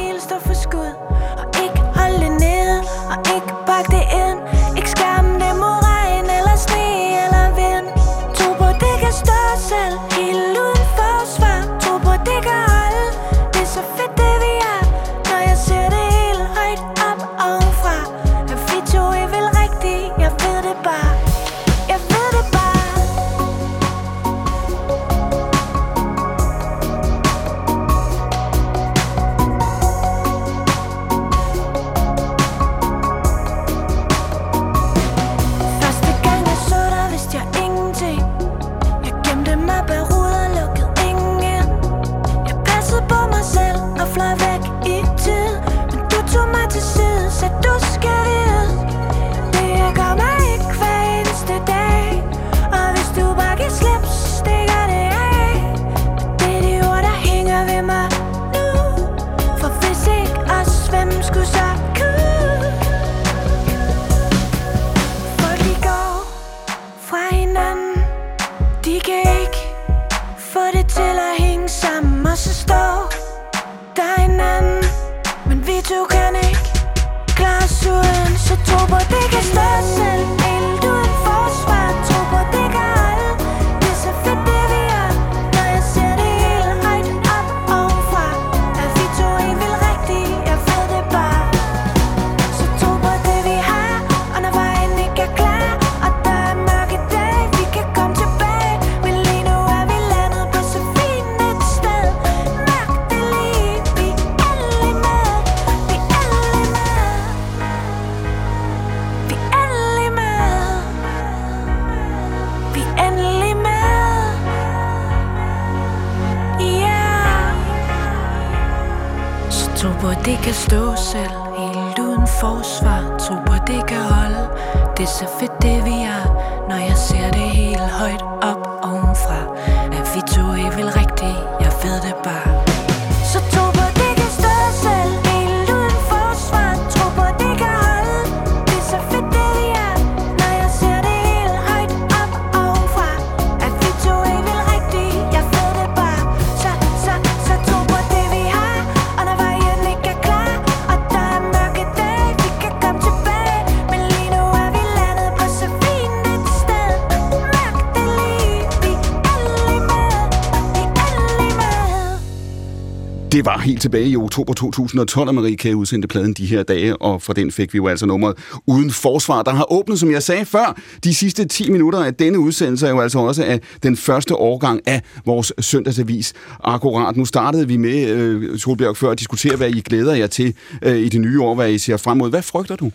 var 163.48 163.58
helt 163.58 163.82
tilbage 163.82 164.10
i 164.10 164.16
oktober 164.16 164.54
2012, 164.54 165.30
at 165.30 165.36
Marie 165.36 165.56
K. 165.56 165.66
udsendte 165.66 166.08
pladen 166.08 166.34
de 166.34 166.46
her 166.46 166.64
dage, 166.64 167.02
og 167.02 167.22
for 167.22 167.34
den 167.34 167.52
fik 167.52 167.74
vi 167.74 167.78
jo 167.78 167.88
altså 167.88 168.06
nummeret 168.06 168.38
Uden 168.66 168.92
Forsvar, 168.92 169.44
der 169.44 169.52
har 169.52 169.72
åbnet, 169.72 170.00
som 170.00 170.12
jeg 170.12 170.24
sagde 170.24 170.46
før, 170.46 170.80
de 171.04 171.16
sidste 171.16 171.46
10 171.46 171.70
minutter 171.72 172.04
af 172.04 172.14
denne 172.14 172.40
udsendelse 172.40 172.88
er 172.88 172.92
jo 172.92 173.00
altså 173.00 173.20
også 173.20 173.44
af 173.44 173.60
den 173.84 173.98
første 173.98 174.36
årgang 174.36 174.82
af 174.86 175.02
vores 175.26 175.54
søndagsavis. 175.60 176.34
Akkurat, 176.64 177.18
nu 177.18 177.26
startede 177.26 177.68
vi 177.68 177.78
med, 177.78 178.10
øh, 178.10 178.60
Solbjerg, 178.60 178.98
før 178.98 179.10
at 179.10 179.20
diskutere, 179.20 179.56
hvad 179.56 179.70
I 179.70 179.82
glæder 179.82 180.16
jer 180.16 180.28
til 180.28 180.54
øh, 180.82 180.98
i 180.98 181.10
det 181.10 181.22
nye 181.22 181.42
år, 181.42 181.56
hvad 181.56 181.72
I 181.72 181.78
ser 181.78 181.98
frem 181.98 182.18
mod. 182.18 182.30
Hvad 182.30 182.42
frygter 182.42 182.76
du? 182.76 182.92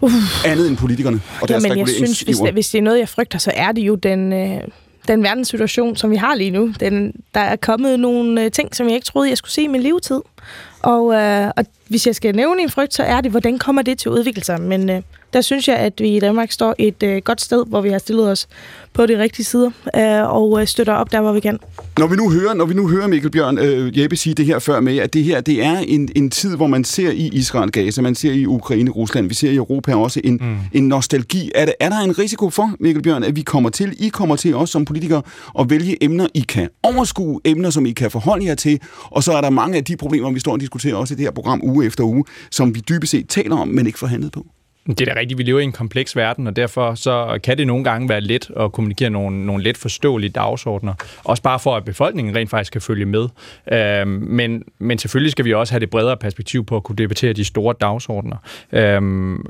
Uh. 0.00 0.12
Andet 0.44 0.68
end 0.68 0.76
politikerne 0.76 1.20
og 1.40 1.48
deres 1.48 1.64
Jamen, 1.64 1.78
jeg 1.78 1.88
synes, 1.88 2.20
hvis, 2.20 2.38
hvis 2.52 2.68
det 2.68 2.78
er 2.78 2.82
noget, 2.82 2.98
jeg 2.98 3.08
frygter, 3.08 3.38
så 3.38 3.52
er 3.54 3.72
det 3.72 3.82
jo 3.82 3.94
den, 3.94 4.32
øh, 4.32 4.60
den 5.08 5.22
verdenssituation, 5.22 5.96
som 5.96 6.10
vi 6.10 6.16
har 6.16 6.34
lige 6.34 6.50
nu. 6.50 6.72
Den, 6.80 7.12
der 7.34 7.40
er 7.40 7.56
kommet 7.56 8.00
nogle 8.00 8.44
øh, 8.44 8.50
ting, 8.50 8.76
som 8.76 8.86
jeg 8.86 8.94
ikke 8.94 9.04
troede, 9.04 9.28
jeg 9.28 9.38
skulle 9.38 9.52
se 9.52 9.62
i 9.62 9.66
min 9.66 9.82
levetid. 9.82 10.20
Og, 10.82 11.14
øh, 11.14 11.50
og 11.56 11.66
hvis 11.88 12.06
jeg 12.06 12.14
skal 12.14 12.36
nævne 12.36 12.62
en 12.62 12.70
frygt, 12.70 12.94
så 12.94 13.02
er 13.02 13.20
det, 13.20 13.30
hvordan 13.30 13.58
kommer 13.58 13.82
det 13.82 13.98
til 13.98 14.08
at 14.08 14.12
udvikle 14.12 14.44
sig? 14.44 14.60
Men 14.60 14.90
øh, 14.90 15.02
der 15.32 15.40
synes 15.40 15.68
jeg, 15.68 15.76
at 15.76 15.92
vi 15.98 16.16
i 16.16 16.20
Danmark 16.20 16.52
står 16.52 16.74
et 16.78 17.02
øh, 17.02 17.22
godt 17.24 17.40
sted, 17.40 17.64
hvor 17.66 17.80
vi 17.80 17.88
har 17.90 17.98
stillet 17.98 18.30
os 18.30 18.48
på 18.92 19.06
de 19.06 19.18
rigtige 19.18 19.44
sider 19.44 19.70
øh, 19.96 20.34
og 20.34 20.60
øh, 20.60 20.66
støtter 20.66 20.92
op 20.92 21.12
der, 21.12 21.20
hvor 21.20 21.32
vi 21.32 21.40
kan. 21.40 21.58
Når 21.98 22.06
vi 22.06 22.16
nu 22.16 22.30
hører, 22.30 22.54
når 22.54 22.64
vi 22.64 22.74
nu 22.74 22.88
hører 22.88 23.06
Mikkel 23.06 23.30
Bjørn 23.30 23.58
øh, 23.58 23.98
Jeppe 23.98 24.16
sige 24.16 24.34
det 24.34 24.46
her 24.46 24.58
før 24.58 24.80
med, 24.80 24.98
at 24.98 25.14
det 25.14 25.24
her 25.24 25.40
det 25.40 25.64
er 25.64 25.78
en, 25.78 26.08
en 26.16 26.30
tid, 26.30 26.56
hvor 26.56 26.66
man 26.66 26.84
ser 26.84 27.10
i 27.10 27.30
Israel, 27.32 27.70
Gaza, 27.70 28.02
man 28.02 28.14
ser 28.14 28.32
i 28.32 28.46
Ukraine, 28.46 28.90
Rusland, 28.90 29.28
vi 29.28 29.34
ser 29.34 29.50
i 29.50 29.56
Europa 29.56 29.94
også 29.94 30.20
en, 30.24 30.38
mm. 30.42 30.56
en 30.72 30.88
nostalgi. 30.88 31.50
Er, 31.54 31.64
det, 31.64 31.74
er 31.80 31.88
der 31.88 31.98
en 31.98 32.18
risiko 32.18 32.50
for, 32.50 32.70
Mikkel 32.80 33.02
Bjørn, 33.02 33.24
at 33.24 33.36
vi 33.36 33.42
kommer 33.42 33.70
til, 33.70 33.96
I 33.98 34.08
kommer 34.08 34.36
til 34.36 34.54
også 34.54 34.72
som 34.72 34.84
politikere 34.84 35.22
at 35.58 35.70
vælge 35.70 36.04
emner, 36.04 36.26
I 36.34 36.40
kan 36.40 36.68
overskue, 36.82 37.40
emner, 37.44 37.70
som 37.70 37.86
I 37.86 37.92
kan 37.92 38.10
forholde 38.10 38.46
jer 38.46 38.54
til, 38.54 38.80
og 39.04 39.22
så 39.22 39.32
er 39.32 39.40
der 39.40 39.50
mange 39.50 39.76
af 39.76 39.84
de 39.84 39.96
problemer, 39.96 40.32
vi 40.32 40.40
står 40.40 40.52
og 40.52 40.60
diskuterer 40.60 40.94
også 40.94 41.14
i 41.14 41.16
det 41.16 41.24
her 41.24 41.30
program 41.30 41.60
uge 41.64 41.86
efter 41.86 42.04
uge, 42.04 42.24
som 42.50 42.74
vi 42.74 42.80
dybest 42.80 43.10
set 43.10 43.28
taler 43.28 43.56
om, 43.56 43.68
men 43.68 43.86
ikke 43.86 43.98
får 43.98 44.06
handlet 44.06 44.32
på. 44.32 44.46
Det 44.88 45.00
er 45.00 45.14
da 45.14 45.20
rigtigt, 45.20 45.38
vi 45.38 45.42
lever 45.42 45.60
i 45.60 45.64
en 45.64 45.72
kompleks 45.72 46.16
verden, 46.16 46.46
og 46.46 46.56
derfor 46.56 46.94
så 46.94 47.38
kan 47.42 47.58
det 47.58 47.66
nogle 47.66 47.84
gange 47.84 48.08
være 48.08 48.20
let 48.20 48.50
at 48.56 48.72
kommunikere 48.72 49.10
nogle, 49.10 49.46
nogle 49.46 49.64
let 49.64 49.76
forståelige 49.76 50.30
dagsordner. 50.30 50.94
Også 51.24 51.42
bare 51.42 51.58
for, 51.58 51.76
at 51.76 51.84
befolkningen 51.84 52.36
rent 52.36 52.50
faktisk 52.50 52.72
kan 52.72 52.80
følge 52.80 53.04
med. 53.04 53.28
Øhm, 53.72 54.08
men, 54.08 54.62
men 54.78 54.98
selvfølgelig 54.98 55.32
skal 55.32 55.44
vi 55.44 55.54
også 55.54 55.72
have 55.72 55.80
det 55.80 55.90
bredere 55.90 56.16
perspektiv 56.16 56.64
på 56.64 56.76
at 56.76 56.82
kunne 56.82 56.96
debattere 56.96 57.32
de 57.32 57.44
store 57.44 57.74
dagsordner. 57.80 58.36
Øhm, 58.72 59.46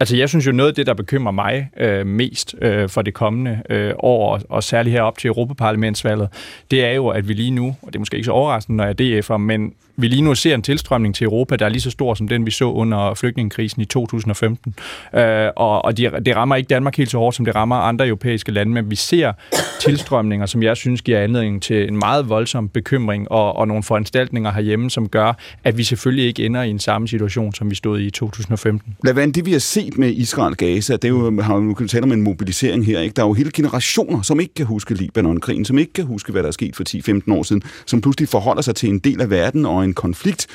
Altså, 0.00 0.16
jeg 0.16 0.28
synes 0.28 0.46
jo, 0.46 0.52
noget 0.52 0.68
af 0.68 0.74
det, 0.74 0.86
der 0.86 0.94
bekymrer 0.94 1.32
mig 1.32 1.70
øh, 1.76 2.06
mest 2.06 2.54
øh, 2.62 2.88
for 2.88 3.02
det 3.02 3.14
kommende 3.14 3.62
øh, 3.70 3.92
år, 3.98 4.32
og, 4.32 4.42
og 4.48 4.62
særligt 4.62 4.92
herop 4.92 5.18
til 5.18 5.28
Europaparlamentsvalget, 5.28 6.28
det 6.70 6.84
er 6.84 6.90
jo, 6.92 7.08
at 7.08 7.28
vi 7.28 7.32
lige 7.32 7.50
nu, 7.50 7.66
og 7.66 7.86
det 7.86 7.94
er 7.94 7.98
måske 7.98 8.16
ikke 8.16 8.24
så 8.24 8.32
overraskende, 8.32 8.76
når 8.76 8.84
jeg 8.84 9.00
er 9.00 9.22
DF'er, 9.22 9.36
men 9.36 9.74
vi 9.96 10.08
lige 10.08 10.22
nu 10.22 10.34
ser 10.34 10.54
en 10.54 10.62
tilstrømning 10.62 11.14
til 11.14 11.24
Europa, 11.24 11.56
der 11.56 11.64
er 11.64 11.68
lige 11.68 11.80
så 11.80 11.90
stor 11.90 12.14
som 12.14 12.28
den, 12.28 12.46
vi 12.46 12.50
så 12.50 12.64
under 12.64 13.14
flygtningekrisen 13.14 13.82
i 13.82 13.84
2015. 13.84 14.74
Øh, 15.14 15.48
og 15.56 15.84
og 15.84 15.96
de, 15.96 16.10
det 16.26 16.36
rammer 16.36 16.56
ikke 16.56 16.68
Danmark 16.68 16.96
helt 16.96 17.10
så 17.10 17.18
hårdt, 17.18 17.36
som 17.36 17.44
det 17.44 17.54
rammer 17.54 17.76
andre 17.76 18.06
europæiske 18.06 18.52
lande, 18.52 18.72
men 18.72 18.90
vi 18.90 18.96
ser 18.96 19.32
tilstrømninger, 19.80 20.46
som 20.46 20.62
jeg 20.62 20.76
synes 20.76 21.02
giver 21.02 21.20
anledning 21.20 21.62
til 21.62 21.88
en 21.88 21.98
meget 21.98 22.28
voldsom 22.28 22.68
bekymring 22.68 23.30
og, 23.30 23.56
og 23.56 23.68
nogle 23.68 23.82
foranstaltninger 23.82 24.52
herhjemme, 24.52 24.90
som 24.90 25.08
gør, 25.08 25.32
at 25.64 25.78
vi 25.78 25.84
selvfølgelig 25.84 26.26
ikke 26.26 26.46
ender 26.46 26.62
i 26.62 26.70
en 26.70 26.78
samme 26.78 27.08
situation, 27.08 27.54
som 27.54 27.70
vi 27.70 27.74
stod 27.74 28.00
i 28.00 28.04
i 28.04 28.10
2015. 28.10 28.96
Lad 29.04 29.32
det, 29.32 29.46
vi 29.46 29.52
har 29.52 29.58
set 29.58 29.98
med 29.98 30.12
Israel-Gaza, 30.12 30.92
det 30.92 31.04
er 31.04 31.08
jo, 31.08 31.40
har 31.40 31.54
jo 31.56 31.74
kan 31.74 31.88
tale 31.88 32.02
om 32.02 32.12
en 32.12 32.22
mobilisering 32.22 32.86
her, 32.86 33.00
ikke? 33.00 33.14
Der 33.14 33.22
er 33.22 33.26
jo 33.26 33.32
hele 33.32 33.50
generationer, 33.54 34.22
som 34.22 34.40
ikke 34.40 34.54
kan 34.54 34.66
huske 34.66 34.94
Libanon-krigen, 34.94 35.64
som 35.64 35.78
ikke 35.78 35.92
kan 35.92 36.04
huske, 36.04 36.32
hvad 36.32 36.42
der 36.42 36.48
er 36.48 36.52
sket 36.52 36.76
for 36.76 36.84
10-15 37.28 37.34
år 37.34 37.42
siden, 37.42 37.62
som 37.86 38.00
pludselig 38.00 38.28
forholder 38.28 38.62
sig 38.62 38.74
til 38.74 38.88
en 38.88 38.98
del 38.98 39.20
af 39.20 39.30
verden 39.30 39.66
og 39.66 39.83
en 39.84 39.94
konflikt, 39.94 40.46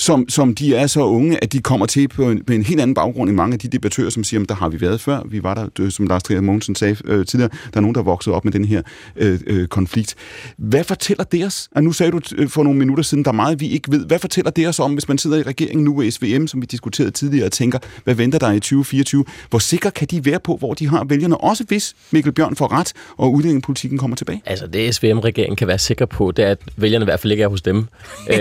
som, 0.00 0.28
som 0.28 0.54
de 0.54 0.74
er 0.74 0.86
så 0.86 1.04
unge, 1.04 1.44
at 1.44 1.52
de 1.52 1.60
kommer 1.60 1.86
til 1.86 2.08
på 2.08 2.30
en, 2.30 2.44
på 2.44 2.52
en 2.52 2.62
helt 2.62 2.80
anden 2.80 2.94
baggrund 2.94 3.30
end 3.30 3.36
mange 3.36 3.52
af 3.52 3.58
de 3.58 3.68
debattører, 3.68 4.10
som 4.10 4.24
siger, 4.24 4.42
at 4.42 4.48
der 4.48 4.54
har 4.54 4.68
vi 4.68 4.80
været 4.80 5.00
før. 5.00 5.22
Vi 5.26 5.42
var 5.42 5.54
der, 5.54 5.90
som 5.90 6.06
Lars 6.06 6.22
Trier 6.22 6.40
Mogensen 6.40 6.74
sagde 6.74 6.96
øh, 7.04 7.26
tidligere, 7.26 7.50
der 7.72 7.76
er 7.76 7.80
nogen, 7.80 7.94
der 7.94 8.00
er 8.00 8.04
vokset 8.04 8.34
op 8.34 8.44
med 8.44 8.52
den 8.52 8.64
her 8.64 8.82
øh, 9.16 9.40
øh, 9.46 9.68
konflikt. 9.68 10.14
Hvad 10.56 10.84
fortæller 10.84 11.24
det 11.24 11.46
os? 11.46 11.68
Og 11.74 11.84
nu 11.84 11.92
sagde 11.92 12.12
du 12.12 12.20
øh, 12.36 12.48
for 12.48 12.62
nogle 12.62 12.78
minutter 12.78 13.04
siden, 13.04 13.24
der 13.24 13.30
er 13.30 13.34
meget, 13.34 13.60
vi 13.60 13.68
ikke 13.68 13.92
ved. 13.92 14.06
Hvad 14.06 14.18
fortæller 14.18 14.50
det 14.50 14.68
os 14.68 14.80
om, 14.80 14.92
hvis 14.92 15.08
man 15.08 15.18
sidder 15.18 15.38
i 15.38 15.42
regeringen 15.42 15.84
nu 15.84 15.98
ved 15.98 16.10
SVM, 16.10 16.46
som 16.46 16.60
vi 16.60 16.66
diskuterede 16.66 17.10
tidligere, 17.10 17.46
og 17.46 17.52
tænker, 17.52 17.78
hvad 18.04 18.14
venter 18.14 18.38
der 18.38 18.50
i 18.50 18.60
2024? 18.60 19.24
Hvor 19.50 19.58
sikre 19.58 19.90
kan 19.90 20.08
de 20.10 20.24
være 20.24 20.40
på, 20.40 20.56
hvor 20.56 20.74
de 20.74 20.88
har 20.88 21.04
vælgerne? 21.04 21.36
Også 21.36 21.64
hvis 21.68 21.94
Mikkel 22.10 22.32
Bjørn 22.32 22.56
får 22.56 22.72
ret, 22.72 22.92
og 23.16 23.32
udlændingepolitikken 23.32 23.98
kommer 23.98 24.16
tilbage. 24.16 24.42
Altså, 24.46 24.66
det 24.66 24.94
SVM-regeringen 24.94 25.56
kan 25.56 25.68
være 25.68 25.78
sikker 25.78 26.06
på, 26.06 26.30
det 26.30 26.44
er, 26.44 26.50
at 26.50 26.58
vælgerne 26.76 27.02
i 27.02 27.06
hvert 27.06 27.20
fald 27.20 27.32
ikke 27.32 27.42
er 27.42 27.48
hos 27.48 27.62
dem. 27.62 27.76
øh, 28.30 28.36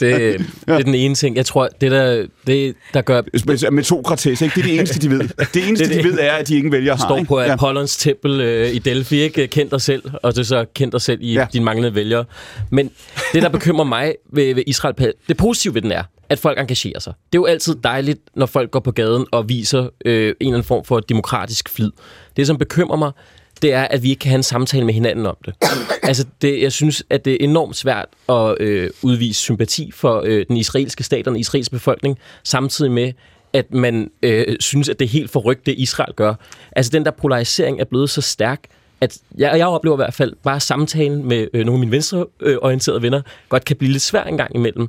det, 0.00 0.46
det 0.77 0.77
er 0.78 0.84
den 0.84 0.94
ene 0.94 1.14
ting. 1.14 1.36
Jeg 1.36 1.46
tror, 1.46 1.68
det 1.80 1.90
der, 1.90 2.26
det, 2.46 2.74
der 2.94 3.02
gør... 3.02 3.22
Med, 3.46 3.70
med 3.70 3.82
Sokrates, 3.82 4.26
ikke? 4.26 4.54
Det 4.54 4.60
er 4.60 4.66
det 4.66 4.74
eneste, 4.78 4.98
de 4.98 5.10
ved. 5.10 5.18
Det 5.54 5.68
eneste, 5.68 5.88
det, 5.88 6.04
de 6.04 6.08
ved, 6.08 6.18
er, 6.20 6.32
at 6.32 6.48
de 6.48 6.56
ingen 6.56 6.72
vælger 6.72 6.96
har. 6.96 7.06
Står 7.06 7.24
på 7.24 7.40
ikke? 7.40 7.52
Apollons 7.52 7.96
tempel 7.96 8.40
øh, 8.40 8.74
i 8.74 8.78
Delphi, 8.78 9.20
ikke? 9.20 9.46
Kend 9.46 9.70
dig 9.70 9.80
selv, 9.80 10.02
og 10.22 10.34
det 10.34 10.40
er 10.40 10.44
så 10.44 10.64
kend 10.74 10.92
dig 10.92 11.00
selv 11.00 11.18
i 11.22 11.32
ja. 11.32 11.46
dine 11.52 11.64
manglende 11.64 11.94
vælgere. 11.94 12.24
Men 12.70 12.90
det, 13.32 13.42
der 13.42 13.48
bekymrer 13.48 13.84
mig 13.84 14.14
ved, 14.32 14.54
ved 14.54 14.62
Israel, 14.66 15.12
det 15.28 15.36
positive 15.36 15.74
ved 15.74 15.82
den 15.82 15.92
er, 15.92 16.02
at 16.28 16.38
folk 16.38 16.58
engagerer 16.58 16.98
sig. 17.00 17.12
Det 17.32 17.38
er 17.38 17.40
jo 17.40 17.46
altid 17.46 17.76
dejligt, 17.84 18.20
når 18.34 18.46
folk 18.46 18.70
går 18.70 18.80
på 18.80 18.90
gaden 18.90 19.26
og 19.32 19.48
viser 19.48 19.88
øh, 20.04 20.28
en 20.28 20.34
eller 20.40 20.52
anden 20.52 20.62
form 20.64 20.84
for 20.84 21.00
demokratisk 21.00 21.68
flid. 21.68 21.90
Det, 22.36 22.46
som 22.46 22.58
bekymrer 22.58 22.96
mig, 22.96 23.12
det 23.62 23.72
er, 23.72 23.82
at 23.82 24.02
vi 24.02 24.10
ikke 24.10 24.20
kan 24.20 24.28
have 24.28 24.36
en 24.36 24.42
samtale 24.42 24.84
med 24.84 24.94
hinanden 24.94 25.26
om 25.26 25.36
det. 25.44 25.54
altså, 26.02 26.26
det, 26.42 26.62
jeg 26.62 26.72
synes, 26.72 27.02
at 27.10 27.24
det 27.24 27.32
er 27.32 27.36
enormt 27.40 27.76
svært 27.76 28.06
at 28.28 28.60
øh, 28.60 28.90
udvise 29.02 29.40
sympati 29.40 29.90
for 29.94 30.22
øh, 30.24 30.46
den 30.48 30.56
israelske 30.56 31.04
stat 31.04 31.26
og 31.26 31.32
den 31.32 31.40
israelske 31.40 31.72
befolkning, 31.72 32.18
samtidig 32.44 32.92
med, 32.92 33.12
at 33.52 33.74
man 33.74 34.10
øh, 34.22 34.56
synes, 34.60 34.88
at 34.88 34.98
det 34.98 35.04
er 35.04 35.08
helt 35.08 35.30
forrygt, 35.30 35.66
det 35.66 35.74
Israel 35.78 36.14
gør. 36.14 36.34
Altså, 36.76 36.90
den 36.90 37.04
der 37.04 37.10
polarisering 37.10 37.80
er 37.80 37.84
blevet 37.84 38.10
så 38.10 38.20
stærk, 38.20 38.64
at 39.00 39.18
jeg, 39.38 39.58
jeg 39.58 39.66
oplever 39.66 39.96
i 39.96 40.02
hvert 40.02 40.14
fald 40.14 40.32
bare 40.42 40.60
samtalen 40.60 41.28
med 41.28 41.48
øh, 41.54 41.66
nogle 41.66 41.72
af 41.72 41.78
mine 41.78 41.92
venstreorienterede 41.92 43.02
venner, 43.02 43.22
godt 43.48 43.64
kan 43.64 43.76
blive 43.76 43.92
lidt 43.92 44.02
svær 44.02 44.24
en 44.24 44.36
gang 44.36 44.54
imellem. 44.54 44.88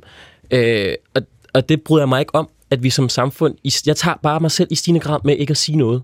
Øh, 0.50 0.94
og, 1.14 1.22
og 1.54 1.68
det 1.68 1.82
bryder 1.82 2.02
jeg 2.02 2.08
mig 2.08 2.20
ikke 2.20 2.34
om, 2.34 2.48
at 2.70 2.82
vi 2.82 2.90
som 2.90 3.08
samfund... 3.08 3.54
Jeg 3.86 3.96
tager 3.96 4.16
bare 4.22 4.40
mig 4.40 4.50
selv 4.50 4.68
i 4.70 4.74
stigende 4.74 5.00
grad 5.00 5.20
med 5.24 5.36
ikke 5.36 5.50
at 5.50 5.56
sige 5.56 5.78
noget. 5.78 6.02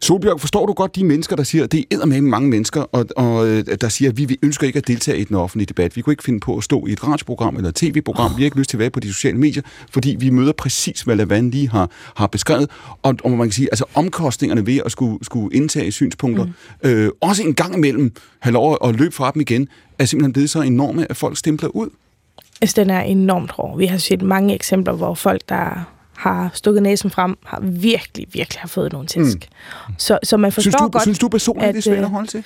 Solbjørg, 0.00 0.40
forstår 0.40 0.66
du 0.66 0.72
godt 0.72 0.96
de 0.96 1.04
mennesker, 1.04 1.36
der 1.36 1.42
siger, 1.42 1.64
at 1.64 1.72
det 1.72 1.84
er 1.90 2.06
med 2.06 2.20
mange 2.20 2.48
mennesker, 2.48 2.80
og, 2.80 3.06
og 3.16 3.48
øh, 3.48 3.64
der 3.80 3.88
siger, 3.88 4.10
at 4.10 4.18
vi, 4.18 4.24
vi 4.24 4.38
ønsker 4.42 4.66
ikke 4.66 4.76
at 4.76 4.86
deltage 4.86 5.18
i 5.18 5.24
den 5.24 5.36
offentlige 5.36 5.66
debat. 5.66 5.96
Vi 5.96 6.00
kunne 6.00 6.12
ikke 6.12 6.24
finde 6.24 6.40
på 6.40 6.56
at 6.56 6.64
stå 6.64 6.86
i 6.86 6.92
et 6.92 7.08
radioprogram 7.08 7.56
eller 7.56 7.68
et 7.68 7.74
tv-program. 7.74 8.30
Vi 8.36 8.42
har 8.42 8.44
ikke 8.44 8.58
lyst 8.58 8.70
til 8.70 8.76
at 8.76 8.80
være 8.80 8.90
på 8.90 9.00
de 9.00 9.08
sociale 9.08 9.38
medier, 9.38 9.62
fordi 9.90 10.16
vi 10.18 10.30
møder 10.30 10.52
præcis, 10.52 11.02
hvad 11.02 11.16
Lavand 11.16 11.52
lige 11.52 11.68
har, 11.68 11.90
har 12.16 12.26
beskrevet. 12.26 12.70
Og, 13.02 13.16
og 13.24 13.30
man 13.30 13.46
kan 13.46 13.52
sige, 13.52 13.68
altså 13.72 13.84
omkostningerne 13.94 14.66
ved 14.66 14.80
at 14.84 14.92
skulle, 14.92 15.24
skulle 15.24 15.56
indtage 15.56 15.92
synspunkter, 15.92 16.44
mm. 16.44 16.52
øh, 16.90 17.10
også 17.20 17.42
en 17.42 17.54
gang 17.54 17.74
imellem 17.76 18.12
have 18.38 18.52
lov 18.52 18.78
at 18.84 18.94
løbe 18.94 19.14
fra 19.14 19.30
dem 19.30 19.40
igen, 19.40 19.68
er 19.98 20.04
simpelthen 20.04 20.32
blevet 20.32 20.50
så 20.50 20.60
enorme, 20.60 21.10
at 21.10 21.16
folk 21.16 21.36
stempler 21.36 21.68
ud. 21.68 21.88
Altså, 22.60 22.80
den 22.80 22.90
er 22.90 23.00
enormt 23.00 23.50
hård. 23.50 23.78
Vi 23.78 23.86
har 23.86 23.98
set 23.98 24.22
mange 24.22 24.54
eksempler, 24.54 24.94
hvor 24.94 25.14
folk, 25.14 25.40
der 25.48 25.95
har 26.16 26.50
stukket 26.54 26.82
næsen 26.82 27.10
frem, 27.10 27.38
har 27.46 27.60
virkelig, 27.60 28.26
virkelig 28.32 28.60
har 28.60 28.68
fået 28.68 28.92
nogle 28.92 29.06
tæsk. 29.06 29.48
Mm. 29.88 29.94
Så, 29.98 30.18
så 30.22 30.36
man 30.36 30.52
forstår 30.52 30.70
synes 30.70 30.76
du, 30.76 30.88
godt... 30.88 31.02
Synes 31.02 31.18
du 31.18 31.28
personligt, 31.28 31.74
det 31.74 31.78
er 31.78 31.82
svært 31.82 32.04
at 32.04 32.10
holde 32.10 32.26
til? 32.26 32.44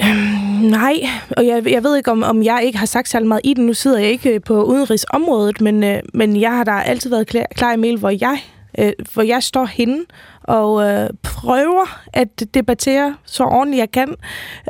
Øh, 0.00 0.62
nej, 0.62 0.94
og 1.36 1.46
jeg, 1.46 1.66
jeg 1.66 1.84
ved 1.84 1.96
ikke, 1.96 2.10
om, 2.10 2.22
om 2.22 2.42
jeg 2.42 2.60
ikke 2.64 2.78
har 2.78 2.86
sagt 2.86 3.08
særlig 3.08 3.28
meget 3.28 3.40
i 3.44 3.54
den. 3.54 3.66
Nu 3.66 3.74
sidder 3.74 3.98
jeg 3.98 4.08
ikke 4.08 4.40
på 4.40 4.64
udenrigsområdet, 4.64 5.60
men, 5.60 5.84
øh, 5.84 5.98
men 6.14 6.40
jeg 6.40 6.50
har 6.50 6.64
da 6.64 6.70
altid 6.70 7.10
været 7.10 7.26
klar, 7.26 7.46
klar 7.54 7.72
i 7.72 7.76
mail, 7.76 7.98
hvor 7.98 8.10
jeg, 8.20 8.38
øh, 8.78 8.92
hvor 9.14 9.22
jeg 9.22 9.42
står 9.42 9.64
henne 9.64 10.04
og 10.42 10.84
øh, 10.88 11.10
prøver 11.22 12.00
at 12.12 12.54
debattere 12.54 13.16
så 13.24 13.44
ordentligt 13.44 13.80
jeg 13.80 13.90
kan. 13.90 14.14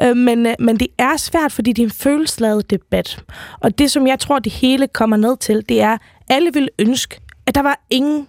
Øh, 0.02 0.16
men, 0.16 0.46
øh, 0.46 0.54
men 0.58 0.76
det 0.76 0.88
er 0.98 1.16
svært, 1.16 1.52
fordi 1.52 1.72
det 1.72 1.82
er 1.82 1.86
en 1.86 1.92
følelsesladet 1.92 2.70
debat. 2.70 3.24
Og 3.60 3.78
det, 3.78 3.90
som 3.90 4.06
jeg 4.06 4.18
tror, 4.18 4.38
det 4.38 4.52
hele 4.52 4.88
kommer 4.88 5.16
ned 5.16 5.36
til, 5.36 5.64
det 5.68 5.82
er, 5.82 5.98
alle 6.28 6.52
vil 6.52 6.68
ønske, 6.78 7.20
at 7.46 7.54
der 7.54 7.62
var 7.62 7.80
ingen 7.90 8.28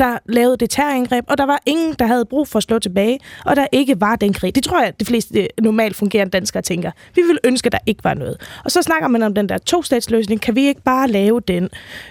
der 0.00 0.18
lavede 0.26 0.56
det 0.56 0.70
terrorangreb, 0.70 1.24
og 1.28 1.38
der 1.38 1.46
var 1.46 1.62
ingen, 1.66 1.94
der 1.98 2.06
havde 2.06 2.24
brug 2.24 2.48
for 2.48 2.56
at 2.56 2.62
slå 2.62 2.78
tilbage, 2.78 3.18
og 3.44 3.56
der 3.56 3.66
ikke 3.72 4.00
var 4.00 4.16
den 4.16 4.32
krig. 4.32 4.54
Det 4.54 4.64
tror 4.64 4.82
jeg, 4.82 5.00
de 5.00 5.04
fleste 5.04 5.48
normalt 5.60 5.96
fungerende 5.96 6.30
danskere 6.30 6.62
tænker. 6.62 6.90
Vi 7.14 7.22
vil 7.22 7.38
ønske, 7.44 7.66
at 7.66 7.72
der 7.72 7.78
ikke 7.86 8.04
var 8.04 8.14
noget. 8.14 8.60
Og 8.64 8.70
så 8.70 8.82
snakker 8.82 9.08
man 9.08 9.22
om 9.22 9.34
den 9.34 9.48
der 9.48 9.58
to-statsløsning. 9.58 10.40
Kan 10.40 10.54
vi 10.54 10.66
ikke 10.66 10.82
bare 10.82 11.08
lave 11.08 11.40
den? 11.40 11.68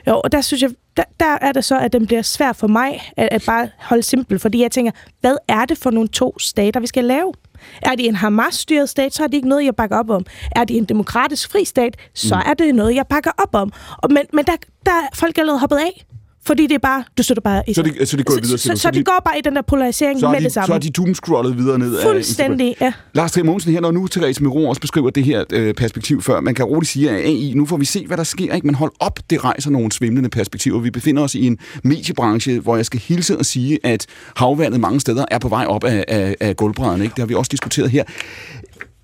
Jo, 0.07 0.21
og 0.23 0.31
der 0.31 0.41
synes 0.41 0.61
jeg, 0.61 0.71
der, 0.97 1.03
der 1.19 1.38
er 1.41 1.51
det 1.51 1.65
så, 1.65 1.80
at 1.80 1.93
den 1.93 2.05
bliver 2.07 2.21
svær 2.21 2.53
for 2.53 2.67
mig 2.67 3.01
at, 3.17 3.30
at 3.31 3.43
bare 3.45 3.69
holde 3.80 4.03
simpel, 4.03 4.39
fordi 4.39 4.61
jeg 4.61 4.71
tænker, 4.71 4.91
hvad 5.21 5.35
er 5.47 5.65
det 5.65 5.77
for 5.77 5.91
nogle 5.91 6.09
to 6.09 6.39
stater, 6.39 6.80
vi 6.80 6.88
skal 6.88 7.03
lave? 7.03 7.34
Er 7.81 7.95
det 7.95 8.07
en 8.07 8.15
Hamas-styret 8.15 8.89
stat, 8.89 9.13
så 9.13 9.23
er 9.23 9.27
det 9.27 9.34
ikke 9.34 9.49
noget, 9.49 9.65
jeg 9.65 9.76
bakker 9.76 9.97
op 9.97 10.09
om. 10.09 10.26
Er 10.55 10.63
det 10.63 10.77
en 10.77 10.85
demokratisk 10.85 11.51
fri 11.51 11.65
stat, 11.65 11.97
så 12.13 12.35
er 12.45 12.53
det 12.53 12.76
noget, 12.76 12.95
jeg 12.95 13.07
bakker 13.07 13.31
op 13.38 13.55
om. 13.55 13.73
Og, 13.97 14.11
men 14.11 14.23
men 14.34 14.45
der, 14.45 14.55
der 14.85 14.91
er 14.91 15.07
folk 15.13 15.38
allerede 15.38 15.59
hoppet 15.59 15.77
af. 15.77 16.05
Fordi 16.45 16.68
det 16.68 16.76
er 16.76 16.80
bare, 16.80 17.03
du 17.18 17.24
støtter 17.24 17.41
bare 17.41 17.64
i 17.68 17.74
Så 17.74 17.82
det, 17.82 18.10
så 18.10 18.18
det 18.18 18.26
går 18.26 18.34
videre 18.34 18.57
så, 18.57 18.68
så, 18.68 18.76
så 18.76 18.91
det 18.91 19.06
går 19.06 19.22
bare 19.26 19.38
i 19.40 19.41
den 19.41 19.56
der 19.56 19.61
polarisering 19.61 20.20
så 20.20 20.30
med 20.30 20.40
de, 20.40 20.44
det 20.44 20.53
samme. 20.53 20.68
Så 20.68 20.74
er 20.74 20.78
de 20.78 20.90
doomscrollet 20.90 21.57
videre 21.57 21.80
ned 21.80 22.02
Fuldstændig, 22.02 22.76
af 22.80 22.86
ja. 22.86 22.94
Lars 23.14 23.32
Trier 23.32 23.44
Mogensen 23.45 23.72
her, 23.72 23.82
når 23.82 23.91
nu 23.91 24.07
Therese 24.07 24.44
Miro 24.44 24.70
også 24.70 24.82
beskriver 24.82 25.10
det 25.10 25.24
her 25.24 25.44
øh, 25.53 25.74
perspektiv 25.74 26.22
før, 26.22 26.40
man 26.40 26.56
kan 26.56 26.66
roligt 26.66 26.91
sige, 26.91 27.10
at 27.10 27.16
AI, 27.16 27.53
nu 27.56 27.66
får 27.66 27.78
vi 27.78 27.86
se, 27.86 28.07
hvad 28.07 28.18
der 28.18 28.24
sker, 28.24 28.53
ikke? 28.56 28.68
men 28.68 28.76
hold 28.76 28.91
op, 28.99 29.20
det 29.30 29.44
rejser 29.44 29.70
nogle 29.70 29.91
svimlende 29.91 30.30
perspektiver. 30.30 30.80
Vi 30.80 30.91
befinder 30.91 31.24
os 31.24 31.36
i 31.36 31.45
en 31.45 31.57
mediebranche, 31.84 32.60
hvor 32.60 32.76
jeg 32.76 32.86
skal 32.86 32.99
hilse 32.99 33.38
og 33.38 33.45
sige, 33.45 33.80
at 33.84 34.06
havvandet 34.36 34.80
mange 34.80 34.99
steder 34.99 35.26
er 35.32 35.40
på 35.40 35.48
vej 35.48 35.66
op 35.66 35.84
af, 35.84 36.06
af, 36.07 36.36
af 36.40 36.56
gulvbrædderne. 36.57 37.03
Ikke? 37.03 37.14
Det 37.14 37.22
har 37.22 37.28
vi 37.28 37.34
også 37.34 37.49
diskuteret 37.49 37.91
her. 37.91 38.03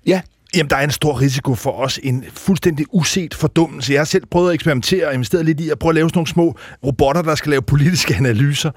Ja, 0.06 0.20
Jamen, 0.54 0.70
der 0.70 0.76
er 0.76 0.84
en 0.84 0.90
stor 0.90 1.20
risiko 1.20 1.54
for 1.54 1.72
os, 1.72 2.00
en 2.02 2.24
fuldstændig 2.34 2.86
uset 2.92 3.34
fordummelse. 3.34 3.92
Jeg 3.92 4.00
har 4.00 4.04
selv 4.04 4.26
prøvet 4.30 4.48
at 4.48 4.54
eksperimentere 4.54 5.06
og 5.06 5.14
investeret 5.14 5.44
lidt 5.44 5.60
i 5.60 5.70
at 5.70 5.78
prøve 5.78 5.90
at 5.90 5.94
lave 5.94 6.08
sådan 6.08 6.18
nogle 6.18 6.28
små 6.28 6.56
robotter, 6.84 7.22
der 7.22 7.34
skal 7.34 7.50
lave 7.50 7.62
politiske 7.62 8.14
analyser. 8.20 8.70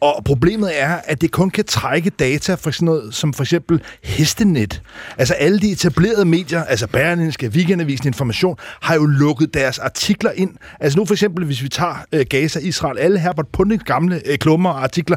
Og 0.00 0.22
problemet 0.24 0.80
er, 0.82 1.00
at 1.04 1.20
det 1.20 1.30
kun 1.30 1.50
kan 1.50 1.64
trække 1.64 2.10
data 2.10 2.54
fra 2.54 2.72
sådan 2.72 2.86
noget 2.86 3.14
som 3.14 3.32
for 3.32 3.42
eksempel 3.42 3.82
hestenet. 4.04 4.82
Altså 5.18 5.34
alle 5.34 5.60
de 5.60 5.70
etablerede 5.70 6.24
medier, 6.24 6.64
altså 6.64 6.86
Berlinske, 6.86 7.48
Weekendavisen, 7.48 8.06
Information, 8.06 8.56
har 8.82 8.94
jo 8.94 9.04
lukket 9.04 9.54
deres 9.54 9.78
artikler 9.78 10.30
ind. 10.30 10.50
Altså 10.80 10.98
nu 10.98 11.04
for 11.04 11.14
eksempel, 11.14 11.44
hvis 11.44 11.62
vi 11.62 11.68
tager 11.68 12.04
øh, 12.12 12.26
Gaza, 12.30 12.58
Israel, 12.58 12.98
alle 12.98 13.18
Herbert 13.18 13.48
Pundings 13.52 13.84
gamle 13.84 14.22
øh, 14.26 14.38
klummer 14.38 14.70
og 14.70 14.82
artikler, 14.82 15.16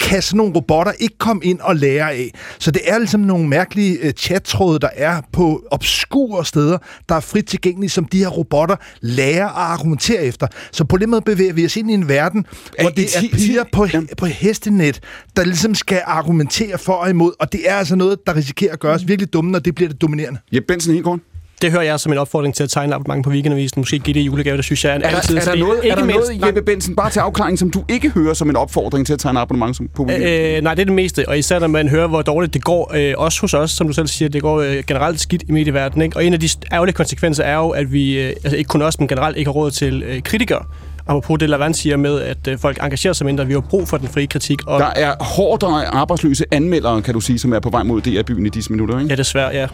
kan 0.00 0.22
sådan 0.22 0.36
nogle 0.36 0.54
robotter 0.54 0.92
ikke 0.92 1.18
komme 1.18 1.44
ind 1.44 1.60
og 1.60 1.76
lære 1.76 2.12
af. 2.12 2.30
Så 2.58 2.70
det 2.70 2.82
er 2.84 2.98
ligesom 2.98 3.20
nogle 3.20 3.48
mærkelige 3.48 3.98
øh, 4.02 4.12
chattråde, 4.12 4.78
der 4.78 4.88
er 4.96 5.20
på 5.32 5.62
obskure 5.70 6.44
steder, 6.44 6.78
der 7.08 7.14
er 7.14 7.20
frit 7.20 7.46
tilgængelige, 7.46 7.90
som 7.90 8.04
de 8.04 8.18
her 8.18 8.28
robotter 8.28 8.76
lærer 9.00 9.46
at 9.46 9.72
argumentere 9.72 10.24
efter. 10.24 10.46
Så 10.72 10.84
på 10.84 10.96
den 10.96 11.10
måde 11.10 11.22
bevæger 11.22 11.52
vi 11.52 11.64
os 11.64 11.76
ind 11.76 11.90
i 11.90 11.94
en 11.94 12.08
verden, 12.08 12.46
hvor 12.80 12.90
det 12.90 13.16
er 13.16 13.20
piger 13.32 13.64
på, 13.72 13.86
på 14.16 14.26
hestenet, 14.26 15.00
der 15.36 15.44
ligesom 15.44 15.74
skal 15.74 16.02
argumentere 16.04 16.78
for 16.78 16.92
og 16.92 17.10
imod, 17.10 17.32
og 17.40 17.52
det 17.52 17.60
er 17.64 17.74
altså 17.74 17.96
noget, 17.96 18.18
der 18.26 18.36
risikerer 18.36 18.72
at 18.72 18.80
gøre 18.80 18.94
os 18.94 19.08
virkelig 19.08 19.32
dumme, 19.32 19.50
når 19.50 19.58
det 19.58 19.74
bliver 19.74 19.88
det 19.88 20.00
dominerende. 20.00 20.40
Jeppe 20.52 20.66
Benson, 20.66 21.02
kort. 21.02 21.20
Det 21.62 21.70
hører 21.70 21.82
jeg 21.82 22.00
som 22.00 22.12
en 22.12 22.18
opfordring 22.18 22.54
til 22.54 22.62
at 22.62 22.70
tegne 22.70 22.94
abonnement 22.94 23.24
på 23.24 23.30
weekendavisen. 23.30 23.80
Måske 23.80 23.98
give 23.98 24.14
det 24.14 24.20
julegave, 24.20 24.56
det 24.56 24.64
synes 24.64 24.84
jeg 24.84 24.90
er 24.92 24.96
en 24.96 25.02
Er 25.02 25.08
altid. 25.08 25.36
er 25.36 25.40
der 25.40 25.56
noget, 25.56 25.90
er 25.90 25.94
der 25.94 26.04
mindst- 26.04 26.30
noget 26.30 26.46
Jeppe 26.46 26.62
Benson, 26.62 26.96
bare 26.96 27.10
til 27.10 27.20
afklaring, 27.20 27.58
som 27.58 27.70
du 27.70 27.84
ikke 27.88 28.08
hører 28.10 28.34
som 28.34 28.50
en 28.50 28.56
opfordring 28.56 29.06
til 29.06 29.12
at 29.12 29.18
tegne 29.18 29.40
abonnement 29.40 29.76
som 29.76 29.88
på 29.96 30.02
weekend? 30.04 30.30
Øh, 30.30 30.62
nej, 30.62 30.74
det 30.74 30.80
er 30.82 30.84
det 30.86 30.94
meste, 30.94 31.28
og 31.28 31.38
især 31.38 31.58
når 31.58 31.66
man 31.66 31.88
hører, 31.88 32.06
hvor 32.06 32.22
dårligt 32.22 32.54
det 32.54 32.64
går, 32.64 32.92
øh, 32.96 33.14
også 33.16 33.40
hos 33.40 33.54
os, 33.54 33.70
som 33.70 33.86
du 33.86 33.92
selv 33.92 34.06
siger, 34.06 34.28
det 34.28 34.42
går 34.42 34.60
øh, 34.60 34.76
generelt 34.86 35.20
skidt 35.20 35.42
i 35.48 35.52
medieverdenen. 35.52 36.02
Ikke? 36.04 36.16
Og 36.16 36.24
en 36.24 36.32
af 36.32 36.40
de 36.40 36.48
ærgerlige 36.72 36.94
konsekvenser 36.94 37.44
er 37.44 37.54
jo, 37.56 37.68
at 37.68 37.92
vi, 37.92 38.18
øh, 38.20 38.28
altså 38.44 38.56
ikke 38.56 38.68
kun 38.68 38.82
os, 38.82 38.98
men 38.98 39.08
generelt 39.08 39.36
ikke 39.36 39.48
har 39.48 39.52
råd 39.52 39.70
til 39.70 40.02
øh, 40.02 40.22
kritikere. 40.22 40.64
Apropos 41.06 41.38
det, 41.38 41.50
Lavand 41.50 41.74
siger 41.74 41.96
med, 41.96 42.20
at 42.20 42.48
øh, 42.48 42.58
folk 42.58 42.78
engagerer 42.82 43.12
sig 43.12 43.26
mindre. 43.26 43.46
Vi 43.46 43.52
har 43.52 43.60
brug 43.60 43.88
for 43.88 43.96
den 43.96 44.08
frie 44.08 44.26
kritik. 44.26 44.58
Og 44.66 44.80
Der 44.80 44.86
er 44.96 45.24
hårdt 45.24 45.62
arbejdsløse 45.92 46.44
anmeldere, 46.50 47.02
kan 47.02 47.14
du 47.14 47.20
sige, 47.20 47.38
som 47.38 47.52
er 47.52 47.60
på 47.60 47.70
vej 47.70 47.82
mod 47.82 48.00
DR-byen 48.00 48.46
i 48.46 48.48
disse 48.48 48.72
minutter, 48.72 48.98
ikke? 48.98 49.10
Ja, 49.10 49.14
desværre, 49.16 49.50
ja. 49.54 49.66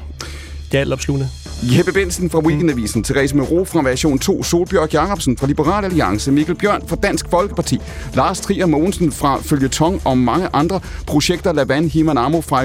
Det 0.74 0.78
er 0.78 0.82
alt 0.82 0.92
opslugende. 0.92 1.28
Jeppe 1.62 1.92
Bensen 1.92 2.30
fra 2.30 2.40
Weekendavisen, 2.40 3.04
Therese 3.04 3.36
Mero 3.36 3.64
fra 3.64 3.82
Version 3.82 4.18
2, 4.18 4.42
Solbjørg 4.42 4.92
Jacobsen 4.92 5.38
fra 5.38 5.46
Liberal 5.46 5.84
Alliance, 5.84 6.32
Mikkel 6.32 6.54
Bjørn 6.54 6.88
fra 6.88 6.96
Dansk 6.96 7.26
Folkeparti, 7.30 7.78
Lars 8.14 8.40
Trier 8.40 8.66
Mogensen 8.66 9.12
fra 9.12 9.40
Følgetong 9.42 10.00
og 10.04 10.18
mange 10.18 10.48
andre. 10.52 10.80
Projekter, 11.06 11.52
Lavan 11.52 11.88
Himan 11.88 12.18
Amo 12.18 12.40
fra 12.40 12.64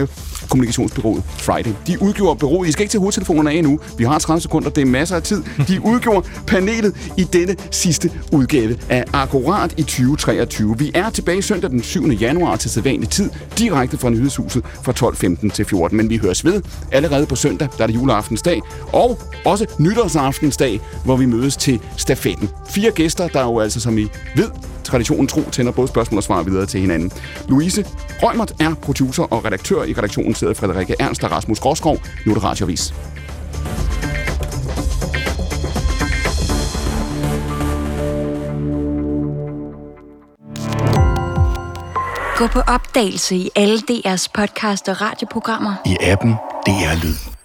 kommunikationsbyrået 0.50 1.24
Friday. 1.28 1.72
De 1.88 2.02
udgjorde 2.02 2.40
byrået, 2.40 2.68
I 2.68 2.72
skal 2.72 2.84
ikke 2.84 2.92
tage 2.92 3.00
hovedtelefonerne 3.00 3.52
af 3.52 3.56
endnu, 3.56 3.80
vi 3.98 4.04
har 4.04 4.20
30 4.20 4.42
sekunder, 4.42 4.70
det 4.70 4.82
er 4.82 4.86
masser 4.86 5.16
af 5.16 5.24
tid. 5.24 5.44
De 5.68 5.82
udgjorde 5.92 6.28
panelet 6.48 7.12
i 7.18 7.24
denne 7.24 7.56
sidste 7.72 8.12
udgave 8.32 8.78
af 8.90 9.06
Akkurat 9.14 9.74
i 9.78 9.82
2023. 9.82 10.78
Vi 10.78 10.92
er 10.94 11.10
tilbage 11.10 11.42
søndag 11.42 11.70
den 11.70 11.84
7. 11.84 12.10
januar 12.10 12.56
til 12.56 12.70
sædvanlig 12.70 13.10
tid, 13.10 13.30
direkte 13.58 13.98
fra 13.98 14.10
Nyhedshuset 14.10 14.66
fra 14.84 14.92
12.15 14.92 15.50
til 15.50 15.66
14. 15.66 15.98
Men 15.98 16.10
vi 16.10 16.18
høres 16.18 16.46
ved 16.46 16.62
allerede 16.92 17.26
på 17.26 17.36
søndag, 17.36 17.68
der 17.78 17.84
er 17.84 17.88
det 17.88 17.96
juleaftensdag, 17.96 18.62
og 18.94 19.20
også 19.46 19.66
nytårsaftensdag, 19.80 20.82
hvor 21.06 21.16
vi 21.16 21.26
mødes 21.26 21.58
til 21.58 21.80
stafetten. 21.98 22.50
Fire 22.70 22.92
gæster, 22.92 23.28
der 23.28 23.42
jo 23.42 23.60
altså, 23.60 23.80
som 23.80 23.98
I 23.98 24.08
ved, 24.36 24.50
traditionen 24.90 25.28
tro, 25.28 25.42
tænder 25.52 25.72
både 25.72 25.88
spørgsmål 25.88 26.18
og 26.18 26.24
svar 26.24 26.44
videre 26.44 26.66
til 26.66 26.82
hinanden. 26.82 27.12
Louise 27.48 27.86
Rømert 28.24 28.54
er 28.62 28.74
producer 28.82 29.24
og 29.24 29.46
redaktør. 29.46 29.84
I 29.84 29.94
redaktionen 29.94 30.36
sidder 30.36 30.54
Frederikke 30.54 30.96
Ernst 31.00 31.24
og 31.24 31.32
Rasmus 31.32 31.60
Gråskov. 31.60 31.98
Nu 32.26 32.32
er 32.32 32.36
det 32.36 32.44
Radiovis. 32.44 32.94
Gå 42.40 42.48
på 42.48 42.60
opdagelse 42.60 43.36
i 43.36 43.50
alle 43.56 43.78
DR's 43.92 44.28
podcast 44.34 44.90
og 44.90 45.02
radioprogrammer. 45.02 45.74
I 45.86 45.98
appen 46.02 46.32
DR 46.66 47.04
Lyd. 47.04 47.39